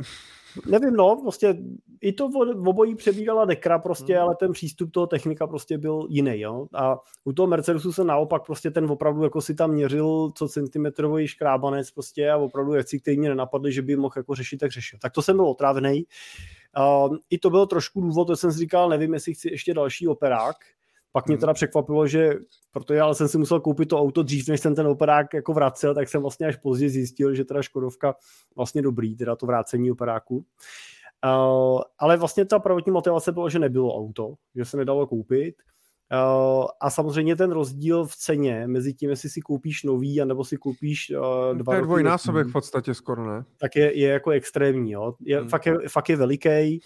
Nevím, 0.66 0.96
no, 0.96 1.16
prostě 1.16 1.56
i 2.00 2.12
to 2.12 2.28
v 2.28 2.68
obojí 2.68 2.94
přebírala 2.94 3.44
dekra 3.44 3.78
prostě, 3.78 4.14
hmm. 4.14 4.22
ale 4.22 4.36
ten 4.36 4.52
přístup 4.52 4.92
toho 4.92 5.06
technika 5.06 5.46
prostě 5.46 5.78
byl 5.78 6.06
jiný, 6.10 6.40
jo. 6.40 6.66
A 6.74 6.96
u 7.24 7.32
toho 7.32 7.46
Mercedesu 7.46 7.92
se 7.92 8.04
naopak 8.04 8.46
prostě 8.46 8.70
ten 8.70 8.84
opravdu 8.90 9.24
jako 9.24 9.40
si 9.40 9.54
tam 9.54 9.70
měřil 9.70 10.30
co 10.34 10.48
centimetrový 10.48 11.26
škrábanec 11.26 11.90
prostě 11.90 12.30
a 12.30 12.36
opravdu 12.36 12.72
věci, 12.72 13.00
které 13.00 13.16
mě 13.16 13.28
nenapadly, 13.28 13.72
že 13.72 13.82
by 13.82 13.96
mohl 13.96 14.14
jako 14.16 14.34
řešit, 14.34 14.56
tak 14.56 14.72
řešil. 14.72 14.98
Tak 15.02 15.12
to 15.12 15.22
jsem 15.22 15.36
byl 15.36 15.46
otrávený. 15.46 16.04
Uh, 16.78 17.16
I 17.30 17.38
to 17.38 17.50
byl 17.50 17.66
trošku 17.66 18.00
důvod, 18.00 18.24
to 18.24 18.36
jsem 18.36 18.52
si 18.52 18.58
říkal, 18.58 18.88
nevím, 18.88 19.14
jestli 19.14 19.34
chci 19.34 19.50
ještě 19.50 19.74
další 19.74 20.08
operák, 20.08 20.56
pak 21.16 21.26
mě 21.26 21.34
hmm. 21.34 21.40
teda 21.40 21.54
překvapilo, 21.54 22.06
že 22.06 22.34
protože 22.72 23.00
ale 23.00 23.14
jsem 23.14 23.28
si 23.28 23.38
musel 23.38 23.60
koupit 23.60 23.86
to 23.86 24.00
auto 24.00 24.22
dřív, 24.22 24.48
než 24.48 24.60
jsem 24.60 24.74
ten 24.74 24.86
operák 24.86 25.34
jako 25.34 25.52
vracel, 25.52 25.94
tak 25.94 26.08
jsem 26.08 26.22
vlastně 26.22 26.46
až 26.46 26.56
později 26.56 26.90
zjistil, 26.90 27.34
že 27.34 27.44
teda 27.44 27.62
Škodovka 27.62 28.14
vlastně 28.56 28.82
dobrý, 28.82 29.16
teda 29.16 29.36
to 29.36 29.46
vrácení 29.46 29.90
operáku. 29.90 30.36
Uh, 30.36 31.80
ale 31.98 32.16
vlastně 32.16 32.44
ta 32.44 32.58
prvotní 32.58 32.92
motivace 32.92 33.32
byla, 33.32 33.48
že 33.48 33.58
nebylo 33.58 33.96
auto, 33.96 34.34
že 34.56 34.64
se 34.64 34.76
nedalo 34.76 35.06
koupit. 35.06 35.54
Uh, 36.12 36.66
a 36.80 36.90
samozřejmě 36.90 37.36
ten 37.36 37.50
rozdíl 37.50 38.04
v 38.04 38.16
ceně 38.16 38.66
mezi 38.66 38.94
tím, 38.94 39.10
jestli 39.10 39.30
si 39.30 39.40
koupíš 39.40 39.82
nový, 39.82 40.20
anebo 40.20 40.44
si 40.44 40.56
koupíš 40.56 41.10
uh, 41.10 41.56
dva 41.58 41.72
To 41.72 41.76
je 41.76 41.82
dvojnásobek 41.82 42.46
v 42.46 42.52
podstatě 42.52 42.94
skoro, 42.94 43.36
ne? 43.36 43.44
Tak 43.56 43.76
je, 43.76 43.98
je 43.98 44.08
jako 44.08 44.30
extrémní, 44.30 44.92
jo. 44.92 45.14
Je, 45.20 45.40
hmm. 45.40 45.48
fakt, 45.48 45.66
je, 45.66 45.76
fakt 45.88 46.08
je 46.08 46.16
veliký. 46.16 46.80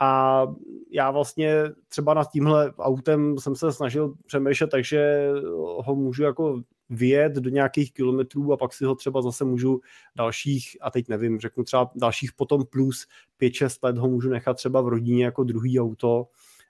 A 0.00 0.42
já 0.90 1.10
vlastně 1.10 1.62
třeba 1.88 2.14
nad 2.14 2.30
tímhle 2.30 2.72
autem 2.78 3.38
jsem 3.38 3.56
se 3.56 3.72
snažil 3.72 4.14
přemýšlet, 4.26 4.70
takže 4.70 5.28
ho 5.56 5.94
můžu 5.94 6.22
jako 6.22 6.62
vyjet 6.90 7.32
do 7.32 7.50
nějakých 7.50 7.92
kilometrů 7.92 8.52
a 8.52 8.56
pak 8.56 8.72
si 8.72 8.84
ho 8.84 8.94
třeba 8.94 9.22
zase 9.22 9.44
můžu 9.44 9.80
dalších, 10.16 10.76
a 10.80 10.90
teď 10.90 11.08
nevím, 11.08 11.40
řeknu 11.40 11.64
třeba 11.64 11.90
dalších 11.94 12.32
potom 12.32 12.64
plus 12.70 13.06
5-6 13.42 13.78
let 13.82 13.98
ho 13.98 14.08
můžu 14.08 14.28
nechat 14.28 14.56
třeba 14.56 14.80
v 14.80 14.88
rodině 14.88 15.24
jako 15.24 15.44
druhý 15.44 15.80
auto 15.80 16.26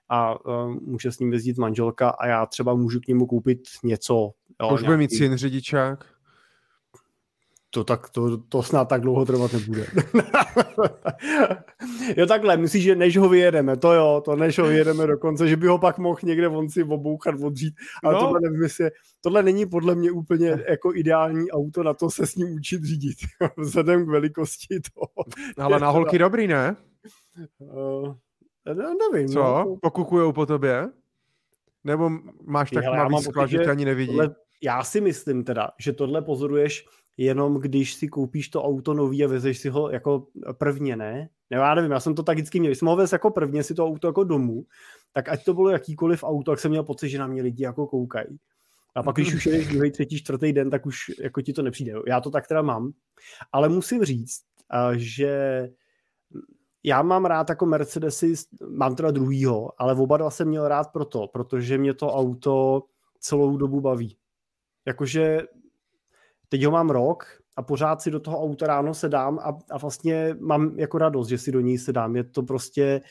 a 0.09 0.45
uh, 0.45 0.75
může 0.81 1.11
s 1.11 1.19
ním 1.19 1.33
jezdit 1.33 1.57
manželka 1.57 2.09
a 2.09 2.27
já 2.27 2.45
třeba 2.45 2.73
můžu 2.73 2.99
k 2.99 3.07
němu 3.07 3.25
koupit 3.25 3.59
něco. 3.83 4.31
Jo, 4.61 4.73
Už 4.73 4.83
bude 4.83 4.97
mít 4.97 5.17
syn 5.17 5.37
řidičák? 5.37 6.05
To, 7.69 7.83
tak, 7.83 8.09
to, 8.09 8.37
to 8.37 8.63
snad 8.63 8.85
tak 8.85 9.01
dlouho 9.01 9.25
trvat 9.25 9.53
nebude. 9.53 9.87
jo 12.17 12.25
takhle, 12.25 12.57
myslíš, 12.57 12.83
že 12.83 12.95
než 12.95 13.17
ho 13.17 13.29
vyjedeme, 13.29 13.77
to 13.77 13.93
jo, 13.93 14.21
to 14.25 14.35
než 14.35 14.59
ho 14.59 14.67
vyjedeme 14.67 15.07
dokonce, 15.07 15.47
že 15.47 15.57
by 15.57 15.67
ho 15.67 15.79
pak 15.79 15.97
mohl 15.97 16.19
někde 16.23 16.47
on 16.47 16.69
si 16.69 16.83
obouchat, 16.83 17.35
odřít, 17.41 17.73
ale 18.03 18.13
no. 18.13 18.19
tohle 18.19 18.39
nevím, 18.43 18.63
jestli, 18.63 18.89
tohle 19.21 19.43
není 19.43 19.65
podle 19.65 19.95
mě 19.95 20.11
úplně 20.11 20.63
jako 20.69 20.95
ideální 20.95 21.51
auto 21.51 21.83
na 21.83 21.93
to 21.93 22.09
se 22.09 22.27
s 22.27 22.35
ním 22.35 22.55
učit 22.55 22.83
řídit, 22.83 23.17
vzhledem 23.57 24.05
k 24.05 24.09
velikosti 24.09 24.79
toho. 24.93 25.25
Ale 25.57 25.79
na 25.79 25.89
holky 25.89 26.17
dobrý, 26.19 26.47
ne? 26.47 26.75
Uh, 27.59 28.15
nevím. 29.11 29.27
Co? 29.27 29.39
No. 29.39 29.77
Pokukujou 29.81 30.31
po 30.31 30.45
tobě? 30.45 30.89
Nebo 31.83 32.11
máš 32.45 32.71
tak 32.71 32.85
malý 32.85 33.23
sklad, 33.23 33.49
že 33.49 33.57
tě 33.57 33.69
ani 33.69 33.85
nevidí? 33.85 34.07
Tohle, 34.07 34.35
já 34.61 34.83
si 34.83 35.01
myslím 35.01 35.43
teda, 35.43 35.69
že 35.79 35.93
tohle 35.93 36.21
pozoruješ 36.21 36.85
jenom 37.17 37.55
když 37.55 37.93
si 37.93 38.07
koupíš 38.07 38.49
to 38.49 38.63
auto 38.63 38.93
nový 38.93 39.23
a 39.23 39.27
vezeš 39.27 39.57
si 39.57 39.69
ho 39.69 39.89
jako 39.89 40.27
prvně, 40.57 40.95
ne? 40.95 41.29
Ne, 41.49 41.57
já 41.57 41.75
nevím, 41.75 41.91
já 41.91 41.99
jsem 41.99 42.15
to 42.15 42.23
tak 42.23 42.37
vždycky 42.37 42.59
měl. 42.59 42.69
Když 42.69 42.79
jsem 42.79 42.87
ho 42.87 42.95
vez 42.95 43.11
jako 43.11 43.31
prvně 43.31 43.63
si 43.63 43.73
to 43.73 43.85
auto 43.85 44.07
jako 44.07 44.23
domů, 44.23 44.65
tak 45.13 45.29
ať 45.29 45.45
to 45.45 45.53
bylo 45.53 45.69
jakýkoliv 45.69 46.23
auto, 46.23 46.51
tak 46.51 46.59
jsem 46.59 46.71
měl 46.71 46.83
pocit, 46.83 47.09
že 47.09 47.19
na 47.19 47.27
mě 47.27 47.41
lidi 47.41 47.63
jako 47.63 47.87
koukají. 47.87 48.37
A 48.95 49.03
pak, 49.03 49.15
když 49.15 49.33
už 49.33 49.45
jedeš 49.45 49.67
druhý, 49.67 49.91
třetí, 49.91 50.17
čtvrtý 50.17 50.53
den, 50.53 50.69
tak 50.69 50.85
už 50.85 51.11
jako 51.21 51.41
ti 51.41 51.53
to 51.53 51.61
nepřijde. 51.61 51.93
Já 52.07 52.21
to 52.21 52.31
tak 52.31 52.47
teda 52.47 52.61
mám. 52.61 52.91
Ale 53.51 53.69
musím 53.69 54.03
říct, 54.03 54.41
že 54.95 55.69
já 56.83 57.01
mám 57.01 57.25
rád 57.25 57.49
jako 57.49 57.65
Mercedesy, 57.65 58.33
mám 58.69 58.95
teda 58.95 59.11
druhýho, 59.11 59.81
ale 59.81 59.95
oba 59.95 60.17
dva 60.17 60.29
jsem 60.29 60.47
měl 60.47 60.67
rád 60.67 60.91
proto, 60.93 61.27
protože 61.27 61.77
mě 61.77 61.93
to 61.93 62.13
auto 62.13 62.83
celou 63.19 63.57
dobu 63.57 63.81
baví. 63.81 64.17
Jakože 64.85 65.41
teď 66.49 66.65
ho 66.65 66.71
mám 66.71 66.89
rok 66.89 67.25
a 67.55 67.61
pořád 67.61 68.01
si 68.01 68.11
do 68.11 68.19
toho 68.19 68.43
auta 68.43 68.67
ráno 68.67 68.93
sedám 68.93 69.39
a, 69.39 69.57
a 69.71 69.77
vlastně 69.77 70.35
mám 70.39 70.79
jako 70.79 70.97
radost, 70.97 71.27
že 71.27 71.37
si 71.37 71.51
do 71.51 71.59
ní 71.59 71.77
sedám. 71.77 72.15
Je 72.15 72.23
to 72.23 72.43
prostě, 72.43 73.01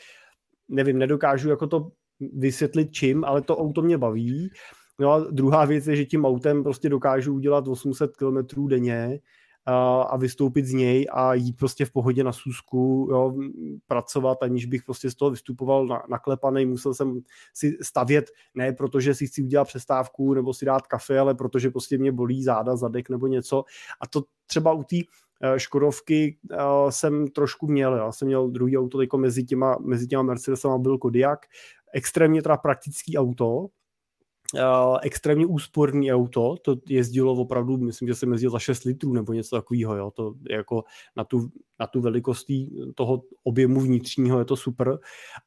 nevím, 0.69 0.99
nedokážu 0.99 1.51
jako 1.51 1.67
to 1.67 1.91
vysvětlit 2.21 2.93
čím, 2.93 3.25
ale 3.25 3.43
to 3.43 3.59
auto 3.59 3.83
mě 3.83 3.99
baví. 3.99 4.51
No 4.99 5.13
a 5.13 5.19
druhá 5.19 5.65
věc 5.65 5.87
je, 5.87 5.97
že 5.97 6.05
tím 6.05 6.25
autem 6.25 6.63
prostě 6.63 6.89
dokážu 6.89 7.35
udělat 7.35 7.69
800 7.69 8.17
km 8.17 8.69
denně 8.69 9.21
a 10.09 10.17
vystoupit 10.17 10.67
z 10.67 10.73
něj 10.73 11.07
a 11.13 11.35
jít 11.35 11.57
prostě 11.57 11.85
v 11.85 11.91
pohodě 11.91 12.25
na 12.25 12.33
sůzku, 12.33 13.09
jo, 13.11 13.35
pracovat, 13.87 14.43
aniž 14.43 14.67
bych 14.67 14.83
prostě 14.83 15.11
z 15.11 15.15
toho 15.15 15.31
vystupoval 15.31 15.87
na, 15.87 16.03
naklepaný, 16.09 16.67
musel 16.67 16.95
jsem 16.95 17.21
si 17.55 17.79
stavět, 17.83 18.31
ne 18.55 18.73
protože 18.73 19.15
si 19.15 19.27
chci 19.27 19.43
udělat 19.43 19.65
přestávku 19.65 20.35
nebo 20.35 20.55
si 20.55 20.65
dát 20.65 20.87
kafe, 20.87 21.19
ale 21.19 21.35
protože 21.35 21.71
prostě 21.71 21.99
mě 21.99 22.13
bolí 22.13 22.43
záda, 22.43 22.77
zadek 22.77 23.11
nebo 23.11 23.27
něco. 23.27 23.65
A 24.01 24.07
to 24.07 24.23
třeba 24.47 24.73
u 24.73 24.85
té 24.85 24.97
eh, 24.97 25.59
Škodovky 25.59 26.39
uh, 26.53 26.91
jsem 26.91 27.29
trošku 27.29 27.67
měl, 27.67 27.95
já 27.95 28.13
jsem 28.13 28.29
měl 28.29 28.51
druhý 28.51 28.79
auto 28.79 28.99
mezi 29.17 29.45
těma, 29.45 29.77
mezi 29.81 30.07
těma 30.07 30.23
Mercedesama 30.23 30.79
byl 30.79 30.99
Kodiaq, 30.99 31.41
extrémně 31.93 32.43
teda 32.43 32.57
praktický 32.57 33.19
auto, 33.19 33.67
Uh, 34.55 34.99
extrémně 35.03 35.47
úsporný 35.47 36.13
auto, 36.13 36.57
to 36.63 36.77
jezdilo 36.89 37.33
opravdu, 37.33 37.77
myslím, 37.77 38.09
že 38.09 38.15
se 38.15 38.27
jezdil 38.27 38.51
za 38.51 38.59
6 38.59 38.85
litrů 38.85 39.13
nebo 39.13 39.33
něco 39.33 39.57
takového, 39.57 39.97
jo, 39.97 40.11
to 40.11 40.35
jako 40.51 40.85
na 41.17 41.25
tu, 41.25 41.49
na 41.81 41.87
tu 41.87 42.01
velikost 42.01 42.47
toho 42.95 43.23
objemu 43.45 43.81
vnitřního 43.81 44.39
je 44.39 44.45
to 44.45 44.57
super, 44.57 44.99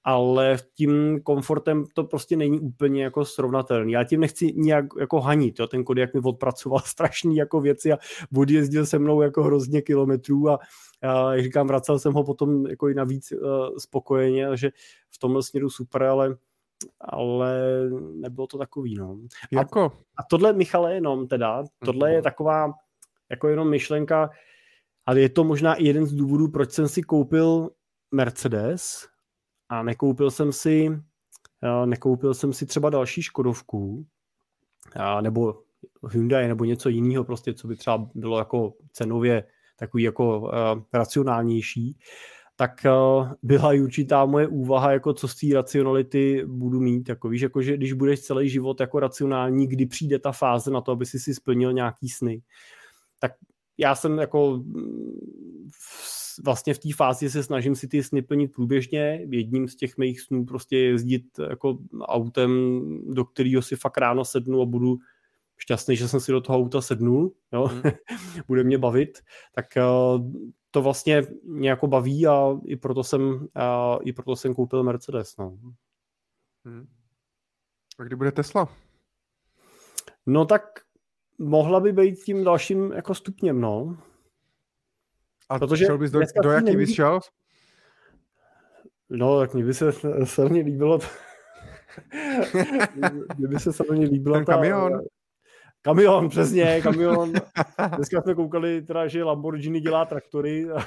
ale 0.03 0.57
tím 0.73 1.19
komfortem 1.23 1.83
to 1.93 2.03
prostě 2.03 2.35
není 2.35 2.59
úplně 2.59 3.03
jako 3.03 3.25
srovnatelný. 3.25 3.91
Já 3.91 4.03
tím 4.03 4.19
nechci 4.19 4.53
nějak 4.55 4.85
jako 4.99 5.21
hanit, 5.21 5.59
jo, 5.59 5.67
ten 5.67 5.83
jak 5.97 6.13
mi 6.13 6.21
odpracoval 6.23 6.79
strašný 6.85 7.35
jako 7.35 7.61
věci 7.61 7.91
a 7.91 7.97
odjezdil 8.37 8.85
se 8.85 8.99
mnou 8.99 9.21
jako 9.21 9.43
hrozně 9.43 9.81
kilometrů 9.81 10.49
a 10.49 10.59
a 11.01 11.33
jak 11.33 11.43
říkám, 11.43 11.67
vracel 11.67 11.99
jsem 11.99 12.13
ho 12.13 12.23
potom 12.23 12.67
jako 12.67 12.89
i 12.89 12.93
navíc 12.93 13.31
uh, 13.31 13.77
spokojeně, 13.77 14.47
že 14.55 14.71
v 15.09 15.19
tomhle 15.19 15.43
směru 15.43 15.69
super, 15.69 16.03
ale 16.03 16.35
ale 17.01 17.59
nebylo 18.13 18.47
to 18.47 18.57
takový, 18.57 18.95
no. 18.95 19.19
Jako? 19.51 19.81
A, 19.81 19.91
a 20.17 20.23
tohle, 20.29 20.53
Michale, 20.53 20.93
jenom 20.93 21.27
teda, 21.27 21.63
tohle 21.85 22.13
je 22.13 22.21
taková 22.21 22.73
jako 23.29 23.47
jenom 23.47 23.69
myšlenka, 23.69 24.29
ale 25.05 25.19
je 25.19 25.29
to 25.29 25.43
možná 25.43 25.75
i 25.75 25.85
jeden 25.85 26.05
z 26.05 26.13
důvodů, 26.13 26.47
proč 26.47 26.71
jsem 26.71 26.87
si 26.87 27.03
koupil 27.03 27.69
Mercedes 28.11 29.07
a 29.69 29.83
nekoupil 29.83 30.31
jsem 30.31 30.51
si 30.53 31.01
nekoupil 31.85 32.33
jsem 32.33 32.53
si 32.53 32.65
třeba 32.65 32.89
další 32.89 33.21
Škodovku 33.21 34.05
nebo 35.21 35.63
Hyundai 36.11 36.47
nebo 36.47 36.65
něco 36.65 36.89
jiného 36.89 37.23
prostě, 37.23 37.53
co 37.53 37.67
by 37.67 37.75
třeba 37.75 38.09
bylo 38.15 38.39
jako 38.39 38.73
cenově 38.91 39.43
takový 39.77 40.03
jako 40.03 40.39
uh, 40.39 40.49
racionálnější, 40.93 41.97
tak 42.59 42.85
uh, 42.85 43.31
byla 43.43 43.73
i 43.73 43.81
určitá 43.81 44.25
moje 44.25 44.47
úvaha, 44.47 44.91
jako 44.91 45.13
co 45.13 45.27
z 45.27 45.35
té 45.35 45.47
racionality 45.53 46.43
budu 46.47 46.79
mít. 46.79 47.09
Jako 47.09 47.29
víš, 47.29 47.41
jako 47.41 47.61
že 47.61 47.77
když 47.77 47.93
budeš 47.93 48.19
celý 48.19 48.49
život 48.49 48.79
jako 48.79 48.99
racionální, 48.99 49.67
kdy 49.67 49.85
přijde 49.85 50.19
ta 50.19 50.31
fáze 50.31 50.71
na 50.71 50.81
to, 50.81 50.91
aby 50.91 51.05
si 51.05 51.19
si 51.19 51.33
splnil 51.33 51.73
nějaký 51.73 52.09
sny. 52.09 52.41
Tak 53.19 53.31
já 53.77 53.95
jsem 53.95 54.17
jako 54.17 54.63
mm, 54.65 55.69
vlastně 56.43 56.73
v 56.73 56.79
té 56.79 56.89
fázi 56.95 57.29
se 57.29 57.43
snažím 57.43 57.75
si 57.75 57.87
ty 57.87 58.03
sny 58.03 58.21
plnit 58.21 58.53
průběžně. 58.53 59.25
Jedním 59.29 59.67
z 59.67 59.75
těch 59.75 59.97
mých 59.97 60.21
snů 60.21 60.45
prostě 60.45 60.77
jezdit 60.77 61.23
jako 61.49 61.77
autem, 62.01 62.81
do 63.13 63.25
kterého 63.25 63.61
si 63.61 63.75
fakt 63.75 63.97
ráno 63.97 64.25
sednu 64.25 64.61
a 64.61 64.65
budu 64.65 64.97
šťastný, 65.57 65.95
že 65.95 66.07
jsem 66.07 66.19
si 66.19 66.31
do 66.31 66.41
toho 66.41 66.59
auta 66.59 66.81
sednul, 66.81 67.31
jo? 67.53 67.71
Mm. 67.73 67.91
bude 68.47 68.63
mě 68.63 68.77
bavit, 68.77 69.19
tak 69.55 69.65
uh, 69.77 70.31
to 70.71 70.81
vlastně 70.81 71.21
mě 71.43 71.69
jako 71.69 71.87
baví 71.87 72.27
a 72.27 72.57
i 72.65 72.75
proto 72.75 73.03
jsem, 73.03 73.47
a 73.55 73.97
i 74.03 74.13
proto 74.13 74.35
jsem 74.35 74.55
koupil 74.55 74.83
Mercedes. 74.83 75.37
No. 75.37 75.57
Hmm. 76.65 76.87
A 77.99 78.03
kdy 78.03 78.15
bude 78.15 78.31
Tesla? 78.31 78.67
No 80.25 80.45
tak 80.45 80.79
mohla 81.37 81.79
by 81.79 81.93
být 81.93 82.15
tím 82.23 82.43
dalším 82.43 82.91
jako 82.91 83.15
stupněm, 83.15 83.61
no. 83.61 83.97
A 85.49 85.59
Protože 85.59 85.85
šel 85.85 85.97
bys 85.97 86.11
do, 86.11 86.19
do 86.43 86.51
jaký 86.51 86.75
bys 86.75 86.93
šel? 86.93 87.19
No, 89.09 89.39
tak 89.39 89.53
mě 89.53 89.63
by 89.63 89.73
se 89.73 89.91
silně 90.23 90.61
líbilo 90.61 90.99
Mně 93.37 93.47
by 93.47 93.59
se 93.59 93.73
samozřejmě 93.73 94.07
líbila 94.07 94.37
Ten 94.37 94.45
ta, 94.45 94.53
kamion. 94.53 95.01
Kamion, 95.81 96.29
přesně, 96.29 96.81
kamion. 96.81 97.33
Dneska 97.95 98.21
jsme 98.21 98.35
koukali, 98.35 98.81
teda, 98.81 99.07
že 99.07 99.23
Lamborghini 99.23 99.79
dělá 99.79 100.05
traktory. 100.05 100.67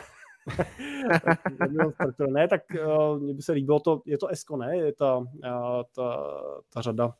Ne, 2.30 2.49
tak 2.49 2.62
uh, 2.86 3.18
mně 3.18 3.34
by 3.34 3.43
se 3.43 3.53
líbilo 3.53 3.80
to, 3.80 4.03
je 4.07 4.18
to 4.18 4.28
Esko, 4.28 4.57
ne? 4.57 4.76
Je 4.76 4.93
ta, 4.93 5.16
uh, 5.16 5.26
ta, 5.97 6.30
ta 6.72 6.80
řada. 6.80 7.14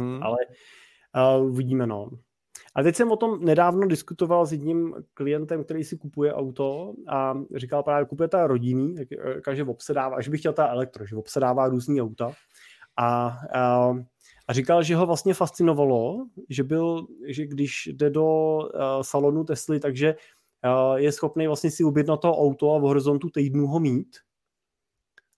Hmm. 0.00 0.22
Ale 0.22 0.36
uh, 1.38 1.46
uvidíme, 1.46 1.86
no. 1.86 2.10
A 2.74 2.82
teď 2.82 2.96
jsem 2.96 3.10
o 3.10 3.16
tom 3.16 3.44
nedávno 3.44 3.86
diskutoval 3.86 4.46
s 4.46 4.52
jedním 4.52 4.94
klientem, 5.14 5.64
který 5.64 5.84
si 5.84 5.98
kupuje 5.98 6.34
auto 6.34 6.94
a 7.08 7.34
říkal 7.54 7.82
právě, 7.82 8.06
kupuje 8.06 8.28
ta 8.28 8.46
rodinný, 8.46 8.94
takže 9.44 9.64
obsedává, 9.64 10.16
až 10.16 10.28
bych 10.28 10.40
chtěl 10.40 10.52
ta 10.52 10.68
elektro, 10.68 11.06
že 11.06 11.16
obsedává 11.16 11.68
různý 11.68 12.02
auta. 12.02 12.32
A, 12.96 13.36
a 13.54 13.92
a 14.50 14.52
říkal, 14.52 14.82
že 14.82 14.96
ho 14.96 15.06
vlastně 15.06 15.34
fascinovalo, 15.34 16.26
že 16.48 16.64
byl, 16.64 17.06
že 17.26 17.46
když 17.46 17.86
jde 17.92 18.10
do 18.10 18.24
uh, 18.24 18.68
salonu 19.02 19.44
Tesly, 19.44 19.80
takže 19.80 20.14
uh, 20.64 20.96
je 20.96 21.12
schopný 21.12 21.46
vlastně 21.46 21.70
si 21.70 21.84
na 22.08 22.16
to 22.16 22.32
auto 22.32 22.74
a 22.74 22.78
v 22.78 22.82
horizontu 22.82 23.30
týdnu 23.30 23.66
ho 23.66 23.80
mít. 23.80 24.16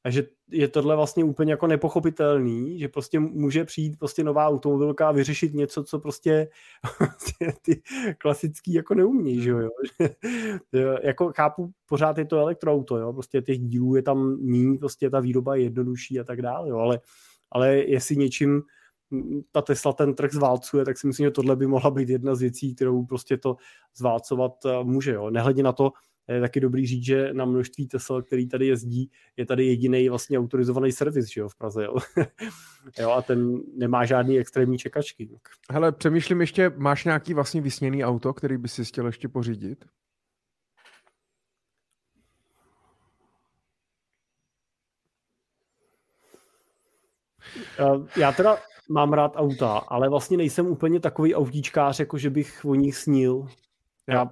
A 0.05 0.11
že 0.11 0.27
je 0.51 0.69
tohle 0.69 0.97
vlastně 0.97 1.25
úplně 1.25 1.53
jako 1.53 1.67
nepochopitelný, 1.67 2.79
že 2.79 2.89
prostě 2.89 3.21
může 3.21 3.65
přijít 3.65 3.99
prostě 3.99 4.25
nová 4.25 4.47
automobilka 4.47 5.09
a 5.09 5.13
vyřešit 5.13 5.55
něco, 5.55 5.85
co 5.85 5.99
prostě 5.99 6.49
ty 7.63 7.83
klasický 8.19 8.73
jako 8.73 8.95
neumějí, 8.95 9.43
že 9.43 9.51
jo. 10.73 10.99
jako 11.03 11.33
chápu, 11.37 11.71
pořád 11.87 12.19
je 12.19 12.25
to 12.25 12.39
elektroauto, 12.39 12.97
jo, 12.97 13.13
prostě 13.13 13.43
těch 13.43 13.59
dílů 13.59 13.97
je 13.97 14.03
tam 14.03 14.37
méně, 14.41 14.79
prostě 14.79 15.11
ta 15.11 15.21
výroba 15.21 15.57
je 15.57 15.63
jednodušší 15.63 16.21
a 16.21 16.25
tak 16.25 16.43
dále, 16.43 16.69
jo, 16.69 16.77
ale, 16.79 17.01
ale 17.51 17.77
jestli 17.77 18.17
něčím 18.17 18.63
ta 19.53 19.63
Tesla 19.63 19.93
ten 19.93 20.15
trh 20.15 20.33
zválcuje, 20.33 20.85
tak 20.85 20.99
si 20.99 21.07
myslím, 21.07 21.27
že 21.27 21.31
tohle 21.31 21.57
by 21.57 21.67
mohla 21.67 21.91
být 21.91 22.09
jedna 22.09 22.35
z 22.35 22.41
věcí, 22.41 22.75
kterou 22.75 23.07
prostě 23.07 23.37
to 23.37 23.57
zválcovat 23.97 24.53
eh, 24.67 24.85
může. 24.85 25.13
Jo. 25.13 25.31
Nehledě 25.31 25.63
na 25.63 25.73
to, 25.73 25.93
je 26.29 26.41
taky 26.41 26.61
dobrý 26.61 26.87
říct, 26.87 27.05
že 27.05 27.35
na 27.35 27.45
množství 27.45 27.89
Tesla, 27.89 28.23
který 28.23 28.49
tady 28.49 28.67
jezdí, 28.67 29.11
je 29.37 29.47
tady 29.47 29.67
jediný 29.67 30.09
vlastně 30.09 30.39
autorizovaný 30.39 30.93
servis 30.93 31.27
že 31.27 31.41
jo, 31.41 31.49
v 31.49 31.55
Praze. 31.55 31.85
Jo. 31.85 31.97
jo, 32.99 33.11
a 33.11 33.23
ten 33.23 33.61
nemá 33.77 34.05
žádný 34.05 34.39
extrémní 34.39 34.79
čekačky. 34.79 35.31
Hele, 35.71 35.93
přemýšlím 35.93 36.41
ještě, 36.41 36.73
máš 36.77 37.05
nějaký 37.05 37.35
vlastně 37.35 37.61
vysněný 37.61 38.05
auto, 38.05 38.33
který 38.33 38.59
by 38.59 38.69
si 38.69 38.85
chtěl 38.85 39.07
ještě 39.07 39.29
pořídit? 39.29 39.85
Já 48.17 48.33
teda 48.33 48.57
mám 48.91 49.13
rád 49.13 49.33
auta, 49.37 49.79
ale 49.79 50.09
vlastně 50.09 50.37
nejsem 50.37 50.67
úplně 50.67 51.01
takový 51.01 51.35
autíčkář, 51.35 52.01
jako 52.01 52.19
že 52.19 52.31
bych 52.31 52.65
o 52.65 52.75
nich 52.75 52.97
snil. 52.97 53.47
Já, 54.09 54.31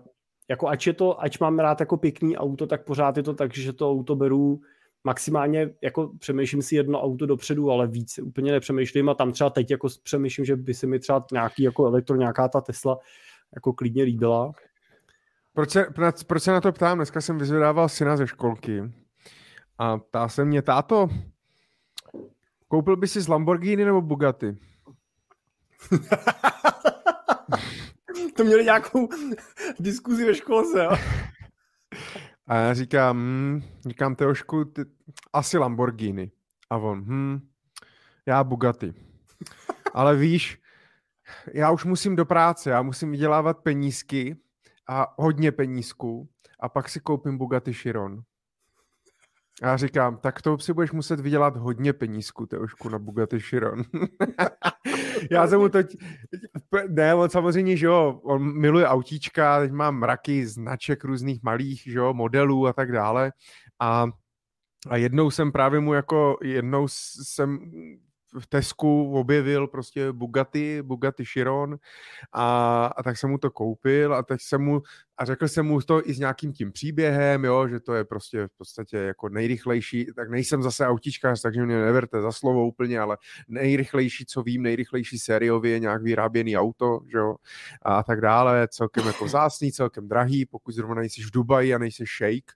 jako 0.49 0.69
ač, 0.69 0.87
je 0.87 0.93
to, 0.93 1.23
ač 1.23 1.39
mám 1.39 1.59
rád 1.59 1.81
jako 1.81 1.97
pěkný 1.97 2.37
auto, 2.37 2.67
tak 2.67 2.85
pořád 2.85 3.17
je 3.17 3.23
to 3.23 3.35
tak, 3.35 3.55
že 3.55 3.73
to 3.73 3.91
auto 3.91 4.17
beru 4.17 4.61
maximálně, 5.05 5.71
jako 5.83 6.11
přemýšlím 6.19 6.63
si 6.63 6.77
jedno 6.77 7.03
auto 7.03 7.27
dopředu, 7.27 7.71
ale 7.71 7.87
víc 7.87 8.19
úplně 8.19 8.53
nepřemýšlím 8.53 9.09
a 9.09 9.15
tam 9.15 9.33
třeba 9.33 9.51
teď 9.51 9.71
jako 9.71 9.89
přemýšlím, 10.03 10.45
že 10.45 10.57
by 10.57 10.75
se 10.75 10.87
mi 10.87 10.99
třeba 10.99 11.27
nějaký 11.33 11.63
jako 11.63 11.87
elektro, 11.87 12.17
nějaká 12.17 12.49
ta 12.49 12.61
Tesla 12.61 12.99
jako 13.55 13.73
klidně 13.73 14.03
líbila. 14.03 14.53
Proč 15.53 15.71
se, 15.71 15.87
proč 16.27 16.43
se 16.43 16.53
na 16.53 16.61
to 16.61 16.73
ptám? 16.73 16.99
Dneska 16.99 17.21
jsem 17.21 17.39
vyzvedával 17.39 17.89
syna 17.89 18.17
ze 18.17 18.27
školky 18.27 18.83
a 19.79 19.99
ptá 19.99 20.29
se 20.29 20.45
mě, 20.45 20.63
táto, 20.63 21.09
Koupil 22.71 22.97
by 22.97 23.09
si 23.09 23.21
z 23.21 23.29
Lamborghini 23.29 23.85
nebo 23.85 24.01
Bugatti? 24.01 24.57
to 28.37 28.45
měli 28.45 28.65
nějakou 28.65 29.09
diskuzi 29.81 30.27
ve 30.27 30.35
školce, 30.35 30.85
jo? 30.85 30.91
A 32.47 32.57
já 32.57 32.75
říkám, 32.75 33.19
hm, 33.19 33.63
říkám 33.89 34.15
Teošku, 34.15 34.65
ty, 34.65 34.83
asi 35.33 35.59
Lamborghini. 35.59 36.31
A 36.71 36.77
on, 36.77 37.01
hm, 37.01 37.49
já 38.27 38.45
Bugatti. 38.45 38.95
Ale 39.95 40.17
víš, 40.17 40.61
já 41.55 41.71
už 41.71 41.85
musím 41.85 42.17
do 42.17 42.25
práce, 42.25 42.71
já 42.71 42.83
musím 42.83 43.11
vydělávat 43.11 43.59
penízky 43.59 44.37
a 44.89 45.15
hodně 45.19 45.53
penízků 45.53 46.29
a 46.61 46.69
pak 46.69 46.89
si 46.89 47.01
koupím 47.01 47.39
Bugatti 47.39 47.73
Chiron. 47.73 48.23
Já 49.63 49.77
říkám, 49.77 50.17
tak 50.17 50.43
to 50.43 50.59
si 50.59 50.73
budeš 50.73 50.93
muset 50.93 51.21
vydělat 51.21 51.57
hodně 51.57 51.93
penízku, 51.93 52.47
Teošku, 52.47 52.89
na 52.89 52.99
Bugatti 52.99 53.41
Chiron. 53.41 53.83
já 55.31 55.47
jsem 55.47 55.61
mu 55.61 55.69
teď, 55.69 55.97
ne, 56.89 57.15
on 57.15 57.31
samozřejmě, 57.31 57.77
že 57.77 57.87
jo, 57.87 58.21
on 58.23 58.59
miluje 58.61 58.87
autíčka, 58.87 59.61
teď 59.61 59.73
má 59.73 59.91
mraky 59.91 60.47
značek 60.47 61.05
různých 61.05 61.43
malých, 61.43 61.83
že 61.83 61.99
jo, 61.99 62.15
modelů 62.15 62.67
a 62.67 62.73
tak 62.73 62.93
dále. 62.93 63.33
A, 63.81 64.07
a 64.89 64.97
jednou 64.97 65.31
jsem 65.31 65.53
právě 65.53 65.81
mu 65.81 65.95
jako, 65.95 66.39
jednou 66.43 66.89
jsem 66.89 67.59
v 68.39 68.47
Tesku 68.47 69.13
objevil 69.13 69.67
prostě 69.67 70.13
Bugatti, 70.13 70.83
Bugatti 70.83 71.25
Chiron 71.25 71.77
a, 72.33 72.87
a 72.87 73.03
tak 73.03 73.17
jsem 73.17 73.31
mu 73.31 73.39
to 73.39 73.51
koupil 73.51 74.15
a 74.15 74.23
teď 74.23 74.41
jsem 74.41 74.63
mu, 74.63 74.83
a 75.21 75.25
řekl 75.25 75.49
jsem 75.49 75.67
mu 75.67 75.81
to 75.81 76.09
i 76.09 76.15
s 76.15 76.19
nějakým 76.19 76.53
tím 76.53 76.73
příběhem, 76.73 77.45
jo, 77.45 77.69
že 77.69 77.81
to 77.81 77.95
je 77.95 78.05
prostě 78.05 78.47
v 78.47 78.59
podstatě 78.59 78.97
jako 78.97 79.29
nejrychlejší, 79.29 80.07
tak 80.17 80.31
nejsem 80.31 80.63
zase 80.63 80.87
autičkář, 80.87 81.43
takže 81.43 81.67
mě 81.67 81.81
neverte 81.81 82.23
za 82.23 82.33
slovo 82.33 82.67
úplně, 82.67 83.01
ale 83.01 83.19
nejrychlejší, 83.49 84.27
co 84.27 84.43
vím, 84.43 84.63
nejrychlejší 84.63 85.19
sériově 85.19 85.79
nějak 85.79 86.03
vyráběný 86.03 86.57
auto, 86.57 87.01
že 87.13 87.19
jo, 87.19 87.37
a 87.83 88.03
tak 88.03 88.21
dále, 88.21 88.69
celkem 88.71 89.07
jako 89.07 89.29
zásný, 89.29 89.73
celkem 89.73 90.09
drahý, 90.09 90.47
pokud 90.47 90.75
zrovna 90.75 90.95
nejsi 90.95 91.23
v 91.23 91.31
Dubaji 91.31 91.75
a 91.75 91.79
nejsi 91.79 92.07
šejk, 92.07 92.53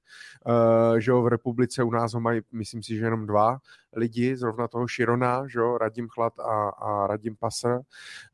uh, 0.47 0.97
že 0.97 1.11
jo, 1.11 1.23
v 1.23 1.29
republice 1.29 1.83
u 1.83 1.91
nás 1.91 2.15
ho 2.15 2.21
mají, 2.21 2.41
myslím 2.53 2.83
si, 2.83 2.97
že 2.97 3.05
jenom 3.05 3.27
dva, 3.27 3.59
lidi, 3.97 4.37
zrovna 4.37 4.69
toho 4.69 4.89
Širona, 4.89 5.47
že 5.49 5.59
jo, 5.59 5.79
Radim 5.79 6.09
Chlad 6.09 6.39
a, 6.39 6.69
a 6.69 7.07
Radim 7.07 7.37
Passer, 7.37 7.81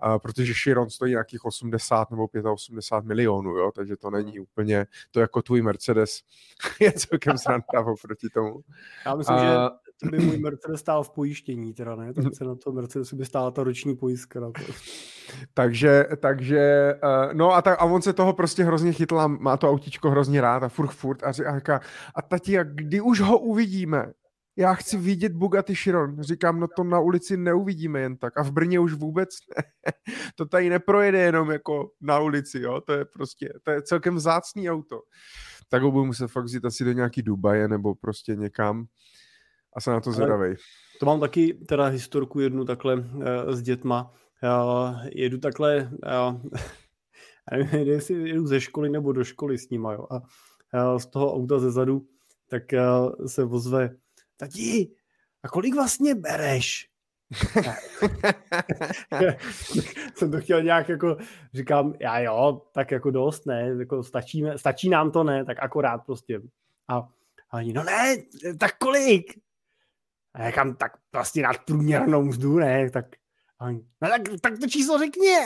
a, 0.00 0.18
protože 0.18 0.54
Širon 0.54 0.90
stojí 0.90 1.10
nějakých 1.10 1.44
80 1.44 2.10
nebo 2.10 2.28
85 2.52 3.08
milionů, 3.08 3.50
jo, 3.50 3.70
takže 3.74 3.96
to 3.96 4.10
není 4.10 4.19
hmm. 4.26 4.42
úplně, 4.42 4.86
to 5.10 5.20
jako 5.20 5.42
tvůj 5.42 5.62
Mercedes 5.62 6.20
je 6.80 6.92
celkem 6.92 7.38
sranda 7.38 7.80
oproti 7.86 8.28
tomu. 8.28 8.60
Já 9.06 9.14
myslím, 9.14 9.36
a, 9.36 9.70
že 10.04 10.10
by 10.10 10.18
můj 10.18 10.38
Mercedes 10.38 10.80
stál 10.80 11.02
v 11.02 11.10
pojištění, 11.10 11.74
teda 11.74 11.96
ne, 11.96 12.14
tak 12.14 12.24
se 12.34 12.44
na 12.44 12.54
to 12.54 12.72
Mercedesu 12.72 13.16
by 13.16 13.24
stála 13.24 13.50
ta 13.50 13.64
roční 13.64 13.96
pojistka. 13.96 14.40
Na 14.40 14.46
to. 14.50 14.72
takže, 15.54 16.06
takže, 16.16 16.94
uh, 17.04 17.34
no 17.34 17.52
a, 17.52 17.62
tak, 17.62 17.82
a 17.82 17.84
on 17.84 18.02
se 18.02 18.12
toho 18.12 18.32
prostě 18.32 18.64
hrozně 18.64 18.92
chytl 18.92 19.28
má 19.28 19.56
to 19.56 19.70
autíčko 19.70 20.10
hrozně 20.10 20.40
rád 20.40 20.62
a 20.62 20.68
furt, 20.68 20.88
furt 20.88 21.22
a 21.22 21.32
říká, 21.32 21.80
a 22.14 22.22
tati, 22.22 22.58
a 22.58 22.62
kdy 22.62 23.00
už 23.00 23.20
ho 23.20 23.38
uvidíme? 23.38 24.12
Já 24.56 24.74
chci 24.74 24.96
vidět 24.96 25.32
Bugatti 25.32 25.74
Chiron. 25.74 26.22
Říkám, 26.22 26.60
no 26.60 26.68
to 26.76 26.84
na 26.84 27.00
ulici 27.00 27.36
neuvidíme 27.36 28.00
jen 28.00 28.16
tak. 28.16 28.38
A 28.38 28.42
v 28.42 28.50
Brně 28.50 28.80
už 28.80 28.92
vůbec 28.92 29.28
ne. 29.56 29.64
to 30.34 30.46
tady 30.46 30.70
neprojede 30.70 31.18
jenom 31.18 31.50
jako 31.50 31.90
na 32.00 32.18
ulici, 32.18 32.60
jo. 32.60 32.80
To 32.80 32.92
je 32.92 33.04
prostě, 33.04 33.52
to 33.62 33.70
je 33.70 33.82
celkem 33.82 34.14
vzácný 34.14 34.70
auto. 34.70 35.00
Tak 35.68 35.82
ho 35.82 35.90
budu 35.90 36.04
muset 36.04 36.28
fakt 36.28 36.44
vzít 36.44 36.64
asi 36.64 36.84
do 36.84 36.92
nějaký 36.92 37.22
Dubaje 37.22 37.68
nebo 37.68 37.94
prostě 37.94 38.36
někam. 38.36 38.86
A 39.76 39.80
jsem 39.80 39.92
na 39.92 40.00
to 40.00 40.12
zvědavej. 40.12 40.56
To 41.00 41.06
mám 41.06 41.20
taky 41.20 41.54
teda 41.68 41.86
historku 41.86 42.40
jednu 42.40 42.64
takhle 42.64 42.96
uh, 42.96 43.02
s 43.48 43.62
dětma. 43.62 44.12
Uh, 44.42 44.96
jedu 45.14 45.38
takhle, 45.38 45.90
uh, 46.30 46.42
nevím, 47.72 47.88
jestli 47.88 48.28
jedu 48.28 48.46
ze 48.46 48.60
školy 48.60 48.90
nebo 48.90 49.12
do 49.12 49.24
školy 49.24 49.58
s 49.58 49.70
nima, 49.70 49.92
jo. 49.92 50.06
A 50.10 50.14
uh, 50.92 50.98
z 50.98 51.06
toho 51.06 51.34
auta 51.34 51.58
ze 51.58 51.70
zadu 51.70 52.06
tak 52.50 52.62
uh, 52.72 53.26
se 53.26 53.44
vozve 53.44 53.90
tati, 54.40 54.90
a 55.42 55.48
kolik 55.48 55.74
vlastně 55.74 56.14
bereš? 56.14 56.90
jsem 60.14 60.30
to 60.30 60.40
chtěl 60.40 60.62
nějak 60.62 60.88
jako, 60.88 61.16
říkám, 61.54 61.94
já 62.00 62.18
jo, 62.18 62.62
tak 62.72 62.90
jako 62.90 63.10
dost, 63.10 63.46
ne, 63.46 63.74
jako 63.78 64.02
stačí, 64.02 64.44
stačí 64.56 64.88
nám 64.88 65.10
to, 65.10 65.24
ne, 65.24 65.44
tak 65.44 65.58
akorát 65.60 65.98
prostě. 65.98 66.40
A, 66.88 66.96
a 67.50 67.56
oni, 67.56 67.72
no 67.72 67.84
ne, 67.84 68.16
tak 68.58 68.78
kolik? 68.78 69.40
A 70.34 70.42
já 70.42 70.50
říkám, 70.50 70.76
tak 70.76 70.92
vlastně 71.12 71.42
nad 71.42 71.64
průměrnou 71.64 72.22
mzdu, 72.22 72.58
ne, 72.58 72.90
tak, 72.90 73.06
a 73.58 73.66
oni, 73.66 73.84
no 74.02 74.08
tak, 74.08 74.22
tak 74.40 74.58
to 74.58 74.66
číslo 74.66 74.98
řekni. 74.98 75.36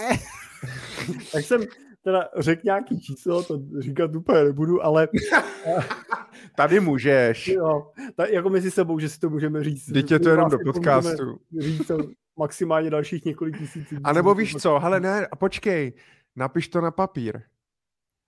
tak 1.33 1.45
jsem, 1.45 1.61
teda 2.05 2.29
řekl 2.39 2.63
nějaký 2.65 3.01
číslo, 3.01 3.43
to 3.43 3.61
říkat 3.79 4.15
úplně 4.15 4.45
nebudu, 4.45 4.85
ale... 4.85 5.09
Tady 6.57 6.81
můžeš. 6.81 7.49
Jo, 7.49 7.91
tak 8.15 8.31
jako 8.31 8.51
mezi 8.51 8.71
sebou, 8.71 8.99
že 8.99 9.09
si 9.09 9.21
to 9.21 9.31
můžeme 9.31 9.65
říct. 9.65 9.93
Teď 9.93 10.11
je 10.11 10.19
to 10.19 10.29
jenom 10.29 10.51
do 10.51 10.59
podcastu. 10.65 11.41
Říct 11.59 11.87
to 11.87 11.99
maximálně 12.39 12.91
dalších 12.91 13.25
několik 13.25 13.59
tisíc. 13.59 13.89
A 14.05 14.13
nebo 14.13 14.35
víš 14.35 14.57
co, 14.57 14.79
hele 14.79 15.01
ne, 15.01 15.29
počkej, 15.39 15.93
napiš 16.37 16.69
to 16.69 16.81
na 16.81 16.91
papír 16.91 17.43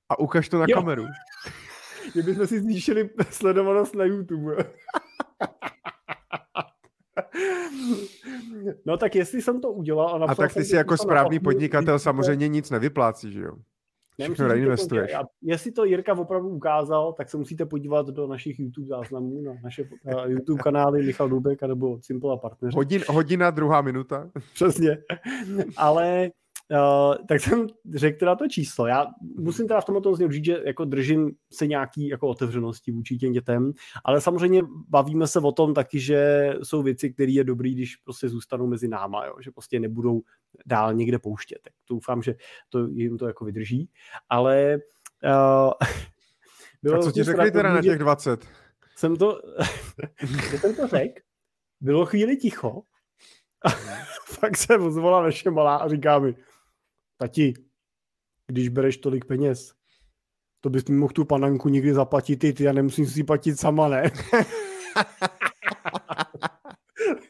a 0.08 0.18
ukaž 0.18 0.48
to 0.48 0.58
na 0.58 0.66
jo. 0.68 0.74
kameru. 0.74 1.06
Kdybychom 2.12 2.46
si 2.46 2.60
zvýšili 2.60 3.10
sledovanost 3.30 3.94
na 3.94 4.04
YouTube. 4.04 4.56
No 8.86 8.96
tak 8.96 9.14
jestli 9.14 9.42
jsem 9.42 9.60
to 9.60 9.72
udělal... 9.72 10.24
A, 10.24 10.26
a 10.26 10.34
tak 10.34 10.54
ty 10.54 10.64
si 10.64 10.76
jako 10.76 10.96
správný 10.96 11.38
podnikatel 11.38 11.98
samozřejmě 11.98 12.48
nic 12.48 12.70
nevyplácí, 12.70 13.32
že 13.32 13.40
jo? 13.40 13.52
Všechno 14.22 14.48
reinvestuješ. 14.48 15.14
A 15.14 15.24
jestli 15.42 15.72
to 15.72 15.84
Jirka 15.84 16.12
opravdu 16.12 16.48
ukázal, 16.48 17.12
tak 17.12 17.30
se 17.30 17.36
musíte 17.36 17.66
podívat 17.66 18.06
do 18.06 18.26
našich 18.26 18.60
YouTube 18.60 18.86
záznamů, 18.86 19.42
na 19.42 19.52
naše 19.64 19.82
uh, 19.82 20.30
YouTube 20.30 20.62
kanály 20.62 21.02
Michal 21.02 21.28
Dubek 21.28 21.62
nebo 21.62 21.98
Simple 22.02 22.34
a 22.34 22.36
partneři. 22.36 22.76
Hodin, 22.76 23.02
hodina, 23.08 23.50
druhá 23.50 23.80
minuta. 23.80 24.30
Přesně. 24.54 24.98
Ale 25.76 26.30
Uh, 26.70 27.26
tak 27.26 27.40
jsem 27.40 27.66
řekl 27.94 28.18
teda 28.18 28.36
to 28.36 28.48
číslo. 28.48 28.86
Já 28.86 29.06
musím 29.38 29.68
teda 29.68 29.80
v 29.80 29.84
tomto 29.84 30.16
říct, 30.16 30.44
že 30.44 30.62
jako 30.64 30.84
držím 30.84 31.32
se 31.52 31.66
nějaký 31.66 32.08
jako 32.08 32.28
otevřenosti 32.28 32.92
vůči 32.92 33.16
těm 33.16 33.32
dětem, 33.32 33.72
ale 34.04 34.20
samozřejmě 34.20 34.62
bavíme 34.88 35.26
se 35.26 35.40
o 35.40 35.52
tom 35.52 35.74
taky, 35.74 36.00
že 36.00 36.52
jsou 36.62 36.82
věci, 36.82 37.12
které 37.12 37.32
je 37.32 37.44
dobrý, 37.44 37.74
když 37.74 37.96
prostě 37.96 38.28
zůstanou 38.28 38.66
mezi 38.66 38.88
náma, 38.88 39.26
jo? 39.26 39.34
že 39.40 39.50
prostě 39.50 39.80
nebudou 39.80 40.22
dál 40.66 40.94
někde 40.94 41.18
pouštět. 41.18 41.58
Tak 41.62 41.72
doufám, 41.90 42.22
že 42.22 42.34
to 42.68 42.86
jim 42.86 43.18
to 43.18 43.26
jako 43.26 43.44
vydrží. 43.44 43.90
Ale 44.28 44.78
uh, 45.24 45.72
bylo 46.82 46.98
A 46.98 47.02
co 47.02 47.12
ti 47.12 47.22
řekli 47.22 47.50
teda 47.50 47.74
na 47.74 47.82
těch 47.82 47.98
20? 47.98 48.46
Jsem 48.96 49.16
to, 49.16 49.40
jsem 50.58 50.74
to 50.76 50.86
řekl, 50.86 51.20
bylo 51.80 52.06
chvíli 52.06 52.36
ticho, 52.36 52.82
pak 54.40 54.56
se 54.56 54.78
ozvala 54.78 55.22
naše 55.22 55.50
malá 55.50 55.76
a 55.76 55.88
říká 55.88 56.18
mi, 56.18 56.34
tati, 57.16 57.54
když 58.46 58.68
bereš 58.68 58.96
tolik 58.96 59.24
peněz, 59.24 59.74
to 60.60 60.70
bys 60.70 60.84
mi 60.84 60.96
mohl 60.96 61.12
tu 61.12 61.24
pananku 61.24 61.68
nikdy 61.68 61.94
zaplatit 61.94 62.36
ty, 62.36 62.52
ty 62.52 62.64
já 62.64 62.72
nemusím 62.72 63.06
si 63.06 63.24
platit 63.24 63.60
sama, 63.60 63.88
ne? 63.88 64.02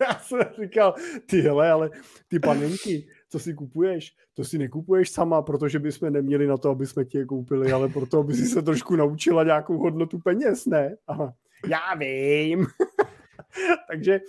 já 0.00 0.18
jsem 0.18 0.40
říkal, 0.60 0.94
ty 1.26 1.40
hele, 1.40 1.70
ale 1.70 1.90
ty 2.28 2.38
panenky, 2.38 3.08
co 3.28 3.38
si 3.38 3.54
kupuješ, 3.54 4.14
to 4.34 4.44
si 4.44 4.58
nekupuješ 4.58 5.10
sama, 5.10 5.42
protože 5.42 5.78
bychom 5.78 6.12
neměli 6.12 6.46
na 6.46 6.56
to, 6.56 6.70
aby 6.70 6.86
jsme 6.86 7.04
ti 7.04 7.18
je 7.18 7.24
koupili, 7.24 7.72
ale 7.72 7.88
proto, 7.88 8.18
aby 8.18 8.34
si 8.34 8.46
se 8.46 8.62
trošku 8.62 8.96
naučila 8.96 9.44
nějakou 9.44 9.78
hodnotu 9.78 10.18
peněz, 10.18 10.66
ne? 10.66 10.96
Aha. 11.06 11.34
Já 11.68 11.94
vím. 11.94 12.66
takže, 13.88 14.20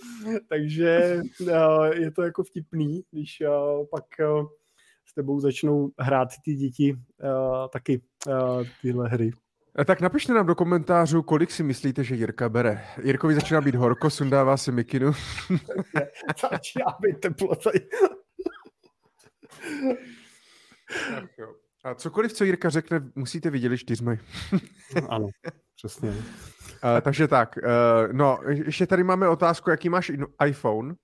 takže 0.48 1.20
uh, 1.40 1.86
je 1.86 2.10
to 2.10 2.22
jako 2.22 2.42
vtipný, 2.42 3.02
když 3.10 3.40
uh, 3.40 3.86
pak 3.90 4.04
s 4.20 4.57
tebou 5.18 5.40
začnou 5.40 5.90
hrát 5.98 6.28
ty 6.44 6.54
děti 6.54 6.94
uh, 6.94 7.68
taky 7.72 8.02
uh, 8.26 8.64
tyhle 8.82 9.08
hry. 9.08 9.30
A 9.76 9.84
tak 9.84 10.00
napište 10.00 10.34
nám 10.34 10.46
do 10.46 10.54
komentářů, 10.54 11.22
kolik 11.22 11.50
si 11.50 11.62
myslíte, 11.62 12.04
že 12.04 12.14
Jirka 12.14 12.48
bere. 12.48 12.84
Jirkovi 13.02 13.34
začíná 13.34 13.60
být 13.60 13.74
horko, 13.74 14.10
sundává 14.10 14.56
si 14.56 14.72
mikinu. 14.72 15.12
začíná 16.50 16.84
být 17.00 17.20
teplo 17.20 17.54
tady. 17.56 17.80
A 21.84 21.94
cokoliv, 21.94 22.32
co 22.32 22.44
Jirka 22.44 22.70
řekne, 22.70 23.10
musíte 23.14 23.50
viděli 23.50 23.78
čtyřmi. 23.78 24.18
ano, 25.08 25.26
přesně. 25.76 26.10
Uh, 26.10 26.16
takže 27.02 27.28
tak, 27.28 27.56
uh, 27.56 28.12
no, 28.12 28.38
ještě 28.46 28.86
tady 28.86 29.04
máme 29.04 29.28
otázku, 29.28 29.70
jaký 29.70 29.88
máš 29.88 30.12
iPhone? 30.46 30.94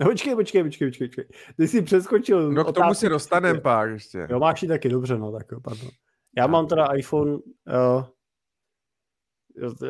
No, 0.00 0.08
počkej, 0.08 0.34
počkej, 0.34 0.64
počkej, 0.64 0.88
počkej, 0.88 1.08
počkej. 1.08 1.24
Ty 1.56 1.68
jsi 1.68 1.82
přeskočil. 1.82 2.52
No 2.52 2.64
k 2.64 2.72
tomu 2.72 2.94
si 2.94 3.08
dostaneme 3.08 3.60
pak 3.60 3.90
ještě. 3.90 4.26
Jo, 4.30 4.38
máš 4.38 4.62
ji 4.62 4.68
taky, 4.68 4.88
dobře, 4.88 5.18
no, 5.18 5.32
tak 5.32 5.46
jo, 5.52 5.60
pardon. 5.60 5.88
Já 6.36 6.46
mám 6.46 6.66
teda 6.66 6.86
iPhone 6.86 7.32
uh, 7.32 8.04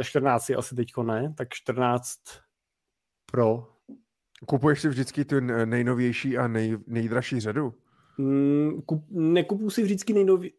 14 0.03 0.51
asi 0.51 0.75
teďko 0.75 1.03
ne, 1.03 1.35
tak 1.37 1.49
14 1.51 2.19
Pro. 3.33 3.67
Kupuješ 4.47 4.81
si 4.81 4.89
vždycky 4.89 5.25
tu 5.25 5.41
nejnovější 5.65 6.39
a 6.39 6.49
nej, 6.49 6.79
nejdražší 6.87 7.41
řadu? 7.41 7.75
Mm, 8.19 8.83
kup, 8.87 9.05
nekupuju 9.11 9.71
si 9.71 9.83
vždycky 9.83 10.13
nejnovější. 10.13 10.57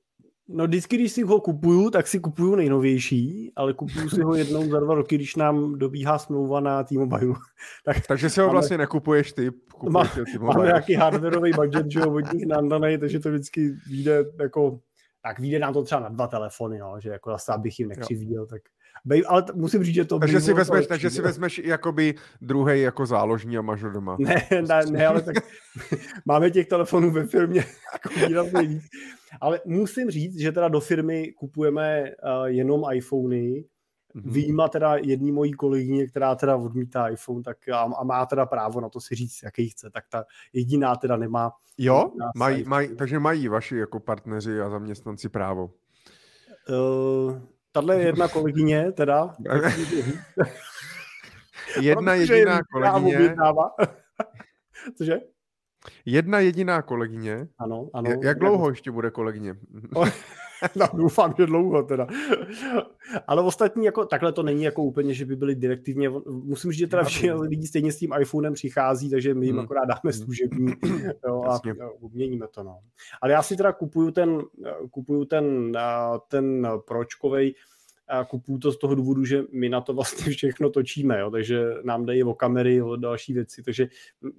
No 0.47 0.67
vždycky, 0.67 0.95
když 0.95 1.11
si 1.11 1.23
ho 1.23 1.41
kupuju, 1.41 1.89
tak 1.89 2.07
si 2.07 2.19
kupuju 2.19 2.55
nejnovější, 2.55 3.51
ale 3.55 3.73
kupuju 3.73 4.09
si 4.09 4.21
ho 4.21 4.35
jednou 4.35 4.69
za 4.69 4.79
dva 4.79 4.95
roky, 4.95 5.15
když 5.15 5.35
nám 5.35 5.79
dobíhá 5.79 6.19
smlouva 6.19 6.59
na 6.59 6.83
T-Mobile. 6.83 7.35
tak 7.85 8.07
takže 8.07 8.29
si 8.29 8.39
ho 8.39 8.47
máme, 8.47 8.53
vlastně 8.53 8.77
nekupuješ 8.77 9.31
ty, 9.33 9.51
kupuješ 9.73 10.37
má, 10.39 10.45
Máme 10.45 10.65
nějaký 10.65 10.93
hardwareový 10.93 11.51
budget, 11.51 11.91
že 11.91 12.01
ho 12.01 12.13
od 12.13 12.33
nich 12.33 12.45
nandanej, 12.45 12.97
takže 12.97 13.19
to 13.19 13.29
vždycky 13.29 13.75
vyjde 13.89 14.25
jako, 14.39 14.79
tak 15.21 15.39
vyjde 15.39 15.59
nám 15.59 15.73
to 15.73 15.83
třeba 15.83 16.01
na 16.01 16.09
dva 16.09 16.27
telefony, 16.27 16.79
no, 16.79 16.99
že 16.99 17.09
jako 17.09 17.31
zase 17.31 17.53
abych 17.53 17.79
jim 17.79 17.87
nekřivděl, 17.87 18.45
tak 18.45 18.61
Bej, 19.05 19.23
ale 19.27 19.43
t- 19.43 19.53
musím 19.55 19.83
říct, 19.83 19.95
že 19.95 20.05
to 20.05 20.19
takže 20.19 20.41
si 20.41 20.53
vezmeš, 20.53 20.87
takže 20.87 21.09
si 21.09 21.21
vezmeš 21.21 21.61
jakoby 21.63 22.15
druhý 22.41 22.81
jako 22.81 23.05
záložní 23.05 23.57
a 23.57 23.61
máš 23.61 23.83
ho 23.83 23.89
doma. 23.89 24.17
Ne, 24.19 24.47
ne, 24.51 24.85
ne, 24.91 25.07
ale 25.07 25.21
tak 25.21 25.35
máme 26.25 26.51
těch 26.51 26.67
telefonů 26.67 27.11
ve 27.11 27.27
firmě 27.27 27.65
jako 27.93 28.27
výrazně 28.27 28.61
víc. 28.61 28.83
Ale 29.41 29.59
musím 29.65 30.09
říct, 30.09 30.39
že 30.39 30.51
teda 30.51 30.67
do 30.67 30.79
firmy 30.79 31.31
kupujeme 31.31 32.03
uh, 32.03 32.45
jenom 32.45 32.83
iPhony, 32.93 33.65
mm-hmm. 34.15 34.31
výjima 34.31 34.67
teda 34.67 34.95
jedný 34.95 35.31
mojí 35.31 35.51
kolegyně, 35.51 36.07
která 36.07 36.35
teda 36.35 36.55
odmítá 36.55 37.07
iPhone 37.07 37.43
tak 37.43 37.69
a, 37.69 37.79
a 37.79 38.03
má 38.03 38.25
teda 38.25 38.45
právo 38.45 38.81
na 38.81 38.89
to 38.89 39.01
si 39.01 39.15
říct, 39.15 39.39
jaký 39.43 39.69
chce, 39.69 39.89
tak 39.89 40.03
ta 40.09 40.25
jediná 40.53 40.95
teda 40.95 41.17
nemá. 41.17 41.51
Jo, 41.77 42.11
mají, 42.35 42.63
mají, 42.63 42.95
takže 42.95 43.19
mají 43.19 43.47
vaši 43.47 43.77
jako 43.77 43.99
partneři 43.99 44.61
a 44.61 44.69
zaměstnanci 44.69 45.29
právo. 45.29 45.71
Uh, 46.69 47.39
tahle 47.73 48.01
jedna 48.01 48.27
kolegyně 48.27 48.91
teda. 48.91 49.35
jedna 51.81 52.13
jediná 52.13 52.59
kolegyně. 52.71 53.35
Cože? 54.97 55.19
Jedna 56.05 56.39
jediná 56.39 56.81
kolegyně. 56.81 57.47
Ano, 57.59 57.89
ano. 57.93 58.09
Jak 58.23 58.39
dlouho 58.39 58.69
ještě 58.69 58.91
bude 58.91 59.11
kolegyně? 59.11 59.55
no, 60.75 60.87
doufám, 60.93 61.33
že 61.37 61.45
dlouho 61.45 61.83
teda. 61.83 62.07
Ale 63.27 63.41
ostatní, 63.41 63.85
jako, 63.85 64.05
takhle 64.05 64.31
to 64.31 64.43
není 64.43 64.63
jako 64.63 64.83
úplně, 64.83 65.13
že 65.13 65.25
by 65.25 65.35
byli 65.35 65.55
direktivně, 65.55 66.09
musím 66.25 66.71
říct, 66.71 66.79
že 66.79 66.87
teda 66.87 67.03
všichni 67.03 67.33
lidi 67.33 67.67
stejně 67.67 67.91
s 67.91 67.97
tím 67.97 68.13
iPhonem 68.19 68.53
přichází, 68.53 69.09
takže 69.09 69.33
my 69.33 69.45
jim 69.45 69.55
hmm. 69.55 69.65
akorát 69.65 69.85
dáme 69.85 69.99
hmm. 70.03 70.13
služební 70.13 70.73
jo, 71.27 71.43
a 71.43 71.59
obměníme 72.01 72.47
to. 72.47 72.63
No. 72.63 72.79
Ale 73.21 73.31
já 73.31 73.43
si 73.43 73.57
teda 73.57 73.71
kupuju 73.71 74.11
ten, 74.11 74.41
kupuju 74.91 75.25
ten, 75.25 75.77
ten 76.27 76.67
pročkovej, 76.87 77.53
a 78.07 78.25
kupuju 78.25 78.57
to 78.57 78.71
z 78.71 78.77
toho 78.77 78.95
důvodu, 78.95 79.25
že 79.25 79.43
my 79.51 79.69
na 79.69 79.81
to 79.81 79.93
vlastně 79.93 80.33
všechno 80.33 80.69
točíme, 80.69 81.19
jo, 81.19 81.31
takže 81.31 81.65
nám 81.83 82.05
dají 82.05 82.23
o 82.23 82.33
kamery, 82.33 82.81
o 82.81 82.95
další 82.95 83.33
věci, 83.33 83.63
takže 83.63 83.87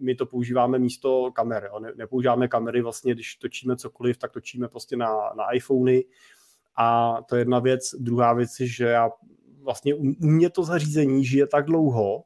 my 0.01 0.15
to 0.15 0.27
používáme 0.27 0.79
místo 0.79 1.31
kamery, 1.35 1.67
jo. 1.67 1.81
Ne, 1.81 1.93
nepoužíváme 1.97 2.49
kamery 2.49 2.83
vlastně, 2.83 3.15
když 3.15 3.37
točíme 3.37 3.77
cokoliv, 3.77 4.19
tak 4.19 4.33
točíme 4.33 4.69
prostě 4.69 4.97
na, 4.97 5.15
na 5.37 5.51
iPhony 5.53 6.05
a 6.77 7.17
to 7.29 7.37
je 7.37 7.41
jedna 7.41 7.59
věc. 7.59 7.95
Druhá 7.99 8.33
věc 8.33 8.61
je, 8.61 8.67
že 8.67 8.85
já 8.85 9.11
vlastně 9.63 9.95
u 9.95 10.27
mě 10.27 10.51
to 10.51 10.65
zařízení 10.65 11.25
žije 11.25 11.47
tak 11.47 11.65
dlouho, 11.65 12.25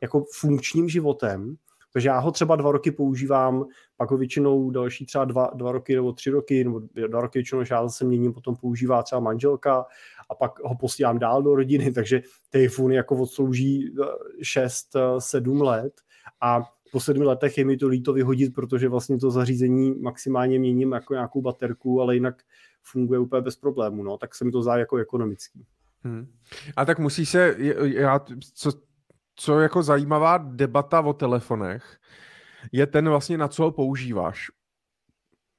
jako 0.00 0.24
funkčním 0.32 0.88
životem, 0.88 1.56
takže 1.92 2.08
já 2.08 2.18
ho 2.18 2.30
třeba 2.30 2.56
dva 2.56 2.72
roky 2.72 2.90
používám, 2.90 3.64
pak 3.96 4.10
ho 4.10 4.16
většinou 4.16 4.70
další 4.70 5.06
třeba 5.06 5.24
dva, 5.24 5.50
dva 5.54 5.72
roky 5.72 5.94
nebo 5.94 6.12
tři 6.12 6.30
roky, 6.30 6.64
nebo 6.64 6.80
dva 7.08 7.20
roky 7.20 7.38
většinou, 7.38 7.64
že 7.64 7.74
já 7.74 7.82
zase 7.82 8.04
měním, 8.04 8.32
potom 8.32 8.56
používá 8.56 9.02
třeba 9.02 9.20
manželka 9.20 9.86
a 10.30 10.34
pak 10.34 10.60
ho 10.60 10.76
posílám 10.76 11.18
dál 11.18 11.42
do 11.42 11.54
rodiny, 11.54 11.92
takže 11.92 12.22
ty 12.50 12.64
iPhone 12.64 12.94
jako 12.94 13.16
odslouží 13.16 13.94
6-7 14.42 15.62
let 15.62 15.92
a 16.40 16.62
po 16.92 17.00
sedmi 17.00 17.24
letech 17.24 17.58
je 17.58 17.64
mi 17.64 17.76
to 17.76 17.88
líto 17.88 18.12
vyhodit, 18.12 18.54
protože 18.54 18.88
vlastně 18.88 19.18
to 19.18 19.30
zařízení 19.30 19.94
maximálně 20.00 20.58
měním 20.58 20.92
jako 20.92 21.14
nějakou 21.14 21.42
baterku, 21.42 22.00
ale 22.00 22.14
jinak 22.14 22.42
funguje 22.82 23.20
úplně 23.20 23.42
bez 23.42 23.56
problému, 23.56 24.02
no, 24.02 24.18
tak 24.18 24.34
se 24.34 24.44
mi 24.44 24.50
to 24.50 24.62
zdá 24.62 24.76
jako 24.76 24.96
ekonomický. 24.96 25.66
Hmm. 26.04 26.26
A 26.76 26.84
tak 26.84 26.98
musí 26.98 27.26
se, 27.26 27.56
já, 27.84 28.20
co, 28.54 28.72
co 29.36 29.60
jako 29.60 29.82
zajímavá 29.82 30.38
debata 30.38 31.00
o 31.00 31.12
telefonech, 31.12 31.98
je 32.72 32.86
ten 32.86 33.08
vlastně, 33.08 33.38
na 33.38 33.48
co 33.48 33.62
ho 33.62 33.70
používáš. 33.70 34.50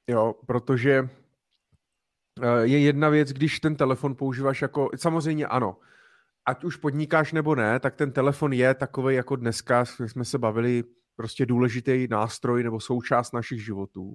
Jo, 0.07 0.35
protože 0.45 1.09
eh, 1.09 1.20
je 2.61 2.79
jedna 2.79 3.09
věc, 3.09 3.29
když 3.29 3.59
ten 3.59 3.75
telefon 3.75 4.15
používáš 4.15 4.61
jako, 4.61 4.89
samozřejmě 4.95 5.47
ano, 5.47 5.77
ať 6.45 6.63
už 6.63 6.75
podnikáš 6.75 7.33
nebo 7.33 7.55
ne, 7.55 7.79
tak 7.79 7.95
ten 7.95 8.11
telefon 8.11 8.53
je 8.53 8.73
takový 8.73 9.15
jako 9.15 9.35
dneska, 9.35 9.85
jsme 9.85 10.25
se 10.25 10.37
bavili, 10.37 10.83
prostě 11.21 11.45
důležitý 11.45 12.07
nástroj 12.09 12.63
nebo 12.63 12.79
součást 12.79 13.31
našich 13.31 13.65
životů. 13.65 14.13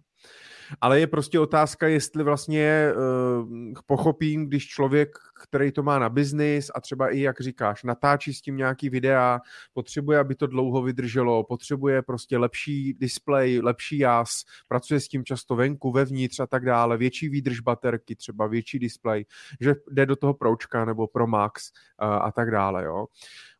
Ale 0.80 1.00
je 1.00 1.06
prostě 1.06 1.40
otázka, 1.40 1.86
jestli 1.88 2.24
vlastně 2.24 2.92
uh, 2.96 3.48
pochopím, 3.86 4.46
když 4.46 4.66
člověk, 4.66 5.08
který 5.42 5.72
to 5.72 5.82
má 5.82 5.98
na 5.98 6.08
biznis 6.08 6.70
a 6.74 6.80
třeba 6.80 7.08
i, 7.08 7.20
jak 7.20 7.40
říkáš, 7.40 7.82
natáčí 7.82 8.34
s 8.34 8.40
tím 8.40 8.56
nějaký 8.56 8.90
videa, 8.90 9.40
potřebuje, 9.72 10.18
aby 10.18 10.34
to 10.34 10.46
dlouho 10.46 10.82
vydrželo, 10.82 11.44
potřebuje 11.44 12.02
prostě 12.02 12.38
lepší 12.38 12.94
displej, 12.94 13.60
lepší 13.62 13.98
jas, 13.98 14.42
pracuje 14.68 15.00
s 15.00 15.08
tím 15.08 15.24
často 15.24 15.56
venku, 15.56 15.92
vevnitř 15.92 16.40
a 16.40 16.46
tak 16.46 16.64
dále, 16.64 16.96
větší 16.96 17.28
výdrž 17.28 17.60
baterky, 17.60 18.16
třeba 18.16 18.46
větší 18.46 18.78
displej, 18.78 19.24
že 19.60 19.74
jde 19.90 20.06
do 20.06 20.16
toho 20.16 20.34
Pročka 20.34 20.84
nebo 20.84 21.06
Pro 21.06 21.26
Max 21.26 21.70
uh, 22.02 22.08
a 22.08 22.32
tak 22.32 22.50
dále, 22.50 22.84
jo 22.84 23.06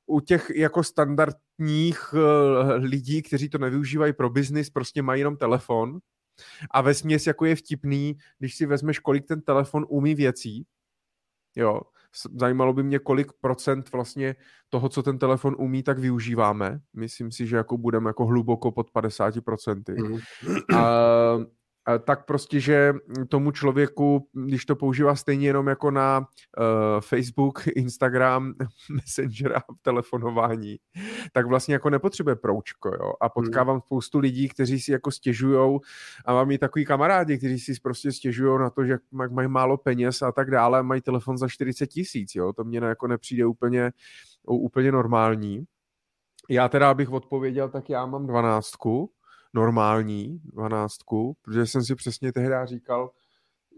u 0.07 0.21
těch 0.21 0.51
jako 0.55 0.83
standardních 0.83 2.13
uh, 2.13 2.21
lidí, 2.85 3.23
kteří 3.23 3.49
to 3.49 3.59
nevyužívají 3.59 4.13
pro 4.13 4.31
biznis, 4.31 4.71
prostě 4.71 5.03
mají 5.03 5.21
jenom 5.21 5.37
telefon 5.37 5.99
a 6.71 6.81
ve 6.81 6.95
směs 6.95 7.27
jako 7.27 7.45
je 7.45 7.57
vtipný, 7.57 8.17
když 8.39 8.55
si 8.55 8.67
vezmeš, 8.67 8.99
kolik 8.99 9.27
ten 9.27 9.41
telefon 9.41 9.87
umí 9.89 10.15
věcí, 10.15 10.67
jo, 11.57 11.81
zajímalo 12.41 12.73
by 12.73 12.83
mě, 12.83 12.99
kolik 12.99 13.33
procent 13.41 13.93
vlastně 13.93 14.37
toho, 14.69 14.89
co 14.89 15.03
ten 15.03 15.19
telefon 15.19 15.57
umí, 15.59 15.83
tak 15.83 15.99
využíváme. 15.99 16.81
Myslím 16.95 17.33
si, 17.33 17.47
že 17.47 17.57
jako 17.57 17.79
budeme 17.79 18.11
jako 18.11 18.27
hluboko 18.27 18.73
pod 18.73 18.91
50%. 18.91 19.83
Mm. 20.09 20.19
A, 20.79 20.87
tak 22.05 22.25
prostě, 22.27 22.61
že 22.61 22.95
tomu 23.29 23.51
člověku, 23.51 24.29
když 24.33 24.65
to 24.65 24.77
používá 24.77 25.17
stejně 25.17 25.47
jenom 25.47 25.67
jako 25.67 25.91
na 25.91 26.19
uh, 26.19 26.25
Facebook, 27.01 27.67
Instagram, 27.67 28.55
Messenger 28.91 29.57
a 29.57 29.61
telefonování, 29.83 30.77
tak 31.33 31.47
vlastně 31.47 31.75
jako 31.75 31.91
nepotřebuje 31.91 32.37
proučko, 32.37 32.89
jo. 32.89 33.13
A 33.21 33.29
potkávám 33.29 33.77
hmm. 33.77 33.81
spoustu 33.81 34.19
lidí, 34.19 34.49
kteří 34.49 34.81
si 34.81 34.93
jako 34.93 35.11
stěžujou 35.11 35.81
a 36.25 36.33
mám 36.33 36.51
i 36.51 36.59
takový 36.59 36.85
kamarádi, 36.85 37.39
kteří 37.39 37.59
si 37.59 37.73
prostě 37.83 38.13
stěžují 38.13 38.59
na 38.59 38.71
to, 38.71 38.85
že 38.85 38.99
mají 39.31 39.49
málo 39.49 39.77
peněz 39.77 40.23
a 40.23 40.33
tak 40.33 40.51
dále, 40.51 40.83
mají 40.83 41.01
telefon 41.01 41.39
za 41.39 41.49
40 41.49 41.87
tisíc, 41.87 42.35
jo. 42.35 42.53
To 42.53 42.65
mě 42.65 42.79
jako 42.79 43.07
nepřijde 43.07 43.47
úplně, 43.47 43.93
úplně 44.45 44.93
normální. 44.93 45.65
Já 46.51 46.69
teda, 46.69 46.91
abych 46.91 47.11
odpověděl, 47.11 47.69
tak 47.69 47.91
já 47.91 48.07
mám 48.07 48.27
dvanáctku, 48.27 49.11
normální 49.55 50.39
dvanáctku, 50.45 51.37
protože 51.43 51.67
jsem 51.67 51.85
si 51.85 51.95
přesně 51.95 52.33
tehdy 52.33 52.55
říkal, 52.65 53.11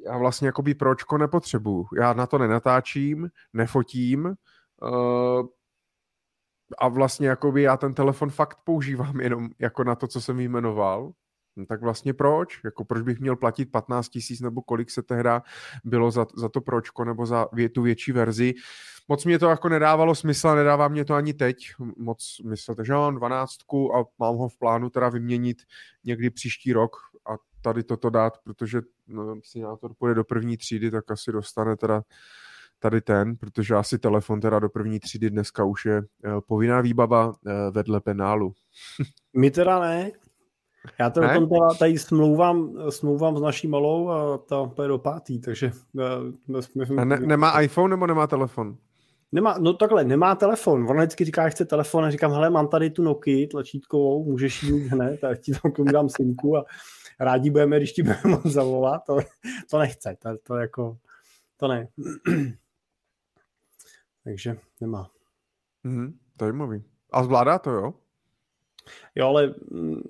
já 0.05 0.19
vlastně 0.19 0.47
jakoby 0.49 0.75
pročko 0.75 1.19
nepotřebuju. 1.19 1.87
Já 2.01 2.13
na 2.13 2.27
to 2.27 2.39
nenatáčím, 2.39 3.31
nefotím 3.53 4.25
uh, 4.83 5.47
a 6.79 6.89
vlastně 6.89 7.29
jakoby 7.29 7.63
já 7.63 7.77
ten 7.77 7.95
telefon 7.95 8.31
fakt 8.31 8.59
používám 8.65 9.21
jenom 9.21 9.49
jako 9.59 9.85
na 9.85 9.95
to, 9.95 10.07
co 10.07 10.21
jsem 10.21 10.41
jmenoval. 10.41 11.13
No 11.59 11.67
tak 11.67 11.83
vlastně 11.83 12.15
proč? 12.15 12.61
Jako 12.65 12.85
proč 12.85 13.03
bych 13.03 13.21
měl 13.21 13.37
platit 13.37 13.71
15 13.71 14.09
tisíc 14.09 14.41
nebo 14.41 14.63
kolik 14.63 14.91
se 14.91 15.03
tehda 15.03 15.43
bylo 15.85 16.11
za, 16.11 16.27
za 16.37 16.49
to 16.49 16.61
pročko 16.61 17.05
nebo 17.05 17.27
za 17.27 17.47
vě, 17.53 17.69
tu 17.69 17.83
větší 17.83 18.13
verzi. 18.13 18.55
Moc 19.09 19.25
mě 19.25 19.39
to 19.39 19.49
jako 19.49 19.69
nedávalo 19.69 20.15
smysl 20.15 20.55
nedává 20.55 20.89
mě 20.89 21.05
to 21.05 21.15
ani 21.15 21.35
teď 21.35 21.57
moc 21.97 22.23
smysl. 22.23 22.75
Takže 22.75 22.93
mám 22.93 23.15
12 23.15 23.55
a 23.95 24.05
mám 24.19 24.37
ho 24.37 24.49
v 24.49 24.59
plánu 24.59 24.91
teda 24.91 25.09
vyměnit 25.09 25.57
někdy 26.05 26.31
příští 26.31 26.73
rok 26.73 26.97
a 27.31 27.37
tady 27.63 27.83
toto 27.83 28.11
dát, 28.11 28.39
protože 28.45 28.81
no, 29.07 29.41
sinátor 29.45 29.95
půjde 29.95 30.15
do 30.15 30.25
první 30.25 30.57
třídy, 30.57 30.91
tak 30.91 31.11
asi 31.11 31.33
dostane 31.33 31.77
teda 31.77 32.03
tady 32.79 33.01
ten, 33.01 33.37
protože 33.37 33.75
asi 33.75 33.99
telefon 33.99 34.41
teda 34.41 34.59
do 34.59 34.69
první 34.69 35.01
třídy 35.01 35.31
dneska 35.31 35.65
už 35.65 35.85
je 35.85 35.97
eh, 35.99 36.31
povinná 36.47 36.81
výbava 36.81 37.33
eh, 37.47 37.71
vedle 37.71 38.01
penálu. 38.01 38.55
My 39.37 39.51
teda 39.51 39.81
ne, 39.81 40.11
já 40.99 41.11
to 41.11 41.21
tom 41.21 41.49
teda 41.49 41.69
tady 41.79 41.99
smlouvám, 41.99 42.73
smlouvám 42.91 43.39
s 43.39 43.41
naší 43.41 43.69
malou 43.69 44.09
a 44.09 44.39
ta 44.39 44.67
půjde 44.67 44.89
do 44.89 44.99
pátý, 44.99 45.41
takže... 45.41 45.73
My, 45.95 46.61
my, 46.89 47.05
ne, 47.05 47.21
nemá 47.21 47.61
iPhone 47.61 47.91
nebo 47.91 48.07
nemá 48.07 48.27
telefon? 48.27 48.77
Nemá, 49.33 49.59
no 49.59 49.73
takhle, 49.73 50.05
nemá 50.05 50.35
telefon. 50.35 50.91
Ona 50.91 51.03
vždycky 51.03 51.25
říká, 51.25 51.45
že 51.45 51.51
chce 51.51 51.65
telefon 51.65 52.05
a 52.05 52.11
říkám, 52.11 52.33
hele, 52.33 52.51
mám 52.51 52.69
tady 52.69 52.91
tu 52.91 53.03
Nokia 53.03 53.49
tlačítkovou, 53.51 54.25
můžeš 54.25 54.63
jí 54.63 54.73
mít 54.73 54.87
hned, 54.87 55.21
tak 55.21 55.41
ti 55.41 55.53
tam 55.53 55.85
dám 55.85 56.09
synku 56.09 56.57
a 56.57 56.65
rádi 57.21 57.51
budeme, 57.51 57.77
když 57.77 57.93
ti 57.93 58.03
budeme 58.03 58.23
moc 58.25 58.47
zavolat. 58.47 59.03
To, 59.07 59.19
to 59.71 59.79
nechce, 59.79 60.17
to, 60.23 60.31
to 60.43 60.57
jako, 60.57 60.99
to 61.57 61.69
ne. 61.69 61.89
Takže 64.25 64.59
nemá. 64.81 65.11
Mm, 65.85 66.19
zajímavý. 66.41 66.85
A 67.13 67.25
zvládá 67.25 67.59
to, 67.59 67.71
jo? 67.71 67.95
Jo, 69.15 69.29
ale 69.29 69.55
mm, 69.71 70.03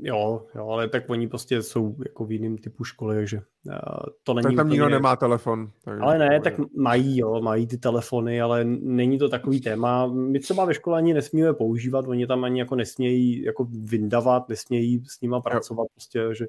Jo, 0.00 0.46
jo, 0.54 0.68
ale 0.68 0.88
tak 0.88 1.10
oni 1.10 1.28
prostě 1.28 1.62
jsou 1.62 1.96
jako 2.04 2.24
v 2.24 2.32
jiném 2.32 2.58
typu 2.58 2.84
školy, 2.84 3.16
takže 3.16 3.36
uh, 3.66 3.74
to 4.22 4.34
není... 4.34 4.42
Tak 4.42 4.56
tam 4.56 4.66
úplně... 4.66 4.72
nikdo 4.72 4.88
nemá 4.88 5.16
telefon. 5.16 5.70
Tak 5.84 6.00
ale 6.00 6.18
ne, 6.18 6.40
tak 6.40 6.54
mají, 6.76 7.18
jo, 7.18 7.40
mají 7.40 7.66
ty 7.66 7.78
telefony, 7.78 8.40
ale 8.40 8.64
není 8.64 9.18
to 9.18 9.28
takový 9.28 9.60
téma. 9.60 10.06
My 10.06 10.38
třeba 10.38 10.64
ve 10.64 10.74
škole 10.74 10.98
ani 10.98 11.14
nesmíme 11.14 11.52
používat, 11.52 12.04
oni 12.08 12.26
tam 12.26 12.44
ani 12.44 12.60
jako 12.60 12.74
nesmějí 12.74 13.42
jako 13.42 13.68
vyndavat, 13.70 14.48
nesmějí 14.48 15.04
s 15.04 15.20
nima 15.20 15.40
pracovat, 15.40 15.82
jo. 15.84 15.88
prostě, 15.94 16.28
že, 16.32 16.46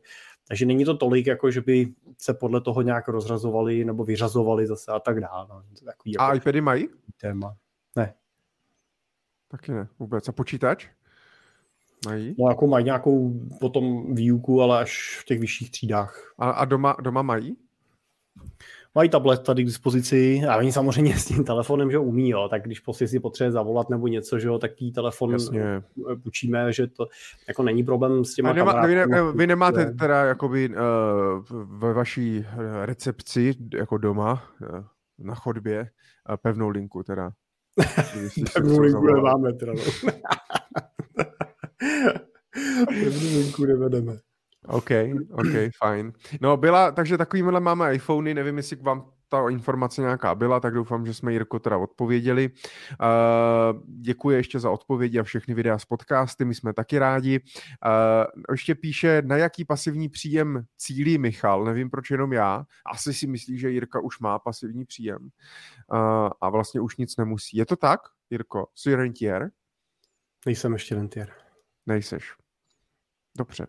takže 0.47 0.65
není 0.65 0.85
to 0.85 0.97
tolik, 0.97 1.27
jako 1.27 1.51
že 1.51 1.61
by 1.61 1.93
se 2.17 2.33
podle 2.33 2.61
toho 2.61 2.81
nějak 2.81 3.07
rozrazovali 3.07 3.85
nebo 3.85 4.03
vyřazovali 4.03 4.67
zase 4.67 4.91
a 4.91 4.99
tak 4.99 5.21
dále. 5.21 5.47
No. 5.49 5.63
Takový, 5.85 6.11
jako, 6.11 6.23
a 6.23 6.33
iPady 6.33 6.61
mají? 6.61 6.87
Téma. 7.21 7.55
Ne. 7.95 8.13
Taky 9.47 9.71
ne, 9.71 9.87
vůbec. 9.99 10.29
A 10.29 10.31
počítač? 10.31 10.87
Mají? 12.05 12.35
No 12.39 12.49
jako 12.49 12.67
mají 12.67 12.85
nějakou 12.85 13.39
potom 13.59 14.15
výuku, 14.15 14.61
ale 14.61 14.79
až 14.79 15.19
v 15.21 15.25
těch 15.25 15.39
vyšších 15.39 15.71
třídách. 15.71 16.33
A, 16.39 16.49
a 16.49 16.65
doma, 16.65 16.95
doma 17.01 17.21
mají? 17.21 17.57
Mají 18.95 19.09
tablet 19.09 19.43
tady 19.43 19.63
k 19.63 19.65
dispozici 19.65 20.41
a 20.49 20.57
oni 20.57 20.71
samozřejmě 20.71 21.17
s 21.17 21.25
tím 21.25 21.43
telefonem, 21.43 21.91
že 21.91 21.97
umí, 21.97 22.29
jo, 22.29 22.47
tak 22.49 22.63
když 22.63 22.79
prostě 22.79 23.07
si 23.07 23.19
potřebuje 23.19 23.51
zavolat 23.51 23.89
nebo 23.89 24.07
něco, 24.07 24.39
že 24.39 24.47
jo, 24.47 24.59
tak 24.59 24.73
tý 24.73 24.91
telefon 24.91 25.31
Jasně. 25.31 25.63
učíme, 26.25 26.73
že 26.73 26.87
to 26.87 27.07
jako 27.47 27.63
není 27.63 27.83
problém 27.83 28.25
s 28.25 28.33
těma 28.33 28.53
nema, 28.53 28.85
vy, 28.85 28.95
ne, 28.95 29.05
vy 29.35 29.47
nemáte 29.47 29.85
teda 29.85 30.25
jakoby 30.25 30.69
uh, 30.69 30.75
ve 31.79 31.93
vaší 31.93 32.45
recepci 32.85 33.53
jako 33.73 33.97
doma 33.97 34.43
uh, 34.61 34.83
na 35.19 35.35
chodbě, 35.35 35.89
pevnou 36.41 36.69
linku 36.69 37.03
teda. 37.03 37.31
pevnou 38.53 38.79
linku 38.79 39.05
nemáme 39.05 39.53
teda. 39.53 39.73
No. 39.73 40.11
Pevnou 42.85 43.37
linku 43.37 43.65
nevedeme. 43.65 44.17
OK, 44.67 44.89
OK, 45.31 45.53
fajn. 45.77 46.13
No 46.41 46.57
byla, 46.57 46.91
takže 46.91 47.17
takovýmhle 47.17 47.59
máme 47.59 47.95
iPhony, 47.95 48.33
nevím, 48.33 48.57
jestli 48.57 48.77
k 48.77 48.81
vám 48.81 49.11
ta 49.29 49.49
informace 49.49 50.01
nějaká 50.01 50.35
byla, 50.35 50.59
tak 50.59 50.73
doufám, 50.73 51.05
že 51.05 51.13
jsme 51.13 51.33
Jirko 51.33 51.59
teda 51.59 51.77
odpověděli. 51.77 52.49
Uh, 52.49 53.81
děkuji 54.01 54.35
ještě 54.35 54.59
za 54.59 54.71
odpovědi 54.71 55.19
a 55.19 55.23
všechny 55.23 55.53
videa 55.53 55.79
z 55.79 55.85
podcasty, 55.85 56.45
my 56.45 56.55
jsme 56.55 56.73
taky 56.73 56.99
rádi. 56.99 57.39
Uh, 57.39 58.51
ještě 58.51 58.75
píše, 58.75 59.21
na 59.25 59.37
jaký 59.37 59.65
pasivní 59.65 60.09
příjem 60.09 60.63
cílí 60.77 61.17
Michal, 61.17 61.63
nevím 61.63 61.89
proč 61.89 62.11
jenom 62.11 62.33
já, 62.33 62.65
asi 62.93 63.13
si 63.13 63.27
myslí, 63.27 63.59
že 63.59 63.71
Jirka 63.71 63.99
už 63.99 64.19
má 64.19 64.39
pasivní 64.39 64.85
příjem 64.85 65.21
uh, 65.21 66.29
a 66.41 66.49
vlastně 66.49 66.81
už 66.81 66.97
nic 66.97 67.17
nemusí. 67.17 67.57
Je 67.57 67.65
to 67.65 67.75
tak, 67.75 67.99
Jirko? 68.29 68.67
Jsi 68.75 68.95
rentier? 68.95 69.51
Nejsem 70.45 70.73
ještě 70.73 70.95
rentier. 70.95 71.29
Nejseš. 71.85 72.33
Dobře. 73.39 73.67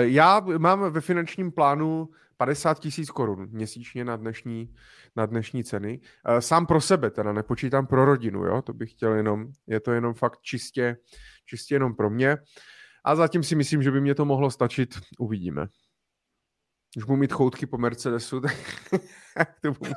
Já 0.00 0.40
mám 0.58 0.92
ve 0.92 1.00
finančním 1.00 1.52
plánu 1.52 2.08
50 2.36 2.78
tisíc 2.80 3.10
korun 3.10 3.48
měsíčně 3.50 4.04
na 4.04 4.16
dnešní, 4.16 4.74
na 5.16 5.26
dnešní 5.26 5.64
ceny. 5.64 6.00
Sám 6.38 6.66
pro 6.66 6.80
sebe, 6.80 7.10
teda 7.10 7.32
nepočítám 7.32 7.86
pro 7.86 8.04
rodinu, 8.04 8.44
jo? 8.44 8.62
to 8.62 8.72
bych 8.72 8.90
chtěl 8.90 9.14
jenom, 9.14 9.46
je 9.66 9.80
to 9.80 9.92
jenom 9.92 10.14
fakt 10.14 10.40
čistě, 10.40 10.96
čistě 11.44 11.74
jenom 11.74 11.94
pro 11.94 12.10
mě. 12.10 12.36
A 13.04 13.16
zatím 13.16 13.42
si 13.42 13.54
myslím, 13.54 13.82
že 13.82 13.90
by 13.90 14.00
mě 14.00 14.14
to 14.14 14.24
mohlo 14.24 14.50
stačit, 14.50 14.94
uvidíme. 15.18 15.66
Když 16.94 17.04
budu 17.04 17.16
mít 17.16 17.32
choutky 17.32 17.66
po 17.66 17.78
Mercedesu, 17.78 18.40
tak 19.34 19.54
to 19.62 19.72
budu 19.72 19.92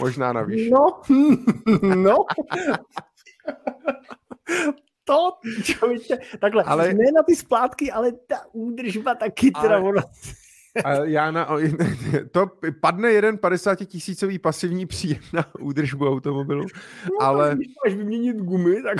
možná 0.00 0.32
navíc. 0.32 0.72
No, 0.72 1.02
no. 1.94 2.16
To, 5.10 5.32
člověče, 5.62 6.18
takhle, 6.40 6.64
ale... 6.64 6.94
ne 6.94 7.12
na 7.16 7.22
ty 7.22 7.36
splátky, 7.36 7.92
ale 7.92 8.12
ta 8.12 8.36
údržba 8.52 9.14
taky 9.14 9.50
teda 9.50 9.76
ale... 9.76 9.88
ono... 9.88 10.02
já 11.02 11.30
na, 11.30 11.48
to 12.30 12.46
padne 12.80 13.12
jeden 13.12 13.38
50 13.38 13.74
tisícový 13.74 14.38
pasivní 14.38 14.86
příjem 14.86 15.22
na 15.32 15.54
údržbu 15.60 16.08
automobilu, 16.08 16.66
no, 17.04 17.26
ale... 17.26 17.54
Když 17.54 17.68
máš 17.84 17.94
vyměnit 17.94 18.36
gumy, 18.36 18.82
tak 18.82 18.98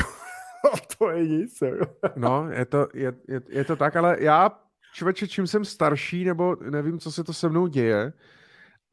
to 0.98 1.10
je 1.10 1.28
nic. 1.28 1.62
no, 2.16 2.48
je 2.50 2.64
to, 2.64 2.88
je, 2.94 3.12
je, 3.28 3.40
je 3.48 3.64
to 3.64 3.76
tak, 3.76 3.96
ale 3.96 4.16
já, 4.20 4.58
člověče, 4.94 5.28
čím 5.28 5.46
jsem 5.46 5.64
starší, 5.64 6.24
nebo 6.24 6.56
nevím, 6.70 6.98
co 6.98 7.12
se 7.12 7.24
to 7.24 7.32
se 7.32 7.48
mnou 7.48 7.66
děje, 7.66 8.12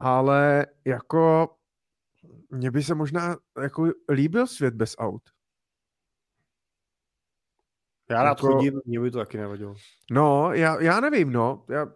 ale 0.00 0.66
jako 0.84 1.50
mně 2.50 2.70
by 2.70 2.82
se 2.82 2.94
možná 2.94 3.36
jako 3.62 3.92
líbil 4.10 4.46
svět 4.46 4.74
bez 4.74 4.94
aut. 4.98 5.22
Já 8.10 8.22
rád 8.22 8.28
jako, 8.28 8.46
chodím, 8.46 8.80
mě 8.84 9.00
by 9.00 9.10
to 9.10 9.18
taky 9.18 9.38
nevadilo. 9.38 9.74
No, 10.10 10.52
já, 10.52 10.82
já 10.82 11.00
nevím, 11.00 11.32
no. 11.32 11.64
Já, 11.68 11.86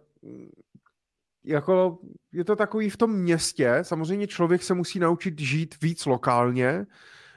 jako 1.43 1.99
je 2.31 2.43
to 2.43 2.55
takový 2.55 2.89
v 2.89 2.97
tom 2.97 3.11
městě, 3.11 3.79
samozřejmě 3.81 4.27
člověk 4.27 4.63
se 4.63 4.73
musí 4.73 4.99
naučit 4.99 5.39
žít 5.39 5.75
víc 5.81 6.05
lokálně, 6.05 6.85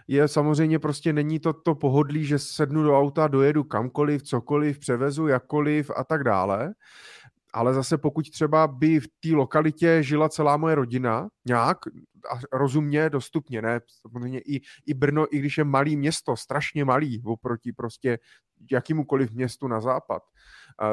je 0.09 0.29
samozřejmě 0.29 0.79
prostě 0.79 1.13
není 1.13 1.41
to 1.41 1.53
to 1.53 1.75
pohodlí, 1.75 2.25
že 2.25 2.39
sednu 2.39 2.83
do 2.83 2.99
auta, 2.99 3.29
dojedu 3.29 3.65
kamkoliv, 3.65 4.23
cokoliv, 4.23 4.79
převezu 4.79 5.27
jakkoliv 5.27 5.91
a 5.97 6.05
tak 6.05 6.25
dále. 6.25 6.75
Ale 7.57 7.75
zase 7.75 7.99
pokud 7.99 8.31
třeba 8.31 8.67
by 8.67 9.01
v 9.01 9.07
té 9.21 9.29
lokalitě 9.33 10.03
žila 10.03 10.29
celá 10.29 10.57
moje 10.57 10.75
rodina 10.75 11.29
nějak 11.47 11.79
rozumně, 12.53 13.11
dostupně, 13.11 13.63
ne? 13.63 13.81
Samozřejmě 14.01 14.41
i, 14.41 14.61
i 14.87 14.95
Brno, 14.95 15.35
i 15.35 15.39
když 15.39 15.59
je 15.59 15.65
malý 15.65 15.97
město, 15.97 16.37
strašně 16.37 16.85
malý 16.85 17.23
oproti 17.25 17.73
prostě 17.73 18.19
jakýmukoliv 18.73 19.31
městu 19.31 19.69
na 19.69 19.81
západ, 19.81 20.23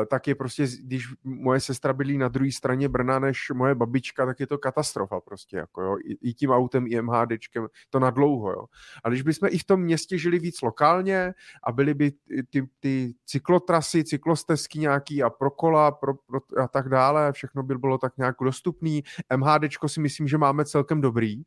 tak 0.10 0.28
je 0.28 0.36
prostě, 0.36 0.68
když 0.82 1.08
moje 1.24 1.60
sestra 1.60 1.94
byly 1.94 2.18
na 2.18 2.28
druhé 2.28 2.52
straně 2.52 2.90
Brna 2.90 3.20
než 3.20 3.52
moje 3.54 3.76
babička, 3.76 4.26
tak 4.26 4.40
je 4.40 4.48
to 4.48 4.58
katastrofa 4.58 5.20
prostě, 5.20 5.58
jako 5.58 5.82
jo, 5.82 5.98
i, 6.22 6.34
tím 6.34 6.50
autem, 6.50 6.86
i 6.88 7.02
MHDčkem, 7.02 7.68
to 7.90 8.00
na 8.00 8.10
dlouho, 8.10 8.52
jo. 8.52 8.66
A 9.04 9.10
když 9.10 9.22
bychom 9.22 9.50
i 9.52 9.58
v 9.58 9.64
tom 9.64 9.82
městě 9.82 10.18
žili 10.18 10.40
víc 10.40 10.62
lokálně 10.62 11.34
a 11.64 11.72
byly 11.72 11.94
by 11.94 12.12
ty, 12.50 12.68
ty 12.80 13.14
cyklotrasy, 13.26 14.04
cyklostezky 14.04 14.80
nějaký 14.80 15.24
a 15.24 15.30
pro 15.30 15.52
kola 15.52 15.92
pro, 15.92 16.14
pro, 16.14 16.40
a 16.64 16.68
tak 16.68 16.90
dále, 16.90 17.32
všechno 17.32 17.64
by 17.64 17.78
bylo 17.78 17.98
tak 17.98 18.18
nějak 18.18 18.36
dostupný. 18.44 19.04
MHDčko 19.38 19.90
si 19.90 20.00
myslím, 20.00 20.28
že 20.28 20.38
máme 20.38 20.66
celkem 20.66 21.02
dobrý, 21.02 21.44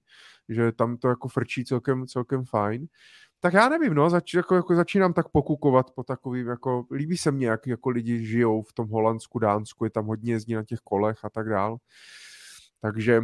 že 0.49 0.73
tam 0.73 0.97
to 0.97 1.09
jako 1.09 1.29
frčí 1.29 1.65
celkem, 1.65 2.07
celkem 2.07 2.45
fajn 2.45 2.87
tak 3.47 3.55
já 3.55 3.69
nevím, 3.69 3.95
no, 3.95 4.11
zač, 4.11 4.35
jako, 4.35 4.55
jako 4.55 4.75
začínám 4.75 5.13
tak 5.13 5.29
pokukovat 5.29 5.91
po 5.91 6.03
takovým, 6.03 6.49
jako 6.49 6.87
líbí 6.91 7.17
se 7.17 7.31
mně, 7.31 7.47
jak 7.47 7.67
jako 7.67 7.91
lidi 7.91 8.27
žijou 8.27 8.63
v 8.63 8.73
tom 8.73 8.89
Holandsku, 8.89 9.39
Dánsku, 9.39 9.85
je 9.85 9.91
tam 9.91 10.07
hodně 10.07 10.33
jezdí 10.33 10.55
na 10.55 10.65
těch 10.65 10.79
kolech 10.79 11.25
a 11.25 11.31
tak 11.31 11.49
dál. 11.49 11.77
Takže, 12.81 13.23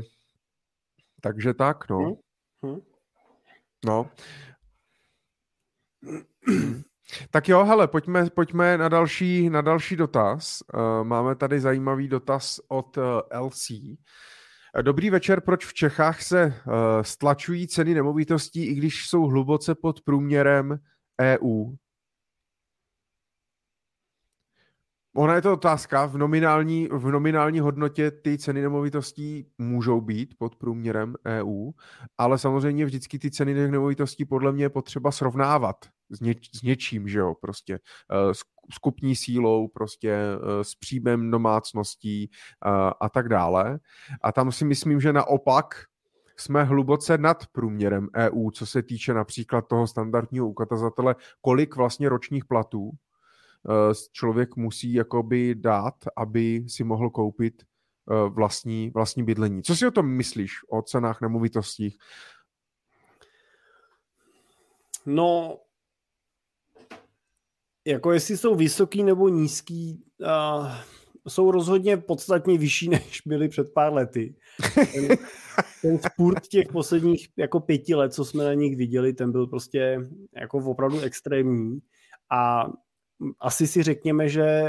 takže 1.20 1.54
tak, 1.54 1.88
no. 1.88 1.98
Hmm. 1.98 2.14
Hmm. 2.62 2.80
No. 3.84 4.10
Tak 7.30 7.48
jo, 7.48 7.64
hele, 7.64 7.88
pojďme, 7.88 8.30
pojďme 8.30 8.78
na, 8.78 8.88
další, 8.88 9.50
na 9.50 9.60
další 9.60 9.96
dotaz. 9.96 10.62
Uh, 10.74 11.04
máme 11.04 11.34
tady 11.34 11.60
zajímavý 11.60 12.08
dotaz 12.08 12.60
od 12.68 12.96
uh, 12.96 13.04
eh, 13.04 13.38
LC. 13.38 13.70
Dobrý 14.80 15.10
večer, 15.10 15.40
proč 15.40 15.66
v 15.66 15.74
Čechách 15.74 16.22
se 16.22 16.46
uh, 16.46 16.72
stlačují 17.02 17.68
ceny 17.68 17.94
nemovitostí, 17.94 18.66
i 18.66 18.74
když 18.74 19.06
jsou 19.06 19.22
hluboce 19.22 19.74
pod 19.74 20.00
průměrem 20.00 20.78
EU? 21.20 21.74
Ona 25.14 25.34
je 25.34 25.42
to 25.42 25.52
otázka, 25.52 26.06
v 26.06 26.18
nominální, 26.18 26.88
v 26.92 27.10
nominální 27.10 27.60
hodnotě 27.60 28.10
ty 28.10 28.38
ceny 28.38 28.62
nemovitostí 28.62 29.46
můžou 29.58 30.00
být 30.00 30.34
pod 30.38 30.56
průměrem 30.56 31.14
EU, 31.26 31.70
ale 32.18 32.38
samozřejmě 32.38 32.84
vždycky 32.84 33.18
ty 33.18 33.30
ceny 33.30 33.54
nemovitostí 33.54 34.24
podle 34.24 34.52
mě 34.52 34.64
je 34.64 34.70
potřeba 34.70 35.10
srovnávat 35.10 35.76
s, 36.10 36.20
něč, 36.20 36.50
s 36.54 36.62
něčím, 36.62 37.08
že 37.08 37.18
jo, 37.18 37.34
prostě 37.40 37.78
uh, 37.78 38.32
s, 38.32 38.78
kupní 38.78 39.16
sílou, 39.16 39.68
prostě 39.68 40.18
uh, 40.36 40.62
s 40.62 40.74
příjmem 40.74 41.30
domácností 41.30 42.30
uh, 42.66 42.90
a 43.00 43.08
tak 43.08 43.28
dále. 43.28 43.78
A 44.22 44.32
tam 44.32 44.52
si 44.52 44.64
myslím, 44.64 45.00
že 45.00 45.12
naopak 45.12 45.74
jsme 46.36 46.64
hluboce 46.64 47.18
nad 47.18 47.46
průměrem 47.46 48.08
EU, 48.16 48.50
co 48.50 48.66
se 48.66 48.82
týče 48.82 49.14
například 49.14 49.68
toho 49.68 49.86
standardního 49.86 50.48
ukazatele, 50.48 51.14
kolik 51.40 51.76
vlastně 51.76 52.08
ročních 52.08 52.44
platů 52.44 52.90
člověk 54.12 54.56
musí 54.56 54.92
jakoby 54.92 55.54
dát, 55.54 55.94
aby 56.16 56.64
si 56.68 56.84
mohl 56.84 57.10
koupit 57.10 57.62
vlastní, 58.28 58.90
vlastní 58.90 59.22
bydlení. 59.22 59.62
Co 59.62 59.76
si 59.76 59.86
o 59.86 59.90
tom 59.90 60.06
myslíš, 60.06 60.52
o 60.70 60.82
cenách 60.82 61.20
nemovitostí? 61.20 61.96
No, 65.06 65.58
jako 67.84 68.12
jestli 68.12 68.36
jsou 68.36 68.54
vysoký 68.54 69.02
nebo 69.02 69.28
nízký, 69.28 70.04
uh, 70.20 70.72
jsou 71.28 71.50
rozhodně 71.50 71.96
podstatně 71.96 72.58
vyšší, 72.58 72.88
než 72.88 73.22
byly 73.26 73.48
před 73.48 73.74
pár 73.74 73.92
lety. 73.92 74.34
Ten, 74.74 75.16
ten 75.82 75.98
spurt 75.98 76.48
těch 76.48 76.68
posledních 76.72 77.28
jako 77.36 77.60
pěti 77.60 77.94
let, 77.94 78.14
co 78.14 78.24
jsme 78.24 78.44
na 78.44 78.54
nich 78.54 78.76
viděli, 78.76 79.12
ten 79.12 79.32
byl 79.32 79.46
prostě 79.46 79.98
jako 80.36 80.58
opravdu 80.58 81.00
extrémní 81.00 81.78
a 82.30 82.66
asi 83.40 83.66
si 83.66 83.82
řekněme, 83.82 84.28
že 84.28 84.68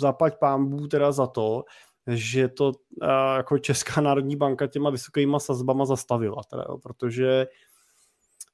zaplať 0.00 0.38
pámbu 0.38 0.86
teda 0.86 1.12
za 1.12 1.26
to, 1.26 1.64
že 2.06 2.48
to 2.48 2.68
uh, 2.68 3.08
jako 3.36 3.58
Česká 3.58 4.00
národní 4.00 4.36
banka 4.36 4.66
těma 4.66 4.90
vysokýma 4.90 5.38
sazbama 5.38 5.84
zastavila, 5.84 6.42
teda, 6.50 6.64
jo, 6.68 6.78
protože 6.78 7.46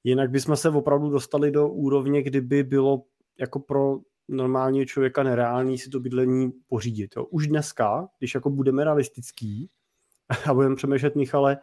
jinak 0.04 0.30
bychom 0.30 0.56
se 0.56 0.70
opravdu 0.70 1.10
dostali 1.10 1.50
do 1.50 1.68
úrovně, 1.68 2.22
kdyby 2.22 2.62
bylo 2.62 3.02
jako 3.40 3.60
pro 3.60 3.98
normálního 4.28 4.84
člověka 4.84 5.22
nereálný 5.22 5.78
si 5.78 5.90
to 5.90 6.00
bydlení 6.00 6.52
pořídit. 6.68 7.16
Jo. 7.16 7.24
Už 7.24 7.46
dneska, 7.46 8.08
když 8.18 8.34
jako 8.34 8.50
budeme 8.50 8.84
realistický 8.84 9.70
a 10.50 10.54
budeme 10.54 10.76
přemýšlet, 10.76 11.16
Michale, 11.16 11.58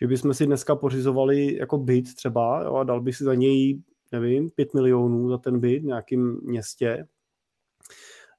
že 0.00 0.06
bychom 0.06 0.34
si 0.34 0.46
dneska 0.46 0.76
pořizovali 0.76 1.56
jako 1.56 1.78
byt 1.78 2.14
třeba 2.14 2.62
jo, 2.62 2.74
a 2.74 2.84
dal 2.84 3.00
by 3.00 3.12
si 3.12 3.24
za 3.24 3.34
něj, 3.34 3.82
nevím, 4.12 4.50
5 4.50 4.74
milionů 4.74 5.28
za 5.28 5.38
ten 5.38 5.60
byt 5.60 5.78
v 5.78 5.84
nějakém 5.84 6.40
městě, 6.42 7.06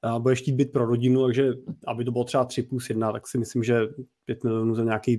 a 0.04 0.20
budeš 0.20 0.42
chtít 0.42 0.56
byt 0.56 0.72
pro 0.72 0.86
rodinu, 0.86 1.26
takže 1.26 1.54
aby 1.88 2.06
to 2.06 2.12
bylo 2.12 2.24
třeba 2.24 2.46
3 2.46 2.64
plus 2.64 2.90
1, 2.90 3.12
tak 3.12 3.28
si 3.28 3.38
myslím, 3.38 3.64
že 3.64 3.80
5 4.26 4.44
milionů 4.44 4.76
za 4.76 4.84
nějaký 4.84 5.12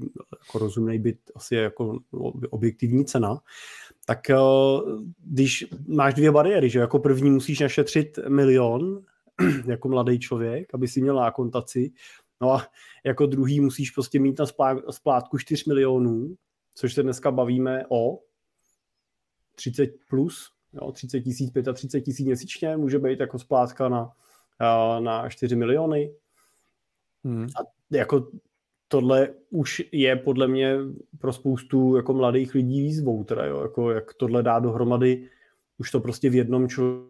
jako 0.46 0.58
rozumný 0.58 0.98
byt 0.98 1.18
asi 1.34 1.54
je 1.54 1.62
jako 1.62 1.98
objektivní 2.50 3.04
cena. 3.04 3.40
Tak 4.06 4.30
eh, 4.30 4.36
když 5.24 5.66
máš 5.88 6.14
dvě 6.14 6.30
bariéry, 6.30 6.70
že 6.70 6.78
jako 6.78 6.98
první 6.98 7.30
musíš 7.30 7.60
našetřit 7.60 8.18
milion 8.28 9.02
jako 9.66 9.88
mladý 9.88 10.18
člověk, 10.18 10.74
aby 10.74 10.88
si 10.88 11.00
měl 11.00 11.16
nákontaci, 11.16 11.92
no 12.40 12.52
a 12.52 12.66
jako 13.04 13.26
druhý 13.26 13.60
musíš 13.60 13.90
prostě 13.90 14.18
mít 14.18 14.38
na 14.38 14.46
splátku 14.90 15.38
4 15.38 15.64
milionů 15.68 16.36
což 16.74 16.94
se 16.94 17.02
dneska 17.02 17.30
bavíme 17.30 17.84
o 17.88 18.18
30 19.54 19.90
plus, 20.08 20.52
jo, 20.72 20.92
30 20.92 21.20
tisíc, 21.20 21.52
35 21.74 22.00
tisíc 22.00 22.26
měsíčně, 22.26 22.76
může 22.76 22.98
být 22.98 23.20
jako 23.20 23.38
splátka 23.38 23.88
na, 23.88 24.12
na 25.00 25.28
4 25.28 25.56
miliony. 25.56 26.14
Hmm. 27.24 27.44
A 27.44 27.60
jako 27.90 28.28
tohle 28.92 29.28
už 29.50 29.82
je 29.92 30.16
podle 30.16 30.48
mě 30.48 30.76
pro 31.18 31.32
spoustu 31.32 31.96
jako 31.96 32.14
mladých 32.14 32.54
lidí 32.54 32.82
výzvou, 32.82 33.24
teda 33.24 33.46
jo, 33.46 33.62
jako 33.62 33.90
jak 33.90 34.14
tohle 34.14 34.42
dá 34.42 34.58
dohromady, 34.58 35.28
už 35.78 35.90
to 35.90 36.00
prostě 36.00 36.30
v 36.30 36.34
jednom 36.34 36.68
člověku 36.68 37.04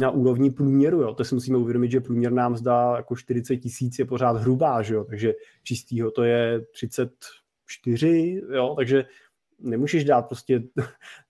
na 0.00 0.10
úrovni 0.10 0.50
průměru, 0.50 1.00
jo. 1.00 1.14
To 1.14 1.24
si 1.24 1.34
musíme 1.34 1.58
uvědomit, 1.58 1.90
že 1.90 2.00
průměrná 2.00 2.48
mzda 2.48 2.96
jako 2.96 3.16
40 3.16 3.56
tisíc 3.56 3.98
je 3.98 4.04
pořád 4.04 4.36
hrubá, 4.36 4.82
že 4.82 4.94
jo, 4.94 5.04
takže 5.04 5.34
čistýho 5.62 6.10
to 6.10 6.22
je 6.22 6.60
34, 6.72 8.42
jo, 8.54 8.74
takže 8.76 9.04
nemůžeš 9.58 10.04
dát 10.04 10.22
prostě 10.22 10.62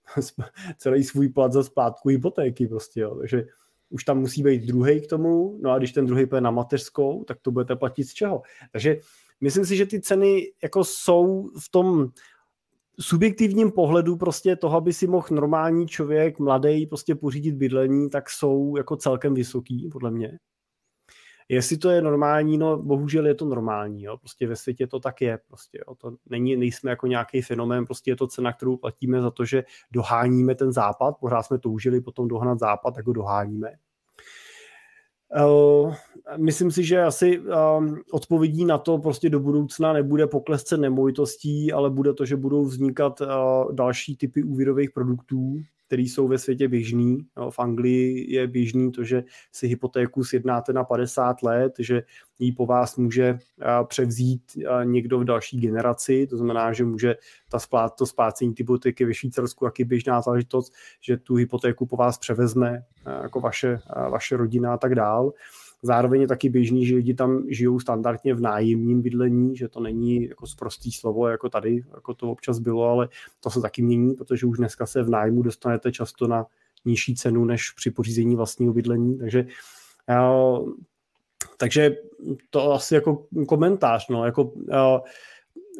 celý 0.77 1.03
svůj 1.03 1.29
plat 1.29 1.51
za 1.51 1.63
splátku 1.63 2.09
hypotéky 2.09 2.67
prostě, 2.67 3.01
jo. 3.01 3.15
takže 3.15 3.45
už 3.89 4.03
tam 4.03 4.19
musí 4.19 4.43
být 4.43 4.63
druhý 4.63 5.01
k 5.01 5.07
tomu, 5.07 5.59
no 5.61 5.71
a 5.71 5.77
když 5.77 5.91
ten 5.91 6.05
druhý 6.05 6.25
půjde 6.25 6.41
na 6.41 6.51
mateřskou, 6.51 7.23
tak 7.23 7.37
to 7.41 7.51
budete 7.51 7.75
platit 7.75 8.03
z 8.03 8.13
čeho. 8.13 8.41
Takže 8.71 8.97
myslím 9.41 9.65
si, 9.65 9.75
že 9.75 9.85
ty 9.85 10.01
ceny 10.01 10.51
jako 10.63 10.83
jsou 10.83 11.49
v 11.59 11.71
tom 11.71 12.09
subjektivním 12.99 13.71
pohledu 13.71 14.17
prostě 14.17 14.55
toho, 14.55 14.77
aby 14.77 14.93
si 14.93 15.07
mohl 15.07 15.27
normální 15.31 15.87
člověk, 15.87 16.39
mladý, 16.39 16.85
prostě 16.85 17.15
pořídit 17.15 17.55
bydlení, 17.55 18.09
tak 18.09 18.29
jsou 18.29 18.77
jako 18.77 18.95
celkem 18.95 19.33
vysoký, 19.33 19.89
podle 19.91 20.11
mě. 20.11 20.39
Jestli 21.49 21.77
to 21.77 21.89
je 21.89 22.01
normální, 22.01 22.57
no 22.57 22.77
bohužel 22.77 23.27
je 23.27 23.35
to 23.35 23.45
normální, 23.45 24.03
jo. 24.03 24.17
prostě 24.17 24.47
ve 24.47 24.55
světě 24.55 24.87
to 24.87 24.99
tak 24.99 25.21
je, 25.21 25.39
prostě, 25.47 25.79
jo. 25.87 25.95
to 25.95 26.11
není, 26.29 26.55
nejsme 26.55 26.89
jako 26.89 27.07
nějaký 27.07 27.41
fenomén, 27.41 27.85
prostě 27.85 28.11
je 28.11 28.15
to 28.15 28.27
cena, 28.27 28.53
kterou 28.53 28.77
platíme 28.77 29.21
za 29.21 29.31
to, 29.31 29.45
že 29.45 29.63
doháníme 29.91 30.55
ten 30.55 30.73
západ, 30.73 31.17
pořád 31.19 31.43
jsme 31.43 31.59
toužili 31.59 32.01
potom 32.01 32.27
dohnat 32.27 32.59
západ, 32.59 32.95
tak 32.95 33.07
ho 33.07 33.13
doháníme. 33.13 33.71
Uh, 35.45 35.93
myslím 36.37 36.71
si, 36.71 36.83
že 36.83 37.03
asi 37.03 37.39
uh, 37.39 37.97
odpovědí 38.11 38.65
na 38.65 38.77
to 38.77 38.97
prostě 38.97 39.29
do 39.29 39.39
budoucna 39.39 39.93
nebude 39.93 40.27
pokles 40.27 40.63
cen 40.63 40.81
nemovitostí, 40.81 41.73
ale 41.73 41.89
bude 41.89 42.13
to, 42.13 42.25
že 42.25 42.35
budou 42.35 42.63
vznikat 42.63 43.21
uh, 43.21 43.27
další 43.75 44.17
typy 44.17 44.43
úvěrových 44.43 44.91
produktů, 44.91 45.55
které 45.87 46.01
jsou 46.01 46.27
ve 46.27 46.37
světě 46.37 46.67
běžný. 46.67 47.25
Jo, 47.37 47.51
v 47.51 47.59
Anglii 47.59 48.33
je 48.33 48.47
běžný 48.47 48.91
to, 48.91 49.03
že 49.03 49.23
si 49.51 49.67
hypotéku 49.67 50.23
sjednáte 50.23 50.73
na 50.73 50.83
50 50.83 51.43
let, 51.43 51.73
že 51.79 52.03
ji 52.39 52.51
po 52.51 52.65
vás 52.65 52.97
může 52.97 53.39
převzít 53.87 54.41
někdo 54.83 55.19
v 55.19 55.23
další 55.23 55.59
generaci, 55.59 56.27
to 56.27 56.37
znamená, 56.37 56.73
že 56.73 56.85
může 56.85 57.15
ta 57.49 57.59
splát, 57.59 57.95
to 57.95 58.05
splácení 58.05 58.53
ty 58.53 58.63
hypotéky 58.63 59.05
ve 59.05 59.13
Švýcarsku, 59.13 59.65
jak 59.65 59.79
je 59.79 59.85
běžná 59.85 60.21
záležitost, 60.21 60.73
že 61.01 61.17
tu 61.17 61.35
hypotéku 61.35 61.85
po 61.85 61.95
vás 61.95 62.17
převezme 62.17 62.83
jako 63.23 63.39
vaše, 63.39 63.79
vaše 64.09 64.37
rodina 64.37 64.73
a 64.73 64.77
tak 64.77 64.95
dál. 64.95 65.33
Zároveň 65.81 66.21
je 66.21 66.27
taky 66.27 66.49
běžný, 66.49 66.85
že 66.85 66.95
lidi 66.95 67.13
tam 67.13 67.43
žijou 67.49 67.79
standardně 67.79 68.33
v 68.33 68.41
nájemním 68.41 69.01
bydlení, 69.01 69.55
že 69.55 69.67
to 69.67 69.79
není 69.79 70.23
jako 70.23 70.47
zprostý 70.47 70.91
slovo, 70.91 71.27
jako 71.27 71.49
tady, 71.49 71.83
jako 71.93 72.13
to 72.13 72.31
občas 72.31 72.59
bylo, 72.59 72.83
ale 72.83 73.09
to 73.39 73.49
se 73.49 73.61
taky 73.61 73.81
mění, 73.81 74.13
protože 74.13 74.45
už 74.45 74.57
dneska 74.57 74.85
se 74.85 75.03
v 75.03 75.09
nájmu 75.09 75.41
dostanete 75.41 75.91
často 75.91 76.27
na 76.27 76.45
nižší 76.85 77.15
cenu 77.15 77.45
než 77.45 77.71
při 77.71 77.91
pořízení 77.91 78.35
vlastního 78.35 78.73
bydlení, 78.73 79.17
takže 79.17 79.45
uh, 80.09 80.71
takže 81.57 81.97
to 82.49 82.73
asi 82.73 82.95
jako 82.95 83.25
komentář, 83.47 84.07
no, 84.09 84.25
jako 84.25 84.43
uh, 84.43 84.99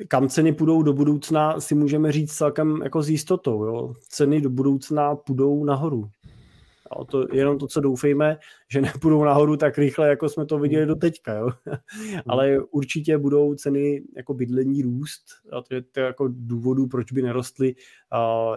kam 0.08 0.30
ceny 0.30 0.54
půjdou 0.54 0.82
do 0.82 0.94
budoucna, 0.94 1.60
si 1.60 1.76
můžeme 1.76 2.12
říct 2.12 2.34
celkem 2.34 2.82
jako 2.84 3.04
s 3.04 3.10
jistotou. 3.10 3.64
Jo. 3.64 3.94
Ceny 4.10 4.42
do 4.42 4.50
budoucna 4.50 5.16
půjdou 5.16 5.64
nahoru. 5.64 6.10
Jo, 6.96 7.06
to, 7.06 7.26
jenom 7.34 7.58
to, 7.58 7.68
co 7.68 7.82
doufejme, 7.82 8.38
že 8.70 8.82
nepůjdou 8.82 9.24
nahoru 9.24 9.58
tak 9.58 9.78
rychle, 9.78 10.10
jako 10.10 10.30
jsme 10.30 10.46
to 10.46 10.60
viděli 10.60 10.86
do 10.86 10.96
teďka. 10.96 11.34
Jo. 11.34 11.50
Ale 12.28 12.60
určitě 12.72 13.18
budou 13.18 13.54
ceny 13.56 14.04
jako 14.18 14.34
bydlení 14.34 14.82
růst. 14.82 15.24
A 15.52 15.62
to 15.62 15.76
je 15.76 15.82
to 15.82 16.00
jako 16.00 16.28
důvodů, 16.32 16.88
proč 16.88 17.12
by 17.12 17.22
nerostly, 17.22 17.76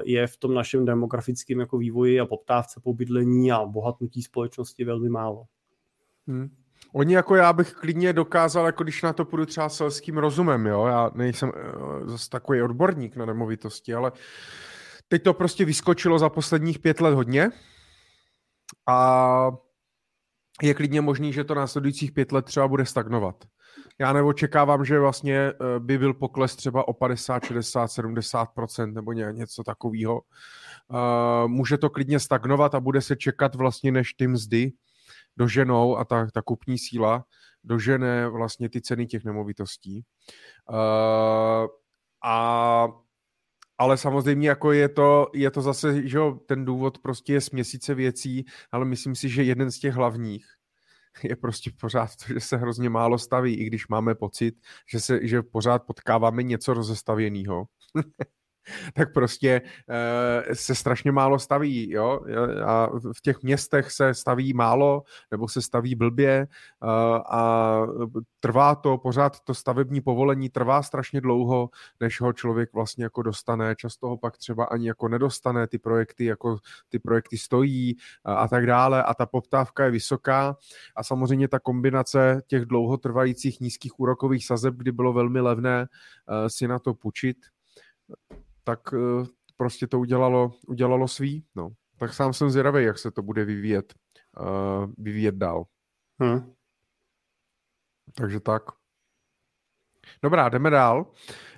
je 0.04 0.26
v 0.26 0.36
tom 0.36 0.54
našem 0.54 0.84
demografickém 0.84 1.60
jako 1.60 1.78
vývoji 1.78 2.20
a 2.20 2.26
poptávce 2.26 2.80
po 2.84 2.94
bydlení 2.94 3.52
a 3.52 3.64
bohatnutí 3.64 4.22
společnosti 4.22 4.84
velmi 4.84 5.08
málo. 5.08 5.44
Hmm. 6.26 6.48
Oni 6.92 7.14
jako 7.14 7.34
já 7.34 7.52
bych 7.52 7.72
klidně 7.72 8.12
dokázal, 8.12 8.66
jako 8.66 8.82
když 8.82 9.02
na 9.02 9.12
to 9.12 9.24
půjdu 9.24 9.46
třeba 9.46 9.68
selským 9.68 10.18
rozumem, 10.18 10.66
jo, 10.66 10.86
já 10.86 11.10
nejsem 11.14 11.48
uh, 11.48 12.08
zase 12.08 12.30
takový 12.30 12.62
odborník 12.62 13.16
na 13.16 13.26
nemovitosti, 13.26 13.94
ale 13.94 14.12
teď 15.08 15.22
to 15.22 15.34
prostě 15.34 15.64
vyskočilo 15.64 16.18
za 16.18 16.28
posledních 16.28 16.78
pět 16.78 17.00
let 17.00 17.14
hodně, 17.14 17.50
a 18.88 19.50
je 20.62 20.74
klidně 20.74 21.00
možný, 21.00 21.32
že 21.32 21.44
to 21.44 21.54
následujících 21.54 22.12
pět 22.12 22.32
let 22.32 22.44
třeba 22.44 22.68
bude 22.68 22.86
stagnovat. 22.86 23.44
Já 23.98 24.12
neočekávám, 24.12 24.84
že 24.84 24.98
vlastně 24.98 25.36
eh, 25.38 25.54
by 25.78 25.98
byl 25.98 26.14
pokles 26.14 26.56
třeba 26.56 26.88
o 26.88 26.92
50, 26.92 27.44
60, 27.44 27.88
70 27.88 28.48
nebo 28.86 29.12
něco 29.12 29.64
takového. 29.64 30.20
Eh, 30.20 31.48
může 31.48 31.78
to 31.78 31.90
klidně 31.90 32.20
stagnovat 32.20 32.74
a 32.74 32.80
bude 32.80 33.00
se 33.00 33.16
čekat 33.16 33.54
vlastně, 33.54 33.92
než 33.92 34.14
ty 34.14 34.26
mzdy 34.26 34.72
doženou 35.36 35.96
a 35.96 36.04
ta, 36.04 36.26
ta 36.34 36.42
kupní 36.42 36.78
síla 36.78 37.24
dožene 37.64 38.28
vlastně 38.28 38.68
ty 38.68 38.80
ceny 38.80 39.06
těch 39.06 39.24
nemovitostí. 39.24 40.04
Eh, 40.70 41.66
a 42.24 42.86
ale 43.80 43.96
samozřejmě 43.98 44.48
jako 44.48 44.72
je 44.72 44.88
to, 44.88 45.26
je 45.34 45.50
to 45.50 45.62
zase, 45.62 46.08
že 46.08 46.18
jo, 46.18 46.38
ten 46.46 46.64
důvod 46.64 46.98
prostě 46.98 47.32
je 47.32 47.40
směsice 47.40 47.94
věcí, 47.94 48.44
ale 48.72 48.84
myslím 48.84 49.14
si, 49.14 49.28
že 49.28 49.42
jeden 49.42 49.70
z 49.70 49.78
těch 49.78 49.94
hlavních 49.94 50.46
je 51.22 51.36
prostě 51.36 51.70
pořád 51.80 52.10
to, 52.16 52.34
že 52.34 52.40
se 52.40 52.56
hrozně 52.56 52.90
málo 52.90 53.18
staví, 53.18 53.54
i 53.54 53.64
když 53.64 53.88
máme 53.88 54.14
pocit, 54.14 54.54
že, 54.92 55.00
se, 55.00 55.26
že 55.26 55.42
pořád 55.42 55.82
potkáváme 55.86 56.42
něco 56.42 56.74
rozestavěného. 56.74 57.64
tak 58.94 59.12
prostě 59.12 59.62
e, 60.48 60.54
se 60.54 60.74
strašně 60.74 61.12
málo 61.12 61.38
staví, 61.38 61.90
jo, 61.90 62.20
a 62.66 62.88
v 63.16 63.20
těch 63.22 63.42
městech 63.42 63.90
se 63.92 64.14
staví 64.14 64.52
málo, 64.52 65.02
nebo 65.30 65.48
se 65.48 65.62
staví 65.62 65.94
blbě 65.94 66.32
e, 66.32 66.46
a 67.30 67.80
trvá 68.40 68.74
to, 68.74 68.98
pořád 68.98 69.40
to 69.40 69.54
stavební 69.54 70.00
povolení 70.00 70.48
trvá 70.48 70.82
strašně 70.82 71.20
dlouho, 71.20 71.70
než 72.00 72.20
ho 72.20 72.32
člověk 72.32 72.72
vlastně 72.72 73.04
jako 73.04 73.22
dostane, 73.22 73.74
často 73.76 74.08
ho 74.08 74.16
pak 74.16 74.38
třeba 74.38 74.64
ani 74.64 74.88
jako 74.88 75.08
nedostane, 75.08 75.66
ty 75.66 75.78
projekty 75.78 76.24
jako 76.24 76.58
ty 76.88 76.98
projekty 76.98 77.38
stojí 77.38 77.96
a, 78.24 78.34
a 78.34 78.48
tak 78.48 78.66
dále 78.66 79.02
a 79.02 79.14
ta 79.14 79.26
poptávka 79.26 79.84
je 79.84 79.90
vysoká. 79.90 80.56
A 80.96 81.02
samozřejmě 81.02 81.48
ta 81.48 81.58
kombinace 81.58 82.42
těch 82.46 82.64
dlouhotrvajících 82.64 83.60
nízkých 83.60 84.00
úrokových 84.00 84.46
sazeb, 84.46 84.74
kdy 84.74 84.92
bylo 84.92 85.12
velmi 85.12 85.40
levné 85.40 85.86
e, 86.28 86.50
si 86.50 86.68
na 86.68 86.78
to 86.78 86.94
půjčit, 86.94 87.36
tak 88.64 88.80
eh, 88.94 89.26
prostě 89.56 89.86
to 89.86 89.98
udělalo, 89.98 90.52
udělalo 90.68 91.08
svý. 91.08 91.44
No. 91.54 91.70
Tak 91.98 92.14
sám 92.14 92.32
jsem 92.32 92.50
zvědavý, 92.50 92.84
jak 92.84 92.98
se 92.98 93.10
to 93.10 93.22
bude 93.22 93.44
vyvíjet, 93.44 93.94
uh, 94.40 94.92
vyvíjet 94.98 95.34
dál. 95.34 95.64
Hmm. 96.20 96.54
Takže 98.14 98.40
tak. 98.40 98.62
Dobrá, 100.22 100.48
jdeme 100.48 100.70
dál. 100.70 101.06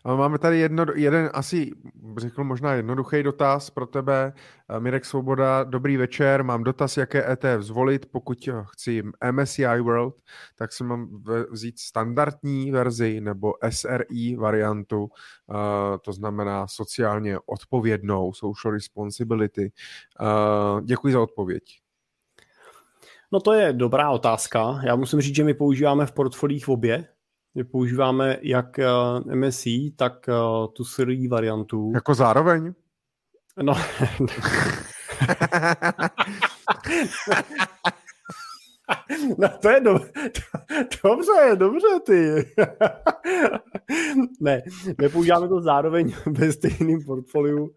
Máme 0.05 0.39
tady 0.39 0.59
jedno, 0.59 0.87
jeden 0.95 1.31
asi, 1.35 1.71
řekl 2.17 2.45
možná 2.45 2.73
jednoduchý 2.73 3.23
dotaz 3.23 3.71
pro 3.71 3.87
tebe. 3.87 4.33
Mirek 4.79 5.05
Svoboda, 5.05 5.65
dobrý 5.65 5.97
večer, 5.97 6.43
mám 6.45 6.65
dotaz, 6.65 6.97
jaké 6.97 7.33
ETF 7.33 7.63
zvolit. 7.63 8.07
Pokud 8.13 8.49
chci 8.71 9.03
MSCI 9.31 9.81
World, 9.81 10.15
tak 10.59 10.73
si 10.73 10.85
mám 10.85 11.23
vzít 11.51 11.79
standardní 11.79 12.71
verzi 12.71 13.21
nebo 13.21 13.53
SRI 13.71 14.37
variantu, 14.37 15.09
to 16.03 16.13
znamená 16.13 16.67
sociálně 16.67 17.39
odpovědnou, 17.47 18.33
social 18.33 18.75
responsibility. 18.75 19.73
Děkuji 20.83 21.13
za 21.13 21.21
odpověď. 21.21 21.63
No 23.33 23.41
to 23.41 23.53
je 23.53 23.73
dobrá 23.73 24.11
otázka. 24.11 24.81
Já 24.85 24.97
musím 24.97 25.21
říct, 25.21 25.37
že 25.37 25.45
my 25.45 25.55
používáme 25.55 26.07
v 26.07 26.13
portfoliích 26.13 26.69
obě, 26.69 27.09
používáme 27.71 28.39
jak 28.43 28.79
eh, 28.79 28.87
MSI, 29.35 29.93
tak 29.97 30.29
uh, 30.29 30.67
tu 30.73 30.85
SRI 30.85 31.29
variantu. 31.29 31.93
Jako 31.95 32.15
zároveň? 32.15 32.73
No. 33.63 33.75
No 39.39 39.49
to 39.63 39.69
je 39.69 39.81
do... 39.81 39.99
dobře, 41.05 41.57
dobře 41.57 41.87
ty. 42.07 42.47
ne, 44.41 44.63
nepoužíváme 44.99 45.49
to 45.49 45.61
zároveň 45.61 46.15
ve 46.27 46.53
stejném 46.53 47.05
portfoliu, 47.07 47.75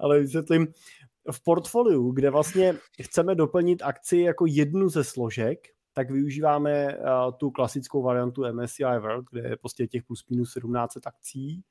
ale 0.00 0.20
vysvětlím, 0.20 0.68
v 1.32 1.42
portfoliu, 1.42 2.12
kde 2.12 2.30
vlastně 2.30 2.76
chceme 3.02 3.34
doplnit 3.34 3.82
akci 3.82 4.18
jako 4.18 4.44
jednu 4.48 4.88
ze 4.88 5.04
složek, 5.04 5.58
tak 5.92 6.10
využíváme 6.10 6.96
uh, 6.96 7.32
tu 7.36 7.50
klasickou 7.50 8.02
variantu 8.02 8.42
MSCI 8.52 8.84
World, 8.84 9.26
kde 9.30 9.48
je 9.48 9.56
prostě 9.56 9.86
těch 9.86 10.02
plus 10.02 10.24
minus 10.30 10.52
17 10.52 11.06
akcí. 11.06 11.64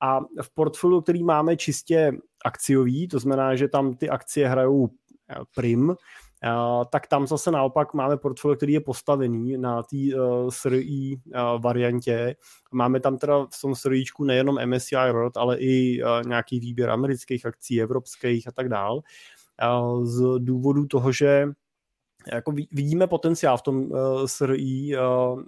A 0.00 0.20
v 0.42 0.50
portfoliu, 0.54 1.00
který 1.00 1.24
máme 1.24 1.56
čistě 1.56 2.12
akciový, 2.44 3.08
to 3.08 3.18
znamená, 3.18 3.54
že 3.54 3.68
tam 3.68 3.94
ty 3.94 4.10
akcie 4.10 4.48
hrajou 4.48 4.88
prim, 5.54 5.96
tak 6.90 7.06
tam 7.06 7.26
zase 7.26 7.50
naopak 7.50 7.94
máme 7.94 8.16
portfolio, 8.16 8.56
který 8.56 8.72
je 8.72 8.80
postavený 8.80 9.56
na 9.56 9.82
té 9.82 9.96
uh, 9.96 10.50
SRI 10.50 11.16
uh, 11.16 11.62
variantě. 11.62 12.36
Máme 12.72 13.00
tam 13.00 13.18
teda 13.18 13.46
v 13.46 13.60
tom 13.60 13.74
SRIčku 13.74 14.24
nejenom 14.24 14.58
MSCI 14.66 14.96
World, 14.96 15.36
ale 15.36 15.56
i 15.58 16.02
uh, 16.02 16.28
nějaký 16.28 16.60
výběr 16.60 16.90
amerických 16.90 17.46
akcí, 17.46 17.82
evropských 17.82 18.48
a 18.48 18.52
tak 18.52 18.68
dál. 18.68 19.00
Z 20.02 20.22
důvodu 20.38 20.86
toho, 20.86 21.12
že 21.12 21.48
jako 22.32 22.52
vidíme 22.72 23.06
potenciál 23.06 23.56
v 23.58 23.62
tom 23.62 23.76
uh, 23.76 24.26
SRI 24.26 24.96
uh, 24.96 25.38
uh, 25.38 25.42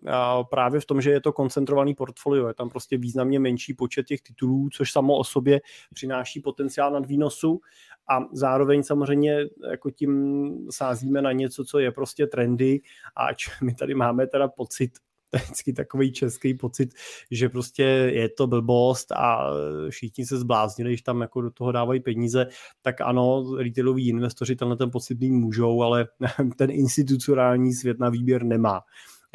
právě 0.51 0.81
v 0.81 0.87
tom, 0.87 1.01
že 1.01 1.11
je 1.11 1.21
to 1.21 1.33
koncentrovaný 1.33 1.95
portfolio, 1.95 2.49
je 2.49 2.55
tam 2.55 2.69
prostě 2.69 2.99
významně 2.99 3.41
menší 3.41 3.75
počet 3.75 4.07
těch 4.07 4.21
titulů, 4.21 4.69
což 4.73 4.93
samo 4.93 5.17
o 5.17 5.25
sobě 5.25 5.61
přináší 5.95 6.41
potenciál 6.41 6.93
nad 6.93 7.07
výnosu. 7.07 7.61
A 8.11 8.19
zároveň 8.33 8.83
samozřejmě 8.83 9.39
jako 9.71 9.91
tím 9.91 10.53
sázíme 10.71 11.23
na 11.23 11.33
něco, 11.33 11.65
co 11.65 11.79
je 11.79 11.93
prostě 11.93 12.27
trendy, 12.27 12.81
ač 13.17 13.61
my 13.63 13.75
tady 13.75 13.95
máme 13.95 14.27
teda 14.27 14.49
pocit, 14.49 14.91
vždycky 15.45 15.73
takový 15.73 16.13
český 16.13 16.55
pocit, 16.55 16.95
že 17.31 17.49
prostě 17.49 17.83
je 17.83 18.29
to 18.29 18.47
blbost 18.47 19.13
a 19.13 19.51
všichni 19.91 20.27
se 20.27 20.39
zbláznili, 20.39 20.91
když 20.91 21.03
tam 21.03 21.21
jako 21.21 21.41
do 21.41 21.51
toho 21.51 21.73
dávají 21.73 22.01
peníze, 22.01 22.47
tak 22.83 23.01
ano, 23.01 23.57
retailoví 23.57 24.09
investoři 24.09 24.57
tenhle 24.57 24.77
ten 24.77 24.91
pocit 24.91 25.21
můžou, 25.21 25.83
ale 25.83 26.09
ten 26.57 26.71
institucionální 26.71 27.75
svět 27.75 27.99
na 27.99 28.09
výběr 28.09 28.45
nemá. 28.45 28.81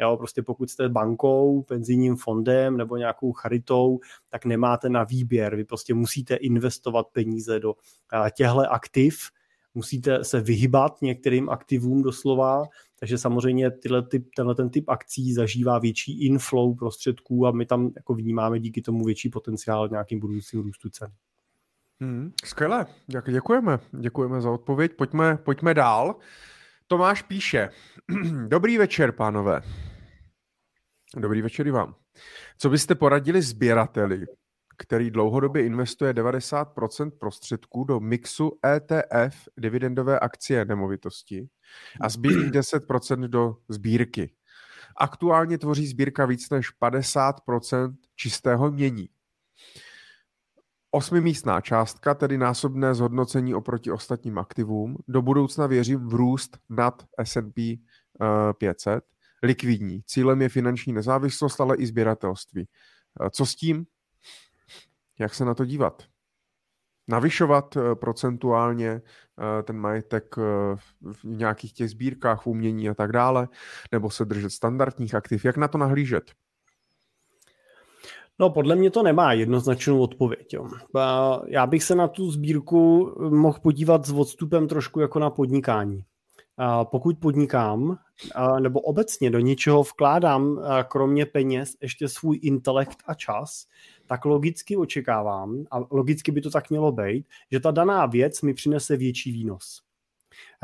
Jo, 0.00 0.16
prostě 0.16 0.42
pokud 0.42 0.70
jste 0.70 0.88
bankou, 0.88 1.62
penzijním 1.62 2.16
fondem 2.16 2.76
nebo 2.76 2.96
nějakou 2.96 3.32
charitou, 3.32 3.98
tak 4.30 4.44
nemáte 4.44 4.88
na 4.88 5.04
výběr. 5.04 5.56
Vy 5.56 5.64
prostě 5.64 5.94
musíte 5.94 6.34
investovat 6.34 7.06
peníze 7.12 7.60
do 7.60 7.74
těchto 8.36 8.60
aktiv, 8.72 9.16
musíte 9.74 10.24
se 10.24 10.40
vyhybat 10.40 11.02
některým 11.02 11.48
aktivům 11.50 12.02
doslova, 12.02 12.64
takže 13.04 13.18
samozřejmě 13.18 13.70
tyhle 13.70 14.02
typ, 14.02 14.28
tenhle 14.36 14.54
ten 14.54 14.70
typ 14.70 14.88
akcí 14.88 15.32
zažívá 15.34 15.78
větší 15.78 16.26
inflow 16.26 16.76
prostředků 16.76 17.46
a 17.46 17.50
my 17.50 17.66
tam 17.66 17.90
jako 17.96 18.14
vnímáme 18.14 18.60
díky 18.60 18.82
tomu 18.82 19.04
větší 19.04 19.28
potenciál 19.28 19.88
nějakým 19.88 20.20
budoucím 20.20 20.60
růstu 20.60 20.90
cen. 20.90 21.08
Hmm, 22.00 22.32
skvěle, 22.44 22.86
děkujeme. 23.26 23.78
Děkujeme 24.00 24.40
za 24.40 24.50
odpověď. 24.50 24.92
Pojďme, 24.96 25.36
pojďme 25.36 25.74
dál. 25.74 26.16
Tomáš 26.86 27.22
píše, 27.22 27.70
dobrý 28.48 28.78
večer, 28.78 29.12
pánové. 29.12 29.62
Dobrý 31.16 31.42
večer 31.42 31.66
i 31.66 31.70
vám. 31.70 31.94
Co 32.58 32.70
byste 32.70 32.94
poradili 32.94 33.42
sběrateli, 33.42 34.26
který 34.78 35.10
dlouhodobě 35.10 35.66
investuje 35.66 36.12
90% 36.12 37.10
prostředků 37.10 37.84
do 37.84 38.00
mixu 38.00 38.58
ETF 38.66 39.48
dividendové 39.58 40.18
akcie 40.18 40.64
nemovitosti 40.64 41.48
a 42.00 42.08
zbylých 42.08 42.50
10% 42.50 43.28
do 43.28 43.56
sbírky. 43.68 44.34
Aktuálně 44.96 45.58
tvoří 45.58 45.86
sbírka 45.86 46.26
víc 46.26 46.50
než 46.50 46.68
50% 46.82 47.94
čistého 48.16 48.70
mění. 48.70 49.08
Osmimístná 50.90 51.60
částka, 51.60 52.14
tedy 52.14 52.38
násobné 52.38 52.94
zhodnocení 52.94 53.54
oproti 53.54 53.90
ostatním 53.90 54.38
aktivům. 54.38 54.96
Do 55.08 55.22
budoucna 55.22 55.66
věřím 55.66 56.08
v 56.08 56.14
růst 56.14 56.58
nad 56.68 57.04
S&P 57.24 57.80
500. 58.58 59.04
Likvidní. 59.42 60.02
Cílem 60.06 60.42
je 60.42 60.48
finanční 60.48 60.92
nezávislost, 60.92 61.60
ale 61.60 61.76
i 61.76 61.86
sběratelství. 61.86 62.68
Eh, 63.20 63.30
co 63.30 63.46
s 63.46 63.54
tím? 63.54 63.86
Jak 65.18 65.34
se 65.34 65.44
na 65.44 65.54
to 65.54 65.64
dívat? 65.64 66.02
Navyšovat 67.08 67.76
eh, 67.76 67.94
procentuálně 67.94 68.90
eh, 68.90 69.62
ten 69.62 69.78
majetek 69.78 70.36
v 71.02 71.24
nějakých 71.24 71.72
těch 71.72 71.90
sbírkách, 71.90 72.42
v 72.42 72.46
umění 72.46 72.88
a 72.88 72.94
tak 72.94 73.12
dále, 73.12 73.48
nebo 73.92 74.10
se 74.10 74.24
držet 74.24 74.50
standardních 74.50 75.14
aktiv? 75.14 75.44
Jak 75.44 75.56
na 75.56 75.68
to 75.68 75.78
nahlížet? 75.78 76.32
No, 78.38 78.50
podle 78.50 78.76
mě 78.76 78.90
to 78.90 79.02
nemá 79.02 79.32
jednoznačnou 79.32 80.00
odpověď. 80.00 80.54
Jo. 80.54 80.68
Já 81.46 81.66
bych 81.66 81.84
se 81.84 81.94
na 81.94 82.08
tu 82.08 82.30
sbírku 82.30 83.12
mohl 83.30 83.58
podívat 83.62 84.06
s 84.06 84.12
odstupem 84.12 84.68
trošku 84.68 85.00
jako 85.00 85.18
na 85.18 85.30
podnikání. 85.30 86.04
Pokud 86.84 87.18
podnikám, 87.18 87.98
nebo 88.60 88.80
obecně 88.80 89.30
do 89.30 89.38
něčeho 89.38 89.82
vkládám 89.82 90.60
kromě 90.88 91.26
peněz 91.26 91.76
ještě 91.82 92.08
svůj 92.08 92.38
intelekt 92.42 92.98
a 93.06 93.14
čas, 93.14 93.66
tak 94.06 94.24
logicky 94.24 94.76
očekávám, 94.76 95.64
a 95.70 95.78
logicky 95.90 96.32
by 96.32 96.40
to 96.40 96.50
tak 96.50 96.70
mělo 96.70 96.92
být, 96.92 97.26
že 97.52 97.60
ta 97.60 97.70
daná 97.70 98.06
věc 98.06 98.42
mi 98.42 98.54
přinese 98.54 98.96
větší 98.96 99.32
výnos. 99.32 99.82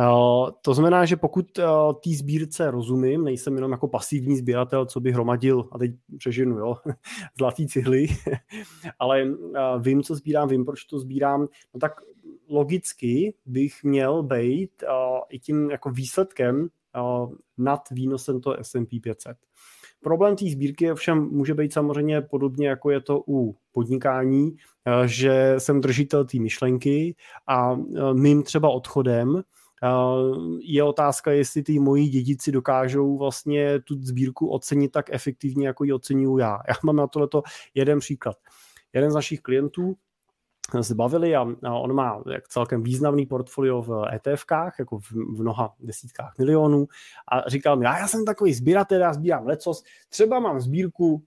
Eh, 0.00 0.52
to 0.62 0.74
znamená, 0.74 1.04
že 1.04 1.16
pokud 1.16 1.58
uh, 1.58 1.64
té 1.92 2.10
sbírce 2.10 2.70
rozumím, 2.70 3.24
nejsem 3.24 3.54
jenom 3.54 3.72
jako 3.72 3.88
pasivní 3.88 4.36
sběratel, 4.36 4.86
co 4.86 5.00
by 5.00 5.12
hromadil, 5.12 5.68
a 5.72 5.78
teď 5.78 5.90
přežinu, 6.18 6.58
jo, 6.58 6.76
zlatý 7.38 7.66
cihly, 7.66 8.06
ale 8.98 9.24
uh, 9.24 9.82
vím, 9.82 10.02
co 10.02 10.14
sbírám, 10.14 10.48
vím, 10.48 10.64
proč 10.64 10.84
to 10.84 10.98
sbírám, 10.98 11.48
no 11.74 11.80
tak 11.80 11.92
logicky 12.48 13.34
bych 13.46 13.84
měl 13.84 14.22
být 14.22 14.84
i 15.28 15.38
tím 15.38 15.70
jako 15.70 15.90
výsledkem 15.90 16.68
nad 17.58 17.80
výnosem 17.90 18.40
to 18.40 18.56
S&P 18.60 19.00
500. 19.00 19.36
Problém 20.02 20.36
té 20.36 20.44
sbírky 20.50 20.92
ovšem 20.92 21.28
může 21.32 21.54
být 21.54 21.72
samozřejmě 21.72 22.20
podobně, 22.20 22.68
jako 22.68 22.90
je 22.90 23.00
to 23.00 23.22
u 23.28 23.56
podnikání, 23.72 24.56
že 25.06 25.54
jsem 25.58 25.80
držitel 25.80 26.24
té 26.24 26.38
myšlenky 26.38 27.16
a 27.46 27.76
mým 28.12 28.42
třeba 28.42 28.68
odchodem 28.68 29.42
je 30.62 30.84
otázka, 30.84 31.32
jestli 31.32 31.62
ty 31.62 31.78
moji 31.78 32.08
dědici 32.08 32.52
dokážou 32.52 33.18
vlastně 33.18 33.80
tu 33.80 33.94
sbírku 34.02 34.48
ocenit 34.48 34.92
tak 34.92 35.06
efektivně, 35.10 35.66
jako 35.66 35.84
ji 35.84 35.92
ocenuju 35.92 36.38
já. 36.38 36.58
Já 36.68 36.74
mám 36.84 36.96
na 36.96 37.06
tohleto 37.06 37.42
jeden 37.74 37.98
příklad. 37.98 38.36
Jeden 38.92 39.10
z 39.10 39.14
našich 39.14 39.40
klientů 39.40 39.96
se 40.80 40.94
bavili 40.94 41.36
a, 41.36 41.46
a 41.64 41.74
on 41.74 41.92
má 41.92 42.22
jak 42.32 42.48
celkem 42.48 42.82
významný 42.82 43.26
portfolio 43.26 43.82
v 43.82 44.04
ETFkách, 44.14 44.78
jako 44.78 44.98
v, 44.98 45.10
v 45.10 45.40
mnoha 45.40 45.74
desítkách 45.80 46.34
milionů 46.38 46.86
a 47.32 47.50
říkal 47.50 47.76
mi, 47.76 47.84
já, 47.84 47.98
já 47.98 48.08
jsem 48.08 48.24
takový 48.24 48.54
sběratel, 48.54 49.00
já 49.00 49.12
sbírám 49.12 49.46
lecos, 49.46 49.82
třeba 50.08 50.40
mám 50.40 50.60
sbírku 50.60 51.22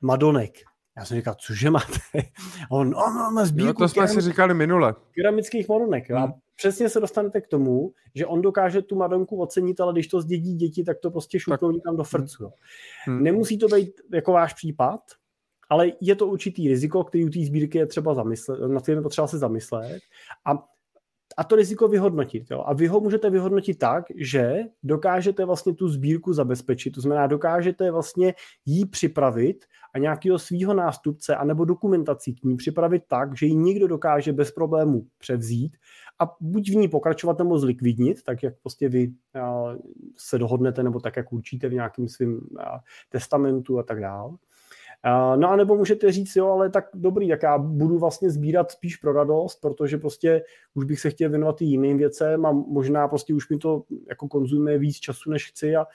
Madonek. 0.00 0.52
Já 0.96 1.04
jsem 1.04 1.16
říkal, 1.16 1.34
cože 1.34 1.70
máte? 1.70 1.98
A 2.14 2.70
on, 2.70 2.90
no, 2.90 3.30
má 3.34 3.44
sbírku 3.44 3.82
no, 3.82 3.88
to 3.88 3.94
jsme 3.94 4.08
si 4.08 4.20
říkali 4.20 4.54
minule. 4.54 4.94
Keramických 5.10 5.68
Madonek. 5.68 6.10
Hmm. 6.10 6.18
A 6.18 6.34
přesně 6.56 6.88
se 6.88 7.00
dostanete 7.00 7.40
k 7.40 7.46
tomu, 7.46 7.92
že 8.14 8.26
on 8.26 8.42
dokáže 8.42 8.82
tu 8.82 8.96
Madonku 8.96 9.40
ocenit, 9.40 9.80
ale 9.80 9.92
když 9.92 10.06
to 10.06 10.20
zdědí 10.20 10.54
děti, 10.54 10.84
tak 10.84 10.98
to 10.98 11.10
prostě 11.10 11.40
šutnou 11.40 11.70
někam 11.70 11.96
do 11.96 12.04
frcu. 12.04 12.44
Hmm. 12.44 13.16
hmm. 13.16 13.24
Nemusí 13.24 13.58
to 13.58 13.68
být 13.68 14.00
jako 14.14 14.32
váš 14.32 14.54
případ, 14.54 15.00
ale 15.70 15.92
je 16.00 16.14
to 16.14 16.26
určitý 16.26 16.68
riziko, 16.68 17.04
který 17.04 17.24
u 17.24 17.28
té 17.28 17.40
sbírky 17.44 17.78
je 17.78 17.86
třeba 17.86 18.14
zamyslet, 18.14 18.60
na 18.60 18.80
kterém 18.80 19.02
potřeba 19.02 19.26
se 19.26 19.38
zamyslet 19.38 20.02
a, 20.44 20.64
a 21.36 21.44
to 21.44 21.56
riziko 21.56 21.88
vyhodnotit. 21.88 22.50
Jo? 22.50 22.64
A 22.66 22.74
vy 22.74 22.86
ho 22.86 23.00
můžete 23.00 23.30
vyhodnotit 23.30 23.78
tak, 23.78 24.04
že 24.16 24.58
dokážete 24.82 25.44
vlastně 25.44 25.74
tu 25.74 25.88
sbírku 25.88 26.32
zabezpečit, 26.32 26.90
to 26.90 27.00
znamená, 27.00 27.26
dokážete 27.26 27.90
vlastně 27.90 28.34
jí 28.66 28.86
připravit 28.86 29.64
a 29.94 29.98
nějakého 29.98 30.38
svého 30.38 30.74
nástupce 30.74 31.36
anebo 31.36 31.64
dokumentací 31.64 32.34
k 32.34 32.44
ní 32.44 32.56
připravit 32.56 33.02
tak, 33.08 33.38
že 33.38 33.46
ji 33.46 33.54
někdo 33.54 33.88
dokáže 33.88 34.32
bez 34.32 34.50
problému 34.50 35.06
převzít 35.18 35.76
a 36.20 36.36
buď 36.40 36.70
v 36.70 36.76
ní 36.76 36.88
pokračovat 36.88 37.38
nebo 37.38 37.58
zlikvidnit, 37.58 38.22
tak 38.22 38.42
jak 38.42 38.54
prostě 38.62 38.88
vy 38.88 39.12
se 40.16 40.38
dohodnete 40.38 40.82
nebo 40.82 41.00
tak, 41.00 41.16
jak 41.16 41.32
určíte 41.32 41.68
v 41.68 41.72
nějakém 41.72 42.08
svém 42.08 42.40
testamentu 43.08 43.78
a 43.78 43.82
tak 43.82 44.00
dále. 44.00 44.30
No 45.36 45.50
a 45.50 45.56
nebo 45.56 45.76
můžete 45.76 46.12
říct, 46.12 46.36
jo, 46.36 46.46
ale 46.46 46.70
tak 46.70 46.84
dobrý, 46.94 47.28
tak 47.28 47.42
já 47.42 47.58
budu 47.58 47.98
vlastně 47.98 48.30
sbírat 48.30 48.70
spíš 48.70 48.96
pro 48.96 49.12
radost, 49.12 49.60
protože 49.60 49.98
prostě 49.98 50.42
už 50.74 50.84
bych 50.84 51.00
se 51.00 51.10
chtěl 51.10 51.30
věnovat 51.30 51.62
i 51.62 51.64
jiným 51.64 51.98
věcem 51.98 52.46
a 52.46 52.52
možná 52.52 53.08
prostě 53.08 53.34
už 53.34 53.48
mi 53.48 53.58
to 53.58 53.82
jako 54.08 54.28
konzumuje 54.28 54.78
víc 54.78 54.96
času, 54.96 55.30
než 55.30 55.48
chci 55.48 55.76
a, 55.76 55.86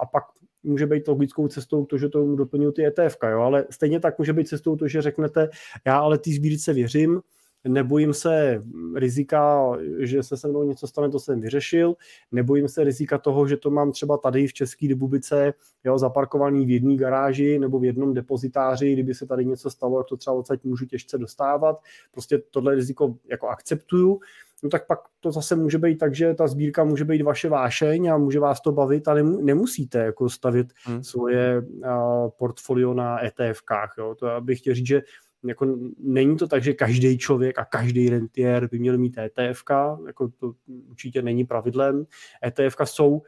a 0.00 0.06
pak 0.06 0.24
může 0.62 0.86
být 0.86 1.08
logickou 1.08 1.48
cestou 1.48 1.84
to, 1.84 1.98
že 1.98 2.08
to 2.08 2.36
doplňují 2.36 2.72
ty 2.72 2.86
ETF, 2.86 3.16
jo, 3.30 3.40
ale 3.40 3.64
stejně 3.70 4.00
tak 4.00 4.18
může 4.18 4.32
být 4.32 4.48
cestou 4.48 4.76
to, 4.76 4.88
že 4.88 5.02
řeknete, 5.02 5.48
já 5.86 5.98
ale 5.98 6.18
ty 6.18 6.32
sbírce 6.32 6.72
věřím, 6.72 7.20
nebojím 7.64 8.14
se 8.14 8.62
rizika, 8.94 9.72
že 9.98 10.22
se 10.22 10.36
se 10.36 10.48
mnou 10.48 10.64
něco 10.64 10.86
stane, 10.86 11.10
to 11.10 11.18
jsem 11.18 11.40
vyřešil, 11.40 11.94
nebojím 12.32 12.68
se 12.68 12.84
rizika 12.84 13.18
toho, 13.18 13.48
že 13.48 13.56
to 13.56 13.70
mám 13.70 13.92
třeba 13.92 14.16
tady 14.16 14.46
v 14.46 14.52
České 14.52 14.88
republice 14.88 15.54
jo, 15.84 15.98
zaparkovaný 15.98 16.66
v 16.66 16.70
jedné 16.70 16.96
garáži 16.96 17.58
nebo 17.58 17.78
v 17.78 17.84
jednom 17.84 18.14
depozitáři, 18.14 18.92
kdyby 18.92 19.14
se 19.14 19.26
tady 19.26 19.44
něco 19.44 19.70
stalo, 19.70 20.04
to 20.04 20.16
třeba 20.16 20.36
odsaď 20.36 20.64
můžu 20.64 20.86
těžce 20.86 21.18
dostávat. 21.18 21.80
Prostě 22.12 22.38
tohle 22.50 22.74
riziko 22.74 23.14
jako 23.30 23.48
akceptuju 23.48 24.20
no 24.62 24.70
tak 24.70 24.86
pak 24.86 24.98
to 25.20 25.32
zase 25.32 25.56
může 25.56 25.78
být 25.78 25.98
tak, 25.98 26.14
že 26.14 26.34
ta 26.34 26.46
sbírka 26.46 26.84
může 26.84 27.04
být 27.04 27.22
vaše 27.22 27.48
vášeň 27.48 28.06
a 28.06 28.18
může 28.18 28.40
vás 28.40 28.60
to 28.60 28.72
bavit, 28.72 29.08
ale 29.08 29.22
nemusíte 29.22 29.98
jako 29.98 30.28
stavit 30.28 30.66
hmm. 30.84 31.04
svoje 31.04 31.62
uh, 31.62 32.28
portfolio 32.38 32.94
na 32.94 33.18
ETFkách. 33.24 33.94
Jo. 33.98 34.14
To 34.14 34.26
bych 34.40 34.58
chtěl 34.58 34.74
říct, 34.74 34.86
že 34.86 35.02
jako 35.44 35.76
není 35.98 36.36
to 36.36 36.48
tak, 36.48 36.62
že 36.62 36.74
každý 36.74 37.18
člověk 37.18 37.58
a 37.58 37.64
každý 37.64 38.10
rentier 38.10 38.68
by 38.68 38.78
měl 38.78 38.98
mít 38.98 39.18
ETF, 39.18 39.62
jako 40.06 40.28
to 40.28 40.52
určitě 40.88 41.22
není 41.22 41.44
pravidlem. 41.44 42.06
ETF 42.46 42.76
jsou 42.84 43.22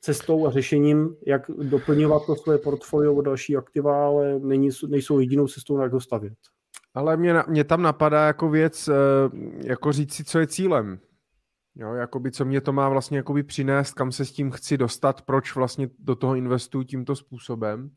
cestou 0.00 0.46
a 0.46 0.50
řešením, 0.50 1.16
jak 1.26 1.50
doplňovat 1.50 2.26
to 2.26 2.36
svoje 2.36 2.58
portfolio 2.58 3.14
o 3.14 3.22
další 3.22 3.56
aktiva, 3.56 4.06
ale 4.06 4.38
není, 4.38 4.68
nejsou 4.88 5.18
jedinou 5.18 5.48
cestou, 5.48 5.78
jak 5.78 5.92
ho 5.92 6.00
stavět. 6.00 6.38
Ale 6.94 7.16
mě, 7.16 7.34
mě 7.48 7.64
tam 7.64 7.82
napadá 7.82 8.26
jako 8.26 8.50
věc, 8.50 8.88
eh, 8.88 8.94
jako 9.64 9.92
říct 9.92 10.14
si, 10.14 10.24
co 10.24 10.38
je 10.38 10.46
cílem. 10.46 10.98
Jo, 11.76 11.94
jakoby, 11.94 12.30
co 12.30 12.44
mě 12.44 12.60
to 12.60 12.72
má 12.72 12.88
vlastně 12.88 13.22
přinést, 13.46 13.94
kam 13.94 14.12
se 14.12 14.24
s 14.24 14.32
tím 14.32 14.50
chci 14.50 14.78
dostat, 14.78 15.22
proč 15.22 15.54
vlastně 15.54 15.88
do 15.98 16.16
toho 16.16 16.34
investuju 16.34 16.84
tímto 16.84 17.16
způsobem 17.16 17.90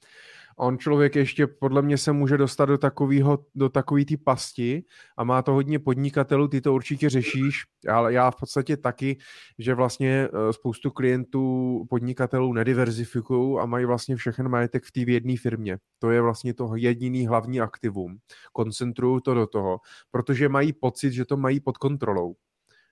on 0.57 0.77
člověk 0.77 1.15
ještě 1.15 1.47
podle 1.47 1.81
mě 1.81 1.97
se 1.97 2.11
může 2.11 2.37
dostat 2.37 2.65
do 2.65 2.77
takového, 2.77 3.45
do 3.55 3.69
takový 3.69 4.05
ty 4.05 4.17
pasti 4.17 4.83
a 5.17 5.23
má 5.23 5.41
to 5.41 5.51
hodně 5.51 5.79
podnikatelů, 5.79 6.47
ty 6.47 6.61
to 6.61 6.73
určitě 6.73 7.09
řešíš, 7.09 7.63
ale 7.89 8.13
já 8.13 8.31
v 8.31 8.35
podstatě 8.35 8.77
taky, 8.77 9.17
že 9.59 9.73
vlastně 9.73 10.27
eh, 10.27 10.53
spoustu 10.53 10.91
klientů, 10.91 11.85
podnikatelů 11.89 12.53
nediverzifikují 12.53 13.59
a 13.59 13.65
mají 13.65 13.85
vlastně 13.85 14.15
všechen 14.15 14.49
majetek 14.49 14.83
v 14.83 14.91
té 14.91 15.11
jedné 15.11 15.37
firmě. 15.37 15.77
To 15.99 16.11
je 16.11 16.21
vlastně 16.21 16.53
to 16.53 16.75
jediný 16.75 17.27
hlavní 17.27 17.61
aktivum. 17.61 18.17
Koncentrují 18.53 19.21
to 19.21 19.33
do 19.33 19.47
toho, 19.47 19.79
protože 20.11 20.49
mají 20.49 20.73
pocit, 20.73 21.11
že 21.11 21.25
to 21.25 21.37
mají 21.37 21.59
pod 21.59 21.77
kontrolou 21.77 22.35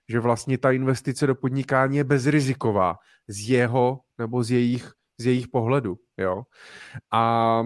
že 0.09 0.19
vlastně 0.19 0.57
ta 0.57 0.71
investice 0.71 1.27
do 1.27 1.35
podnikání 1.35 1.97
je 1.97 2.03
bezriziková 2.03 2.95
z 3.27 3.49
jeho 3.49 3.99
nebo 4.17 4.43
z 4.43 4.51
jejich 4.51 4.91
z 5.21 5.25
jejich 5.25 5.47
pohledu, 5.47 5.97
jo. 6.21 6.43
A 7.11 7.63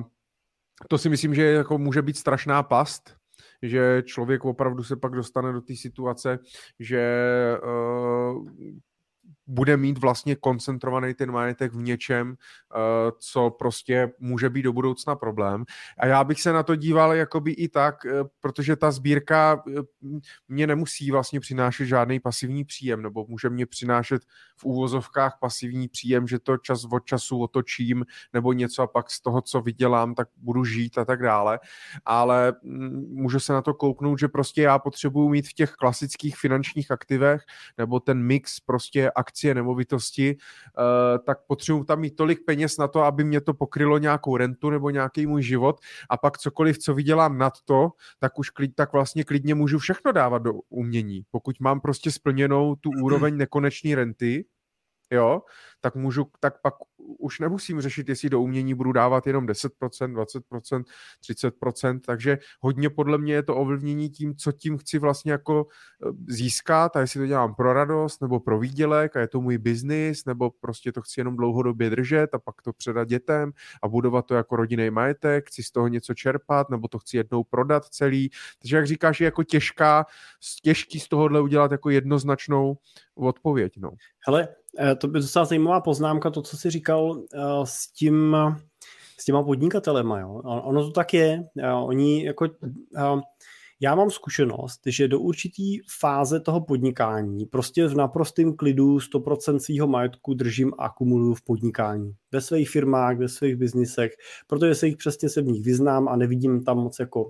to 0.90 0.98
si 0.98 1.10
myslím, 1.10 1.36
že 1.36 1.44
jako 1.44 1.78
může 1.78 2.02
být 2.02 2.18
strašná 2.18 2.64
past, 2.64 3.16
že 3.62 4.04
člověk 4.06 4.46
opravdu 4.46 4.84
se 4.84 4.96
pak 4.96 5.14
dostane 5.14 5.54
do 5.54 5.62
té 5.62 5.76
situace, 5.76 6.40
že 6.80 7.04
uh, 7.64 8.48
bude 9.48 9.78
mít 9.78 9.98
vlastně 9.98 10.36
koncentrovaný 10.36 11.14
ten 11.14 11.32
majetek 11.32 11.74
v 11.74 11.82
něčem, 11.82 12.36
eh, 12.36 12.78
co 13.20 13.50
prostě 13.50 14.12
může 14.20 14.50
být 14.50 14.62
do 14.62 14.74
budoucna 14.74 15.16
problém. 15.16 15.66
A 15.98 16.06
já 16.06 16.24
bych 16.24 16.42
se 16.42 16.54
na 16.54 16.64
to 16.64 16.76
díval 16.76 17.14
jakoby 17.14 17.52
i 17.52 17.68
tak, 17.68 18.06
eh, 18.06 18.10
protože 18.40 18.76
ta 18.76 18.92
sbírka 18.92 19.64
eh, 19.68 19.82
mě 20.48 20.68
nemusí 20.68 21.12
vlastně 21.12 21.40
přinášet 21.40 21.86
žádný 21.86 22.20
pasivní 22.20 22.64
příjem, 22.64 23.02
nebo 23.02 23.26
může 23.30 23.50
mě 23.50 23.66
přinášet 23.66 24.22
v 24.58 24.66
úvozovkách 24.66 25.38
pasivní 25.42 25.88
příjem, 25.88 26.28
že 26.28 26.40
to 26.40 26.58
čas 26.58 26.86
od 26.92 27.06
času 27.06 27.42
otočím, 27.42 28.06
nebo 28.34 28.54
něco 28.54 28.82
a 28.82 28.88
pak 28.88 29.12
z 29.12 29.22
toho, 29.22 29.42
co 29.42 29.62
vydělám, 29.62 30.16
tak 30.16 30.28
budu 30.38 30.66
žít 30.66 30.98
a 30.98 31.06
tak 31.06 31.22
dále. 31.22 31.60
Ale 32.06 32.54
mm, 32.64 33.06
můžu 33.10 33.40
se 33.40 33.54
na 33.54 33.62
to 33.62 33.74
kouknout, 33.74 34.20
že 34.20 34.28
prostě 34.28 34.62
já 34.62 34.80
potřebuju 34.80 35.30
mít 35.30 35.48
v 35.48 35.54
těch 35.54 35.72
klasických 35.72 36.38
finančních 36.38 36.92
aktivech, 36.92 37.42
nebo 37.78 38.00
ten 38.00 38.24
mix 38.24 38.60
prostě 38.60 39.12
aktiv 39.12 39.35
akcie, 39.36 39.56
nemovitosti, 39.56 40.36
uh, 40.36 41.26
tak 41.26 41.38
potřebuji 41.48 41.84
tam 41.84 42.00
mít 42.00 42.16
tolik 42.16 42.46
peněz 42.46 42.78
na 42.78 42.88
to, 42.88 43.04
aby 43.04 43.24
mě 43.24 43.42
to 43.42 43.54
pokrylo 43.54 43.98
nějakou 43.98 44.38
rentu 44.38 44.70
nebo 44.70 44.90
nějaký 44.90 45.28
můj 45.28 45.44
život 45.44 45.80
a 46.10 46.18
pak 46.18 46.38
cokoliv, 46.38 46.78
co 46.78 46.94
vydělám 46.94 47.38
nad 47.38 47.54
to, 47.66 47.90
tak 48.20 48.40
už 48.40 48.50
klid, 48.50 48.76
tak 48.76 48.94
vlastně 48.94 49.24
klidně 49.24 49.56
můžu 49.56 49.80
všechno 49.80 50.12
dávat 50.12 50.42
do 50.42 50.54
umění. 50.70 51.24
Pokud 51.32 51.60
mám 51.60 51.82
prostě 51.82 52.12
splněnou 52.12 52.76
tu 52.76 52.90
úroveň 53.04 53.38
nekonečné 53.38 53.96
renty, 53.96 54.46
jo, 55.12 55.42
tak 55.82 55.96
můžu, 55.96 56.28
tak 56.40 56.62
pak 56.62 56.74
už 56.98 57.40
nemusím 57.40 57.82
řešit, 57.82 58.10
jestli 58.10 58.30
do 58.30 58.42
umění 58.42 58.74
budu 58.74 58.92
dávat 58.92 59.28
jenom 59.28 59.46
10%, 59.46 59.70
20%, 60.14 60.84
30%, 61.30 62.00
takže 62.06 62.38
hodně 62.60 62.90
podle 62.90 63.18
mě 63.18 63.34
je 63.34 63.44
to 63.44 63.56
ovlivnění 63.56 64.10
tím, 64.10 64.36
co 64.36 64.52
tím 64.52 64.78
chci 64.78 65.00
vlastně 65.00 65.32
jako 65.32 65.68
eh, 65.68 66.10
získat 66.28 66.96
a 66.96 67.00
jestli 67.00 67.20
to 67.20 67.28
dělám 67.28 67.56
pro 67.56 67.74
radost 67.74 68.22
nebo 68.22 68.40
pro 68.40 68.60
výdělek 68.60 69.16
a 69.16 69.20
je 69.20 69.28
to 69.28 69.42
můj 69.42 69.58
biznis, 69.58 70.26
nebo 70.26 70.52
prostě 70.52 70.92
to 70.92 71.02
chci 71.02 71.20
jenom 71.20 71.38
dlouhodobě 71.38 71.90
držet 71.90 72.34
a 72.34 72.40
pak 72.40 72.62
to 72.62 72.74
předat 72.74 73.08
dětem 73.08 73.52
a 73.84 73.88
budovat 73.88 74.26
to 74.26 74.36
jako 74.36 74.56
rodinný 74.56 74.90
majetek, 74.90 75.48
chci 75.48 75.64
z 75.64 75.72
toho 75.72 75.88
něco 75.88 76.14
čerpat, 76.14 76.70
nebo 76.70 76.88
to 76.88 77.00
chci 77.00 77.18
jednou 77.18 77.44
prodat 77.44 77.86
celý. 77.86 78.30
Takže 78.62 78.76
jak 78.76 78.88
říkáš, 78.88 79.22
je 79.22 79.26
jako 79.26 79.44
těžká, 79.44 80.06
těžký 80.64 81.00
z 81.00 81.08
tohohle 81.08 81.42
udělat 81.42 81.72
jako 81.72 81.90
jednoznačnou 81.90 82.78
odpověď. 83.16 83.74
No. 83.78 83.92
Hele, 84.28 84.48
to 84.98 85.08
by 85.08 85.20
docela 85.20 85.46
zajímavá 85.46 85.82
poznámka, 85.82 86.30
to, 86.30 86.42
co 86.42 86.58
jsi 86.58 86.70
říkal 86.70 87.24
eh, 87.34 87.40
s 87.64 87.88
tím, 87.92 88.38
s 89.20 89.26
těma 89.26 89.44
podnikatelema, 89.44 90.20
jo. 90.20 90.42
Ono 90.44 90.84
to 90.84 90.92
tak 90.92 91.14
je. 91.14 91.44
Eh, 91.60 91.74
oni 91.74 92.26
jako, 92.26 92.48
já 93.80 93.96
mám 93.96 94.10
zkušenost, 94.10 94.82
že 94.86 95.08
do 95.08 95.20
určitý 95.20 95.80
fáze 96.00 96.40
toho 96.40 96.62
podnikání 96.62 97.46
prostě 97.46 97.88
v 97.88 97.96
naprostém 97.96 98.56
klidu 98.56 98.98
100% 98.98 99.58
svého 99.58 99.88
majetku 99.88 100.34
držím 100.34 100.74
a 100.78 100.86
akumuluju 100.86 101.34
v 101.34 101.42
podnikání. 101.42 102.14
Ve 102.32 102.42
svých 102.42 102.70
firmách, 102.70 103.18
ve 103.18 103.30
svých 103.30 103.56
biznisech, 103.56 104.12
protože 104.48 104.76
se 104.76 104.88
jich 104.88 104.98
přesně 104.98 105.30
se 105.30 105.42
v 105.42 105.46
nich 105.46 105.64
vyznám 105.64 106.08
a 106.08 106.16
nevidím 106.16 106.64
tam 106.64 106.78
moc 106.78 107.00
jako 107.00 107.24
uh, 107.24 107.30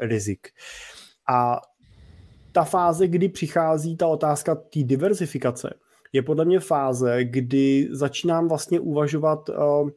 rizik. 0.00 0.48
A 1.28 1.60
ta 2.52 2.64
fáze, 2.64 3.08
kdy 3.08 3.28
přichází 3.28 3.96
ta 3.96 4.06
otázka 4.06 4.54
té 4.54 4.82
diverzifikace, 4.82 5.74
je 6.12 6.22
podle 6.22 6.44
mě 6.44 6.60
fáze, 6.60 7.24
kdy 7.24 7.88
začínám 7.90 8.48
vlastně 8.48 8.80
uvažovat, 8.80 9.48
uh, 9.48 9.90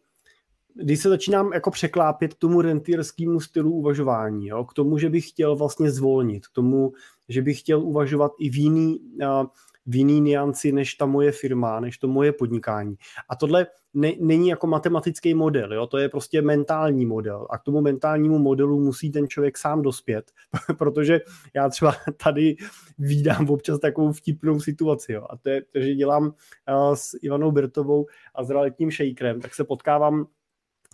kdy 0.75 0.97
se 0.97 1.09
začínám 1.09 1.53
jako 1.53 1.71
překlápět 1.71 2.33
k 2.33 2.37
tomu 2.37 2.61
rentierskému 2.61 3.39
stylu 3.39 3.71
uvažování, 3.71 4.47
jo? 4.47 4.63
k 4.63 4.73
tomu, 4.73 4.97
že 4.97 5.09
bych 5.09 5.29
chtěl 5.29 5.55
vlastně 5.55 5.91
zvolnit, 5.91 6.47
k 6.47 6.51
tomu, 6.51 6.93
že 7.29 7.41
bych 7.41 7.59
chtěl 7.59 7.81
uvažovat 7.81 8.31
i 8.39 8.49
v 8.49 8.55
jiný, 8.55 8.99
uh, 8.99 9.45
v 9.85 9.95
jiný 9.95 10.21
nianci 10.21 10.71
než 10.71 10.93
ta 10.93 11.05
moje 11.05 11.31
firma, 11.31 11.79
než 11.79 11.97
to 11.97 12.07
moje 12.07 12.31
podnikání. 12.31 12.95
A 13.29 13.35
tohle 13.35 13.67
ne, 13.93 14.11
není 14.19 14.47
jako 14.47 14.67
matematický 14.67 15.33
model, 15.33 15.73
jo? 15.73 15.87
to 15.87 15.97
je 15.97 16.09
prostě 16.09 16.41
mentální 16.41 17.05
model. 17.05 17.47
A 17.49 17.57
k 17.57 17.63
tomu 17.63 17.81
mentálnímu 17.81 18.39
modelu 18.39 18.79
musí 18.79 19.11
ten 19.11 19.27
člověk 19.27 19.57
sám 19.57 19.81
dospět, 19.81 20.31
protože 20.77 21.21
já 21.53 21.69
třeba 21.69 21.95
tady 22.23 22.55
vídám 22.97 23.49
občas 23.49 23.79
takovou 23.79 24.11
vtipnou 24.11 24.59
situaci. 24.59 25.13
Jo? 25.13 25.27
A 25.29 25.37
to 25.37 25.49
je, 25.49 25.61
že 25.75 25.95
dělám 25.95 26.25
uh, 26.25 26.93
s 26.93 27.17
Ivanou 27.21 27.51
Birtovou 27.51 28.05
a 28.35 28.43
s 28.43 28.49
realitním 28.49 28.91
shakerem, 28.91 29.41
tak 29.41 29.55
se 29.55 29.63
potkávám 29.63 30.25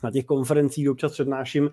na 0.04 0.12
těch 0.12 0.26
konferencích 0.26 0.90
občas 0.90 1.12
přednáším 1.12 1.70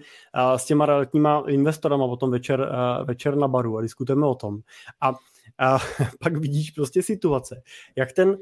s 0.57 0.65
těma 0.65 0.87
realitníma 0.87 1.43
investorama 1.49 2.09
potom 2.09 2.31
večer, 2.31 2.71
večer 3.05 3.37
na 3.37 3.49
baru 3.49 3.79
a 3.79 3.83
diskutujeme 3.83 4.27
o 4.27 4.35
tom. 4.35 4.59
A 5.01 5.15
a 5.59 5.79
pak 6.21 6.37
vidíš 6.37 6.71
prostě 6.71 7.03
situace, 7.03 7.63
jak 7.97 8.13
ten 8.13 8.39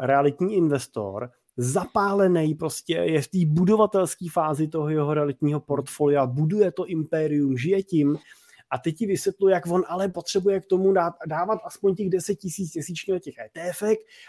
realitní 0.00 0.54
investor 0.54 1.30
zapálený 1.56 2.54
prostě 2.54 2.94
je 2.94 3.22
v 3.22 3.28
té 3.28 3.38
budovatelské 3.46 4.26
fázi 4.32 4.68
toho 4.68 4.88
jeho 4.88 5.14
realitního 5.14 5.60
portfolia, 5.60 6.26
buduje 6.26 6.72
to 6.72 6.86
impérium, 6.86 7.58
žije 7.58 7.82
tím 7.82 8.18
a 8.70 8.78
teď 8.78 8.96
ti 8.96 9.06
vysvětlu, 9.06 9.48
jak 9.48 9.66
on 9.66 9.84
ale 9.88 10.08
potřebuje 10.08 10.60
k 10.60 10.66
tomu 10.66 10.92
dát, 10.92 11.14
dávat 11.26 11.58
aspoň 11.64 11.94
těch 11.94 12.10
10 12.10 12.34
tisíc 12.34 12.74
měsíčně 12.74 13.20
těch 13.20 13.34
ETF 13.38 13.82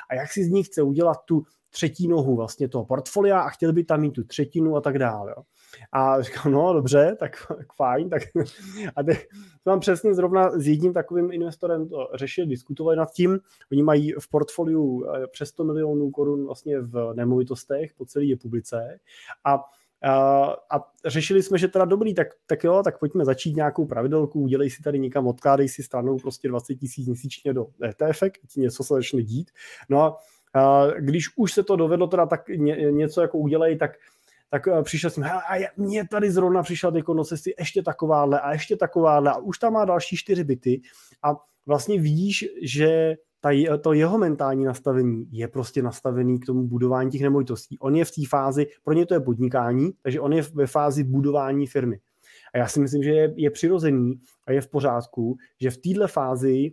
a 0.10 0.16
jak 0.16 0.32
si 0.32 0.44
z 0.44 0.50
nich 0.50 0.68
chce 0.68 0.82
udělat 0.82 1.18
tu 1.26 1.44
třetí 1.70 2.08
nohu 2.08 2.36
vlastně 2.36 2.70
toho 2.70 2.86
portfolia 2.86 3.40
a 3.40 3.50
chtěl 3.50 3.74
by 3.74 3.84
tam 3.84 4.02
mít 4.02 4.12
tu 4.12 4.24
třetinu 4.24 4.76
a 4.76 4.82
tak 4.82 5.00
dále. 5.00 5.34
Jo. 5.38 5.44
A 5.92 6.22
říkám, 6.22 6.52
no 6.52 6.74
dobře, 6.74 7.16
tak, 7.20 7.32
tak 7.58 7.74
fajn. 7.74 8.10
Tak, 8.10 8.22
a 8.96 9.04
teď 9.04 9.28
jsem 9.64 9.80
přesně 9.80 10.14
zrovna 10.14 10.50
s 10.60 10.68
jedním 10.68 10.94
takovým 10.94 11.32
investorem 11.32 11.90
to 11.90 12.10
řešil, 12.14 12.46
diskutovali 12.46 12.98
nad 12.98 13.12
tím. 13.12 13.40
Oni 13.72 13.84
mají 13.84 14.14
v 14.20 14.30
portfoliu 14.30 15.06
eh, 15.06 15.28
přes 15.28 15.50
100 15.50 15.64
milionů 15.64 16.12
korun 16.12 16.46
vlastně 16.46 16.80
v 16.80 17.14
nemovitostech 17.14 17.94
po 17.94 18.06
celé 18.06 18.26
republice 18.32 19.00
a 19.46 19.60
a, 20.04 20.46
a 20.72 20.92
řešili 21.06 21.44
jsme, 21.44 21.58
že 21.58 21.68
teda 21.68 21.86
dobrý, 21.86 22.14
tak, 22.14 22.28
tak 22.46 22.64
jo, 22.64 22.82
tak 22.84 23.00
pojďme 23.00 23.26
začít 23.26 23.56
nějakou 23.56 23.86
pravidelku, 23.86 24.42
udělej 24.42 24.70
si 24.70 24.82
tady 24.82 25.00
někam, 25.00 25.28
odkládej 25.28 25.70
si 25.70 25.84
stranou 25.84 26.18
prostě 26.18 26.48
20 26.48 26.76
tisíc 26.76 27.08
měsíčně 27.08 27.54
do 27.54 27.68
ETF, 27.84 28.24
ať 28.24 28.32
něco 28.58 28.84
se 28.84 28.94
začne 28.94 29.24
dít. 29.24 29.52
No 29.90 30.02
a 30.02 30.18
když 31.00 31.26
už 31.36 31.54
se 31.54 31.64
to 31.64 31.76
dovedlo 31.76 32.08
teda 32.08 32.26
tak 32.26 32.48
ně, 32.50 32.76
něco 32.92 33.22
jako 33.22 33.38
udělej, 33.38 33.78
tak 33.78 33.92
tak 34.50 34.68
eh, 34.68 34.84
přišel 34.84 35.10
jsem, 35.10 35.24
a 35.24 35.72
mě 35.78 36.08
tady 36.08 36.32
zrovna 36.32 36.64
přišla 36.64 36.92
teď 36.92 37.06
do 37.06 37.24
cesty 37.24 37.56
ještě 37.60 37.84
takováhle 37.84 38.40
a 38.40 38.54
ještě 38.54 38.76
takováhle 38.76 39.32
a 39.32 39.38
už 39.38 39.60
tam 39.60 39.74
má 39.74 39.86
další 39.86 40.18
čtyři 40.18 40.44
byty 40.44 40.82
a 41.24 41.36
vlastně 41.66 42.00
vidíš, 42.02 42.46
že 42.64 43.16
ta, 43.42 43.50
to 43.82 43.94
jeho 43.94 44.18
mentální 44.18 44.66
nastavení 44.66 45.28
je 45.32 45.48
prostě 45.48 45.82
nastavený 45.82 46.40
k 46.40 46.46
tomu 46.46 46.68
budování 46.68 47.12
těch 47.12 47.22
nemovitostí. 47.22 47.80
On 47.80 47.96
je 47.96 48.06
v 48.06 48.12
té 48.12 48.22
fázi, 48.30 48.68
pro 48.84 48.94
ně 48.94 49.06
to 49.06 49.14
je 49.14 49.20
podnikání, 49.20 49.92
takže 50.02 50.20
on 50.20 50.34
je 50.34 50.42
ve 50.42 50.68
fázi 50.68 51.04
budování 51.04 51.68
firmy. 51.68 52.00
A 52.54 52.58
já 52.58 52.68
si 52.68 52.80
myslím, 52.80 53.04
že 53.04 53.12
je, 53.12 53.34
je 53.36 53.52
přirozený 53.52 54.20
a 54.46 54.52
je 54.52 54.62
v 54.62 54.68
pořádku, 54.68 55.38
že 55.62 55.72
v 55.72 55.78
této 55.78 56.08
fázi 56.08 56.72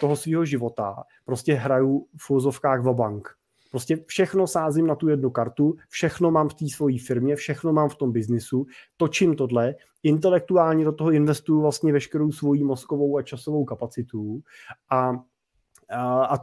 toho 0.00 0.16
svého 0.16 0.44
života 0.44 1.04
prostě 1.24 1.54
hraju 1.54 2.06
v 2.16 2.26
fulzovkách 2.26 2.82
bank. 2.82 3.28
Prostě 3.70 4.04
všechno 4.06 4.46
sázím 4.46 4.86
na 4.86 4.94
tu 4.94 5.08
jednu 5.08 5.30
kartu, 5.30 5.76
všechno 5.88 6.30
mám 6.30 6.48
v 6.48 6.54
té 6.54 6.68
svojí 6.68 6.98
firmě, 6.98 7.36
všechno 7.36 7.72
mám 7.72 7.88
v 7.88 7.96
tom 7.96 8.12
biznisu, 8.12 8.66
točím 8.96 9.36
tohle, 9.36 9.74
intelektuálně 10.02 10.84
do 10.84 10.92
toho 10.92 11.10
investuju 11.10 11.60
vlastně 11.60 11.92
veškerou 11.92 12.32
svoji 12.32 12.64
mozkovou 12.64 13.18
a 13.18 13.22
časovou 13.22 13.64
kapacitu 13.64 14.42
a, 14.90 15.10
a, 15.90 16.24
a 16.24 16.38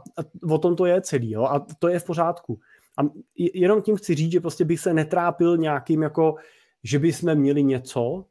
o 0.50 0.58
tom 0.58 0.76
to 0.76 0.86
je 0.86 1.00
celý, 1.00 1.30
jo? 1.30 1.42
a 1.42 1.66
to 1.78 1.88
je 1.88 1.98
v 1.98 2.04
pořádku. 2.04 2.60
A 2.98 3.02
jenom 3.54 3.82
tím 3.82 3.96
chci 3.96 4.14
říct, 4.14 4.32
že 4.32 4.40
prostě 4.40 4.64
bych 4.64 4.80
se 4.80 4.94
netrápil 4.94 5.56
nějakým 5.56 6.02
jako, 6.02 6.34
že 6.82 6.98
bychom 6.98 7.34
měli 7.34 7.62
něco, 7.62 8.24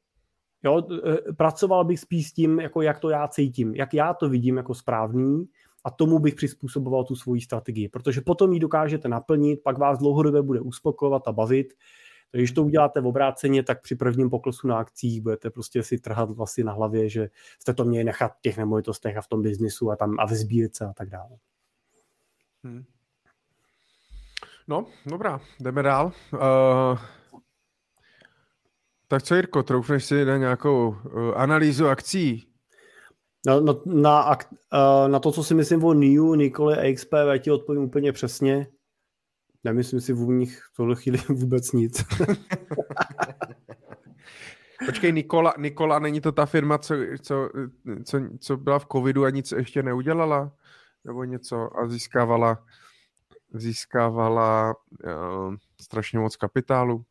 jo? 0.66 0.88
E, 1.06 1.34
pracoval 1.34 1.86
bych 1.86 2.00
spíš 2.00 2.28
s 2.28 2.34
tím, 2.34 2.60
jako 2.60 2.82
jak 2.82 3.00
to 3.00 3.10
já 3.10 3.28
cítím, 3.28 3.76
jak 3.76 3.94
já 3.94 4.14
to 4.14 4.30
vidím 4.30 4.58
jako 4.58 4.74
správný, 4.74 5.48
a 5.86 5.92
tomu 5.92 6.20
bych 6.20 6.36
přizpůsoboval 6.36 7.04
tu 7.04 7.16
svoji 7.16 7.42
strategii, 7.42 7.90
protože 7.90 8.22
potom 8.22 8.54
ji 8.54 8.60
dokážete 8.60 9.08
naplnit, 9.08 9.64
pak 9.64 9.78
vás 9.78 10.00
dlouhodobě 10.00 10.42
bude 10.42 10.60
uspokojovat 10.60 11.28
a 11.28 11.32
bavit. 11.32 11.74
Když 12.32 12.52
to 12.52 12.64
uděláte 12.64 13.02
v 13.02 13.08
obráceně, 13.08 13.64
tak 13.64 13.82
při 13.82 13.96
prvním 13.96 14.30
poklesu 14.30 14.68
na 14.68 14.78
akcích 14.78 15.22
budete 15.22 15.50
prostě 15.50 15.84
si 15.84 15.98
trhat 15.98 16.30
vlastně 16.30 16.64
na 16.64 16.72
hlavě, 16.72 17.10
že 17.10 17.30
jste 17.60 17.74
to 17.74 17.86
měli 17.86 18.04
nechat 18.04 18.32
v 18.32 18.42
těch 18.42 18.58
nemovitostech 18.58 19.18
a 19.18 19.22
v 19.22 19.28
tom 19.28 19.42
biznisu 19.42 19.92
a 19.92 19.96
tam 19.96 20.16
a 20.20 20.26
ve 20.26 20.36
sbírce 20.36 20.86
a 20.86 20.94
tak 20.94 21.10
dále. 21.10 21.38
Hmm. 22.64 22.84
No, 24.68 24.86
dobrá, 25.06 25.40
jdeme 25.60 25.84
dál. 25.84 26.12
Uh, 26.34 26.40
tak 29.08 29.24
co, 29.24 29.36
Jirko, 29.36 29.64
troufneš 29.64 30.06
si 30.06 30.26
na 30.26 30.38
nějakou 30.38 30.88
uh, 30.90 30.96
analýzu 31.36 31.88
akcí? 31.88 32.48
Na, 33.46 33.60
na, 33.60 33.74
na, 33.86 34.38
na 35.08 35.20
to, 35.20 35.32
co 35.32 35.44
si 35.44 35.54
myslím 35.54 35.84
o 35.84 35.94
NIU, 35.94 36.36
Nikoli 36.36 36.78
a 36.78 36.96
XP, 36.96 37.14
já 37.14 37.38
ti 37.38 37.52
odpovím 37.52 37.84
úplně 37.84 38.12
přesně. 38.12 38.68
Nemyslím 39.64 40.02
si 40.02 40.14
v 40.14 40.20
nich 40.20 40.62
v 40.74 40.78
tohle 40.78 40.96
chvíli 40.96 41.18
vůbec 41.30 41.72
nic. 41.72 42.06
Počkej, 44.86 45.12
Nikola, 45.12 45.54
Nikola, 45.58 46.00
není 46.00 46.22
to 46.22 46.32
ta 46.32 46.46
firma, 46.46 46.78
co, 46.78 46.96
co, 47.22 47.50
co, 48.04 48.20
co 48.40 48.58
byla 48.58 48.80
v 48.80 48.86
covidu 48.92 49.26
a 49.26 49.30
nic 49.30 49.52
ještě 49.52 49.84
neudělala? 49.84 50.52
Nebo 51.06 51.24
něco 51.24 51.80
a 51.80 51.88
získávala, 51.88 52.66
získávala 53.54 54.76
uh, 55.06 55.56
strašně 55.82 56.20
moc 56.20 56.36
kapitálu? 56.36 57.06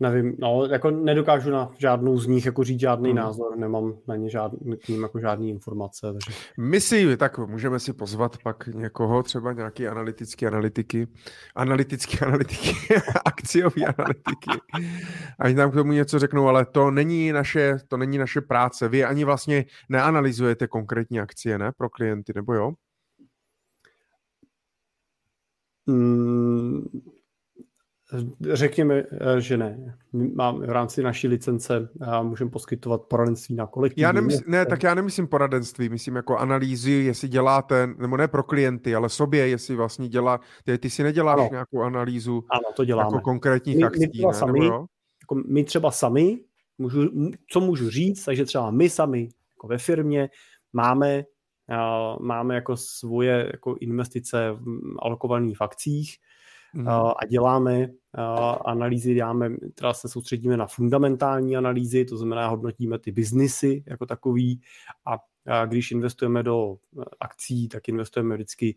Nevím, 0.00 0.36
no, 0.38 0.66
jako 0.66 0.90
nedokážu 0.90 1.50
na 1.50 1.70
žádnou 1.78 2.18
z 2.18 2.26
nich 2.26 2.46
jako 2.46 2.64
říct 2.64 2.80
žádný 2.80 3.10
hmm. 3.10 3.16
názor, 3.16 3.56
nemám 3.56 3.94
na 4.08 4.16
ně 4.16 4.30
žádný, 4.30 4.76
k 4.76 4.88
ním 4.88 5.02
jako 5.02 5.20
žádný 5.20 5.50
informace. 5.50 6.12
Takže... 6.12 6.40
My 6.58 6.80
si, 6.80 7.16
tak 7.16 7.38
můžeme 7.38 7.80
si 7.80 7.92
pozvat 7.92 8.38
pak 8.42 8.66
někoho, 8.66 9.22
třeba 9.22 9.52
nějaký 9.52 9.88
analytický 9.88 10.46
analytiky, 10.46 11.08
analytický 11.54 12.18
analytiky, 12.26 12.94
akciový 13.24 13.84
analytiky, 13.98 14.50
ať 15.38 15.54
nám 15.54 15.70
k 15.70 15.74
tomu 15.74 15.92
něco 15.92 16.18
řeknou, 16.18 16.48
ale 16.48 16.64
to 16.66 16.90
není 16.90 17.32
naše, 17.32 17.76
to 17.88 17.96
není 17.96 18.18
naše 18.18 18.40
práce. 18.40 18.88
Vy 18.88 19.04
ani 19.04 19.24
vlastně 19.24 19.64
neanalyzujete 19.88 20.66
konkrétní 20.66 21.20
akcie, 21.20 21.58
ne, 21.58 21.72
pro 21.76 21.90
klienty, 21.90 22.32
nebo 22.36 22.54
jo? 22.54 22.72
Mm, 25.86 26.82
Řekněme, 28.52 28.94
eh, 28.94 29.40
že 29.40 29.56
ne. 29.56 29.96
Mám 30.12 30.60
v 30.60 30.70
rámci 30.70 31.02
naší 31.02 31.28
licence 31.28 31.88
a 32.00 32.22
můžeme 32.22 32.50
poskytovat 32.50 33.02
poradenství 33.02 33.54
na 33.54 33.66
kolektivní. 33.66 34.02
Já 34.02 34.12
nemysl, 34.12 34.42
ne, 34.46 34.66
tak 34.66 34.82
já 34.82 34.94
nemyslím 34.94 35.26
poradenství, 35.26 35.88
myslím 35.88 36.16
jako 36.16 36.36
analýzy, 36.36 36.90
jestli 36.90 37.28
děláte, 37.28 37.86
nebo 37.98 38.16
ne 38.16 38.28
pro 38.28 38.42
klienty, 38.42 38.94
ale 38.94 39.08
sobě, 39.08 39.48
jestli 39.48 39.76
vlastně 39.76 40.08
dělá, 40.08 40.40
ty, 40.64 40.78
ty 40.78 40.90
si 40.90 41.02
neděláš 41.02 41.38
ano. 41.38 41.48
nějakou 41.50 41.82
analýzu 41.82 42.44
ano, 42.50 42.62
to 42.76 42.84
děláme. 42.84 43.06
jako 43.06 43.20
konkrétních 43.20 43.76
my, 43.76 43.82
akcí, 43.82 44.00
my 44.00 44.08
třeba 44.08 44.32
ne? 44.32 44.38
sami, 44.38 44.60
nebo 44.60 44.74
jo? 44.74 44.86
Jako 45.22 45.42
my 45.48 45.64
třeba 45.64 45.90
sami, 45.90 46.38
můžu, 46.78 47.10
co 47.50 47.60
můžu 47.60 47.90
říct, 47.90 48.24
takže 48.24 48.44
třeba 48.44 48.70
my 48.70 48.90
sami 48.90 49.28
jako 49.56 49.66
ve 49.66 49.78
firmě 49.78 50.28
máme, 50.72 51.24
uh, 51.70 52.26
máme 52.26 52.54
jako 52.54 52.76
svoje 52.76 53.50
jako 53.52 53.76
investice 53.80 54.56
alokované 54.98 55.54
v 55.54 55.60
akcích, 55.60 56.16
mm. 56.74 56.88
a 56.88 57.26
děláme 57.28 57.88
analýzy, 58.64 59.14
děláme, 59.14 59.50
teda 59.74 59.94
se 59.94 60.08
soustředíme 60.08 60.56
na 60.56 60.66
fundamentální 60.66 61.56
analýzy, 61.56 62.04
to 62.04 62.16
znamená 62.16 62.48
hodnotíme 62.48 62.98
ty 62.98 63.12
biznisy 63.12 63.84
jako 63.86 64.06
takový 64.06 64.60
a 65.06 65.16
když 65.66 65.90
investujeme 65.90 66.42
do 66.42 66.76
akcí, 67.20 67.68
tak 67.68 67.88
investujeme 67.88 68.34
vždycky 68.34 68.76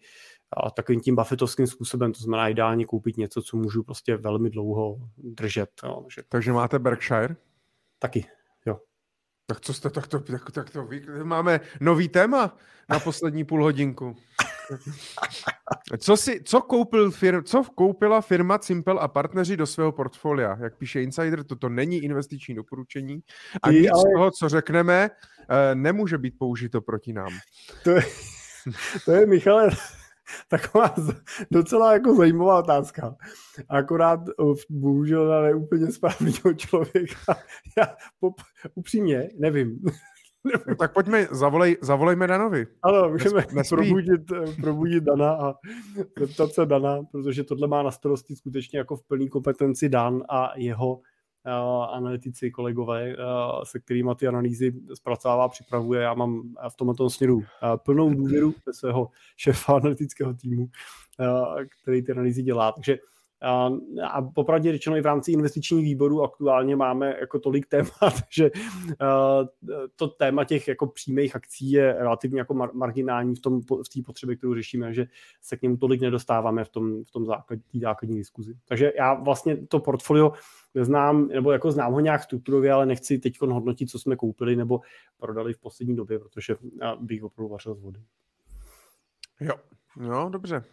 takovým 0.76 1.02
tím 1.02 1.16
buffetovským 1.16 1.68
způsobem, 1.68 2.14
to 2.14 2.20
znamená 2.20 2.50
ideálně 2.50 2.86
koupit 2.86 3.18
něco, 3.18 3.42
co 3.42 3.58
můžu 3.58 3.84
prostě 3.84 4.18
velmi 4.18 4.50
dlouho 4.50 4.98
držet. 5.18 5.70
Jo. 5.84 6.08
Takže 6.30 6.54
máte 6.54 6.80
Berkshire? 6.80 7.36
Taky, 8.00 8.26
jo. 8.66 8.80
Tak 9.46 9.62
co 9.62 9.74
jste, 9.74 9.90
tak 9.90 10.08
to, 10.08 10.20
tak, 10.20 10.52
tak 10.52 10.70
to 10.70 10.88
máme 11.24 11.60
nový 11.82 12.10
téma 12.10 12.58
na 12.90 13.00
poslední 13.00 13.44
půl 13.44 13.64
hodinku. 13.64 14.16
Co, 16.00 16.18
si, 16.18 16.42
co, 16.44 16.62
koupil 16.62 17.12
fir, 17.12 17.44
co 17.44 17.64
koupila 17.76 18.22
firma 18.22 18.60
Simple 18.62 19.00
a 19.00 19.08
partneři 19.08 19.58
do 19.58 19.66
svého 19.66 19.92
portfolia? 19.92 20.58
Jak 20.60 20.78
píše 20.78 21.02
Insider, 21.02 21.44
toto 21.44 21.70
není 21.70 21.98
investiční 21.98 22.56
doporučení 22.56 23.24
a 23.64 23.72
nic 23.72 23.90
ale... 23.94 24.02
z 24.02 24.04
toho, 24.16 24.32
co 24.32 24.50
řekneme, 24.50 25.10
eh, 25.50 25.76
nemůže 25.76 26.18
být 26.18 26.34
použito 26.40 26.82
proti 26.82 27.14
nám. 27.14 27.32
To 27.84 27.90
je, 27.90 28.02
to 29.06 29.12
je 29.12 29.26
Michale, 29.26 29.70
taková 30.48 30.96
docela 31.52 31.94
jako 31.94 32.16
zajímavá 32.16 32.60
otázka. 32.60 33.16
Akorát 33.70 34.20
bohužel 34.70 35.28
na 35.28 35.42
neúplně 35.42 35.92
správného 35.92 36.54
člověka. 36.56 37.38
Já 37.78 37.96
pop, 38.20 38.34
upřímně 38.76 39.30
nevím. 39.40 39.80
No, 40.68 40.76
tak 40.76 40.94
pojďme, 40.94 41.28
zavolej, 41.32 41.78
zavolejme 41.82 42.28
Danovi. 42.28 42.68
Ano, 42.84 43.10
můžeme 43.10 43.46
Nes, 43.54 43.70
probudit, 43.70 44.22
probudit 44.62 45.04
Dana 45.04 45.32
a 45.32 45.54
zeptat 46.18 46.52
se 46.52 46.66
Dana, 46.66 47.04
protože 47.12 47.44
tohle 47.44 47.68
má 47.68 47.84
na 47.84 47.92
starosti 47.92 48.36
skutečně 48.36 48.80
jako 48.80 48.96
v 48.96 49.04
plný 49.04 49.30
kompetenci 49.30 49.90
Dan 49.90 50.24
a 50.30 50.52
jeho 50.56 50.94
uh, 50.94 51.84
analytici, 51.96 52.52
kolegové, 52.52 53.16
uh, 53.16 53.64
se 53.64 53.80
kterými 53.80 54.12
ty 54.20 54.28
analýzy 54.28 54.74
zpracovává, 54.94 55.50
připravuje. 55.50 56.02
Já 56.02 56.14
mám 56.14 56.42
v 56.70 56.76
tomto 56.76 57.10
směru 57.10 57.36
uh, 57.36 57.44
plnou 57.86 58.14
důvěru 58.14 58.54
ve 58.66 58.74
svého 58.74 59.10
šéfa 59.38 59.76
analytického 59.76 60.34
týmu, 60.34 60.64
uh, 60.64 61.64
který 61.82 62.02
ty 62.02 62.12
analýzy 62.12 62.44
dělá. 62.44 62.72
Takže 62.72 62.98
a, 62.98 63.17
a 64.04 64.22
popravdě 64.22 64.72
řečeno 64.72 64.98
i 64.98 65.02
v 65.02 65.06
rámci 65.06 65.32
investičních 65.32 65.84
výborů 65.84 66.24
aktuálně 66.24 66.76
máme 66.76 67.16
jako 67.20 67.40
tolik 67.40 67.68
témat, 67.68 68.14
že 68.30 68.52
to 69.96 70.08
téma 70.08 70.44
těch 70.44 70.68
jako 70.68 70.88
přímých 70.88 71.36
akcí 71.36 71.72
je 71.72 71.94
relativně 71.94 72.40
jako 72.40 72.54
mar- 72.54 72.74
marginální 72.74 73.36
v 73.36 73.42
tom 73.42 73.62
v 73.62 73.90
té 73.94 74.02
potřebě, 74.06 74.36
kterou 74.36 74.56
řešíme, 74.56 74.94
že 74.94 75.08
se 75.42 75.58
k 75.58 75.62
němu 75.62 75.78
tolik 75.78 76.02
nedostáváme 76.02 76.64
v 76.64 76.70
tom, 76.70 77.04
v 77.04 77.12
tom 77.12 77.26
základ, 77.26 77.60
základní 77.82 78.18
diskuzi. 78.18 78.54
Takže 78.68 78.94
já 78.98 79.14
vlastně 79.14 79.58
to 79.68 79.80
portfolio 79.80 80.32
neznám, 80.76 81.28
nebo 81.28 81.52
jako 81.52 81.72
znám 81.72 81.94
ho 81.94 82.00
nějak 82.00 82.24
strukturově, 82.24 82.72
ale 82.72 82.86
nechci 82.86 83.20
teď 83.20 83.42
hodnotit, 83.42 83.90
co 83.90 84.00
jsme 84.00 84.16
koupili 84.16 84.56
nebo 84.56 84.82
prodali 85.18 85.54
v 85.54 85.60
poslední 85.60 85.96
době, 85.96 86.20
protože 86.20 86.56
bych 87.00 87.24
opravdu 87.24 87.50
vařil 87.50 87.76
z 87.76 87.82
vody. 87.82 88.00
Jo, 89.40 89.54
no, 89.98 90.30
dobře. 90.30 90.64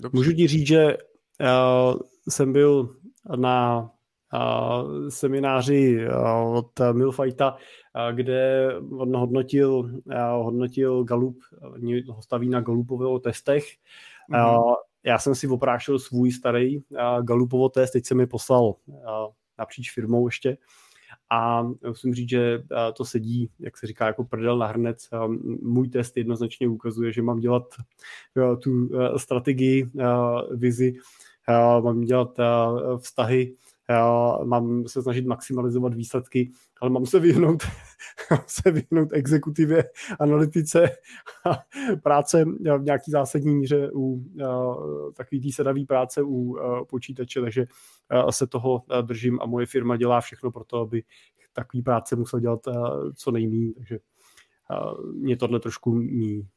dobře. 0.00 0.16
Můžu 0.16 0.32
ti 0.32 0.46
říct, 0.46 0.66
že 0.66 0.96
uh, 1.40 2.00
jsem 2.28 2.52
byl 2.52 2.96
na 3.36 3.90
uh, 4.34 5.08
semináři 5.08 6.08
uh, 6.08 6.56
od 6.56 6.80
Milfighta, 6.92 7.52
uh, 7.52 8.16
kde 8.16 8.68
on 8.98 9.16
hodnotil, 9.16 9.70
uh, 9.70 10.44
hodnotil 10.44 11.04
Galup, 11.04 11.38
ho 12.08 12.22
staví 12.22 12.48
na 12.48 12.60
Galupového 12.60 13.18
testech. 13.18 13.64
Mm-hmm. 14.32 14.58
Uh, 14.58 14.74
já 15.04 15.18
jsem 15.18 15.34
si 15.34 15.48
oprášil 15.48 15.98
svůj 15.98 16.32
starý 16.32 16.78
uh, 16.78 16.84
Galupovo 17.22 17.68
test, 17.68 17.90
teď 17.90 18.06
jsem 18.06 18.16
mi 18.16 18.26
poslal 18.26 18.64
uh, 18.64 18.94
napříč 19.58 19.92
firmou 19.92 20.28
ještě. 20.28 20.58
A 21.30 21.62
musím 21.86 22.14
říct, 22.14 22.28
že 22.28 22.62
to 22.96 23.04
sedí, 23.04 23.50
jak 23.58 23.76
se 23.76 23.86
říká, 23.86 24.06
jako 24.06 24.24
prdel 24.24 24.58
na 24.58 24.66
hrnec. 24.66 25.08
Můj 25.62 25.88
test 25.88 26.16
jednoznačně 26.16 26.68
ukazuje, 26.68 27.12
že 27.12 27.22
mám 27.22 27.38
dělat 27.38 27.62
tu 28.62 28.88
strategii, 29.16 29.90
vizi 30.50 30.94
mám 31.80 32.00
dělat 32.00 32.38
eh, 32.38 32.44
vztahy, 32.98 33.54
mám 34.44 34.88
se 34.88 35.02
snažit 35.02 35.26
maximalizovat 35.26 35.94
výsledky, 35.94 36.50
ale 36.80 36.90
mám 36.90 37.06
se 37.06 37.20
vyhnout, 37.20 37.62
se 38.46 38.70
vyhnout 38.70 39.08
exekutivě, 39.12 39.84
analytice 40.20 40.90
a 41.50 41.58
práce 42.02 42.44
v 42.78 42.82
nějaký 42.82 43.10
zásadní 43.10 43.54
míře 43.54 43.90
u 43.94 44.24
eh, 44.40 45.12
takový 45.16 45.40
tý 45.40 45.52
sedavý 45.52 45.86
práce 45.86 46.22
u 46.22 46.56
eh, 46.56 46.84
počítače, 46.88 47.40
takže 47.40 47.66
se 48.30 48.46
toho 48.46 48.82
držím 49.02 49.38
a 49.42 49.46
moje 49.46 49.66
firma 49.66 49.96
dělá 49.96 50.20
všechno 50.20 50.50
pro 50.50 50.64
to, 50.64 50.78
aby 50.78 51.02
takový 51.52 51.82
práce 51.82 52.16
musel 52.16 52.40
dělat 52.40 52.60
co 53.16 53.30
nejméně, 53.30 53.74
takže 53.74 53.98
mě 55.14 55.36
tohle 55.36 55.60
trošku 55.60 55.94
mí. 55.94 56.48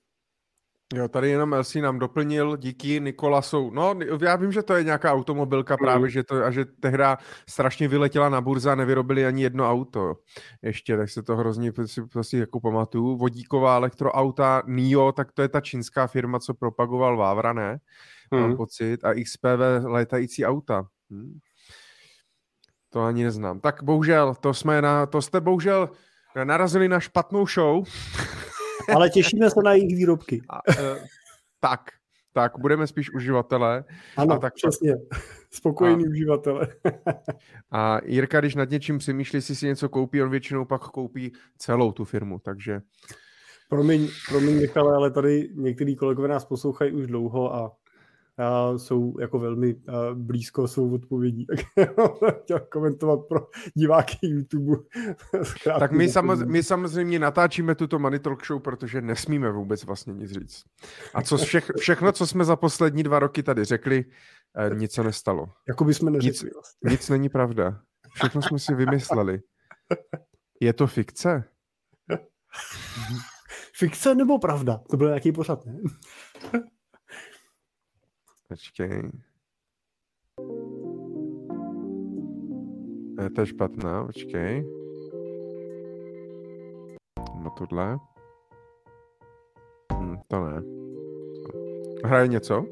Jo, 0.93 1.07
tady 1.07 1.29
jenom 1.29 1.53
Elsie 1.53 1.83
nám 1.83 1.99
doplnil, 1.99 2.57
díky 2.57 2.99
Nikolasou. 2.99 3.71
No, 3.71 3.95
já 4.21 4.35
vím, 4.35 4.51
že 4.51 4.63
to 4.63 4.73
je 4.73 4.83
nějaká 4.83 5.13
automobilka 5.13 5.73
mm. 5.73 5.77
právě, 5.77 6.09
že 6.09 6.23
to, 6.23 6.43
a 6.43 6.51
že 6.51 6.65
tehda 6.65 7.17
strašně 7.49 7.87
vyletěla 7.87 8.29
na 8.29 8.41
burze 8.41 8.71
a 8.71 8.75
nevyrobili 8.75 9.25
ani 9.25 9.43
jedno 9.43 9.71
auto. 9.71 10.15
Ještě, 10.61 10.97
tak 10.97 11.09
se 11.09 11.23
to 11.23 11.35
hrozně 11.35 11.71
si, 11.85 12.01
si 12.21 12.37
jako 12.37 12.59
pamatuju. 12.59 13.17
Vodíková 13.17 13.75
elektroauta 13.75 14.63
NIO, 14.65 15.11
tak 15.11 15.31
to 15.31 15.41
je 15.41 15.47
ta 15.47 15.61
čínská 15.61 16.07
firma, 16.07 16.39
co 16.39 16.53
propagoval 16.53 17.17
Vávra, 17.17 17.53
ne? 17.53 17.79
Mm. 18.31 18.39
Mám 18.39 18.57
pocit. 18.57 19.05
A 19.05 19.13
XPV 19.23 19.83
létající 19.83 20.45
auta. 20.45 20.87
Hm. 21.11 21.39
To 22.89 23.01
ani 23.01 23.23
neznám. 23.23 23.59
Tak 23.59 23.83
bohužel, 23.83 24.35
to 24.39 24.53
jsme 24.53 24.81
na, 24.81 25.05
to 25.05 25.21
jste 25.21 25.41
bohužel 25.41 25.89
narazili 26.43 26.87
na 26.87 26.99
špatnou 26.99 27.47
show. 27.47 27.83
Ale 28.95 29.09
těšíme 29.09 29.49
se 29.49 29.59
na 29.63 29.73
jejich 29.73 29.95
výrobky. 29.95 30.41
A, 30.49 30.59
uh, 30.69 30.97
tak, 31.59 31.81
tak, 32.33 32.51
budeme 32.59 32.87
spíš 32.87 33.13
uživatelé. 33.13 33.83
Ano, 34.17 34.35
a 34.35 34.37
tak, 34.39 34.53
přesně. 34.53 34.95
Spokojení 35.51 36.05
a, 36.05 36.09
uživatelé. 36.09 36.67
a 37.71 37.99
Jirka, 38.05 38.39
když 38.39 38.55
nad 38.55 38.69
něčím 38.69 38.97
přemýšlí, 38.97 39.41
si 39.41 39.55
si 39.55 39.65
něco 39.65 39.89
koupí, 39.89 40.23
on 40.23 40.29
většinou 40.29 40.65
pak 40.65 40.81
koupí 40.81 41.31
celou 41.57 41.91
tu 41.91 42.05
firmu, 42.05 42.39
takže... 42.39 42.81
Promiň, 43.69 44.07
promiň 44.29 44.55
Michale, 44.55 44.95
ale 44.95 45.11
tady 45.11 45.49
některý 45.55 45.95
kolegové 45.95 46.27
nás 46.27 46.45
poslouchají 46.45 46.91
už 46.91 47.07
dlouho 47.07 47.55
a 47.55 47.71
a 48.37 48.77
jsou 48.77 49.19
jako 49.19 49.39
velmi 49.39 49.75
blízko 50.13 50.67
svou 50.67 50.93
odpovědí. 50.93 51.47
Tak 52.19 52.43
chtěl 52.43 52.59
komentovat 52.59 53.19
pro 53.27 53.47
diváky 53.73 54.17
YouTube. 54.21 54.77
tak 55.79 55.91
my, 55.91 56.09
samoz, 56.09 56.39
my 56.45 56.63
samozřejmě 56.63 57.19
natáčíme 57.19 57.75
tuto 57.75 57.99
Money 57.99 58.19
Talk 58.19 58.45
Show, 58.45 58.61
protože 58.61 59.01
nesmíme 59.01 59.51
vůbec 59.51 59.83
vlastně 59.83 60.13
nic 60.13 60.31
říct. 60.31 60.63
A 61.13 61.21
co 61.21 61.37
vše, 61.37 61.61
všechno, 61.77 62.11
co 62.11 62.27
jsme 62.27 62.45
za 62.45 62.55
poslední 62.55 63.03
dva 63.03 63.19
roky 63.19 63.43
tady 63.43 63.65
řekli, 63.65 64.05
eh, 64.57 64.75
nic 64.75 64.91
se 64.91 65.03
nestalo. 65.03 65.45
Jako 65.67 65.83
bychom 65.83 66.13
neřekli. 66.13 66.27
Nic, 66.27 66.53
vlastně. 66.53 66.91
nic 66.91 67.09
není 67.09 67.29
pravda. 67.29 67.79
Všechno 68.13 68.41
jsme 68.41 68.59
si 68.59 68.75
vymysleli. 68.75 69.41
Je 70.61 70.73
to 70.73 70.87
fikce? 70.87 71.43
Fikce 73.75 74.15
nebo 74.15 74.39
pravda? 74.39 74.81
To 74.89 74.97
byl 74.97 75.07
nějaký 75.07 75.31
pořad, 75.31 75.65
ne? 75.65 75.79
Počkej. 78.47 79.11
Je 83.21 83.29
to 83.29 83.45
špatná, 83.45 84.05
počkej. 84.05 84.63
No 87.43 87.49
tohle. 87.57 87.99
Hm, 89.93 90.17
to 90.27 90.45
ne. 90.45 90.63
Hraje 92.05 92.27
něco? 92.27 92.65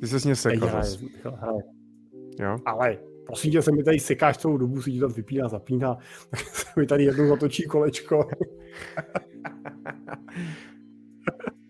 Ty 0.00 0.08
se 0.08 0.20
s 0.20 0.24
ně 0.24 0.36
sekl. 0.36 0.70
Jo? 2.40 2.56
Ale 2.64 2.98
prosím 3.26 3.52
tě, 3.52 3.62
se 3.62 3.72
mi 3.72 3.84
tady 3.84 4.00
sekáš 4.00 4.38
celou 4.38 4.56
dobu, 4.56 4.82
si 4.82 4.92
ti 4.92 5.00
tam 5.00 5.12
vypíná, 5.12 5.48
zapíná, 5.48 5.96
tak 6.30 6.40
se 6.40 6.80
mi 6.80 6.86
tady 6.86 7.04
jednou 7.04 7.28
zatočí 7.28 7.62
kolečko. 7.62 8.28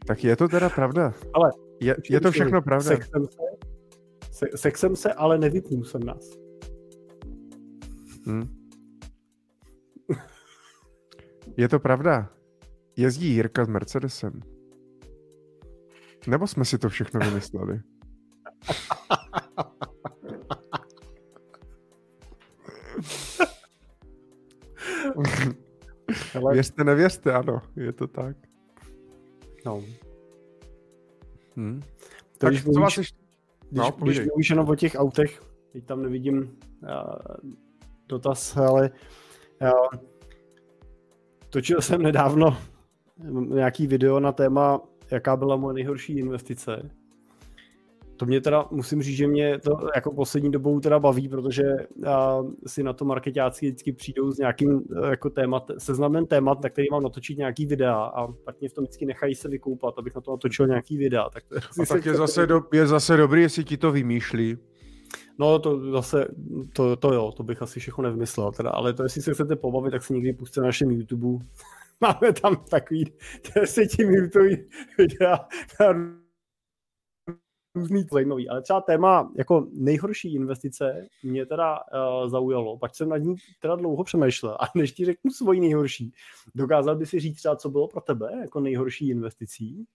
tak 0.07 0.25
je 0.25 0.37
to 0.37 0.49
teda 0.49 0.69
pravda. 0.69 1.13
Ale 1.35 1.51
je, 1.81 1.97
je 2.11 2.21
to 2.21 2.31
všechno 2.31 2.63
pravda. 2.63 2.89
Sexem 2.89 3.27
se, 3.27 3.39
se, 4.31 4.47
sexem 4.57 4.97
se 4.97 5.13
ale 5.13 5.39
nevypnul 5.39 5.85
jsem 5.85 6.03
nás. 6.03 6.31
Hmm. 8.27 8.63
Je 11.57 11.69
to 11.69 11.79
pravda. 11.79 12.31
Jezdí 12.97 13.35
Jirka 13.35 13.65
s 13.65 13.69
Mercedesem. 13.69 14.41
Nebo 16.27 16.47
jsme 16.47 16.65
si 16.65 16.79
to 16.79 16.89
všechno 16.89 17.21
vymysleli? 17.21 17.81
Ale... 26.43 26.55
Věřte, 26.55 26.85
nevěřte, 26.85 27.33
ano, 27.33 27.63
je 27.77 27.93
to 27.93 28.07
tak. 28.07 28.37
No. 29.67 29.83
Hmm. 31.57 31.81
To, 31.81 32.39
tak 32.39 32.51
když 32.51 32.65
co 32.65 32.81
vás 32.81 32.97
ještě... 32.97 33.23
No, 33.73 33.91
když, 34.03 34.19
když 34.19 34.29
mluvíš 34.29 34.51
jenom 34.51 34.69
o 34.69 34.77
těch 34.77 34.95
autech, 34.95 35.43
teď 35.73 35.85
tam 35.85 36.03
nevidím 36.03 36.39
uh, 36.39 37.51
dotaz, 38.09 38.57
ale 38.57 38.91
uh, 39.63 40.01
točil 41.51 41.81
jsem 41.81 42.03
nedávno 42.03 42.57
nějaký 43.49 43.87
video 43.87 44.21
na 44.21 44.33
téma, 44.33 44.81
jaká 45.11 45.37
byla 45.37 45.57
moje 45.57 45.75
nejhorší 45.75 46.19
investice 46.19 46.91
to 48.17 48.27
mě 48.27 48.41
teda, 48.41 48.67
musím 48.71 49.03
říct, 49.03 49.17
že 49.17 49.27
mě 49.27 49.59
to 49.59 49.71
jako 49.95 50.13
poslední 50.13 50.51
dobou 50.51 50.81
teda 50.81 50.99
baví, 50.99 51.29
protože 51.29 51.63
si 52.67 52.83
na 52.83 52.93
to 52.93 53.05
marketáci 53.05 53.67
vždycky 53.67 53.93
přijdou 53.93 54.31
s 54.31 54.39
nějakým 54.39 54.83
jako 55.11 55.31
témat, 55.31 55.71
seznamem 55.79 56.27
témat, 56.27 56.63
na 56.63 56.69
který 56.69 56.87
mám 56.91 57.03
natočit 57.03 57.39
nějaký 57.39 57.67
videa 57.67 57.95
a 57.95 58.27
pak 58.27 58.61
mě 58.61 58.69
v 58.69 58.73
tom 58.73 58.85
vždycky 58.85 59.07
nechají 59.07 59.35
se 59.35 59.49
vykoupat, 59.49 59.99
abych 59.99 60.15
na 60.15 60.21
to 60.21 60.31
natočil 60.31 60.67
nějaký 60.67 60.97
videa. 60.97 61.31
Tak, 61.31 61.45
to, 61.49 61.83
a 61.83 61.87
tak 61.87 62.07
je 62.07 62.15
zase, 62.15 62.47
do, 62.47 62.61
je 62.73 62.87
zase 62.87 63.17
dobrý, 63.17 63.43
jestli 63.43 63.65
ti 63.65 63.77
to 63.77 63.93
vymýšlí. 63.93 64.59
No 65.39 65.59
to 65.59 65.91
zase, 65.93 66.29
to, 66.73 66.97
to 66.97 67.13
jo, 67.13 67.33
to 67.37 67.43
bych 67.43 67.63
asi 67.63 67.81
všechno 67.81 68.05
nevymyslel, 68.05 68.53
teda, 68.53 68.71
ale 68.71 68.93
to 68.93 69.03
jestli 69.03 69.23
se 69.23 69.35
chcete 69.35 69.57
pobavit, 69.57 69.93
tak 69.93 70.03
si 70.03 70.15
někdy 70.15 70.33
puste 70.33 70.61
na 70.61 70.67
našem 70.67 70.91
YouTube. 70.91 71.45
Máme 72.01 72.33
tam 72.33 72.57
takový 72.71 73.13
desetiminutový 73.55 74.57
videa 74.99 75.39
na 75.81 76.22
různý 77.75 78.07
zajímavý, 78.13 78.49
ale 78.49 78.63
třeba 78.63 78.81
téma 78.81 79.33
jako 79.37 79.67
nejhorší 79.73 80.35
investice 80.35 81.07
mě 81.23 81.47
teda 81.47 81.79
uh, 81.79 82.31
zaujalo, 82.31 82.79
pak 82.79 82.95
jsem 82.95 83.09
nad 83.09 83.19
ní 83.19 83.37
teda 83.61 83.77
dlouho 83.77 84.05
přemýšlel 84.05 84.57
a 84.61 84.65
než 84.75 84.93
ti 84.93 85.05
řeknu 85.05 85.31
svoji 85.31 85.61
nejhorší, 85.61 86.15
dokázal 86.55 86.97
by 86.97 87.07
si 87.07 87.21
říct 87.21 87.37
třeba, 87.37 87.57
co 87.57 87.71
bylo 87.71 87.89
pro 87.89 88.01
tebe 88.01 88.39
jako 88.41 88.61
nejhorší 88.61 89.09
investicí? 89.09 89.87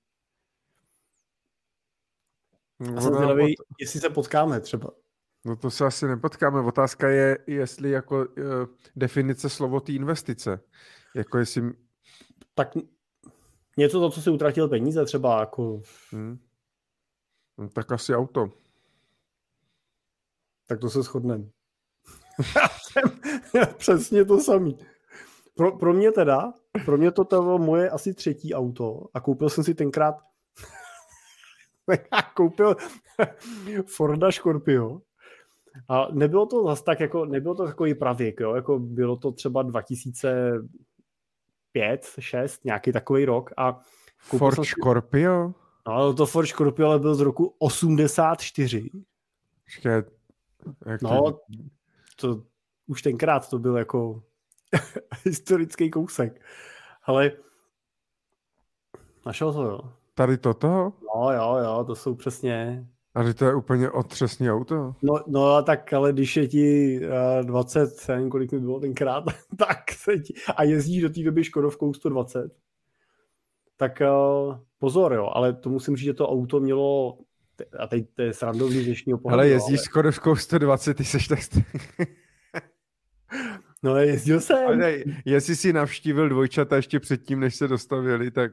No, 2.80 2.94
Já 2.94 3.02
jsem 3.02 3.12
no, 3.12 3.18
zvědavý, 3.18 3.56
pot... 3.58 3.66
jestli 3.80 4.00
se 4.00 4.10
potkáme 4.10 4.60
třeba. 4.60 4.92
No 5.46 5.56
to 5.56 5.72
se 5.72 5.86
asi 5.86 6.08
nepotkáme. 6.08 6.62
Otázka 6.62 7.10
je, 7.10 7.38
jestli 7.48 7.90
jako 7.90 8.18
uh, 8.18 8.26
definice 8.96 9.50
slovo 9.50 9.80
té 9.80 9.92
investice. 9.92 10.60
Jako 11.16 11.38
jestli... 11.38 11.74
Tak 12.54 12.74
něco 13.78 14.00
to, 14.00 14.10
co 14.10 14.22
si 14.22 14.30
utratil 14.30 14.68
peníze 14.68 15.06
třeba 15.06 15.40
jako... 15.40 15.82
Hmm. 16.12 16.40
No, 17.58 17.70
tak 17.70 17.92
asi 17.92 18.16
auto. 18.16 18.52
Tak 20.68 20.80
to 20.80 20.90
se 20.90 21.04
shodneme. 21.04 21.50
Přesně 23.78 24.26
to 24.26 24.40
samý. 24.40 24.78
Pro, 25.56 25.78
pro 25.78 25.94
mě 25.94 26.12
teda, 26.12 26.54
pro 26.86 26.98
mě 26.98 27.12
to 27.12 27.24
bylo 27.24 27.58
moje 27.58 27.90
asi 27.90 28.14
třetí 28.14 28.54
auto 28.54 29.06
a 29.14 29.20
koupil 29.20 29.50
jsem 29.50 29.64
si 29.64 29.74
tenkrát 29.74 30.16
koupil 32.36 32.76
Forda 33.96 34.32
Scorpio 34.32 35.02
a 35.90 36.08
nebylo 36.12 36.46
to 36.46 36.68
zase 36.68 36.84
tak 36.84 37.00
jako, 37.00 37.26
nebylo 37.26 37.56
to 37.56 37.66
takový 37.66 37.94
pravěk, 37.94 38.40
jo, 38.40 38.56
jako 38.56 38.80
bylo 38.80 39.18
to 39.18 39.32
třeba 39.32 39.64
2005, 39.64 42.06
6, 42.20 42.66
nějaký 42.66 42.92
takový 42.92 43.26
rok 43.26 43.50
a 43.58 43.82
Ford 44.20 44.56
si... 44.56 44.66
Scorpio? 44.66 45.54
No, 45.88 46.14
to 46.14 46.26
Ford 46.26 46.48
Scorpio 46.48 46.88
ale 46.88 47.00
byl 47.00 47.16
z 47.16 47.20
roku 47.20 47.56
84. 47.60 48.90
Počkej, 49.64 50.04
jak 50.86 51.02
no, 51.02 51.32
to... 51.32 51.40
to 52.16 52.44
už 52.88 53.02
tenkrát 53.02 53.50
to 53.50 53.60
byl 53.60 53.78
jako 53.78 54.24
historický 55.26 55.92
kousek. 55.92 56.42
Ale 57.04 57.32
našel 59.26 59.54
to, 59.54 59.64
jo. 59.64 59.80
Tady 60.14 60.38
toto? 60.38 60.94
No 61.16 61.32
jo, 61.32 61.58
jo, 61.64 61.84
to 61.88 61.96
jsou 61.96 62.16
přesně... 62.16 62.88
A 63.16 63.34
to 63.34 63.46
je 63.46 63.56
úplně 63.56 63.92
otřesný 63.92 64.52
auto. 64.52 64.96
No, 65.02 65.14
no 65.28 65.54
a 65.54 65.62
tak, 65.62 65.94
ale 65.94 66.14
když 66.14 66.38
je 66.38 66.48
ti 66.48 67.00
uh, 67.40 67.46
20, 67.46 68.08
nevím, 68.08 68.30
kolik 68.30 68.52
mi 68.52 68.60
bylo 68.60 68.80
tenkrát, 68.80 69.24
tak 69.58 69.92
se 69.92 70.20
ti... 70.20 70.34
A 70.58 70.64
jezdíš 70.64 71.02
do 71.02 71.10
té 71.10 71.24
doby 71.24 71.44
Škodovkou 71.44 71.94
120, 71.94 72.52
tak 73.78 74.02
uh, 74.02 74.56
pozor, 74.80 75.14
jo, 75.14 75.30
ale 75.34 75.54
to 75.54 75.70
musím 75.70 75.96
říct, 75.98 76.06
že 76.06 76.14
to 76.14 76.30
auto 76.30 76.60
mělo, 76.60 77.18
a 77.80 77.88
teď 77.88 78.06
to 78.14 78.22
je 78.22 78.34
srandovní 78.34 78.84
dnešního 78.84 79.18
pohledu. 79.18 79.40
Ale 79.40 79.50
jezdíš 79.50 79.80
ale... 79.80 79.86
Skodovskou 79.86 80.36
120, 80.36 80.94
ty 80.94 81.04
seš 81.04 81.28
tak... 81.28 81.40
no 83.84 83.98
jezdil 83.98 84.42
jsem. 84.42 84.68
Ale 84.68 84.96
jestli 85.26 85.56
si 85.56 85.74
navštívil 85.74 86.30
dvojčata 86.30 86.76
ještě 86.76 87.00
předtím, 87.00 87.40
než 87.40 87.56
se 87.56 87.68
dostavili, 87.68 88.32
tak... 88.32 88.52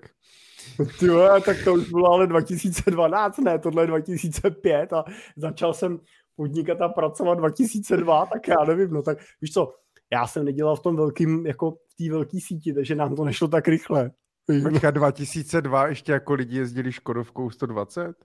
Ty 0.98 1.06
tak 1.44 1.56
to 1.64 1.74
už 1.74 1.90
bylo 1.90 2.12
ale 2.12 2.26
2012, 2.26 3.38
ne, 3.38 3.58
tohle 3.58 3.82
je 3.82 3.86
2005 3.86 4.92
a 4.92 5.04
začal 5.36 5.74
jsem 5.74 6.00
podnikat 6.36 6.80
a 6.80 6.88
pracovat 6.88 7.34
2002, 7.34 8.26
tak 8.26 8.48
já 8.48 8.64
nevím, 8.68 8.90
no 8.90 9.02
tak 9.02 9.18
víš 9.40 9.52
co, 9.52 9.74
já 10.12 10.26
jsem 10.26 10.44
nedělal 10.44 10.76
v 10.76 10.82
tom 10.82 10.96
velkým, 10.96 11.46
jako 11.46 11.70
v 11.70 11.94
té 11.96 12.10
velké 12.10 12.38
síti, 12.40 12.74
takže 12.74 12.94
nám 12.94 13.16
to 13.16 13.24
nešlo 13.24 13.48
tak 13.48 13.68
rychle. 13.68 14.10
Počka, 14.46 14.90
2002 14.90 15.88
ještě 15.88 16.12
jako 16.12 16.34
lidi 16.34 16.56
jezdili 16.56 16.92
Škodovkou 16.92 17.50
120? 17.50 18.16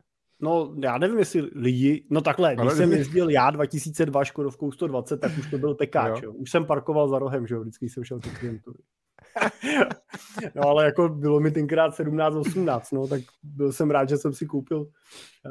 No, 0.41 0.73
já 0.83 0.97
nevím, 0.97 1.19
jestli 1.19 1.41
lidi, 1.55 2.05
no 2.09 2.21
takhle, 2.21 2.55
když 2.55 2.61
Ale 2.61 2.75
jsem 2.75 2.91
jezdil 2.91 3.29
já 3.29 3.51
2002 3.51 4.23
Škodovkou 4.23 4.71
120, 4.71 5.17
tak 5.17 5.37
už 5.37 5.49
to 5.49 5.57
byl 5.57 5.75
pekáč, 5.75 6.21
jo. 6.21 6.27
jo. 6.29 6.33
Už 6.33 6.51
jsem 6.51 6.65
parkoval 6.65 7.09
za 7.09 7.19
rohem, 7.19 7.47
že 7.47 7.55
jo, 7.55 7.61
vždycky 7.61 7.89
jsem 7.89 8.03
šel 8.03 8.19
ke 8.19 8.29
klientovi. 8.29 8.77
no 10.55 10.63
ale 10.67 10.85
jako 10.85 11.09
bylo 11.09 11.39
mi 11.39 11.51
tenkrát 11.51 11.99
17-18, 11.99 12.81
no, 12.93 13.07
tak 13.07 13.21
byl 13.43 13.73
jsem 13.73 13.91
rád, 13.91 14.09
že 14.09 14.17
jsem 14.17 14.33
si 14.33 14.45
koupil, 14.45 14.89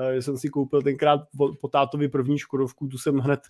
eh, 0.00 0.14
že 0.14 0.22
jsem 0.22 0.38
si 0.38 0.48
koupil 0.48 0.82
tenkrát 0.82 1.20
po 1.60 1.68
tátovi 1.68 2.08
první 2.08 2.38
Škodovku, 2.38 2.86
tu 2.86 2.98
jsem 2.98 3.18
hned 3.18 3.40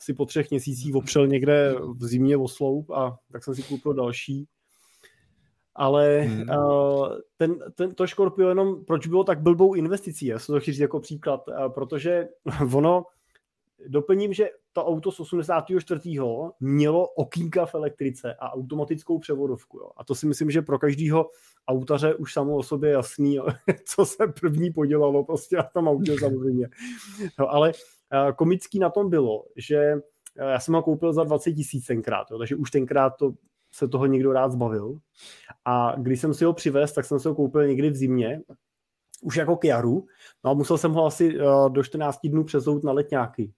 asi 0.00 0.14
po 0.14 0.26
třech 0.26 0.50
měsících 0.50 0.94
opřel 0.94 1.26
někde 1.26 1.74
v 2.00 2.06
zimě 2.06 2.36
o 2.36 2.48
sloup 2.48 2.90
a 2.90 3.18
tak 3.32 3.44
jsem 3.44 3.54
si 3.54 3.62
koupil 3.62 3.94
další 3.94 4.48
ale 5.74 6.20
hmm. 6.20 6.48
uh, 6.48 7.08
ten, 7.36 7.58
ten, 7.74 7.94
to 7.94 8.06
Scorpio 8.06 8.48
jenom, 8.48 8.84
proč 8.84 9.06
bylo 9.06 9.24
tak 9.24 9.40
blbou 9.40 9.74
investicí, 9.74 10.26
já 10.26 10.38
se 10.38 10.46
to 10.46 10.60
chci 10.60 10.72
říct 10.72 10.80
jako 10.80 11.00
příklad, 11.00 11.48
uh, 11.48 11.68
protože 11.68 12.28
ono, 12.74 13.04
doplním, 13.88 14.32
že 14.32 14.50
to 14.72 14.86
auto 14.86 15.12
z 15.12 15.20
84. 15.20 16.00
mělo 16.60 17.08
okýnka 17.08 17.66
v 17.66 17.74
elektrice 17.74 18.34
a 18.34 18.52
automatickou 18.52 19.18
převodovku. 19.18 19.78
Jo. 19.78 19.90
A 19.96 20.04
to 20.04 20.14
si 20.14 20.26
myslím, 20.26 20.50
že 20.50 20.62
pro 20.62 20.78
každého 20.78 21.30
autaře 21.68 22.14
už 22.14 22.32
samo 22.32 22.56
o 22.56 22.62
sobě 22.62 22.90
jasný, 22.90 23.34
jo, 23.34 23.46
co 23.84 24.06
se 24.06 24.26
první 24.40 24.70
podělalo 24.70 25.24
prostě 25.24 25.56
na 25.56 25.62
tom 25.62 25.88
autě 25.88 26.16
samozřejmě. 26.18 26.68
No, 27.38 27.50
ale 27.50 27.72
uh, 27.72 28.32
komický 28.32 28.78
na 28.78 28.90
tom 28.90 29.10
bylo, 29.10 29.44
že 29.56 29.94
já 30.36 30.60
jsem 30.60 30.74
ho 30.74 30.82
koupil 30.82 31.12
za 31.12 31.24
20 31.24 31.52
tisíc 31.52 31.86
tenkrát, 31.86 32.30
jo, 32.30 32.38
takže 32.38 32.56
už 32.56 32.70
tenkrát 32.70 33.10
to 33.18 33.32
se 33.74 33.88
toho 33.88 34.06
někdo 34.06 34.32
rád 34.32 34.52
zbavil. 34.52 34.98
A 35.64 35.94
když 35.98 36.20
jsem 36.20 36.34
si 36.34 36.44
ho 36.44 36.52
přivez, 36.52 36.92
tak 36.92 37.04
jsem 37.04 37.20
si 37.20 37.28
ho 37.28 37.34
koupil 37.34 37.66
někdy 37.66 37.90
v 37.90 37.96
zimě, 37.96 38.40
už 39.22 39.36
jako 39.36 39.56
k 39.56 39.64
jaru, 39.64 40.06
no 40.44 40.50
a 40.50 40.54
musel 40.54 40.78
jsem 40.78 40.92
ho 40.92 41.06
asi 41.06 41.40
uh, 41.40 41.72
do 41.72 41.82
14 41.82 42.18
dnů 42.24 42.44
přezout 42.44 42.84
na 42.84 42.92
letňáky. 42.92 43.52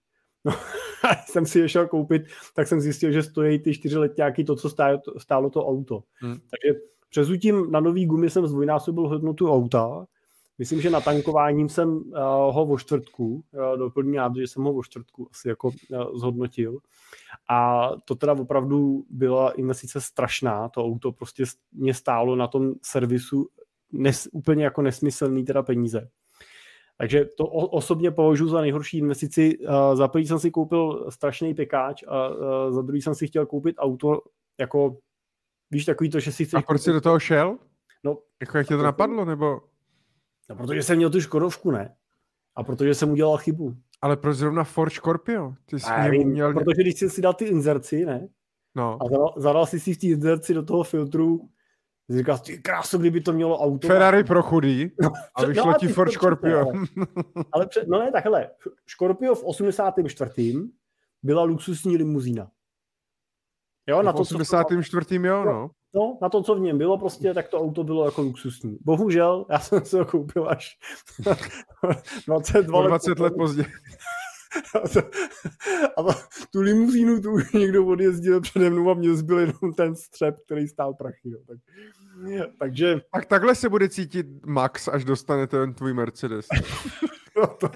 No, 0.45 0.53
a 1.11 1.23
jsem 1.27 1.47
si 1.47 1.59
je 1.59 1.69
šel 1.69 1.89
koupit, 1.89 2.23
tak 2.55 2.69
jsem 2.69 2.81
zjistil, 2.81 3.13
že 3.13 3.23
stojí 3.23 3.59
ty 3.59 3.75
čtyři 3.75 3.99
letňáky 3.99 4.45
to, 4.45 4.57
co 4.57 4.71
stálo, 4.71 5.01
stálo 5.19 5.51
to 5.51 5.67
auto. 5.67 6.03
Hmm. 6.21 6.35
Takže 6.35 6.81
přezutím 7.09 7.71
na 7.71 7.81
nový 7.81 8.07
gumy 8.07 8.31
jsem 8.31 8.47
zdvojnásobil 8.47 9.09
hodnotu 9.09 9.53
auta 9.53 10.07
Myslím, 10.59 10.81
že 10.81 10.91
na 10.91 11.01
tankováním 11.01 11.69
jsem 11.69 11.97
uh, 11.97 12.03
ho 12.55 12.67
o 12.67 12.79
čtvrtku, 12.79 13.45
uh, 13.53 13.79
doplním 13.79 14.21
že 14.37 14.47
jsem 14.47 14.63
ho 14.63 14.75
o 14.75 14.83
čtvrtku 14.83 15.29
asi 15.31 15.49
jako 15.49 15.69
uh, 15.69 16.19
zhodnotil. 16.19 16.79
A 17.51 17.89
to 18.05 18.15
teda 18.15 18.33
opravdu 18.33 19.05
byla 19.11 19.51
investice 19.51 20.01
strašná, 20.01 20.69
to 20.69 20.85
auto 20.85 21.13
prostě 21.13 21.45
mě 21.73 21.95
stálo 21.95 22.37
na 22.37 22.47
tom 22.47 22.75
servisu 22.83 23.49
nes, 23.93 24.29
úplně 24.33 24.65
jako 24.65 24.83
nesmyslný 24.83 25.45
teda 25.45 25.63
peníze. 25.63 26.09
Takže 26.99 27.25
to 27.25 27.45
o, 27.45 27.67
osobně 27.67 28.11
považuji 28.11 28.49
za 28.49 28.61
nejhorší 28.61 28.99
investici. 28.99 29.59
Uh, 29.59 29.97
za 29.97 30.09
první 30.09 30.27
jsem 30.27 30.39
si 30.39 30.51
koupil 30.51 31.11
strašný 31.11 31.55
pekáč 31.55 32.03
a 32.09 32.29
uh, 32.29 32.37
za 32.71 32.83
druhý 32.83 33.03
jsem 33.03 33.15
si 33.15 33.27
chtěl 33.27 33.47
koupit 33.47 33.77
auto 33.79 34.21
jako, 34.61 34.97
víš, 35.71 35.85
takový 35.85 36.11
to, 36.11 36.21
že 36.21 36.33
si 36.33 36.45
chceš... 36.45 36.59
A 36.59 36.67
proč 36.67 36.81
jsi 36.81 36.93
do 36.93 37.01
toho 37.01 37.19
šel? 37.19 37.59
No, 38.05 38.19
jako 38.41 38.59
jak 38.59 38.69
tě 38.69 38.77
to 38.77 38.83
napadlo, 38.83 39.25
nebo... 39.25 39.61
No, 40.49 40.57
protože 40.57 40.83
jsem 40.83 40.97
měl 40.97 41.11
tu 41.11 41.21
Škodovku, 41.21 41.71
ne? 41.71 41.95
A 42.57 42.63
protože 42.63 42.95
jsem 42.95 43.11
udělal 43.11 43.37
chybu. 43.37 43.77
Ale 44.01 44.17
proč 44.17 44.37
zrovna 44.37 44.65
Ford 44.65 44.93
Scorpio? 44.93 45.55
Ty 45.67 45.81
jsi 45.81 45.91
nevím, 46.03 46.29
měl... 46.29 46.55
Protože 46.55 46.83
když 46.83 46.99
jsi 46.99 47.11
si 47.11 47.23
dal 47.23 47.35
ty 47.35 47.45
inzerci, 47.45 48.07
ne? 48.07 48.29
No. 48.75 48.99
A 49.03 49.09
zadal, 49.09 49.35
zadal 49.37 49.67
jsi 49.67 49.81
si 49.81 49.95
v 49.95 49.99
té 49.99 50.07
inzerci 50.07 50.55
do 50.55 50.63
toho 50.63 50.83
filtru, 50.83 51.49
jsi 52.11 52.19
říkal, 52.19 52.39
ty 52.39 52.59
krásu, 52.59 52.99
kdyby 52.99 53.21
to 53.21 53.33
mělo 53.33 53.59
auto. 53.59 53.89
Ferrari 53.89 54.25
pro 54.25 54.43
chudý 54.43 54.91
no, 55.01 55.11
a 55.35 55.45
vyšlo 55.45 55.67
no, 55.67 55.75
ti 55.79 55.89
Ford 55.89 56.13
Scorpio. 56.13 56.59
Ale, 56.59 56.87
ale 57.53 57.67
před, 57.67 57.89
no 57.89 57.99
ne, 57.99 58.13
takhle. 58.13 58.51
Scorpio 58.87 59.35
v 59.35 59.45
84. 59.45 60.55
byla 61.23 61.43
luxusní 61.43 61.97
limuzína. 61.97 62.51
Jo, 63.87 64.03
na 64.03 64.13
to, 64.13 64.19
84. 64.19 65.21
jo, 65.23 65.45
no. 65.45 65.71
No, 65.97 66.19
na 66.23 66.29
to, 66.29 66.43
co 66.43 66.55
v 66.55 66.61
něm 66.61 66.79
bylo 66.79 66.99
prostě, 66.99 67.35
tak 67.35 67.49
to 67.49 67.61
auto 67.61 67.85
bylo 67.85 68.05
jako 68.05 68.23
luxusní. 68.23 68.79
Bohužel, 68.81 69.47
já 69.51 69.59
jsem 69.59 69.85
se 69.85 69.99
ho 69.99 70.05
koupil 70.05 70.49
až 70.49 70.79
22 72.27 72.81
let, 72.81 72.89
20 72.89 73.19
let 73.19 73.33
později. 73.39 73.69
A 75.97 76.03
tu 76.53 76.61
limuzínu 76.61 77.21
tu 77.21 77.33
už 77.33 77.53
někdo 77.53 77.87
odjezdil 77.87 78.41
přede 78.41 78.71
mnou 78.71 78.91
a 78.91 78.95
mě 78.95 79.15
zbyl 79.15 79.39
jenom 79.39 79.73
ten 79.77 79.97
střep, 79.97 80.37
který 80.45 80.69
stál 80.69 80.95
prachy. 80.95 81.31
Jo. 81.31 81.39
Tak, 81.47 81.59
takže... 82.59 83.01
Tak 83.13 83.27
takhle 83.27 83.55
se 83.55 83.69
bude 83.69 83.89
cítit 83.89 84.27
Max, 84.47 84.89
až 84.89 85.05
dostane 85.05 85.47
ten 85.47 85.75
tvůj 85.75 85.95
Mercedes. 85.95 86.47
no, 87.37 87.47
to, 87.47 87.71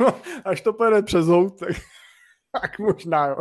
no, 0.00 0.20
až 0.44 0.60
to 0.60 0.72
pojede 0.72 1.02
přes 1.02 1.26
hout, 1.26 1.58
tak 1.58 1.76
tak 2.60 2.78
možná, 2.78 3.26
jo. 3.26 3.36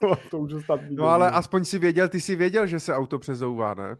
to 0.30 0.38
už 0.38 0.54
No 0.90 1.04
ale 1.04 1.30
aspoň 1.30 1.64
si 1.64 1.78
věděl, 1.78 2.08
ty 2.08 2.20
si 2.20 2.36
věděl, 2.36 2.66
že 2.66 2.80
se 2.80 2.94
auto 2.94 3.18
přezouvá, 3.18 3.74
ne? 3.74 3.96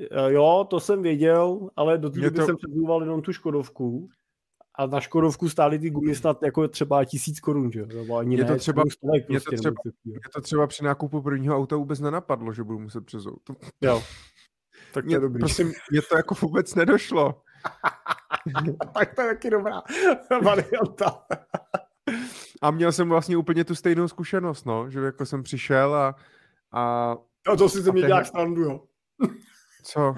Eh, 0.00 0.32
jo, 0.32 0.66
to 0.70 0.80
jsem 0.80 1.02
věděl, 1.02 1.70
ale 1.76 1.98
do 1.98 2.10
té 2.10 2.20
doby 2.20 2.36
to... 2.36 2.46
jsem 2.46 2.56
přezouval 2.56 3.02
jenom 3.02 3.22
tu 3.22 3.32
Škodovku 3.32 4.08
a 4.74 4.86
na 4.86 5.00
Škodovku 5.00 5.48
stály 5.48 5.78
ty 5.78 5.90
gumy 5.90 6.14
snad 6.14 6.42
jako 6.42 6.68
třeba 6.68 7.04
tisíc 7.04 7.40
korun, 7.40 7.72
že 7.72 7.80
jo? 7.90 8.16
Ani 8.16 8.36
je, 8.36 8.44
to 8.44 8.52
ne, 8.52 8.58
třeba, 8.58 8.82
je, 9.14 9.20
prostě, 9.20 9.50
to 9.50 9.56
třeba, 9.56 9.74
je 10.04 10.20
to 10.34 10.40
třeba 10.40 10.66
při 10.66 10.84
nákupu 10.84 11.22
prvního 11.22 11.56
auta 11.56 11.76
vůbec 11.76 12.00
nenapadlo, 12.00 12.52
že 12.52 12.64
budu 12.64 12.78
muset 12.78 13.06
přezout. 13.06 13.42
Jo, 13.80 14.02
tak 14.94 15.04
to 15.04 15.06
mě, 15.06 15.16
je 15.16 15.20
dobrý. 15.20 15.40
Prosím, 15.40 15.72
mě 15.90 16.02
to 16.02 16.16
jako 16.16 16.34
vůbec 16.34 16.74
nedošlo. 16.74 17.42
tak 18.94 19.14
to 19.14 19.22
je 19.22 19.28
taky 19.28 19.50
dobrá 19.50 19.82
varianta. 20.42 21.26
A 22.62 22.70
měl 22.70 22.92
jsem 22.92 23.08
vlastně 23.08 23.36
úplně 23.36 23.64
tu 23.64 23.74
stejnou 23.74 24.08
zkušenost, 24.08 24.66
no, 24.66 24.90
že 24.90 25.00
jako 25.00 25.26
jsem 25.26 25.42
přišel 25.42 25.94
a... 25.94 26.14
A, 26.72 27.12
a 27.52 27.56
to 27.56 27.68
si 27.68 27.82
ze 27.82 27.92
mě 27.92 28.02
děláš 28.02 28.28
strandu, 28.28 28.62
jo. 28.62 28.80
Co? 29.84 30.14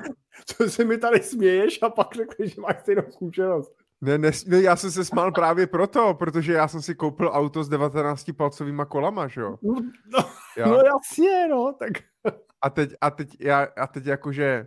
Co 0.46 0.70
si 0.70 0.84
mi 0.84 0.98
tady 0.98 1.22
směješ 1.22 1.82
a 1.82 1.90
pak 1.90 2.14
řekneš, 2.14 2.54
že 2.54 2.60
máš 2.60 2.80
stejnou 2.80 3.02
zkušenost. 3.10 3.72
Ne, 4.00 4.18
ne, 4.18 4.30
ne, 4.46 4.62
já 4.62 4.76
jsem 4.76 4.90
se 4.90 5.04
smál 5.04 5.32
právě 5.32 5.66
proto, 5.66 6.14
protože 6.14 6.52
já 6.52 6.68
jsem 6.68 6.82
si 6.82 6.94
koupil 6.94 7.30
auto 7.32 7.64
s 7.64 7.68
19 7.68 8.30
palcovýma 8.36 8.84
kolama, 8.84 9.28
že 9.28 9.40
jo? 9.40 9.58
No, 9.62 10.66
no, 10.66 10.66
no 10.66 10.82
jasně, 10.84 11.48
no, 11.48 11.72
tak... 11.78 11.92
A 12.62 12.70
teď, 12.70 12.94
a 13.00 13.10
teď, 13.10 13.36
já, 13.40 13.68
a 13.76 13.86
teď 13.86 14.06
jakože 14.06 14.66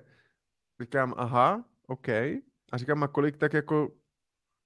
říkám, 0.82 1.14
aha, 1.18 1.64
OK. 1.88 2.10
A 2.10 2.78
říkám, 2.78 3.04
a 3.04 3.08
kolik 3.08 3.38
tak 3.38 3.54
jako 3.54 3.91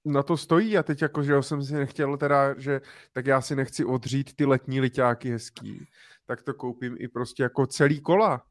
na 0.08 0.24
to 0.24 0.38
stojí 0.38 0.78
a 0.78 0.84
teď 0.84 1.02
jako, 1.02 1.24
že 1.24 1.44
jsem 1.44 1.64
si 1.64 1.74
nechtěl 1.74 2.18
teda, 2.18 2.60
že 2.60 2.82
tak 3.14 3.26
já 3.26 3.42
si 3.42 3.56
nechci 3.56 3.86
odřít 3.86 4.36
ty 4.36 4.46
letní 4.46 4.82
liťáky 4.82 5.32
hezký, 5.32 5.88
tak 6.26 6.42
to 6.42 6.54
koupím 6.54 6.96
i 7.00 7.08
prostě 7.08 7.44
jako 7.44 7.68
celý 7.68 8.02
kola. 8.02 8.44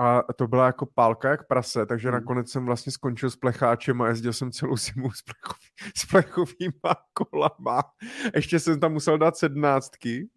A 0.00 0.32
to 0.32 0.46
byla 0.46 0.66
jako 0.66 0.86
pálka 0.86 1.30
jak 1.30 1.46
prase, 1.46 1.86
takže 1.86 2.08
hmm. 2.08 2.14
nakonec 2.14 2.50
jsem 2.50 2.66
vlastně 2.66 2.92
skončil 2.92 3.30
s 3.30 3.36
plecháčem 3.36 4.02
a 4.02 4.08
jezdil 4.08 4.32
jsem 4.32 4.52
celou 4.52 4.76
zimu 4.76 5.10
s, 5.10 5.22
plechový, 5.22 5.92
s 5.96 6.06
plechovýma 6.06 6.94
kolama. 7.12 7.82
Ještě 8.34 8.60
jsem 8.60 8.80
tam 8.80 8.92
musel 8.92 9.18
dát 9.18 9.36
sednáctky, 9.36 10.28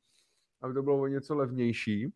aby 0.62 0.74
to 0.74 0.84
bylo 0.84 1.02
o 1.02 1.08
něco 1.08 1.36
levnější. 1.36 2.14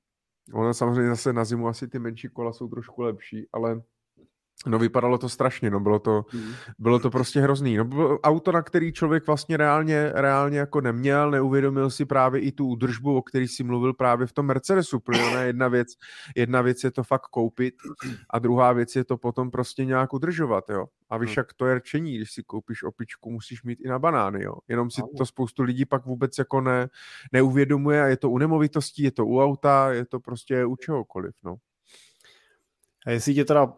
Ono 0.54 0.74
samozřejmě 0.74 1.10
zase 1.10 1.34
na 1.34 1.46
zimu 1.46 1.68
asi 1.68 1.88
ty 1.88 2.00
menší 2.00 2.30
kola 2.30 2.54
jsou 2.54 2.68
trošku 2.68 3.02
lepší, 3.02 3.48
ale 3.54 3.82
No 4.68 4.80
vypadalo 4.80 5.18
to 5.18 5.30
strašně, 5.30 5.70
no 5.70 5.80
bylo 5.80 6.00
to, 6.00 6.26
mm. 6.34 6.54
bylo 6.80 7.00
to 7.00 7.10
prostě 7.10 7.42
hrozný. 7.42 7.78
No 7.78 7.86
bylo 7.86 8.20
auto, 8.20 8.52
na 8.52 8.62
který 8.62 8.94
člověk 8.94 9.28
vlastně 9.28 9.58
reálně, 9.58 10.12
reálně 10.16 10.60
jako 10.60 10.82
neměl, 10.82 11.32
neuvědomil 11.32 11.90
si 11.90 12.06
právě 12.06 12.42
i 12.42 12.52
tu 12.52 12.68
údržbu, 12.68 13.18
o 13.18 13.22
který 13.22 13.48
si 13.48 13.64
mluvil 13.64 13.94
právě 13.94 14.28
v 14.28 14.34
tom 14.34 14.46
Mercedesu, 14.46 15.00
protože 15.00 15.38
jedna 15.46 15.68
věc, 15.68 15.88
jedna 16.36 16.62
věc 16.62 16.84
je 16.84 16.92
to 16.92 17.04
fakt 17.04 17.28
koupit 17.28 17.76
a 18.30 18.40
druhá 18.40 18.74
věc 18.74 18.96
je 18.96 19.06
to 19.06 19.18
potom 19.18 19.52
prostě 19.52 19.86
nějak 19.86 20.14
udržovat, 20.14 20.70
jo. 20.70 20.86
A 21.10 21.18
víš, 21.18 21.30
mm. 21.30 21.34
jak 21.38 21.54
to 21.54 21.66
je 21.66 21.76
rčení, 21.76 22.18
když 22.18 22.32
si 22.32 22.44
koupíš 22.44 22.84
opičku, 22.84 23.32
musíš 23.32 23.64
mít 23.64 23.80
i 23.86 23.88
na 23.88 24.00
banány, 24.00 24.44
jo. 24.44 24.54
Jenom 24.68 24.92
si 24.92 25.02
to 25.18 25.26
spoustu 25.26 25.64
lidí 25.64 25.86
pak 25.86 26.06
vůbec 26.06 26.38
jako 26.38 26.62
ne, 26.62 26.88
neuvědomuje 27.32 28.04
a 28.04 28.06
je 28.06 28.18
to 28.18 28.30
u 28.30 28.38
nemovitostí, 28.38 29.04
je 29.04 29.12
to 29.12 29.26
u 29.26 29.42
auta, 29.42 29.94
je 29.94 30.06
to 30.06 30.20
prostě 30.20 30.66
u 30.66 30.76
čehokoliv, 30.76 31.36
no. 31.44 31.56
A 33.08 33.12
jestli 33.12 33.34
tě 33.34 33.46
teda 33.46 33.74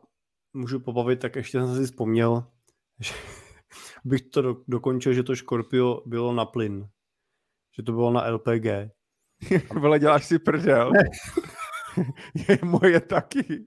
můžu 0.58 0.80
pobavit, 0.80 1.20
tak 1.20 1.36
ještě 1.36 1.60
jsem 1.60 1.76
si 1.76 1.86
vzpomněl, 1.86 2.48
že 3.00 3.14
bych 4.06 4.22
to 4.22 4.42
do, 4.42 4.58
dokončil, 4.68 5.14
že 5.14 5.24
to 5.24 5.36
Scorpio 5.36 6.02
bylo 6.06 6.34
na 6.34 6.46
plyn. 6.46 6.90
Že 7.76 7.84
to 7.84 7.92
bylo 7.92 8.12
na 8.12 8.30
LPG. 8.30 8.66
Vole, 9.74 10.00
děláš 10.00 10.26
si 10.26 10.40
prdel. 10.40 10.92
Je 12.50 12.60
moje 12.64 13.02
taky. 13.02 13.66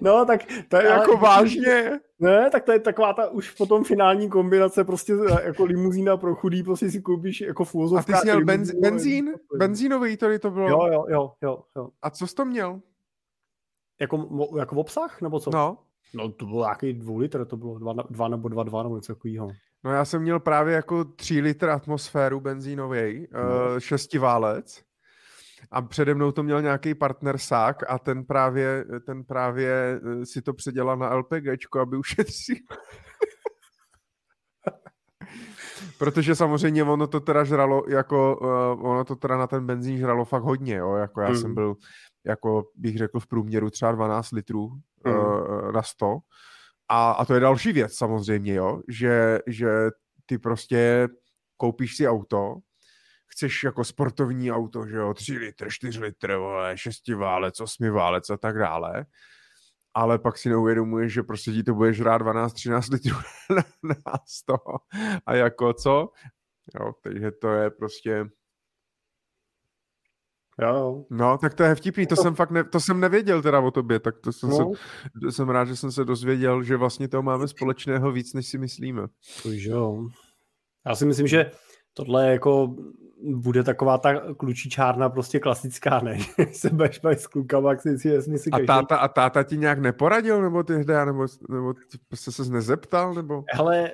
No, 0.00 0.24
tak 0.24 0.40
to 0.68 0.76
je 0.76 0.84
jako 0.84 1.10
ale... 1.10 1.20
vážně. 1.20 2.00
Ne, 2.18 2.50
tak 2.50 2.64
to 2.64 2.72
je 2.72 2.78
taková 2.78 3.12
ta 3.12 3.28
už 3.28 3.50
potom 3.50 3.84
finální 3.84 4.28
kombinace, 4.28 4.84
prostě 4.84 5.12
jako 5.44 5.64
limuzína 5.64 6.16
pro 6.16 6.34
chudý, 6.34 6.62
prostě 6.62 6.90
si 6.90 7.02
koupíš 7.02 7.40
jako 7.40 7.64
fúzovka. 7.64 8.12
A 8.12 8.16
ty 8.16 8.20
jsi 8.20 8.26
měl 8.26 8.44
benz, 8.44 8.70
benzín? 8.70 9.34
Benzínový 9.56 10.16
tady 10.16 10.38
to 10.38 10.50
bylo? 10.50 10.68
Jo, 10.68 10.86
jo, 10.92 11.04
jo, 11.08 11.32
jo, 11.42 11.62
jo. 11.76 11.88
A 12.02 12.10
co 12.10 12.26
jsi 12.26 12.34
to 12.34 12.44
měl? 12.44 12.80
Jako, 14.00 14.28
jako 14.58 14.74
v 14.74 14.78
obsah, 14.78 15.20
nebo 15.20 15.40
co? 15.40 15.50
No. 15.50 15.78
No 16.14 16.32
to 16.32 16.46
bylo 16.46 16.64
nějaký 16.64 16.92
dvou 16.92 17.16
litr, 17.18 17.44
to 17.44 17.56
bylo 17.56 17.78
dva, 17.78 17.92
dva 18.10 18.28
nebo 18.28 18.48
dva, 18.48 18.62
dva 18.62 18.82
nebo 18.82 18.96
něco 18.96 19.14
takového. 19.14 19.50
No 19.84 19.92
já 19.92 20.04
jsem 20.04 20.22
měl 20.22 20.40
právě 20.40 20.74
jako 20.74 21.04
tři 21.04 21.40
litr 21.40 21.70
atmosféru 21.70 22.40
benzínový, 22.40 23.28
no. 23.32 23.40
uh, 23.40 23.78
šestiválec 23.78 24.82
a 25.70 25.82
přede 25.82 26.14
mnou 26.14 26.32
to 26.32 26.42
měl 26.42 26.62
nějaký 26.62 26.94
partner 26.94 27.38
sák 27.38 27.76
a 27.88 27.98
ten 27.98 28.24
právě, 28.24 28.84
ten 29.06 29.24
právě 29.24 30.00
eh, 30.22 30.26
si 30.26 30.42
to 30.42 30.54
předělal 30.54 30.96
na 30.96 31.14
LPGčko, 31.14 31.80
aby 31.80 31.96
ušetřil. 31.96 32.56
Protože 35.98 36.34
samozřejmě 36.34 36.84
ono 36.84 37.06
to 37.06 37.20
teda 37.20 37.44
žralo, 37.44 37.82
jako 37.88 38.36
uh, 38.36 38.90
ono 38.90 39.04
to 39.04 39.16
teda 39.16 39.36
na 39.36 39.46
ten 39.46 39.66
benzín 39.66 39.98
žralo 39.98 40.24
fakt 40.24 40.42
hodně, 40.42 40.74
jo, 40.74 40.94
jako 40.94 41.20
já 41.20 41.28
mm. 41.28 41.36
jsem 41.36 41.54
byl, 41.54 41.76
jako 42.26 42.64
bych 42.74 42.98
řekl 42.98 43.20
v 43.20 43.26
průměru 43.26 43.70
třeba 43.70 43.92
12 43.92 44.30
litrů 44.30 44.70
mm. 45.04 45.14
uh, 45.14 45.72
na 45.72 45.82
100. 45.82 46.18
A, 46.88 47.10
a 47.10 47.24
to 47.24 47.34
je 47.34 47.40
další 47.40 47.72
věc 47.72 47.94
samozřejmě, 47.94 48.54
jo, 48.54 48.80
že, 48.88 49.38
že 49.46 49.68
ty 50.26 50.38
prostě 50.38 51.08
koupíš 51.56 51.96
si 51.96 52.08
auto, 52.08 52.56
chceš 53.28 53.64
jako 53.64 53.84
sportovní 53.84 54.52
auto, 54.52 54.86
že 54.86 54.96
jo, 54.96 55.14
3 55.14 55.38
litr, 55.38 55.70
4 55.70 56.00
litr, 56.00 56.36
vole, 56.36 56.78
6 56.78 57.08
válec, 57.08 57.60
8 57.60 57.90
válec 57.90 58.30
a 58.30 58.36
tak 58.36 58.58
dále, 58.58 59.06
ale 59.94 60.18
pak 60.18 60.38
si 60.38 60.48
neuvědomuješ, 60.48 61.12
že 61.12 61.22
prostě 61.22 61.52
ti 61.52 61.62
to 61.62 61.74
bude 61.74 61.92
žrát 61.92 62.22
12-13 62.22 62.92
litrů 62.92 63.16
na, 63.56 63.62
na 64.06 64.12
100 64.26 64.54
a 65.26 65.34
jako 65.34 65.72
co? 65.72 66.08
Jo, 66.74 66.92
takže 67.02 67.30
to 67.30 67.48
je 67.48 67.70
prostě... 67.70 68.24
Jo. 70.62 71.04
No, 71.10 71.38
tak 71.38 71.54
to 71.54 71.62
je 71.62 71.74
vtipný, 71.74 72.06
to, 72.06 72.16
to 72.16 72.22
jsem 72.22 72.34
fakt 72.34 72.50
ne, 72.50 72.64
to 72.64 72.80
jsem 72.80 73.00
nevěděl 73.00 73.42
teda 73.42 73.60
o 73.60 73.70
tobě, 73.70 74.00
tak 74.00 74.18
to 74.18 74.32
jsem, 74.32 74.48
no. 74.48 74.72
se, 75.24 75.32
jsem 75.32 75.48
rád, 75.48 75.64
že 75.64 75.76
jsem 75.76 75.92
se 75.92 76.04
dozvěděl, 76.04 76.62
že 76.62 76.76
vlastně 76.76 77.08
to 77.08 77.22
máme 77.22 77.48
společného 77.48 78.12
víc, 78.12 78.34
než 78.34 78.46
si 78.46 78.58
myslíme. 78.58 79.02
To 79.42 79.48
jo. 79.52 80.08
Já 80.86 80.94
si 80.94 81.06
myslím, 81.06 81.26
že 81.26 81.50
tohle 81.98 82.26
je 82.26 82.32
jako 82.32 82.74
bude 83.22 83.62
taková 83.62 83.98
ta 83.98 84.34
klučičárna 84.34 85.08
prostě 85.08 85.40
klasická, 85.40 86.00
ne? 86.00 86.18
se 86.52 86.70
budeš 86.70 87.00
s 87.12 87.26
klukama, 87.26 87.70
jak 87.70 87.82
si, 87.82 88.08
jestli 88.08 88.38
si 88.38 88.50
a, 88.50 88.66
táta, 88.66 88.96
a 88.96 89.08
táta 89.08 89.42
ti 89.42 89.56
nějak 89.56 89.78
neporadil, 89.78 90.42
nebo 90.42 90.62
ty 90.62 90.72
nebo, 91.04 91.26
nebo 91.48 91.74
prostě 92.08 92.32
se 92.32 92.52
nezeptal, 92.52 93.14
nebo? 93.14 93.44
Hele, 93.54 93.90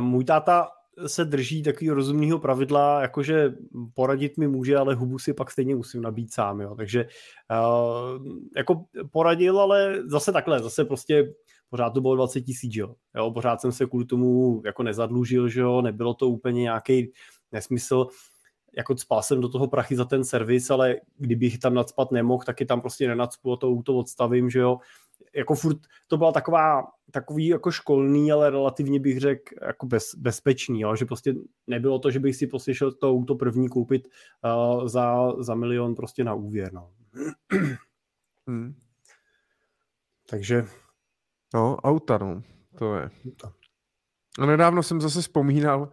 můj 0.00 0.24
táta 0.24 0.68
se 1.06 1.24
drží 1.24 1.62
takového 1.62 1.94
rozumného 1.94 2.38
pravidla, 2.38 3.02
jakože 3.02 3.54
poradit 3.94 4.38
mi 4.38 4.48
může, 4.48 4.76
ale 4.76 4.94
hubu 4.94 5.18
si 5.18 5.32
pak 5.32 5.50
stejně 5.50 5.76
musím 5.76 6.02
nabít 6.02 6.32
sám, 6.32 6.60
jo. 6.60 6.74
Takže 6.74 7.06
uh, 7.50 8.26
jako 8.56 8.84
poradil, 9.12 9.60
ale 9.60 10.02
zase 10.06 10.32
takhle, 10.32 10.62
zase 10.62 10.84
prostě 10.84 11.34
pořád 11.70 11.90
to 11.90 12.00
bylo 12.00 12.16
20 12.16 12.40
tisíc, 12.40 12.76
jo. 12.76 12.94
jo. 13.16 13.30
Pořád 13.30 13.60
jsem 13.60 13.72
se 13.72 13.86
kvůli 13.86 14.04
tomu 14.04 14.62
jako 14.64 14.82
nezadlužil, 14.82 15.48
že 15.48 15.60
jo, 15.60 15.82
nebylo 15.82 16.14
to 16.14 16.28
úplně 16.28 16.62
nějaký 16.62 17.12
nesmysl, 17.54 18.06
jako 18.76 18.96
spal 18.96 19.22
jsem 19.22 19.40
do 19.40 19.48
toho 19.48 19.66
prachy 19.66 19.96
za 19.96 20.04
ten 20.04 20.24
servis, 20.24 20.70
ale 20.70 20.96
kdybych 21.16 21.58
tam 21.58 21.74
nadspat 21.74 22.12
nemohl, 22.12 22.44
taky 22.44 22.66
tam 22.66 22.80
prostě 22.80 23.08
nenacpu, 23.08 23.56
to 23.56 23.68
auto 23.68 23.96
odstavím, 23.96 24.50
že 24.50 24.58
jo. 24.58 24.78
Jako 25.34 25.54
furt 25.54 25.78
to 26.06 26.16
byla 26.16 26.32
taková, 26.32 26.82
takový 27.10 27.46
jako 27.46 27.70
školný, 27.70 28.32
ale 28.32 28.50
relativně 28.50 29.00
bych 29.00 29.20
řekl 29.20 29.54
jako 29.62 29.86
bez, 29.86 30.14
bezpečný, 30.14 30.80
jo? 30.80 30.96
že 30.96 31.04
prostě 31.04 31.34
nebylo 31.66 31.98
to, 31.98 32.10
že 32.10 32.20
bych 32.20 32.36
si 32.36 32.46
prostě 32.46 32.74
šel 32.74 32.92
to 32.92 33.10
auto 33.10 33.34
první 33.34 33.68
koupit 33.68 34.08
uh, 34.44 34.88
za, 34.88 35.32
za 35.38 35.54
milion 35.54 35.94
prostě 35.94 36.24
na 36.24 36.34
úvěr, 36.34 36.72
no. 36.72 36.90
Hmm. 38.46 38.74
Takže... 40.30 40.66
No, 41.54 41.76
auta, 41.76 42.18
no, 42.18 42.42
to 42.78 42.94
je. 42.96 43.10
A 44.38 44.46
nedávno 44.46 44.82
jsem 44.82 45.00
zase 45.00 45.20
vzpomínal, 45.20 45.90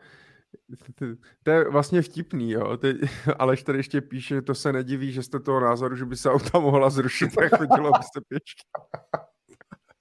to 1.44 1.52
je 1.52 1.70
vlastně 1.70 2.02
vtipný, 2.02 2.52
jo. 2.52 2.78
Teď, 2.78 2.98
Aleš 3.40 3.64
tady 3.64 3.80
ještě 3.80 4.02
píše, 4.02 4.36
že 4.36 4.42
to 4.42 4.56
se 4.56 4.74
nediví, 4.74 5.12
že 5.12 5.24
jste 5.24 5.40
toho 5.40 5.60
názoru, 5.60 5.96
že 5.96 6.06
by 6.06 6.18
se 6.18 6.30
auta 6.30 6.60
mohla 6.60 6.90
zrušit 6.90 7.38
a 7.38 7.58
chodilo 7.58 7.92
se 8.14 8.22
pěšky. 8.28 8.64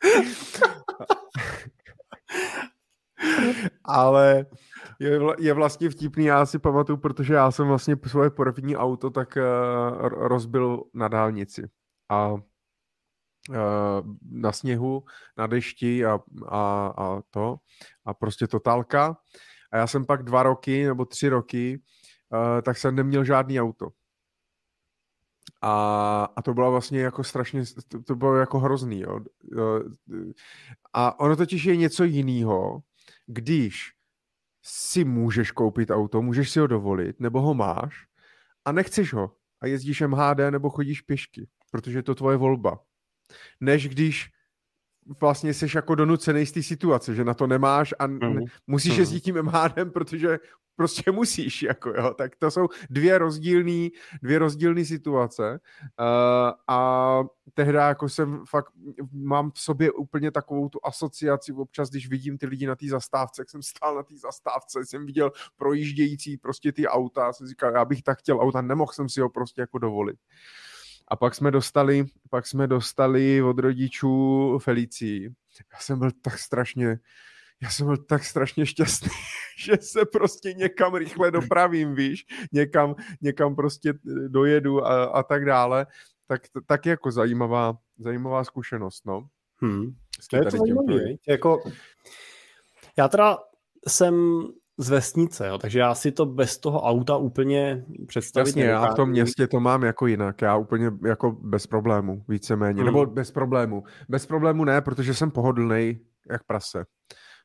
Ale 3.84 4.46
je, 5.00 5.20
je 5.38 5.54
vlastně 5.54 5.90
vtipný, 5.90 6.24
já 6.24 6.46
si 6.46 6.58
pamatuju, 6.58 6.96
protože 6.96 7.34
já 7.34 7.50
jsem 7.50 7.68
vlastně 7.68 7.96
svoje 8.06 8.30
první 8.30 8.76
auto 8.76 9.10
tak 9.10 9.36
uh, 9.36 10.08
rozbil 10.08 10.84
na 10.94 11.08
dálnici. 11.08 11.68
A 12.08 12.32
uh, 12.32 12.40
na 14.30 14.52
sněhu, 14.52 15.04
na 15.36 15.46
dešti 15.46 16.06
a, 16.06 16.18
a, 16.48 16.94
a 16.96 17.22
to. 17.30 17.56
A 18.04 18.14
prostě 18.14 18.46
totálka. 18.46 19.16
A 19.72 19.76
já 19.76 19.86
jsem 19.86 20.04
pak 20.04 20.22
dva 20.22 20.42
roky 20.42 20.84
nebo 20.86 21.04
tři 21.04 21.28
roky, 21.28 21.82
uh, 22.32 22.62
tak 22.62 22.78
jsem 22.78 22.96
neměl 22.96 23.24
žádný 23.24 23.60
auto. 23.60 23.88
A, 25.62 26.24
a 26.36 26.42
to 26.42 26.54
bylo 26.54 26.70
vlastně 26.70 27.00
jako 27.00 27.24
strašně, 27.24 27.62
to, 27.88 28.02
to 28.02 28.14
bylo 28.14 28.36
jako 28.36 28.58
hrozný, 28.58 29.00
jo. 29.00 29.20
A 30.92 31.20
ono 31.20 31.36
totiž 31.36 31.64
je 31.64 31.76
něco 31.76 32.04
jiného, 32.04 32.82
když 33.26 33.92
si 34.62 35.04
můžeš 35.04 35.50
koupit 35.50 35.90
auto, 35.90 36.22
můžeš 36.22 36.50
si 36.50 36.60
ho 36.60 36.66
dovolit, 36.66 37.20
nebo 37.20 37.40
ho 37.40 37.54
máš 37.54 38.06
a 38.64 38.72
nechceš 38.72 39.12
ho 39.12 39.36
a 39.60 39.66
jezdíš 39.66 40.00
MHD 40.00 40.38
nebo 40.50 40.70
chodíš 40.70 41.00
pěšky, 41.00 41.48
protože 41.70 41.98
je 41.98 42.02
to 42.02 42.14
tvoje 42.14 42.36
volba. 42.36 42.80
Než 43.60 43.88
když 43.88 44.30
vlastně 45.20 45.54
jsi 45.54 45.66
jako 45.74 45.94
donucený 45.94 46.46
z 46.46 46.52
té 46.52 46.62
situace, 46.62 47.14
že 47.14 47.24
na 47.24 47.34
to 47.34 47.46
nemáš 47.46 47.94
a 47.98 48.06
mm. 48.06 48.38
musíš 48.66 48.92
mm. 48.92 48.98
jezdit 48.98 49.20
tím 49.20 49.42
MHDem, 49.42 49.90
protože 49.90 50.38
prostě 50.76 51.12
musíš, 51.12 51.62
jako 51.62 51.88
jo, 51.90 52.14
tak 52.18 52.36
to 52.36 52.50
jsou 52.50 52.68
dvě 52.90 53.18
rozdílné 53.18 53.88
dvě 54.22 54.38
rozdílné 54.38 54.84
situace 54.84 55.60
uh, 56.00 56.06
a 56.68 57.22
tehdy 57.54 57.78
jako 57.78 58.08
jsem 58.08 58.44
fakt, 58.48 58.72
mám 59.12 59.50
v 59.50 59.60
sobě 59.60 59.92
úplně 59.92 60.30
takovou 60.30 60.68
tu 60.68 60.78
asociaci 60.84 61.52
občas, 61.52 61.90
když 61.90 62.08
vidím 62.08 62.38
ty 62.38 62.46
lidi 62.46 62.66
na 62.66 62.76
té 62.76 62.86
zastávce, 62.86 63.42
jak 63.42 63.50
jsem 63.50 63.62
stál 63.62 63.94
na 63.94 64.02
té 64.02 64.16
zastávce, 64.16 64.86
jsem 64.86 65.06
viděl 65.06 65.32
projíždějící 65.56 66.36
prostě 66.36 66.72
ty 66.72 66.86
auta, 66.86 67.32
jsem 67.32 67.46
říkal, 67.46 67.74
já 67.74 67.84
bych 67.84 68.02
tak 68.02 68.18
chtěl 68.18 68.40
auta, 68.40 68.62
nemohl 68.62 68.92
jsem 68.92 69.08
si 69.08 69.20
ho 69.20 69.28
prostě 69.28 69.60
jako 69.60 69.78
dovolit. 69.78 70.16
A 71.10 71.16
pak 71.16 71.34
jsme 71.34 71.50
dostali, 71.50 72.06
pak 72.30 72.46
jsme 72.46 72.66
dostali 72.66 73.42
od 73.42 73.58
rodičů 73.58 74.58
Felicii. 74.62 75.30
Já 75.72 75.78
jsem 75.78 75.98
byl 75.98 76.10
tak 76.22 76.38
strašně, 76.38 76.98
já 77.62 77.70
jsem 77.70 77.86
byl 77.86 77.96
tak 77.96 78.24
strašně 78.24 78.66
šťastný, 78.66 79.10
že 79.58 79.72
se 79.80 80.04
prostě 80.04 80.52
někam 80.52 80.94
rychle 80.94 81.30
dopravím, 81.30 81.94
víš, 81.94 82.26
někam, 82.52 82.94
někam 83.20 83.56
prostě 83.56 83.94
dojedu 84.28 84.86
a, 84.86 85.04
a 85.04 85.22
tak 85.22 85.44
dále. 85.44 85.86
Tak, 86.26 86.42
tak 86.66 86.86
jako 86.86 87.10
zajímavá, 87.10 87.78
zajímavá 87.98 88.44
zkušenost, 88.44 89.06
no. 89.06 89.28
Hmm. 89.62 89.94
To 90.30 90.36
je 90.36 90.42
to 90.42 90.50
zajímavé, 90.50 91.04
jako, 91.28 91.62
já 92.98 93.08
teda 93.08 93.38
jsem 93.88 94.44
z 94.80 94.90
vesnice, 94.90 95.46
jo, 95.46 95.58
takže 95.58 95.78
já 95.78 95.94
si 95.94 96.12
to 96.12 96.26
bez 96.26 96.58
toho 96.58 96.82
auta 96.82 97.16
úplně 97.16 97.84
představit 98.06 98.48
Jasně, 98.48 98.64
já 98.64 98.92
v 98.92 98.94
tom 98.94 99.10
městě 99.10 99.46
to 99.46 99.60
mám 99.60 99.82
jako 99.82 100.06
jinak, 100.06 100.42
já 100.42 100.56
úplně 100.56 100.90
jako 101.06 101.32
bez 101.40 101.66
problému, 101.66 102.24
víceméně, 102.28 102.82
hmm. 102.82 102.86
nebo 102.86 103.06
bez 103.06 103.30
problému. 103.30 103.84
Bez 104.08 104.26
problému 104.26 104.64
ne, 104.64 104.80
protože 104.80 105.14
jsem 105.14 105.30
pohodlný 105.30 106.00
jak 106.30 106.44
prase. 106.44 106.84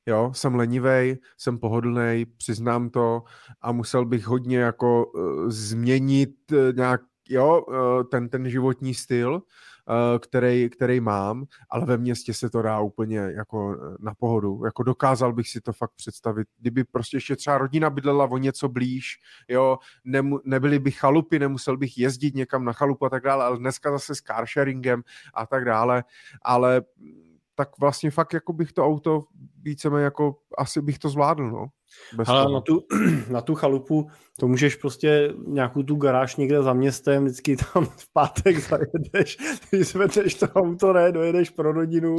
Jo, 0.06 0.32
jsem 0.34 0.56
lenivej, 0.56 1.18
jsem 1.38 1.57
pohodlný, 1.57 2.26
přiznám 2.38 2.90
to 2.90 3.24
a 3.62 3.72
musel 3.72 4.06
bych 4.06 4.28
hodně 4.28 4.57
jako 4.57 5.06
uh, 5.06 5.49
změnit 5.49 6.36
uh, 6.52 6.57
nějak, 6.76 7.02
jo, 7.30 7.62
uh, 7.68 7.76
ten, 8.12 8.30
ten 8.30 8.49
životní 8.49 8.94
styl, 8.94 9.41
který, 10.20 10.70
který 10.70 10.99
mám, 10.99 11.45
ale 11.70 11.86
ve 11.86 11.98
městě 11.98 12.34
se 12.34 12.49
to 12.49 12.62
dá 12.62 12.80
úplně 12.80 13.18
jako 13.18 13.74
eh, 13.74 13.95
na 13.99 14.14
pohodu. 14.14 14.62
Jako 14.66 14.84
dokázal 14.84 15.34
bych 15.34 15.49
si 15.49 15.62
to 15.62 15.74
fakt 15.74 15.91
představit. 15.95 16.48
Kdyby 16.60 16.84
prostě 16.84 17.18
ještě 17.18 17.36
třeba 17.36 17.57
rodina 17.57 17.90
bydlela 17.90 18.26
o 18.26 18.38
něco 18.38 18.70
blíž, 18.70 19.20
jo, 19.48 19.78
nemu, 20.03 20.40
nebyly 20.45 20.80
by 20.80 20.91
chalupy, 20.91 21.40
nemusel 21.40 21.78
bych 21.78 21.98
jezdit 21.98 22.36
někam 22.36 22.66
na 22.66 22.74
chalupu 22.74 23.06
a 23.06 23.10
tak 23.10 23.24
dále, 23.24 23.45
ale 23.45 23.57
dneska 23.57 23.91
zase 23.91 24.16
s 24.16 24.22
carsharingem 24.22 25.03
a 25.34 25.45
tak 25.45 25.66
dále, 25.66 26.03
ale 26.41 26.82
tak 27.56 27.69
vlastně 27.80 28.11
fakt 28.11 28.34
jako 28.34 28.53
bych 28.53 28.73
to 28.73 28.86
auto 28.86 29.23
víceméně 29.61 30.03
jako 30.03 30.36
asi 30.57 30.82
bych 30.82 30.99
to 30.99 31.10
zvládl, 31.10 31.52
no. 31.52 31.65
Bez 32.15 32.30
Ale 32.30 32.53
na 32.53 32.61
tu, 32.61 32.84
na 33.30 33.41
tu 33.41 33.56
chalupu 33.56 34.07
to 34.40 34.48
můžeš 34.48 34.76
prostě 34.76 35.34
nějakou 35.48 35.84
tu 35.84 35.95
garáž 35.95 36.36
někde 36.36 36.64
za 36.64 36.73
městem, 36.73 37.26
vždycky 37.26 37.57
tam 37.57 37.86
v 37.98 38.14
pátek 38.14 38.60
zajedeš, 38.60 39.38
vyzvedeš 39.72 40.36
to 40.36 40.48
auto, 40.48 40.94
ne, 40.94 41.11
dojedeš 41.11 41.49
pro 41.49 41.72
rodinu. 41.72 42.18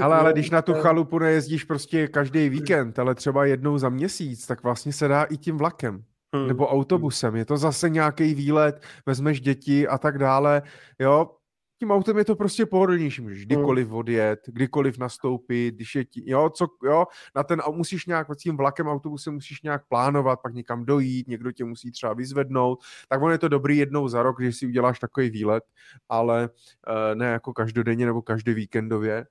Ale, 0.00 0.16
ale 0.16 0.32
když 0.32 0.50
na 0.50 0.62
tu 0.62 0.74
chalupu 0.80 1.18
nejezdíš 1.18 1.64
prostě 1.64 2.08
každý 2.08 2.48
víkend, 2.48 2.98
ale 2.98 3.14
třeba 3.14 3.44
jednou 3.44 3.78
za 3.78 3.88
měsíc, 3.88 4.46
tak 4.46 4.62
vlastně 4.62 4.92
se 4.92 5.08
dá 5.08 5.22
i 5.22 5.36
tím 5.36 5.58
vlakem. 5.58 6.04
Hmm. 6.34 6.48
Nebo 6.48 6.68
autobusem. 6.68 7.36
Je 7.36 7.44
to 7.44 7.56
zase 7.56 7.88
nějaký 7.88 8.34
výlet, 8.34 8.82
vezmeš 9.06 9.40
děti 9.40 9.88
a 9.88 9.98
tak 9.98 10.18
dále. 10.18 10.62
Jo, 10.98 11.30
tím 11.78 11.90
autem 11.90 12.18
je 12.18 12.24
to 12.24 12.36
prostě 12.36 12.66
pohodlnější, 12.66 13.22
můžeš 13.22 13.46
kdykoliv 13.46 13.92
odjet, 13.92 14.40
kdykoliv 14.46 14.98
nastoupit, 14.98 15.74
když 15.74 15.94
je 15.94 16.04
ti, 16.04 16.22
jo, 16.26 16.50
co, 16.50 16.66
jo, 16.84 17.04
na 17.36 17.42
ten, 17.42 17.62
musíš 17.70 18.06
nějak, 18.06 18.26
tím 18.36 18.56
vlakem, 18.56 18.88
autobusem 18.88 19.34
musíš 19.34 19.62
nějak 19.62 19.88
plánovat, 19.88 20.40
pak 20.42 20.54
někam 20.54 20.84
dojít, 20.84 21.28
někdo 21.28 21.52
tě 21.52 21.64
musí 21.64 21.90
třeba 21.90 22.14
vyzvednout, 22.14 22.78
tak 23.08 23.22
on 23.22 23.32
je 23.32 23.38
to 23.38 23.48
dobrý 23.48 23.78
jednou 23.78 24.08
za 24.08 24.22
rok, 24.22 24.38
když 24.38 24.56
si 24.56 24.66
uděláš 24.66 24.98
takový 24.98 25.30
výlet, 25.30 25.64
ale 26.08 26.48
uh, 26.48 27.14
ne 27.14 27.26
jako 27.26 27.52
každodenně 27.52 28.06
nebo 28.06 28.22
každý 28.22 28.54
víkendově. 28.54 29.26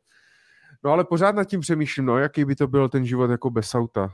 No 0.83 0.91
ale 0.91 1.03
pořád 1.03 1.35
nad 1.35 1.43
tím 1.43 1.59
přemýšlím, 1.59 2.05
no, 2.05 2.17
jaký 2.17 2.45
by 2.45 2.55
to 2.55 2.67
byl 2.67 2.89
ten 2.89 3.05
život 3.05 3.31
jako 3.31 3.49
bez 3.49 3.75
auta 3.75 4.13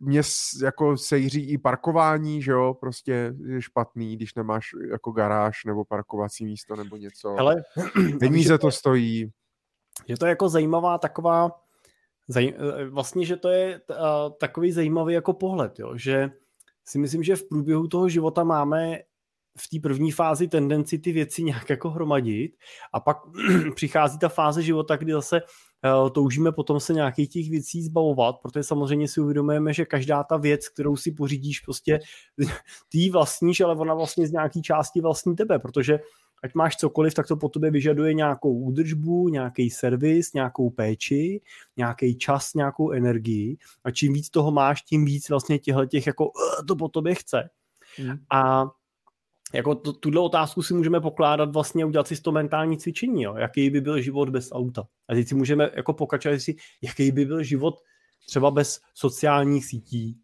mě 0.00 0.22
jako 0.62 0.96
sejří 0.96 1.50
i 1.50 1.58
parkování, 1.58 2.42
že 2.42 2.52
jo, 2.52 2.74
prostě 2.80 3.34
je 3.46 3.62
špatný, 3.62 4.16
když 4.16 4.34
nemáš 4.34 4.66
jako 4.90 5.12
garáž 5.12 5.64
nebo 5.64 5.84
parkovací 5.84 6.44
místo 6.44 6.76
nebo 6.76 6.96
něco. 6.96 7.36
Ale 7.38 7.62
peníze 8.20 8.58
to 8.58 8.70
stojí. 8.70 9.30
Je 10.06 10.16
to 10.16 10.26
jako 10.26 10.48
zajímavá 10.48 10.98
taková, 10.98 11.50
zaj, 12.28 12.54
vlastně, 12.90 13.26
že 13.26 13.36
to 13.36 13.48
je 13.48 13.80
uh, 13.90 13.96
takový 14.40 14.72
zajímavý 14.72 15.14
jako 15.14 15.32
pohled, 15.32 15.78
jo, 15.78 15.96
že 15.96 16.30
si 16.84 16.98
myslím, 16.98 17.22
že 17.22 17.36
v 17.36 17.48
průběhu 17.48 17.88
toho 17.88 18.08
života 18.08 18.44
máme 18.44 18.98
v 19.58 19.68
té 19.68 19.80
první 19.82 20.12
fázi 20.12 20.48
tendenci 20.48 20.98
ty 20.98 21.12
věci 21.12 21.42
nějak 21.42 21.70
jako 21.70 21.90
hromadit 21.90 22.56
a 22.92 23.00
pak 23.00 23.16
přichází 23.74 24.18
ta 24.18 24.28
fáze 24.28 24.62
života, 24.62 24.96
kdy 24.96 25.12
zase 25.12 25.40
toužíme 26.12 26.52
potom 26.52 26.80
se 26.80 26.92
nějakých 26.92 27.28
těch 27.28 27.50
věcí 27.50 27.82
zbavovat, 27.82 28.36
protože 28.42 28.62
samozřejmě 28.62 29.08
si 29.08 29.20
uvědomujeme, 29.20 29.72
že 29.72 29.84
každá 29.84 30.24
ta 30.24 30.36
věc, 30.36 30.68
kterou 30.68 30.96
si 30.96 31.12
pořídíš, 31.12 31.60
prostě 31.60 32.00
ty 32.88 33.10
vlastníš, 33.10 33.60
ale 33.60 33.76
ona 33.76 33.94
vlastně 33.94 34.26
z 34.26 34.32
nějaký 34.32 34.62
části 34.62 35.00
vlastní 35.00 35.36
tebe, 35.36 35.58
protože 35.58 35.98
ať 36.44 36.54
máš 36.54 36.76
cokoliv, 36.76 37.14
tak 37.14 37.26
to 37.26 37.36
po 37.36 37.48
tobě 37.48 37.70
vyžaduje 37.70 38.14
nějakou 38.14 38.58
údržbu, 38.58 39.28
nějaký 39.28 39.70
servis, 39.70 40.32
nějakou 40.32 40.70
péči, 40.70 41.40
nějaký 41.76 42.18
čas, 42.18 42.54
nějakou 42.54 42.90
energii 42.90 43.56
a 43.84 43.90
čím 43.90 44.12
víc 44.12 44.30
toho 44.30 44.50
máš, 44.50 44.82
tím 44.82 45.04
víc 45.04 45.28
vlastně 45.28 45.58
těchto 45.58 45.86
těch 45.86 46.06
jako 46.06 46.24
uh, 46.26 46.66
to 46.68 46.76
po 46.76 46.88
tobě 46.88 47.14
chce. 47.14 47.50
Hmm. 47.96 48.18
A 48.32 48.64
jako 49.52 49.74
to, 49.74 49.92
tuhle 49.92 50.20
otázku 50.20 50.62
si 50.62 50.74
můžeme 50.74 51.00
pokládat 51.00 51.52
vlastně 51.52 51.84
udělat 51.84 52.08
si 52.08 52.22
to 52.22 52.32
mentální 52.32 52.78
cvičení, 52.78 53.22
jo? 53.22 53.34
jaký 53.36 53.70
by 53.70 53.80
byl 53.80 54.00
život 54.00 54.28
bez 54.28 54.52
auta. 54.52 54.84
A 55.08 55.14
teď 55.14 55.28
si 55.28 55.34
můžeme 55.34 55.70
jako 55.74 55.92
pokračovat 55.92 56.40
si, 56.40 56.56
jaký 56.82 57.12
by 57.12 57.24
byl 57.24 57.42
život 57.42 57.74
třeba 58.26 58.50
bez 58.50 58.80
sociálních 58.94 59.66
sítí, 59.66 60.18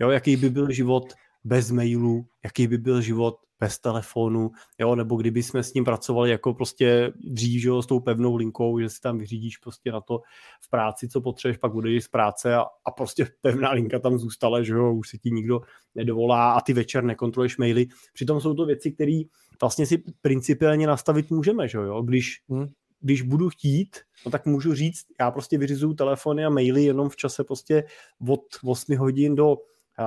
jo? 0.00 0.10
jaký 0.10 0.36
by 0.36 0.50
byl 0.50 0.70
život 0.70 1.12
bez 1.44 1.70
mailů, 1.70 2.26
jaký 2.44 2.66
by 2.66 2.78
byl 2.78 3.00
život 3.00 3.36
bez 3.60 3.78
telefonu, 3.78 4.50
jo, 4.78 4.94
nebo 4.94 5.16
kdyby 5.16 5.42
jsme 5.42 5.62
s 5.62 5.74
ním 5.74 5.84
pracovali 5.84 6.30
jako 6.30 6.54
prostě 6.54 7.12
dřív, 7.24 7.62
že 7.62 7.68
jo, 7.68 7.82
s 7.82 7.86
tou 7.86 8.00
pevnou 8.00 8.36
linkou, 8.36 8.80
že 8.80 8.88
si 8.88 9.00
tam 9.00 9.18
vyřídíš 9.18 9.56
prostě 9.58 9.92
na 9.92 10.00
to 10.00 10.20
v 10.60 10.70
práci, 10.70 11.08
co 11.08 11.20
potřebuješ, 11.20 11.56
pak 11.58 11.74
odejdeš 11.74 12.04
z 12.04 12.08
práce 12.08 12.54
a, 12.54 12.64
a 12.84 12.90
prostě 12.90 13.26
pevná 13.40 13.70
linka 13.70 13.98
tam 13.98 14.18
zůstala, 14.18 14.62
že 14.62 14.72
jo, 14.72 14.94
už 14.94 15.08
si 15.08 15.18
ti 15.18 15.30
nikdo 15.30 15.60
nedovolá 15.94 16.52
a 16.52 16.60
ty 16.60 16.72
večer 16.72 17.04
nekontroluješ 17.04 17.58
maily. 17.58 17.86
Přitom 18.12 18.40
jsou 18.40 18.54
to 18.54 18.66
věci, 18.66 18.92
které 18.92 19.22
vlastně 19.60 19.86
si 19.86 20.02
principiálně 20.22 20.86
nastavit 20.86 21.30
můžeme, 21.30 21.68
že 21.68 21.78
jo, 21.78 22.02
když 22.02 22.42
hmm 22.48 22.68
když 23.02 23.22
budu 23.22 23.48
chtít, 23.48 23.96
no 24.24 24.30
tak 24.30 24.46
můžu 24.46 24.74
říct, 24.74 25.06
já 25.20 25.30
prostě 25.30 25.58
vyřizuju 25.58 25.94
telefony 25.94 26.44
a 26.44 26.50
maily 26.50 26.84
jenom 26.84 27.08
v 27.08 27.16
čase 27.16 27.44
prostě 27.44 27.84
od 28.28 28.40
8 28.64 28.96
hodin 28.96 29.34
do 29.34 29.56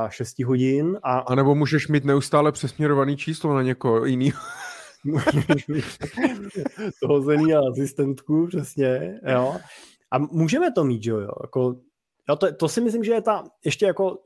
6 0.10 0.40
hodin. 0.40 1.00
A, 1.04 1.18
a 1.18 1.36
nebo 1.36 1.56
můžeš 1.56 1.88
mít 1.88 2.06
neustále 2.06 2.52
přesměrovaný 2.52 3.18
číslo 3.18 3.54
na 3.54 3.62
někoho 3.62 4.06
jiný. 4.06 4.34
toho 7.02 7.22
zený 7.22 7.54
asistentku, 7.54 8.48
přesně, 8.48 9.20
jo. 9.34 9.56
A 10.12 10.18
můžeme 10.18 10.72
to 10.72 10.84
mít, 10.84 11.06
jo, 11.06 11.20
jako, 11.44 11.76
jo 12.30 12.36
to, 12.36 12.54
to 12.54 12.70
si 12.70 12.82
myslím, 12.82 13.04
že 13.04 13.12
je 13.12 13.22
ta 13.22 13.44
ještě 13.66 13.86
jako 13.86 14.12
uh, 14.12 14.18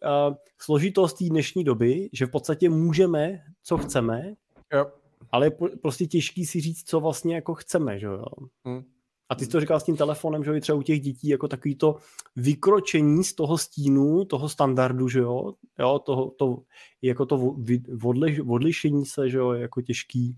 složitost 0.58 1.14
té 1.14 1.26
dnešní 1.30 1.64
doby, 1.64 2.10
že 2.14 2.26
v 2.26 2.32
podstatě 2.32 2.70
můžeme, 2.70 3.40
co 3.64 3.78
chceme, 3.78 4.34
jo. 4.74 4.86
ale 5.32 5.46
je 5.46 5.52
prostě 5.82 6.06
těžký 6.06 6.46
si 6.46 6.62
říct, 6.62 6.84
co 6.84 7.00
vlastně 7.00 7.36
jako 7.36 7.54
chceme, 7.54 8.00
že 8.00 8.06
jo. 8.06 8.26
Hmm. 8.66 8.84
A 9.30 9.36
ty 9.36 9.46
jsi 9.46 9.52
to 9.52 9.60
říkal 9.60 9.80
s 9.80 9.84
tím 9.84 9.98
telefonem, 9.98 10.44
že 10.44 10.52
jo, 10.52 10.60
třeba 10.62 10.78
u 10.78 10.82
těch 10.82 11.02
dětí 11.02 11.28
jako 11.28 11.48
takový 11.48 11.76
to 11.76 11.98
vykročení 12.36 13.24
z 13.24 13.34
toho 13.34 13.58
stínu, 13.58 14.26
toho 14.26 14.50
standardu, 14.50 15.08
že 15.08 15.20
jo, 15.20 15.54
jo 15.80 16.00
toho, 16.00 16.32
to, 16.32 16.58
jako 17.02 17.26
to 17.26 17.56
odliš, 18.04 18.40
odlišení 18.40 19.06
se, 19.06 19.30
že 19.30 19.38
jo, 19.38 19.52
je 19.52 19.62
jako 19.62 19.82
těžký. 19.82 20.38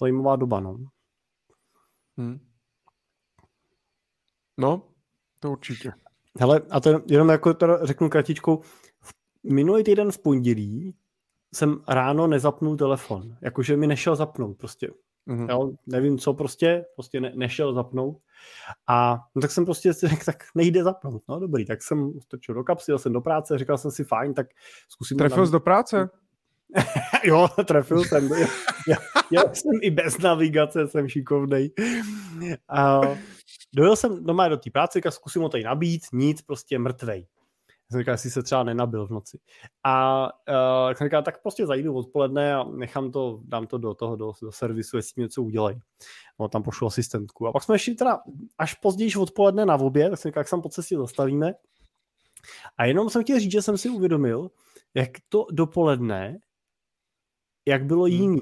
Zajímavá 0.00 0.36
doba, 0.36 0.60
no. 0.60 0.78
Hmm. 2.16 2.38
No, 4.58 4.88
to 5.40 5.50
určitě. 5.50 5.92
Hele, 6.40 6.60
a 6.70 6.80
to 6.80 7.02
jenom 7.08 7.28
jako 7.28 7.54
to 7.54 7.66
řeknu 7.82 8.08
kratičkou. 8.08 8.62
Minulý 9.42 9.84
týden 9.84 10.12
v 10.12 10.18
pondělí 10.18 10.94
jsem 11.54 11.82
ráno 11.88 12.26
nezapnul 12.26 12.76
telefon. 12.76 13.36
Jakože 13.40 13.76
mi 13.76 13.86
nešel 13.86 14.16
zapnout 14.16 14.58
prostě. 14.58 14.88
Mm-hmm. 15.28 15.50
Jo, 15.50 15.72
nevím 15.86 16.18
co 16.18 16.34
prostě, 16.34 16.84
prostě 16.94 17.20
ne, 17.20 17.32
nešel 17.34 17.74
zapnout. 17.74 18.18
A 18.86 19.18
no, 19.34 19.42
tak 19.42 19.50
jsem 19.50 19.64
prostě 19.64 19.94
si 19.94 20.08
řekl, 20.08 20.24
tak 20.24 20.44
nejde 20.54 20.84
zapnout. 20.84 21.22
No 21.28 21.40
dobrý, 21.40 21.66
tak 21.66 21.82
jsem 21.82 22.20
strčil 22.20 22.54
do 22.54 22.64
kapsy, 22.64 22.92
jsem 22.96 23.12
do 23.12 23.20
práce, 23.20 23.58
říkal 23.58 23.78
jsem 23.78 23.90
si 23.90 24.04
fajn, 24.04 24.34
tak 24.34 24.46
zkusím... 24.88 25.18
Trefil 25.18 25.46
jsi 25.46 25.52
do 25.52 25.60
práce? 25.60 26.10
jo, 27.24 27.48
trefil 27.64 28.04
jsem. 28.04 28.30
Já, 28.88 28.96
já 29.30 29.42
jsem 29.54 29.72
i 29.82 29.90
bez 29.90 30.18
navigace, 30.18 30.88
jsem 30.88 31.08
šikovnej. 31.08 31.70
A 32.68 33.00
dojel 33.74 33.96
jsem 33.96 34.24
doma 34.24 34.48
do 34.48 34.56
té 34.56 34.70
práce, 34.70 35.00
zkusím 35.08 35.42
ho 35.42 35.48
tady 35.48 35.64
nabít, 35.64 36.02
nic, 36.12 36.42
prostě 36.42 36.78
mrtvej 36.78 37.26
jsem 37.92 38.00
říkal, 38.00 38.14
jestli 38.14 38.30
se 38.30 38.42
třeba 38.42 38.62
nenabil 38.62 39.06
v 39.06 39.10
noci. 39.10 39.38
A 39.84 40.24
uh, 40.48 40.94
jsem 40.94 41.06
říkal, 41.06 41.22
tak 41.22 41.42
prostě 41.42 41.66
zajdu 41.66 41.94
odpoledne 41.94 42.54
a 42.54 42.64
nechám 42.64 43.12
to, 43.12 43.40
dám 43.44 43.66
to 43.66 43.78
do 43.78 43.94
toho, 43.94 44.16
do, 44.16 44.32
do 44.42 44.52
servisu, 44.52 44.96
jestli 44.96 45.22
něco 45.22 45.42
udělají. 45.42 45.80
No, 46.40 46.48
tam 46.48 46.62
pošlu 46.62 46.86
asistentku. 46.86 47.46
A 47.46 47.52
pak 47.52 47.62
jsme 47.62 47.78
šli 47.78 47.94
teda 47.94 48.18
až 48.58 48.74
později 48.74 49.16
odpoledne 49.16 49.66
na 49.66 49.74
oběd, 49.74 50.10
tak 50.10 50.18
jsem 50.18 50.28
říkal, 50.28 50.40
jak 50.40 50.48
se 50.48 50.56
po 50.62 50.68
cestě 50.68 50.96
zastavíme. 50.96 51.52
A 52.76 52.84
jenom 52.84 53.10
jsem 53.10 53.22
chtěl 53.22 53.40
říct, 53.40 53.52
že 53.52 53.62
jsem 53.62 53.78
si 53.78 53.88
uvědomil, 53.88 54.50
jak 54.94 55.10
to 55.28 55.46
dopoledne, 55.52 56.38
jak 57.66 57.84
bylo 57.84 58.04
hmm. 58.04 58.38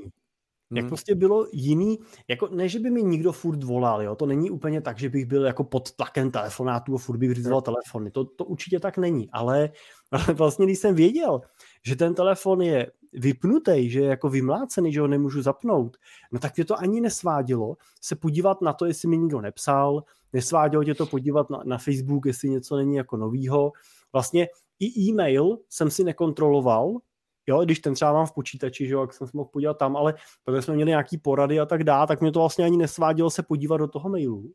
Jiný. 0.71 0.77
Jak 0.77 0.83
hmm. 0.83 0.89
prostě 0.89 1.15
bylo 1.15 1.47
jiný, 1.53 1.99
jako 2.29 2.49
ne, 2.49 2.69
že 2.69 2.79
by 2.79 2.91
mi 2.91 3.03
nikdo 3.03 3.33
furt 3.33 3.65
volal, 3.65 4.03
jo, 4.03 4.15
to 4.15 4.27
není 4.27 4.51
úplně 4.51 4.81
tak, 4.81 4.99
že 4.99 5.09
bych 5.09 5.27
byl 5.27 5.47
jako 5.47 5.65
pod 5.65 5.93
tlakem 5.93 6.31
telefonátů 6.31 6.95
a 6.95 6.99
furt 6.99 7.19
bych 7.19 7.29
vyřizoval 7.29 7.63
telefony, 7.63 8.11
to, 8.11 8.25
to 8.25 8.45
určitě 8.45 8.81
tak 8.81 8.99
není, 8.99 9.31
ale, 9.31 9.71
ale 10.13 10.35
vlastně 10.35 10.67
když 10.67 10.79
jsem 10.79 10.95
věděl, 10.95 11.41
že 11.85 11.97
ten 11.97 12.15
telefon 12.15 12.63
je 12.63 12.93
vypnutý, 13.13 13.91
že 13.91 14.01
je 14.01 14.07
jako 14.07 14.29
vymlácený, 14.29 14.93
že 14.93 15.01
ho 15.01 15.07
nemůžu 15.07 15.43
zapnout, 15.43 15.97
no 16.33 16.39
tak 16.39 16.57
mě 16.57 16.65
to 16.65 16.79
ani 16.79 17.01
nesvádělo 17.01 17.77
se 18.01 18.17
podívat 18.17 18.63
na 18.63 18.73
to, 18.73 18.87
jestli 18.87 19.09
mi 19.09 19.19
nikdo 19.19 19.41
nepsal, 19.41 20.05
nesvádělo 20.33 20.85
tě 20.85 20.95
to 20.95 21.07
podívat 21.07 21.51
na, 21.51 21.63
na 21.65 21.79
Facebook, 21.79 22.27
jestli 22.27 22.51
něco 22.51 22.77
není 22.77 22.97
jako 22.97 23.17
novýho. 23.17 23.73
Vlastně 24.13 24.49
i 24.81 25.01
e-mail 25.01 25.59
jsem 25.69 25.91
si 25.91 26.05
nekontroloval, 26.05 26.99
jo, 27.47 27.65
když 27.65 27.79
ten 27.79 27.95
třeba 27.95 28.13
mám 28.13 28.27
v 28.27 28.35
počítači, 28.35 28.87
že 28.87 28.95
jo, 28.95 29.01
jak 29.01 29.15
jsem 29.15 29.27
se 29.27 29.31
mohl 29.35 29.51
podívat 29.53 29.79
tam, 29.79 29.97
ale 29.97 30.15
protože 30.45 30.63
jsme 30.63 30.75
měli 30.75 30.89
nějaký 30.89 31.19
porady 31.19 31.61
a 31.61 31.67
tak 31.67 31.85
dále, 31.85 32.07
tak 32.07 32.21
mě 32.21 32.33
to 32.33 32.41
vlastně 32.41 32.65
ani 32.65 32.77
nesvádělo 32.77 33.31
se 33.31 33.43
podívat 33.43 33.77
do 33.77 33.89
toho 33.89 34.09
mailu. 34.09 34.53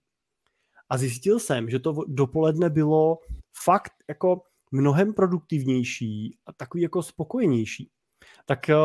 A 0.90 0.98
zjistil 0.98 1.40
jsem, 1.40 1.70
že 1.70 1.80
to 1.80 1.96
dopoledne 2.08 2.70
bylo 2.70 3.20
fakt 3.64 3.94
jako 4.10 4.42
mnohem 4.72 5.14
produktivnější 5.14 6.38
a 6.46 6.54
takový 6.54 6.84
jako 6.84 7.04
spokojenější. 7.04 7.90
Tak 8.46 8.70
eh, 8.70 8.76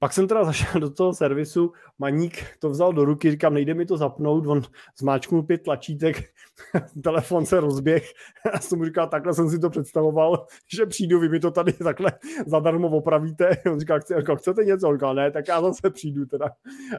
pak 0.00 0.12
jsem 0.12 0.28
teda 0.28 0.44
zašel 0.44 0.80
do 0.80 0.90
toho 0.90 1.14
servisu, 1.14 1.72
maník 1.98 2.44
to 2.58 2.70
vzal 2.70 2.92
do 2.92 3.04
ruky, 3.04 3.30
říkám, 3.30 3.54
nejde 3.54 3.74
mi 3.74 3.86
to 3.86 3.96
zapnout, 3.96 4.46
on 4.46 4.62
zmáčknul 4.98 5.42
pět 5.42 5.62
tlačítek, 5.62 6.16
telefon 7.04 7.46
se 7.46 7.60
rozběh, 7.60 8.12
já 8.54 8.60
jsem 8.60 8.78
mu 8.78 8.84
říkal, 8.84 9.08
takhle 9.08 9.34
jsem 9.34 9.50
si 9.50 9.58
to 9.58 9.70
představoval, 9.70 10.46
že 10.74 10.86
přijdu, 10.86 11.20
vy 11.20 11.28
mi 11.28 11.40
to 11.40 11.50
tady 11.50 11.72
takhle 11.72 12.12
zadarmo 12.46 12.88
opravíte, 12.88 13.50
on 13.72 13.80
říkal, 13.80 14.00
chce, 14.00 14.14
jako, 14.14 14.36
chcete 14.36 14.64
něco, 14.64 14.88
on 14.88 14.94
říkal, 14.94 15.14
ne, 15.14 15.30
tak 15.30 15.48
já 15.48 15.60
zase 15.60 15.90
přijdu 15.90 16.26
teda, 16.26 16.50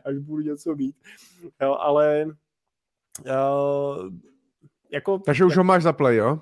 až 0.05 0.17
budu 0.17 0.41
něco 0.41 0.75
mít, 0.75 0.95
jo, 1.61 1.75
ale 1.79 2.25
uh, 3.19 4.09
jako... 4.91 5.19
Takže 5.19 5.45
už 5.45 5.57
ho 5.57 5.63
máš 5.63 5.83
za 5.83 5.93
play, 5.93 6.15
jo? 6.15 6.41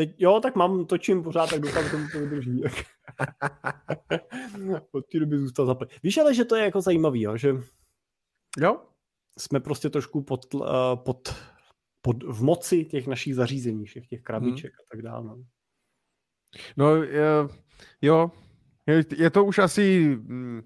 Teď, 0.00 0.14
jo, 0.18 0.40
tak 0.40 0.56
mám, 0.56 0.86
točím 0.86 1.22
pořád, 1.22 1.50
tak 1.50 1.60
doufám, 1.60 1.84
že 1.84 1.90
tomu 1.90 2.06
to 2.12 2.20
vydrží. 2.20 2.62
Od 4.92 5.04
té 5.12 5.20
doby 5.20 5.38
zůstal 5.38 5.66
zaplet. 5.66 5.90
Víš 6.02 6.18
ale, 6.18 6.34
že 6.34 6.44
to 6.44 6.56
je 6.56 6.64
jako 6.64 6.80
zajímavý, 6.80 7.22
jo, 7.22 7.36
že 7.36 7.54
jo? 8.58 8.80
jsme 9.38 9.60
prostě 9.60 9.90
trošku 9.90 10.22
pod, 10.22 10.54
uh, 10.54 10.62
pod, 10.94 11.34
pod, 12.02 12.22
v 12.22 12.42
moci 12.42 12.84
těch 12.84 13.06
našich 13.06 13.34
zařízení, 13.34 13.84
všech 13.84 14.06
těch 14.06 14.22
krabiček 14.22 14.72
hmm. 14.72 14.80
a 14.80 14.84
tak 14.90 15.02
dále. 15.02 15.24
No, 15.24 15.44
no 16.76 17.02
je, 17.02 17.26
jo, 18.02 18.30
je, 18.86 19.04
je 19.16 19.30
to 19.30 19.44
už 19.44 19.58
asi 19.58 20.14
hm, 20.14 20.62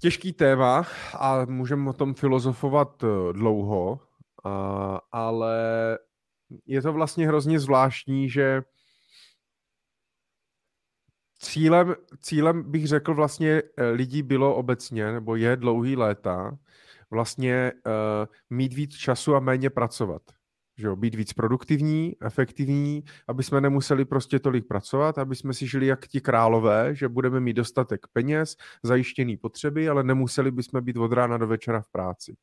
těžký 0.00 0.32
téma 0.32 0.86
a 1.18 1.44
můžeme 1.44 1.90
o 1.90 1.92
tom 1.92 2.14
filozofovat 2.14 3.04
eh, 3.04 3.32
dlouho, 3.32 4.00
a, 4.44 5.00
ale 5.12 5.58
je 6.66 6.82
to 6.82 6.92
vlastně 6.92 7.28
hrozně 7.28 7.60
zvláštní, 7.60 8.30
že 8.30 8.62
cílem, 11.38 11.94
cílem 12.20 12.70
bych 12.70 12.86
řekl 12.86 13.14
vlastně 13.14 13.62
eh, 13.76 13.90
lidí 13.90 14.22
bylo 14.22 14.54
obecně, 14.54 15.12
nebo 15.12 15.36
je 15.36 15.56
dlouhý 15.56 15.96
léta, 15.96 16.58
vlastně 17.10 17.72
uh, 17.86 17.92
mít 18.50 18.72
víc 18.72 18.94
času 18.94 19.34
a 19.34 19.40
méně 19.40 19.70
pracovat. 19.70 20.22
Že 20.78 20.86
jo, 20.86 20.96
být 20.96 21.14
víc 21.14 21.32
produktivní, 21.32 22.16
efektivní, 22.22 23.04
aby 23.28 23.42
jsme 23.42 23.60
nemuseli 23.60 24.04
prostě 24.04 24.38
tolik 24.38 24.66
pracovat, 24.68 25.18
aby 25.18 25.36
jsme 25.36 25.54
si 25.54 25.66
žili 25.66 25.86
jak 25.86 26.06
ti 26.06 26.20
králové, 26.20 26.94
že 26.94 27.08
budeme 27.08 27.40
mít 27.40 27.52
dostatek 27.52 28.06
peněz, 28.12 28.56
zajištěný 28.82 29.36
potřeby, 29.36 29.88
ale 29.88 30.04
nemuseli 30.04 30.50
bychom 30.50 30.84
být 30.84 30.96
od 30.96 31.12
rána 31.12 31.38
do 31.38 31.46
večera 31.46 31.80
v 31.80 31.88
práci 31.88 32.36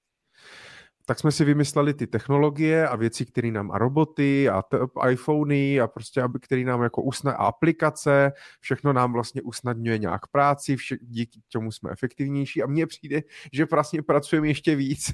tak 1.09 1.19
jsme 1.19 1.31
si 1.31 1.45
vymysleli 1.45 1.93
ty 1.93 2.07
technologie 2.07 2.87
a 2.87 2.95
věci, 2.95 3.25
které 3.25 3.51
nám 3.51 3.71
a 3.71 3.77
roboty 3.77 4.49
a 4.49 4.61
t- 4.61 4.77
iPhony 5.09 5.79
a 5.79 5.87
prostě, 5.87 6.21
aby, 6.21 6.39
nám 6.63 6.83
jako 6.83 7.01
usna 7.01 7.31
a 7.31 7.45
aplikace, 7.45 8.31
všechno 8.59 8.93
nám 8.93 9.13
vlastně 9.13 9.41
usnadňuje 9.41 9.97
nějak 9.97 10.27
práci, 10.27 10.75
vše, 10.75 10.97
díky 11.01 11.41
tomu 11.51 11.71
jsme 11.71 11.91
efektivnější. 11.91 12.63
A 12.63 12.67
mně 12.67 12.87
přijde, 12.87 13.21
že 13.53 13.65
vlastně 13.65 14.01
pracujeme 14.01 14.47
ještě 14.47 14.75
víc 14.75 15.11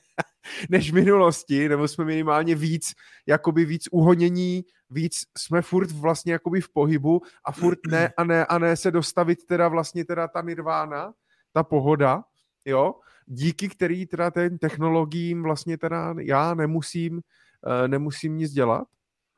než 0.70 0.90
v 0.90 0.94
minulosti, 0.94 1.68
nebo 1.68 1.88
jsme 1.88 2.04
minimálně 2.04 2.54
víc, 2.54 2.92
jakoby 3.26 3.64
víc 3.64 3.88
uhonění, 3.90 4.64
víc 4.90 5.22
jsme 5.38 5.62
furt 5.62 5.90
vlastně 5.90 6.32
jakoby 6.32 6.60
v 6.60 6.68
pohybu 6.68 7.22
a 7.44 7.52
furt 7.52 7.78
ne 7.88 8.12
a 8.16 8.24
ne 8.24 8.46
a 8.46 8.58
ne 8.58 8.76
se 8.76 8.90
dostavit 8.90 9.46
teda 9.46 9.68
vlastně 9.68 10.04
teda 10.04 10.28
ta 10.28 10.42
nirvána, 10.42 11.12
ta 11.52 11.62
pohoda, 11.62 12.24
jo, 12.64 12.94
díky 13.28 13.68
který 13.68 14.06
teda 14.06 14.30
ten 14.30 14.58
technologiím 14.58 15.42
vlastně 15.42 15.78
teda 15.78 16.14
já 16.20 16.54
nemusím, 16.54 17.20
eh, 17.66 17.88
nemusím 17.88 18.36
nic 18.36 18.52
dělat. 18.52 18.84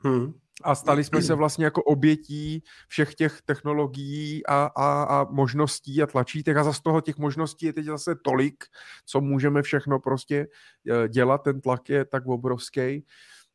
Hmm. 0.03 0.33
A 0.63 0.75
stali 0.75 1.03
jsme 1.03 1.21
se 1.21 1.33
vlastně 1.33 1.65
jako 1.65 1.83
obětí 1.83 2.63
všech 2.87 3.15
těch 3.15 3.41
technologií 3.45 4.45
a, 4.47 4.69
a, 4.75 5.03
a 5.03 5.23
možností 5.31 6.03
a 6.03 6.07
tlačítek 6.07 6.57
a 6.57 6.63
za 6.63 6.73
z 6.73 6.79
toho 6.79 7.01
těch 7.01 7.17
možností 7.17 7.65
je 7.65 7.73
teď 7.73 7.85
zase 7.85 8.15
tolik, 8.15 8.63
co 9.05 9.21
můžeme 9.21 9.61
všechno 9.61 9.99
prostě 9.99 10.47
eh, 10.91 11.09
dělat, 11.09 11.37
ten 11.37 11.61
tlak 11.61 11.89
je 11.89 12.05
tak 12.05 12.27
obrovský, 12.27 13.05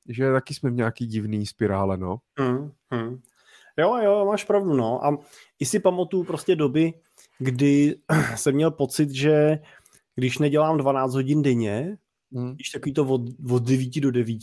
že 0.08 0.32
taky 0.32 0.54
jsme 0.54 0.70
v 0.70 0.74
nějaký 0.74 1.06
divný 1.06 1.46
spirále, 1.46 1.96
no. 1.96 2.18
Hmm, 2.38 2.70
hmm. 2.90 3.20
Jo, 3.78 3.96
jo, 3.96 4.26
máš 4.26 4.44
pravdu, 4.44 4.76
no. 4.76 5.04
A 5.06 5.18
i 5.58 5.66
si 5.66 5.80
pamatuju 5.80 6.24
prostě 6.24 6.56
doby, 6.56 6.92
kdy 7.38 7.94
jsem 8.36 8.54
měl 8.54 8.70
pocit, 8.70 9.10
že 9.10 9.58
když 10.16 10.38
nedělám 10.38 10.78
12 10.78 11.14
hodin 11.14 11.42
denně, 11.42 11.98
hmm. 12.32 12.54
když 12.54 12.70
takový 12.70 12.92
to 12.92 13.04
od, 13.04 13.20
od 13.50 13.62
9 13.62 14.00
do 14.00 14.10
9, 14.10 14.38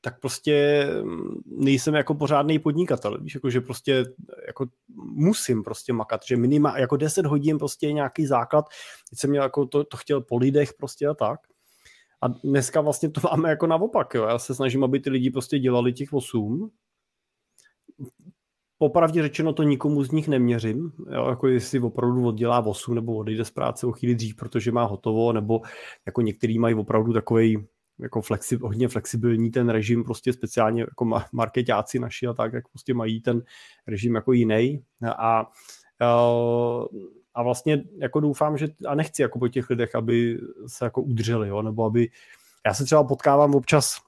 tak 0.00 0.20
prostě 0.20 0.86
mm, 1.02 1.40
nejsem 1.46 1.94
jako 1.94 2.14
pořádný 2.14 2.58
podnikatel, 2.58 3.18
víš, 3.20 3.34
jako 3.34 3.50
že 3.50 3.60
prostě 3.60 4.04
jako 4.46 4.66
musím 4.96 5.62
prostě 5.62 5.92
makat, 5.92 6.20
že 6.26 6.36
minima 6.36 6.78
jako 6.78 6.96
10 6.96 7.26
hodin 7.26 7.58
prostě 7.58 7.86
je 7.86 7.92
nějaký 7.92 8.26
základ, 8.26 8.64
teď 9.10 9.18
jsem 9.18 9.30
měl 9.30 9.42
jako 9.42 9.66
to, 9.66 9.84
to 9.84 9.96
chtěl 9.96 10.20
po 10.20 10.36
lidech 10.36 10.74
prostě 10.74 11.06
a 11.06 11.14
tak. 11.14 11.40
A 12.22 12.28
dneska 12.28 12.80
vlastně 12.80 13.10
to 13.10 13.20
máme 13.30 13.50
jako 13.50 13.66
naopak, 13.66 14.14
jo. 14.14 14.24
Já 14.24 14.38
se 14.38 14.54
snažím, 14.54 14.84
aby 14.84 15.00
ty 15.00 15.10
lidi 15.10 15.30
prostě 15.30 15.58
dělali 15.58 15.92
těch 15.92 16.12
8, 16.12 16.70
popravdě 18.78 19.22
řečeno 19.22 19.52
to 19.52 19.62
nikomu 19.62 20.04
z 20.04 20.10
nich 20.10 20.28
neměřím, 20.28 20.92
jo, 21.12 21.26
jako 21.28 21.48
jestli 21.48 21.80
opravdu 21.80 22.26
oddělá 22.26 22.66
8 22.66 22.94
nebo 22.94 23.16
odejde 23.16 23.44
z 23.44 23.50
práce 23.50 23.86
o 23.86 23.92
chvíli 23.92 24.14
dřív, 24.14 24.36
protože 24.36 24.72
má 24.72 24.84
hotovo, 24.84 25.32
nebo 25.32 25.60
jako 26.06 26.20
některý 26.20 26.58
mají 26.58 26.74
opravdu 26.74 27.12
takový 27.12 27.66
jako 28.00 28.22
flexi, 28.22 28.56
hodně 28.56 28.88
flexibilní 28.88 29.50
ten 29.50 29.68
režim, 29.68 30.04
prostě 30.04 30.32
speciálně 30.32 30.80
jako 30.80 31.20
marketáci 31.32 31.98
naši 31.98 32.26
a 32.26 32.32
tak, 32.34 32.52
jak 32.52 32.68
prostě 32.68 32.94
mají 32.94 33.20
ten 33.20 33.42
režim 33.86 34.14
jako 34.14 34.32
jiný. 34.32 34.82
A, 35.18 35.50
a 37.34 37.42
vlastně 37.42 37.84
jako 37.98 38.20
doufám, 38.20 38.58
že 38.58 38.68
a 38.86 38.94
nechci 38.94 39.22
jako 39.22 39.38
po 39.38 39.48
těch 39.48 39.70
lidech, 39.70 39.94
aby 39.94 40.38
se 40.66 40.84
jako 40.84 41.02
udrželi, 41.02 41.48
jo, 41.48 41.62
nebo 41.62 41.84
aby 41.84 42.08
já 42.66 42.74
se 42.74 42.84
třeba 42.84 43.04
potkávám 43.04 43.54
občas 43.54 44.07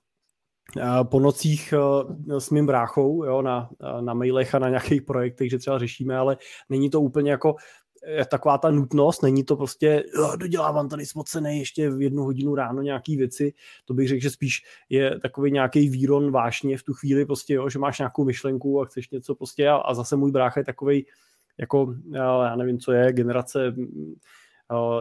po 1.03 1.21
nocích 1.21 1.75
eh, 1.77 2.41
s 2.41 2.51
mým 2.51 2.67
bráchou 2.67 3.25
jo, 3.25 3.43
na, 3.43 3.71
na 4.01 4.15
mailech 4.15 4.55
a 4.55 4.59
na 4.59 4.69
nějakých 4.69 5.03
projektech, 5.03 5.51
že 5.51 5.59
třeba 5.59 5.79
řešíme, 5.79 6.17
ale 6.17 6.37
není 6.69 6.91
to 6.91 7.01
úplně 7.01 7.31
jako 7.31 7.57
eh, 8.07 8.25
taková 8.25 8.59
ta 8.59 8.71
nutnost, 8.71 9.23
není 9.23 9.45
to 9.45 9.57
prostě 9.57 10.05
jo, 10.17 10.37
dodělávám 10.37 10.89
tady 10.89 11.07
spocený 11.07 11.59
ještě 11.59 11.91
v 11.91 12.03
jednu 12.03 12.23
hodinu 12.23 12.55
ráno 12.55 12.83
nějaký 12.83 13.17
věci, 13.17 13.53
to 13.85 13.95
bych 13.95 14.09
řekl, 14.09 14.23
že 14.23 14.31
spíš 14.31 14.63
je 14.89 15.21
takový 15.21 15.51
nějaký 15.53 15.89
výron 15.89 16.31
vášně 16.31 16.79
v 16.79 16.83
tu 16.83 16.95
chvíli 16.95 17.27
prostě, 17.27 17.55
jo, 17.55 17.69
že 17.69 17.79
máš 17.79 17.99
nějakou 17.99 18.25
myšlenku 18.25 18.81
a 18.81 18.85
chceš 18.85 19.11
něco 19.11 19.35
prostě 19.35 19.69
a, 19.69 19.77
a 19.77 19.95
zase 19.95 20.17
můj 20.17 20.31
brácha 20.31 20.61
je 20.61 20.65
takový 20.65 21.07
jako, 21.59 21.95
já 22.15 22.57
nevím, 22.57 22.79
co 22.79 22.93
je, 22.93 23.13
generace 23.13 23.75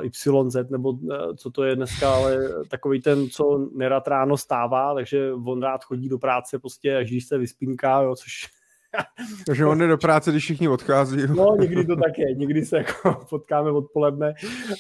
YZ, 0.02 0.56
nebo 0.70 0.94
e, 1.12 1.36
co 1.36 1.52
to 1.52 1.64
je 1.64 1.76
dneska, 1.76 2.14
ale 2.14 2.38
takový 2.70 3.02
ten, 3.02 3.30
co 3.30 3.70
nerad 3.74 4.08
ráno 4.08 4.38
stává, 4.38 4.94
takže 4.94 5.34
on 5.34 5.62
rád 5.62 5.84
chodí 5.84 6.10
do 6.10 6.18
práce 6.18 6.60
prostě, 6.60 6.98
až 6.98 7.10
když 7.10 7.26
se 7.26 7.38
vyspínká, 7.38 8.02
jo, 8.02 8.16
což 8.16 8.48
takže 9.46 9.66
on 9.66 9.78
jde 9.78 9.88
do 9.88 9.98
práce, 9.98 10.32
když 10.32 10.44
všichni 10.44 10.70
odchází. 10.70 11.18
No, 11.28 11.56
někdy 11.60 11.86
to 11.86 11.96
tak 11.96 12.18
je. 12.18 12.36
Někdy 12.36 12.66
se 12.66 12.78
jako 12.78 13.26
potkáme 13.30 13.72
odpoledne, 13.72 14.34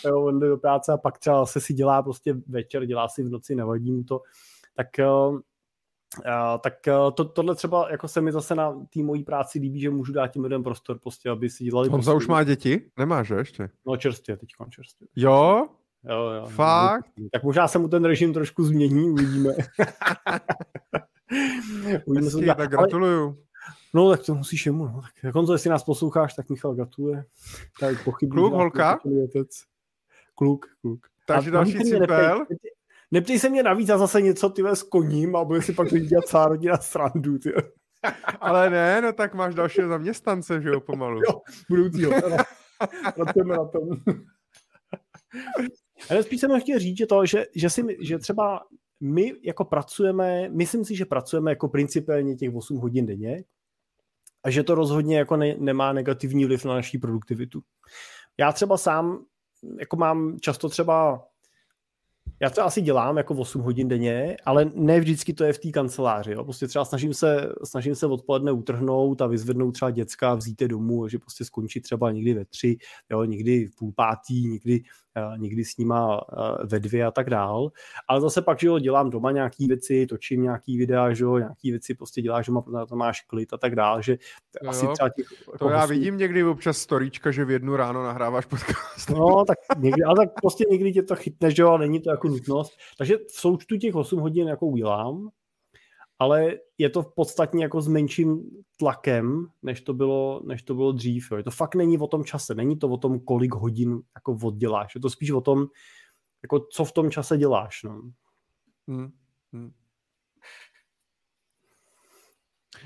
jo, 0.05 0.21
on 0.21 0.39
jde 0.39 0.47
do 0.47 0.57
práce 0.57 0.91
a 0.91 0.97
pak 0.97 1.17
třeba 1.17 1.45
se 1.45 1.61
si 1.61 1.73
dělá 1.73 2.03
prostě 2.03 2.35
večer, 2.47 2.85
dělá 2.85 3.09
si 3.09 3.23
v 3.23 3.29
noci, 3.29 3.55
nevadí 3.55 3.91
mu 3.91 4.03
to. 4.03 4.21
Tak 4.75 4.99
e, 4.99 5.05
Uh, 6.17 6.59
tak 6.63 6.73
uh, 6.87 7.11
to, 7.11 7.25
tohle 7.25 7.55
třeba 7.55 7.91
jako 7.91 8.07
se 8.07 8.21
mi 8.21 8.31
zase 8.31 8.55
na 8.55 8.71
té 8.71 9.03
mojí 9.03 9.23
práci 9.23 9.59
líbí, 9.59 9.79
že 9.79 9.89
můžu 9.89 10.13
dát 10.13 10.27
tím 10.27 10.43
lidem 10.43 10.63
prostor, 10.63 10.99
prostě, 10.99 11.29
aby 11.29 11.49
si 11.49 11.63
dělali... 11.63 11.89
Honza 11.89 12.13
už 12.13 12.27
má 12.27 12.43
děti? 12.43 12.91
Nemá, 12.97 13.23
že 13.23 13.35
ještě? 13.35 13.69
No 13.85 13.97
čerstvě, 13.97 14.37
teď 14.37 14.49
čerstvě. 14.69 15.07
Jo? 15.15 15.67
Jo, 16.03 16.29
jo. 16.29 16.47
Fakt? 16.47 17.05
Tak 17.31 17.43
možná 17.43 17.67
se 17.67 17.79
mu 17.79 17.87
ten 17.87 18.05
režim 18.05 18.33
trošku 18.33 18.63
změní, 18.63 19.09
uvidíme. 19.09 19.49
uvidíme 22.05 22.25
Hezky, 22.25 22.45
tak 22.57 22.69
gratuluju. 22.69 23.25
Ale, 23.25 23.35
no 23.93 24.09
tak 24.09 24.25
to 24.25 24.35
musíš 24.35 24.65
jemu, 24.65 24.85
no. 24.85 25.01
Tak, 25.01 25.23
jak 25.23 25.35
on 25.35 25.45
to, 25.45 25.53
jestli 25.53 25.69
nás 25.69 25.83
posloucháš, 25.83 26.33
tak 26.33 26.49
Michal 26.49 26.75
gratuluje. 26.75 27.25
Tak 27.79 28.03
pochybný. 28.03 28.35
Kluk, 28.35 28.53
holka? 28.53 28.99
Kluk, 30.35 30.65
kluk. 30.81 31.07
Takže 31.27 31.51
další 31.51 31.79
cipel. 31.79 32.45
Neptej 33.11 33.39
se 33.39 33.49
mě 33.49 33.63
navíc 33.63 33.89
a 33.89 33.97
zase 33.97 34.21
něco 34.21 34.49
ty 34.49 34.63
s 34.73 34.83
koním 34.83 35.35
a 35.35 35.45
bude 35.45 35.61
si 35.61 35.73
pak 35.73 35.87
dělat 35.89 36.25
celá 36.25 36.47
rodina 36.47 36.77
srandu. 36.77 37.37
Ty. 37.37 37.53
Ale 38.41 38.69
ne, 38.69 39.01
no 39.01 39.13
tak 39.13 39.33
máš 39.33 39.55
dalšího 39.55 39.87
zaměstnance, 39.87 40.61
že 40.61 40.69
jo, 40.69 40.79
pomalu. 40.79 41.21
Jo, 41.21 41.41
budoucího. 41.69 42.11
Pracujeme 43.15 43.57
na 43.57 43.65
tom. 43.65 43.89
Ale 46.09 46.23
spíš 46.23 46.41
jsem 46.41 46.61
chtěl 46.61 46.79
říct, 46.79 46.97
že 46.97 47.05
to, 47.05 47.25
že, 47.25 47.45
že, 47.55 47.69
si, 47.69 47.97
že 48.01 48.17
třeba 48.17 48.59
my 48.99 49.33
jako 49.43 49.65
pracujeme, 49.65 50.49
myslím 50.49 50.85
si, 50.85 50.95
že 50.95 51.05
pracujeme 51.05 51.51
jako 51.51 51.69
principiálně 51.69 52.35
těch 52.35 52.55
8 52.55 52.77
hodin 52.77 53.05
denně 53.05 53.43
a 54.43 54.49
že 54.49 54.63
to 54.63 54.75
rozhodně 54.75 55.17
jako 55.17 55.37
ne, 55.37 55.55
nemá 55.59 55.93
negativní 55.93 56.45
vliv 56.45 56.65
na 56.65 56.73
naší 56.73 56.97
produktivitu. 56.97 57.61
Já 58.37 58.51
třeba 58.51 58.77
sám 58.77 59.25
jako 59.79 59.95
mám 59.95 60.39
často 60.39 60.69
třeba 60.69 61.25
já 62.41 62.49
to 62.49 62.63
asi 62.63 62.81
dělám 62.81 63.17
jako 63.17 63.33
8 63.33 63.61
hodin 63.61 63.87
denně, 63.87 64.37
ale 64.45 64.71
ne 64.75 64.99
vždycky 64.99 65.33
to 65.33 65.43
je 65.43 65.53
v 65.53 65.59
té 65.59 65.71
kanceláři. 65.71 66.31
Jo. 66.31 66.43
Prostě 66.43 66.67
třeba 66.67 66.85
snažím 66.85 67.13
se, 67.13 67.49
snažím 67.63 67.95
se 67.95 68.07
odpoledne 68.07 68.51
utrhnout 68.51 69.21
a 69.21 69.27
vyzvednout 69.27 69.71
třeba 69.71 69.91
děcka, 69.91 70.35
vzít 70.35 70.61
je 70.61 70.67
domů, 70.67 71.07
že 71.07 71.19
prostě 71.19 71.45
skončí 71.45 71.81
třeba 71.81 72.11
někdy 72.11 72.33
ve 72.33 72.45
tři, 72.45 72.77
jo, 73.09 73.23
někdy 73.23 73.65
v 73.65 73.75
půl 73.75 73.91
pátý, 73.95 74.47
někdy 74.47 74.81
někdy 75.37 75.65
s 75.65 75.77
nima 75.77 76.21
ve 76.63 76.79
dvě 76.79 77.05
a 77.05 77.11
tak 77.11 77.29
dál. 77.29 77.71
Ale 78.07 78.21
zase 78.21 78.41
pak, 78.41 78.59
že 78.59 78.67
jo, 78.67 78.79
dělám 78.79 79.09
doma 79.09 79.31
nějaký 79.31 79.67
věci, 79.67 80.07
točím 80.07 80.43
nějaký 80.43 80.77
videa, 80.77 81.13
že 81.13 81.23
jo, 81.23 81.37
nějaký 81.37 81.71
věci 81.71 81.95
prostě 81.95 82.21
děláš, 82.21 82.45
že 82.45 82.51
má, 82.51 82.85
to 82.89 82.95
máš 82.95 83.21
klid 83.21 83.53
a 83.53 83.57
tak 83.57 83.75
dál, 83.75 84.01
že 84.01 84.17
jo, 84.63 84.69
asi 84.69 84.87
třeba 84.93 85.09
těch... 85.09 85.25
To 85.45 85.51
jako 85.51 85.69
já 85.69 85.77
hostů... 85.77 85.93
vidím 85.93 86.17
někdy 86.17 86.43
občas 86.43 86.77
storíčka, 86.77 87.31
že 87.31 87.45
v 87.45 87.51
jednu 87.51 87.75
ráno 87.75 88.03
nahráváš 88.03 88.45
podcast. 88.45 89.09
No, 89.09 89.45
tak 89.45 89.57
někdy, 89.77 90.03
ale 90.03 90.15
tak 90.15 90.29
prostě 90.41 90.65
někdy 90.69 90.93
tě 90.93 91.03
to 91.03 91.15
chytne, 91.15 91.51
že 91.51 91.61
jo, 91.61 91.69
a 91.69 91.77
není 91.77 91.99
to 91.99 92.09
jako 92.09 92.27
nutnost. 92.27 92.77
Takže 92.97 93.17
v 93.17 93.31
součtu 93.31 93.77
těch 93.77 93.95
8 93.95 94.19
hodin 94.19 94.47
jako 94.47 94.65
udělám, 94.65 95.29
ale 96.19 96.57
je 96.77 96.89
to 96.89 97.01
v 97.01 97.13
podstatě 97.15 97.57
jako 97.57 97.81
s 97.81 97.87
menším 97.87 98.43
tlakem, 98.77 99.47
než 99.63 99.81
to 99.81 99.93
bylo, 99.93 100.41
než 100.45 100.63
to 100.63 100.75
bylo 100.75 100.91
dřív. 100.91 101.31
Jo. 101.31 101.43
To 101.43 101.51
fakt 101.51 101.75
není 101.75 101.97
o 101.97 102.07
tom 102.07 102.23
čase, 102.23 102.55
není 102.55 102.79
to 102.79 102.89
o 102.89 102.97
tom, 102.97 103.19
kolik 103.19 103.55
hodin 103.55 104.01
jako 104.15 104.37
odděláš. 104.43 104.95
Je 104.95 105.01
to 105.01 105.09
spíš 105.09 105.31
o 105.31 105.41
tom, 105.41 105.67
jako 106.43 106.59
co 106.59 106.85
v 106.85 106.91
tom 106.91 107.11
čase 107.11 107.37
děláš. 107.37 107.83
No. 107.83 108.01
Hmm. 108.87 109.11
Hmm. 109.53 109.71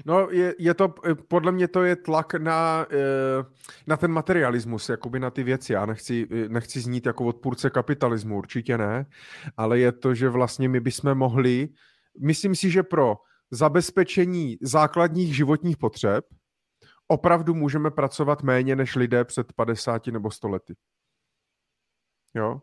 No, 0.05 0.29
je, 0.29 0.55
je 0.59 0.73
to, 0.73 0.93
podle 1.27 1.51
mě 1.51 1.67
to 1.67 1.83
je 1.83 1.95
tlak 1.95 2.33
na, 2.33 2.85
eh, 2.91 3.43
na 3.87 3.97
ten 3.97 4.11
materialismus, 4.11 4.89
jakoby 4.89 5.19
na 5.19 5.29
ty 5.29 5.43
věci. 5.43 5.73
Já 5.73 5.85
nechci, 5.85 6.27
nechci 6.47 6.81
znít 6.81 7.05
jako 7.05 7.25
odpůrce 7.25 7.69
kapitalismu, 7.69 8.37
určitě 8.37 8.77
ne, 8.77 9.05
ale 9.57 9.79
je 9.79 9.91
to, 9.91 10.15
že 10.15 10.29
vlastně 10.29 10.69
my 10.69 10.79
bychom 10.79 11.15
mohli, 11.15 11.69
myslím 12.19 12.55
si, 12.55 12.71
že 12.71 12.83
pro 12.83 13.15
zabezpečení 13.51 14.57
základních 14.61 15.35
životních 15.35 15.77
potřeb 15.77 16.25
opravdu 17.07 17.53
můžeme 17.53 17.91
pracovat 17.91 18.43
méně 18.43 18.75
než 18.75 18.95
lidé 18.95 19.25
před 19.25 19.53
50 19.53 20.07
nebo 20.07 20.31
100 20.31 20.49
lety. 20.49 20.75
Jo? 22.33 22.61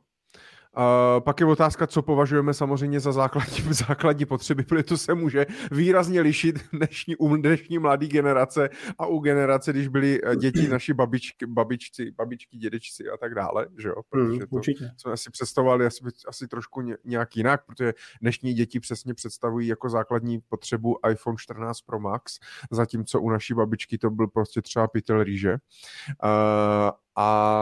Uh, 0.76 1.20
pak 1.20 1.40
je 1.40 1.46
otázka, 1.46 1.86
co 1.86 2.02
považujeme 2.02 2.54
samozřejmě 2.54 3.00
za 3.00 3.12
základní, 3.12 3.62
základní 3.72 4.24
potřeby, 4.24 4.64
protože 4.64 4.82
to 4.82 4.98
se 4.98 5.14
může 5.14 5.46
výrazně 5.70 6.20
lišit 6.20 6.58
dnešní, 6.72 7.16
u 7.16 7.36
dnešní 7.36 7.78
mladé 7.78 8.06
generace 8.06 8.70
a 8.98 9.06
u 9.06 9.18
generace, 9.18 9.72
když 9.72 9.88
byly 9.88 10.20
eh, 10.24 10.36
děti 10.36 10.68
naši 10.68 10.94
babičky, 10.94 11.46
babičci, 11.46 12.10
babičky, 12.10 12.56
dědečci 12.56 13.10
a 13.10 13.16
tak 13.16 13.34
dále, 13.34 13.66
že 13.78 13.88
jo? 13.88 13.94
Hmm, 13.94 14.26
protože 14.26 14.46
to 14.46 14.56
určitě. 14.56 14.90
jsme 14.96 15.12
asi 15.12 15.30
představovali 15.30 15.86
asi, 15.86 16.04
asi 16.28 16.48
trošku 16.48 16.82
nějak 17.04 17.36
jinak, 17.36 17.66
protože 17.66 17.94
dnešní 18.22 18.54
děti 18.54 18.80
přesně 18.80 19.14
představují 19.14 19.68
jako 19.68 19.88
základní 19.88 20.40
potřebu 20.48 20.98
iPhone 21.10 21.36
14 21.38 21.80
Pro 21.80 22.00
Max, 22.00 22.38
zatímco 22.70 23.20
u 23.20 23.30
naší 23.30 23.54
babičky 23.54 23.98
to 23.98 24.10
byl 24.10 24.26
prostě 24.26 24.62
třeba 24.62 24.88
pytel 24.88 25.24
rýže. 25.24 25.52
Uh, 25.52 26.90
a 27.16 27.59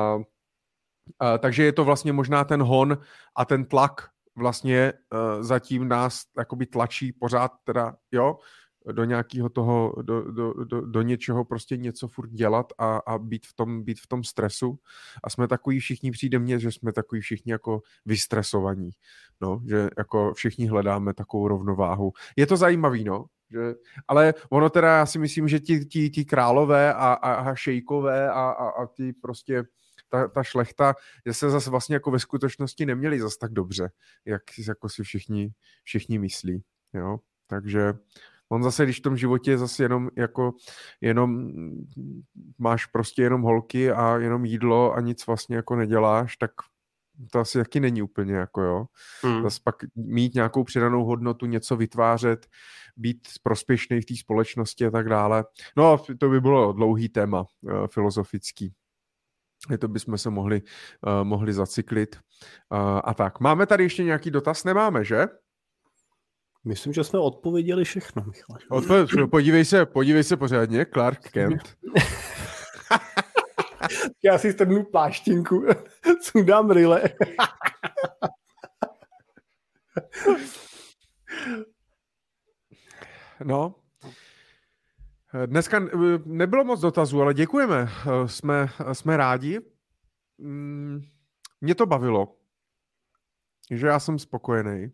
takže 1.39 1.65
je 1.65 1.73
to 1.73 1.85
vlastně 1.85 2.13
možná 2.13 2.45
ten 2.45 2.63
hon 2.63 2.99
a 3.37 3.45
ten 3.45 3.65
tlak 3.65 4.11
vlastně 4.37 4.93
uh, 4.93 5.43
zatím 5.43 5.89
nás 5.89 6.23
jakoby 6.39 6.67
tlačí 6.67 7.13
pořád 7.13 7.53
teda, 7.65 7.97
jo, 8.13 8.37
do 8.93 9.05
nějakého 9.05 9.49
toho, 9.49 9.95
do, 10.03 10.33
do, 10.33 10.53
do, 10.65 10.81
do 10.81 11.03
něčeho 11.03 11.45
prostě 11.45 11.77
něco 11.77 12.09
furt 12.09 12.31
dělat 12.31 12.73
a, 12.79 12.97
a 12.97 13.19
být, 13.19 13.47
v 13.47 13.55
tom, 13.55 13.83
být 13.83 14.01
v 14.01 14.07
tom 14.07 14.25
stresu. 14.25 14.79
A 15.25 15.31
jsme 15.31 15.49
takový 15.49 15.81
všichni, 15.81 16.11
přijde 16.11 16.39
mně, 16.39 16.59
že 16.59 16.73
jsme 16.73 16.93
takový 16.93 17.21
všichni 17.21 17.53
jako 17.53 17.83
vystresovaní, 18.07 18.91
no, 19.41 19.61
že 19.69 19.89
jako 19.99 20.35
všichni 20.35 20.67
hledáme 20.67 21.15
takovou 21.15 21.49
rovnováhu. 21.49 22.13
Je 22.37 22.47
to 22.47 22.57
zajímavý, 22.57 23.05
no, 23.05 23.25
že, 23.51 23.75
ale 24.09 24.35
ono 24.51 24.71
teda, 24.71 24.97
já 24.97 25.07
si 25.07 25.19
myslím, 25.19 25.49
že 25.49 25.61
ti, 25.61 25.85
ti, 25.85 26.11
ti 26.11 26.25
králové 26.25 26.95
a, 26.95 27.13
a, 27.13 27.33
a 27.33 27.55
šejkové 27.55 28.31
a, 28.31 28.33
a, 28.33 28.69
a 28.69 28.87
ty 28.87 29.13
prostě 29.13 29.65
ta, 30.09 30.29
ta 30.29 30.43
šlechta, 30.43 30.95
že 31.27 31.35
se 31.35 31.51
zase 31.51 31.71
vlastně 31.71 31.97
jako 31.97 32.11
ve 32.11 32.19
skutečnosti 32.19 32.87
neměli 32.87 33.21
zase 33.21 33.37
tak 33.41 33.53
dobře, 33.53 33.91
jak 34.25 34.43
jako 34.69 34.89
si 34.89 35.03
všichni, 35.03 35.53
všichni 35.85 36.19
myslí. 36.19 36.63
Jo? 36.95 37.19
Takže 37.47 37.95
on 38.49 38.63
zase, 38.63 38.85
když 38.85 38.99
v 38.99 39.03
tom 39.03 39.17
životě 39.17 39.51
je 39.51 39.59
zase 39.59 39.83
jenom 39.83 40.11
jako, 40.17 40.53
jenom 41.01 41.51
máš 42.59 42.87
prostě 42.87 43.23
jenom 43.23 43.43
holky 43.43 43.93
a 43.93 44.17
jenom 44.17 44.45
jídlo 44.45 44.93
a 44.93 45.01
nic 45.01 45.27
vlastně 45.27 45.57
jako 45.57 45.77
neděláš, 45.77 46.37
tak 46.37 46.51
to 47.31 47.39
asi 47.39 47.59
taky 47.59 47.81
není 47.81 48.03
úplně 48.03 48.35
jako 48.35 48.63
jo. 48.63 48.87
Hmm. 49.23 49.43
Zase 49.43 49.61
pak 49.65 49.75
mít 49.95 50.35
nějakou 50.35 50.65
přidanou 50.65 51.05
hodnotu, 51.05 51.47
něco 51.47 51.77
vytvářet, 51.77 52.47
být 52.97 53.29
prospěšný 53.43 54.01
v 54.01 54.05
té 54.05 54.17
společnosti 54.17 54.87
a 54.87 54.91
tak 54.91 55.09
dále. 55.09 55.45
No, 55.77 55.99
to 56.19 56.29
by 56.29 56.41
bylo 56.41 56.73
dlouhý 56.73 57.09
téma 57.09 57.41
uh, 57.61 57.87
filozofický 57.87 58.75
to 59.77 59.89
bychom 59.89 60.19
se 60.19 60.31
mohli, 60.31 60.63
uh, 61.07 61.25
mohli 61.25 61.53
zacyklit. 61.53 62.17
Uh, 62.17 63.01
a 63.05 63.15
tak. 63.15 63.41
Máme 63.41 63.67
tady 63.67 63.85
ještě 63.85 64.05
nějaký 64.05 64.31
dotaz? 64.31 64.65
Nemáme, 64.65 65.05
že? 65.05 65.27
Myslím, 66.65 66.93
že 66.93 67.05
jsme 67.05 67.19
odpověděli 67.19 67.85
všechno, 67.85 68.25
Michal. 68.25 68.59
Odpověd, 68.71 69.09
podívej 69.31 69.65
se, 69.65 69.87
podívej 69.87 70.25
se 70.25 70.37
pořádně, 70.37 70.87
Clark 70.87 71.31
Kent. 71.31 71.77
Já 74.23 74.39
si 74.39 74.53
strhnu 74.53 74.85
pláštinku, 74.85 75.67
sundám 76.23 76.71
ryle. 76.71 77.03
no, 83.45 83.75
Dneska 85.47 85.89
nebylo 86.25 86.65
moc 86.65 86.81
dotazů, 86.81 87.23
ale 87.23 87.35
děkujeme. 87.35 87.89
Jsme, 88.27 88.69
jsme 88.93 89.17
rádi. 89.17 89.61
Mm, 90.39 91.01
mě 91.61 91.75
to 91.75 91.87
bavilo, 91.87 92.37
že 93.71 93.87
já 93.87 94.01
jsem 94.01 94.19
spokojený. 94.19 94.93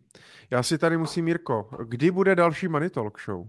Já 0.49 0.63
si 0.63 0.77
tady 0.77 0.97
musím, 0.97 1.27
Jirko, 1.27 1.69
kdy 1.87 2.11
bude 2.11 2.35
další 2.35 2.67
Money 2.67 2.89
Talk 2.89 3.21
Show? 3.21 3.47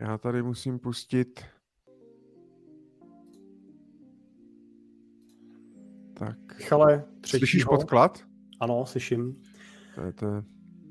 Já 0.00 0.18
tady 0.18 0.42
musím 0.42 0.78
pustit... 0.78 1.44
Tak. 6.18 6.58
Michale, 6.58 7.04
třetího... 7.20 7.38
Slyšíš 7.38 7.64
podklad? 7.64 8.24
Ano, 8.60 8.86
slyším. 8.86 9.42
To 9.94 10.00
je 10.00 10.12
to... 10.12 10.26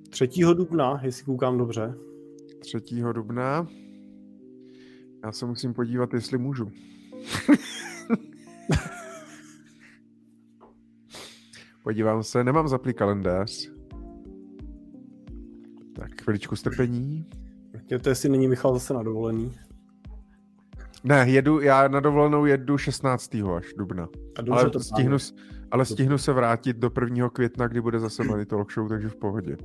3. 0.10 0.28
dubna, 0.54 1.00
jestli 1.04 1.24
koukám 1.26 1.58
dobře. 1.58 1.94
3. 2.60 2.78
dubna. 3.14 3.68
Já 5.28 5.32
se 5.32 5.46
musím 5.46 5.74
podívat, 5.74 6.14
jestli 6.14 6.38
můžu. 6.38 6.72
Podívám 11.84 12.24
se, 12.24 12.44
nemám 12.44 12.68
zaplý 12.68 12.94
kalendář. 12.94 13.70
Tak, 15.96 16.22
chviličku 16.22 16.56
strpení. 16.56 17.30
To 18.04 18.10
jestli 18.10 18.30
není 18.30 18.48
Michal 18.48 18.74
zase 18.74 18.94
na 18.94 19.04
dovolený. 19.04 19.58
Ne, 21.04 21.26
jedu, 21.30 21.60
já 21.60 21.88
na 21.88 22.00
dovolenou 22.00 22.46
jedu 22.46 22.78
16. 22.78 23.36
až 23.36 23.74
dubna. 23.78 24.04
A 24.04 24.42
ale, 24.52 24.70
to 24.70 24.80
stihnu, 24.80 25.18
ale 25.72 25.86
stihnu 25.86 26.18
se 26.18 26.34
vrátit 26.34 26.78
do 26.78 26.92
1. 27.02 27.30
května, 27.30 27.68
kdy 27.68 27.82
bude 27.82 28.00
zase 28.00 28.24
Money 28.24 28.46
Talk 28.46 28.72
Show, 28.72 28.90
takže 28.90 29.10
v 29.10 29.16
pohodě. 29.16 29.58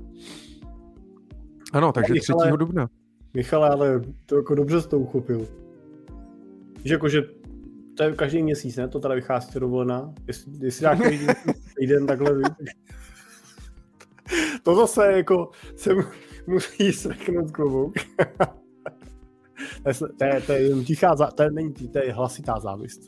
Ano, 1.72 1.92
takže 1.92 2.14
3. 2.20 2.32
dubna. 2.56 2.88
Michale, 3.34 3.68
ale 3.68 4.00
to 4.26 4.36
jako 4.36 4.54
dobře 4.54 4.82
jsi 4.82 4.88
to 4.88 4.98
uchopil. 4.98 5.48
Že 6.84 6.94
jako, 6.94 7.08
že 7.08 7.22
to 7.96 8.02
je 8.02 8.12
každý 8.12 8.42
měsíc, 8.42 8.76
ne? 8.76 8.88
To 8.88 9.00
teda 9.00 9.14
vychází 9.14 9.60
dovolená. 9.60 10.14
Jestli, 10.26 10.52
jestli 10.60 10.82
dáš 10.82 10.98
každý 10.98 11.26
týden 11.78 12.06
takhle 12.06 12.40
To 14.62 14.74
zase 14.74 15.12
jako 15.12 15.50
se 15.76 15.90
musí 16.46 16.92
sreknout 16.92 17.50
klobouk. 17.50 17.94
to, 20.18 20.24
je, 20.24 20.40
to, 20.46 20.52
je, 20.52 20.84
tichá, 20.84 21.16
to 21.16 21.42
je, 21.42 21.50
není, 21.50 21.72
to 21.72 21.98
je 21.98 22.12
hlasitá 22.12 22.60
závist. 22.60 23.00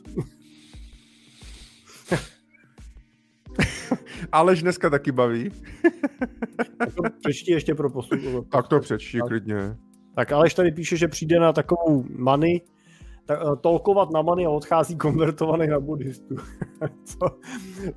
Alež 4.31 4.61
dneska 4.61 4.89
taky 4.89 5.11
baví. 5.11 5.51
tak 6.77 6.95
to 6.95 7.03
přečti 7.19 7.51
ještě 7.51 7.75
pro 7.75 7.89
posluchu. 7.89 8.47
Tak 8.51 8.67
to 8.67 8.79
přečti 8.79 9.19
klidně. 9.27 9.77
Tak 10.15 10.31
Aleš 10.31 10.53
tady 10.53 10.71
píše, 10.71 10.97
že 10.97 11.07
přijde 11.07 11.39
na 11.39 11.53
takovou 11.53 12.05
money, 12.17 12.61
tak, 13.25 13.43
uh, 13.43 13.55
tolkovat 13.55 14.09
na 14.13 14.21
many 14.21 14.45
a 14.45 14.49
odchází 14.49 14.95
konvertovaný 14.97 15.67
na 15.67 15.79
buddhistu. 15.79 16.35
co, 17.03 17.39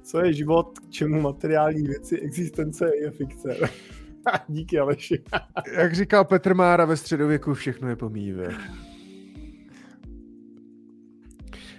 co 0.03 0.25
je 0.25 0.33
život, 0.33 0.79
k 0.79 0.91
čemu 0.91 1.21
materiální 1.21 1.83
věci, 1.83 2.21
existence 2.21 2.91
je 3.03 3.11
fikce. 3.11 3.57
Díky 4.49 4.79
Aleši. 4.79 5.23
Jak 5.77 5.95
říkal 5.95 6.25
Petr 6.25 6.55
Mára 6.55 6.85
ve 6.85 6.97
středověku, 6.97 7.55
všechno 7.55 7.89
je 7.89 7.97
pomíjivé. 7.97 8.49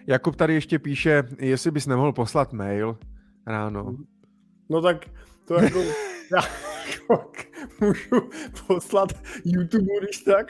Jakub 0.08 0.36
tady 0.36 0.54
ještě 0.54 0.80
píše, 0.80 1.24
jestli 1.40 1.72
bys 1.72 1.88
nemohl 1.88 2.14
poslat 2.14 2.54
mail 2.54 2.98
ráno. 3.48 3.98
No 4.70 4.82
tak 4.82 5.06
to 5.46 5.62
jako, 5.62 5.80
jako 6.90 7.24
můžu 7.82 8.30
poslat 8.68 9.10
YouTube, 9.46 9.94
když 10.02 10.18
tak. 10.18 10.48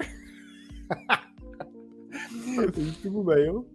YouTube 2.78 3.24
mail? 3.24 3.66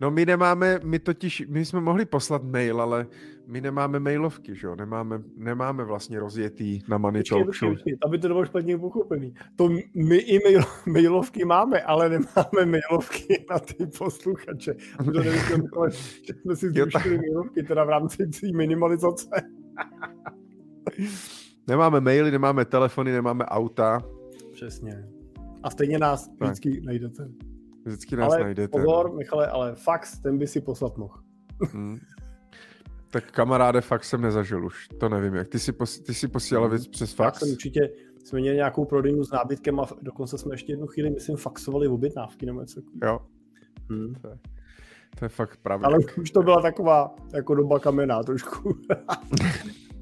No 0.00 0.10
my 0.10 0.26
nemáme, 0.26 0.80
my 0.84 0.98
totiž, 0.98 1.44
my 1.48 1.64
jsme 1.64 1.80
mohli 1.80 2.04
poslat 2.04 2.44
mail, 2.44 2.80
ale 2.80 3.06
my 3.46 3.60
nemáme 3.60 4.00
mailovky, 4.00 4.54
že 4.54 4.66
jo, 4.66 4.76
nemáme, 4.76 5.22
nemáme 5.36 5.84
vlastně 5.84 6.20
rozjetý 6.20 6.80
na 6.88 6.98
Money 6.98 7.22
Talk 7.22 7.56
Show. 7.56 7.74
aby 8.06 8.18
to 8.18 8.28
bylo 8.28 8.44
špatně 8.44 8.78
pochopený. 8.78 9.34
To 9.56 9.68
my 9.94 10.16
i 10.16 10.38
mail, 10.44 10.62
mailovky 10.86 11.44
máme, 11.44 11.82
ale 11.82 12.08
nemáme 12.08 12.66
mailovky 12.66 13.44
na 13.50 13.58
ty 13.58 13.86
posluchače. 13.98 14.74
To 15.04 15.10
nevím, 15.10 15.32
že 16.22 16.34
jsme 16.34 16.56
si 16.56 16.70
zrušili 16.70 17.18
mailovky, 17.18 17.62
teda 17.62 17.84
v 17.84 17.88
rámci 17.88 18.28
minimalizace. 18.56 19.28
Nemáme 21.66 22.00
maily, 22.00 22.30
nemáme 22.30 22.64
telefony, 22.64 23.12
nemáme 23.12 23.44
auta. 23.44 24.02
Přesně. 24.52 25.08
A 25.62 25.70
stejně 25.70 25.98
nás 25.98 26.28
tak. 26.28 26.48
vždycky 26.48 26.80
najdete. 26.80 27.28
Vždycky 27.84 28.16
nás 28.16 28.32
ale 28.32 28.42
najdete. 28.42 28.68
pozor, 28.68 29.16
Michale, 29.16 29.46
ale 29.46 29.74
fax, 29.74 30.18
ten 30.18 30.38
by 30.38 30.46
si 30.46 30.60
poslat 30.60 30.96
mohl. 30.96 31.14
Hmm. 31.72 31.98
Tak 33.10 33.30
kamaráde, 33.30 33.80
fakt 33.80 34.04
jsem 34.04 34.20
nezažil 34.20 34.66
už. 34.66 34.88
To 34.88 35.08
nevím, 35.08 35.34
jak. 35.34 35.48
Ty 35.48 35.58
si, 35.58 35.72
pos, 35.72 36.00
ty 36.00 36.14
si 36.14 36.28
posílal 36.28 36.68
věc 36.68 36.86
přes 36.86 37.12
fax? 37.12 37.38
Jsem 37.38 37.50
určitě, 37.50 37.90
jsme 38.24 38.40
měli 38.40 38.56
nějakou 38.56 38.84
prodejnu 38.84 39.24
s 39.24 39.30
nábytkem 39.30 39.80
a 39.80 39.86
dokonce 40.02 40.38
jsme 40.38 40.54
ještě 40.54 40.72
jednu 40.72 40.86
chvíli, 40.86 41.10
myslím, 41.10 41.36
faxovali 41.36 41.88
objednávky 41.88 42.46
nebo 42.46 42.60
něco. 42.60 42.80
Jo. 43.04 43.18
Hmm. 43.90 44.14
To, 44.14 44.28
je, 44.28 44.38
to 45.18 45.24
je 45.24 45.28
fakt 45.28 45.56
pravda. 45.56 45.86
Ale 45.86 45.98
už 46.20 46.30
to 46.30 46.42
byla 46.42 46.62
taková 46.62 47.14
jako 47.34 47.54
doba 47.54 47.78
kamená 47.78 48.22
trošku. 48.22 48.78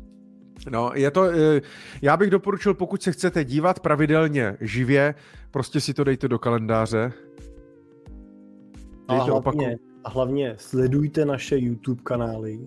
No, 0.71 0.91
je 0.95 1.11
to, 1.11 1.25
eh, 1.25 1.61
já 2.03 2.17
bych 2.17 2.31
doporučil, 2.31 2.75
pokud 2.75 3.03
se 3.03 3.13
chcete 3.13 3.45
dívat 3.45 3.81
pravidelně 3.81 4.57
živě, 4.61 5.15
prostě 5.51 5.81
si 5.81 5.95
to 5.95 6.05
dejte 6.05 6.29
do 6.29 6.39
kalendáře. 6.39 7.13
Dejte 9.09 9.09
a, 9.09 9.15
hlavně, 9.15 9.33
opaku... 9.33 9.65
a 10.05 10.11
hlavně 10.11 10.55
sledujte 10.59 11.25
naše 11.25 11.59
YouTube 11.59 12.03
kanály, 12.03 12.61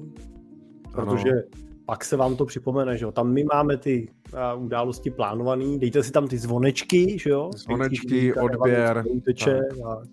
protože 0.92 1.30
ano. 1.30 1.42
pak 1.86 2.06
se 2.06 2.18
vám 2.18 2.36
to 2.36 2.46
připomene, 2.46 2.98
že 2.98 3.06
jo. 3.06 3.12
Tam 3.12 3.34
my 3.34 3.44
máme 3.54 3.78
ty 3.78 4.12
uh, 4.56 4.64
události 4.64 5.12
plánované, 5.12 5.78
dejte 5.78 6.04
si 6.04 6.12
tam 6.12 6.28
ty 6.28 6.38
zvonečky, 6.38 7.20
že 7.20 7.30
jo. 7.30 7.52
Zvonečky, 7.56 8.34
odběr. 8.34 9.04
Teče, 9.26 9.62
tak. 9.70 10.08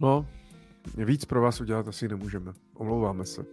No, 0.00 0.26
víc 0.96 1.24
pro 1.24 1.40
vás 1.40 1.60
udělat 1.60 1.88
asi 1.88 2.08
nemůžeme. 2.08 2.52
Omlouváme 2.74 3.26
se. 3.26 3.44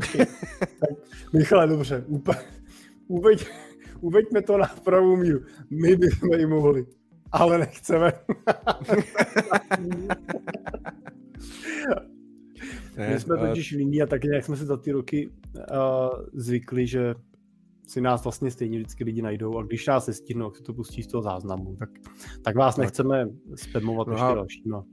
Michale, 1.32 1.66
dobře, 1.66 2.04
uveď, 3.06 3.46
uveďme 4.00 4.42
to 4.42 4.58
na 4.58 4.66
pravou 4.84 5.16
míru. 5.16 5.40
My 5.70 5.96
bychom 5.96 6.32
i 6.32 6.46
mohli, 6.46 6.86
ale 7.32 7.58
nechceme. 7.58 8.12
My 13.10 13.20
jsme 13.20 13.36
totiž 13.36 13.70
líní 13.70 14.02
a 14.02 14.06
tak 14.06 14.24
nějak 14.24 14.44
jsme 14.44 14.56
se 14.56 14.64
za 14.64 14.76
ty 14.76 14.92
roky 14.92 15.30
uh, 15.56 15.64
zvykli, 16.32 16.86
že 16.86 17.14
si 17.86 18.00
nás 18.00 18.24
vlastně 18.24 18.50
stejně 18.50 18.78
vždycky 18.78 19.04
lidi 19.04 19.22
najdou 19.22 19.58
a 19.58 19.62
když 19.62 19.86
nás 19.86 20.10
stihnou, 20.12 20.46
jak 20.46 20.56
se 20.56 20.62
to 20.62 20.74
pustí 20.74 21.02
z 21.02 21.06
toho 21.06 21.22
záznamu, 21.22 21.76
tak, 21.76 21.90
tak 22.42 22.56
vás 22.56 22.76
tak. 22.76 22.82
nechceme 22.82 23.28
spamovat 23.54 24.06
no 24.06 24.12
ještě 24.12 24.34
dalšíma 24.34 24.84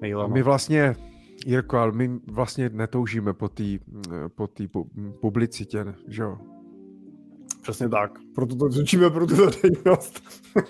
mailama. 0.00 0.34
My 0.34 0.42
vlastně 0.42 0.94
Jirko, 1.46 1.76
ale 1.76 1.92
my 1.92 2.10
vlastně 2.26 2.70
netoužíme 2.72 3.34
po 3.34 3.48
té 3.48 3.64
po 4.34 4.46
tý 4.46 4.68
publicitě, 5.20 5.84
že 6.08 6.22
jo? 6.22 6.38
Přesně 7.62 7.88
tak. 7.88 8.18
Proto 8.34 8.56
to 8.56 8.68
řečíme 8.68 9.10
pro 9.10 9.26
tu 9.26 9.36
veřejnost. 9.36 10.22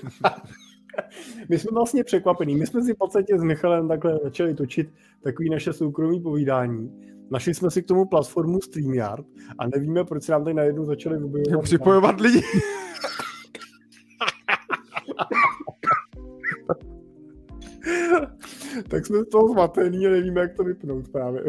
my 1.48 1.58
jsme 1.58 1.70
vlastně 1.74 2.04
překvapení. 2.04 2.56
My 2.56 2.66
jsme 2.66 2.82
si 2.82 2.94
v 2.94 2.98
podstatě 2.98 3.38
s 3.38 3.42
Michalem 3.42 3.88
takhle 3.88 4.18
začali 4.22 4.54
točit 4.54 4.92
takový 5.22 5.50
naše 5.50 5.72
soukromý 5.72 6.20
povídání. 6.20 6.90
Našli 7.30 7.54
jsme 7.54 7.70
si 7.70 7.82
k 7.82 7.86
tomu 7.86 8.04
platformu 8.04 8.60
StreamYard 8.60 9.26
a 9.58 9.66
nevíme, 9.66 10.04
proč 10.04 10.22
se 10.22 10.32
nám 10.32 10.44
tady 10.44 10.54
najednou 10.54 10.84
začali 10.84 11.18
vybojovat. 11.18 11.64
Připojovat 11.64 12.20
lidi. 12.20 12.42
tak 18.88 19.06
jsme 19.06 19.18
z 19.18 19.28
toho 19.28 19.48
zmatený 19.48 20.06
a 20.06 20.10
nevíme, 20.10 20.40
jak 20.40 20.54
to 20.54 20.64
vypnout 20.64 21.08
právě. 21.08 21.44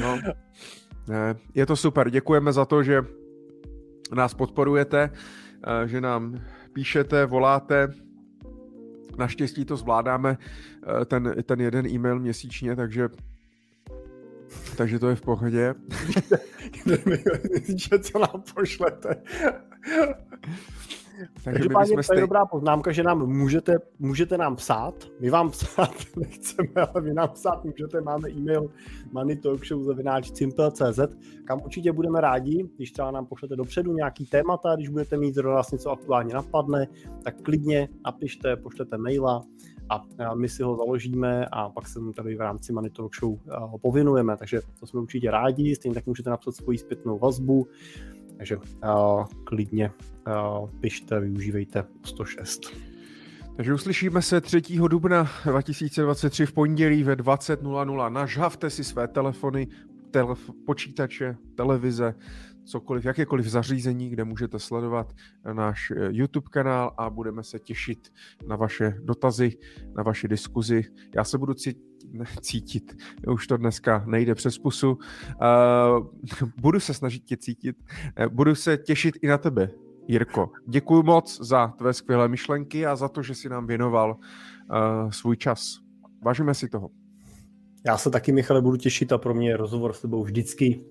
no, 0.00 0.18
je 1.54 1.66
to 1.66 1.76
super. 1.76 2.10
Děkujeme 2.10 2.52
za 2.52 2.64
to, 2.64 2.82
že 2.82 3.02
nás 4.14 4.34
podporujete, 4.34 5.10
eh, 5.66 5.88
že 5.88 6.00
nám 6.00 6.40
píšete, 6.72 7.26
voláte. 7.26 7.88
Naštěstí 9.18 9.64
to 9.64 9.76
zvládáme, 9.76 10.38
eh, 11.00 11.04
ten, 11.04 11.34
ten 11.44 11.60
jeden 11.60 11.86
e-mail 11.86 12.18
měsíčně, 12.18 12.76
takže 12.76 13.08
takže 14.76 14.98
to 14.98 15.08
je 15.08 15.16
v 15.16 15.20
pohodě. 15.20 15.74
co 18.02 18.18
nám 18.18 18.42
pošlete. 18.54 19.22
Takže 21.44 21.68
to 21.68 22.02
stej... 22.02 22.16
je 22.16 22.20
dobrá 22.20 22.46
poznámka, 22.46 22.92
že 22.92 23.02
nám 23.02 23.26
můžete, 23.26 23.78
můžete 23.98 24.38
nám 24.38 24.56
psát. 24.56 24.94
My 25.20 25.30
vám 25.30 25.50
psát 25.50 25.94
nechceme, 26.16 26.86
ale 26.92 27.02
vy 27.02 27.14
nám 27.14 27.28
psát 27.28 27.64
můžete. 27.64 28.00
Máme 28.00 28.30
e-mail 28.30 28.70
moneytalkshow.cz, 29.12 31.00
kam 31.44 31.60
určitě 31.64 31.92
budeme 31.92 32.20
rádi, 32.20 32.68
když 32.76 32.92
třeba 32.92 33.10
nám 33.10 33.26
pošlete 33.26 33.56
dopředu 33.56 33.92
nějaký 33.92 34.26
témata, 34.26 34.74
když 34.76 34.88
budete 34.88 35.16
mít 35.16 35.34
zrovna 35.34 35.56
nás 35.56 35.70
něco 35.70 35.90
aktuálně 35.90 36.34
napadne, 36.34 36.86
tak 37.24 37.42
klidně 37.42 37.88
napište, 38.04 38.56
pošlete 38.56 38.98
maila 38.98 39.42
a 39.88 40.34
my 40.34 40.48
si 40.48 40.62
ho 40.62 40.76
založíme 40.76 41.46
a 41.52 41.68
pak 41.68 41.88
se 41.88 42.00
mu 42.00 42.12
tady 42.12 42.36
v 42.36 42.40
rámci 42.40 42.72
Money 42.72 42.90
Talk 42.90 43.16
Show 43.16 43.38
ho 43.50 43.78
povinujeme, 43.78 44.36
takže 44.36 44.60
to 44.80 44.86
jsme 44.86 45.00
určitě 45.00 45.30
rádi, 45.30 45.74
stejně 45.74 45.94
tak 45.94 46.06
můžete 46.06 46.30
napsat 46.30 46.54
svoji 46.54 46.78
zpětnou 46.78 47.18
vazbu, 47.18 47.66
takže 48.36 48.56
uh, 48.56 49.24
klidně 49.44 49.90
uh, 50.26 50.70
pište, 50.80 51.20
využívejte 51.20 51.84
106. 52.04 52.60
Takže 53.56 53.74
uslyšíme 53.74 54.22
se 54.22 54.40
3. 54.40 54.62
dubna 54.88 55.30
2023 55.44 56.46
v 56.46 56.52
pondělí 56.52 57.02
ve 57.02 57.16
20.00. 57.16 58.12
Nažhavte 58.12 58.70
si 58.70 58.84
své 58.84 59.08
telefony, 59.08 59.68
telef- 60.10 60.52
počítače, 60.66 61.36
televize, 61.54 62.14
cokoliv, 62.64 63.04
jakékoliv 63.04 63.46
zařízení, 63.46 64.08
kde 64.08 64.24
můžete 64.24 64.58
sledovat 64.58 65.12
náš 65.52 65.90
eh, 65.90 66.08
YouTube 66.10 66.46
kanál 66.50 66.94
a 66.98 67.10
budeme 67.10 67.42
se 67.42 67.58
těšit 67.58 68.12
na 68.46 68.56
vaše 68.56 68.96
dotazy, 69.04 69.58
na 69.96 70.02
vaše 70.02 70.28
diskuzi. 70.28 70.84
Já 71.14 71.24
se 71.24 71.38
budu 71.38 71.54
cítit 71.54 71.91
cítit. 72.40 72.96
Už 73.28 73.46
to 73.46 73.56
dneska 73.56 74.04
nejde 74.06 74.34
přes 74.34 74.58
pusu. 74.58 74.92
Uh, 74.92 76.06
budu 76.60 76.80
se 76.80 76.94
snažit 76.94 77.24
tě 77.24 77.36
cítit. 77.36 77.76
Uh, 78.20 78.26
budu 78.26 78.54
se 78.54 78.76
těšit 78.76 79.14
i 79.22 79.26
na 79.26 79.38
tebe, 79.38 79.70
Jirko. 80.08 80.50
Děkuji 80.66 81.02
moc 81.02 81.40
za 81.46 81.68
tvé 81.68 81.92
skvělé 81.92 82.28
myšlenky 82.28 82.86
a 82.86 82.96
za 82.96 83.08
to, 83.08 83.22
že 83.22 83.34
jsi 83.34 83.48
nám 83.48 83.66
věnoval 83.66 84.16
uh, 84.16 85.10
svůj 85.10 85.36
čas. 85.36 85.78
Vážíme 86.24 86.54
si 86.54 86.68
toho. 86.68 86.90
Já 87.86 87.98
se 87.98 88.10
taky, 88.10 88.32
Michale, 88.32 88.62
budu 88.62 88.76
těšit 88.76 89.12
a 89.12 89.18
pro 89.18 89.34
mě 89.34 89.48
je 89.48 89.56
rozhovor 89.56 89.92
s 89.92 90.00
tebou 90.00 90.24
vždycky 90.24 90.84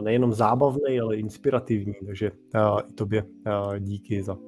nejenom 0.00 0.32
zábavný, 0.32 1.00
ale 1.00 1.16
inspirativní. 1.16 1.94
Takže 2.06 2.30
i 2.88 2.92
tobě 2.92 3.24
díky 3.78 4.22
za 4.22 4.38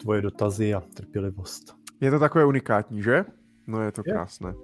tvoje 0.00 0.22
dotazy 0.22 0.74
a 0.74 0.80
trpělivost. 0.80 1.74
Je 2.00 2.10
to 2.10 2.18
takové 2.18 2.44
unikátní, 2.44 3.02
že? 3.02 3.24
No 3.66 3.82
je 3.82 3.92
to 3.92 4.02
krásné. 4.02 4.54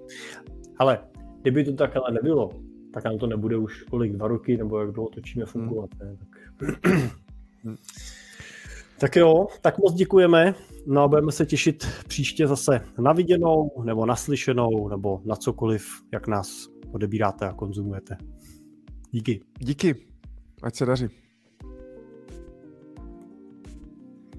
Ale 0.78 0.98
kdyby 1.42 1.64
to 1.64 1.72
tak 1.72 1.96
ale 1.96 2.10
nebylo, 2.12 2.50
tak 2.94 3.04
nám 3.04 3.18
to 3.18 3.26
nebude 3.26 3.56
už 3.56 3.82
kolik, 3.82 4.12
dva 4.12 4.28
roky, 4.28 4.56
nebo 4.56 4.80
jak 4.80 4.90
dlouho 4.90 5.10
točíme 5.10 5.46
fungovat. 5.46 5.90
Hmm. 6.00 6.10
Ne? 6.10 6.16
Tak... 6.56 6.68
tak 8.98 9.16
jo, 9.16 9.46
tak 9.60 9.78
moc 9.78 9.94
děkujeme. 9.94 10.54
No 10.86 11.02
a 11.02 11.08
budeme 11.08 11.32
se 11.32 11.46
těšit 11.46 11.86
příště 12.08 12.46
zase 12.46 12.80
na 12.98 13.12
viděnou, 13.12 13.70
nebo 13.84 14.06
naslyšenou, 14.06 14.88
nebo 14.88 15.20
na 15.24 15.36
cokoliv, 15.36 15.86
jak 16.12 16.28
nás 16.28 16.68
odebíráte 16.92 17.48
a 17.48 17.52
konzumujete. 17.52 18.16
Díky. 19.10 19.40
Díky. 19.58 19.94
Ať 20.62 20.74
se 20.74 20.86
daří. 20.86 21.27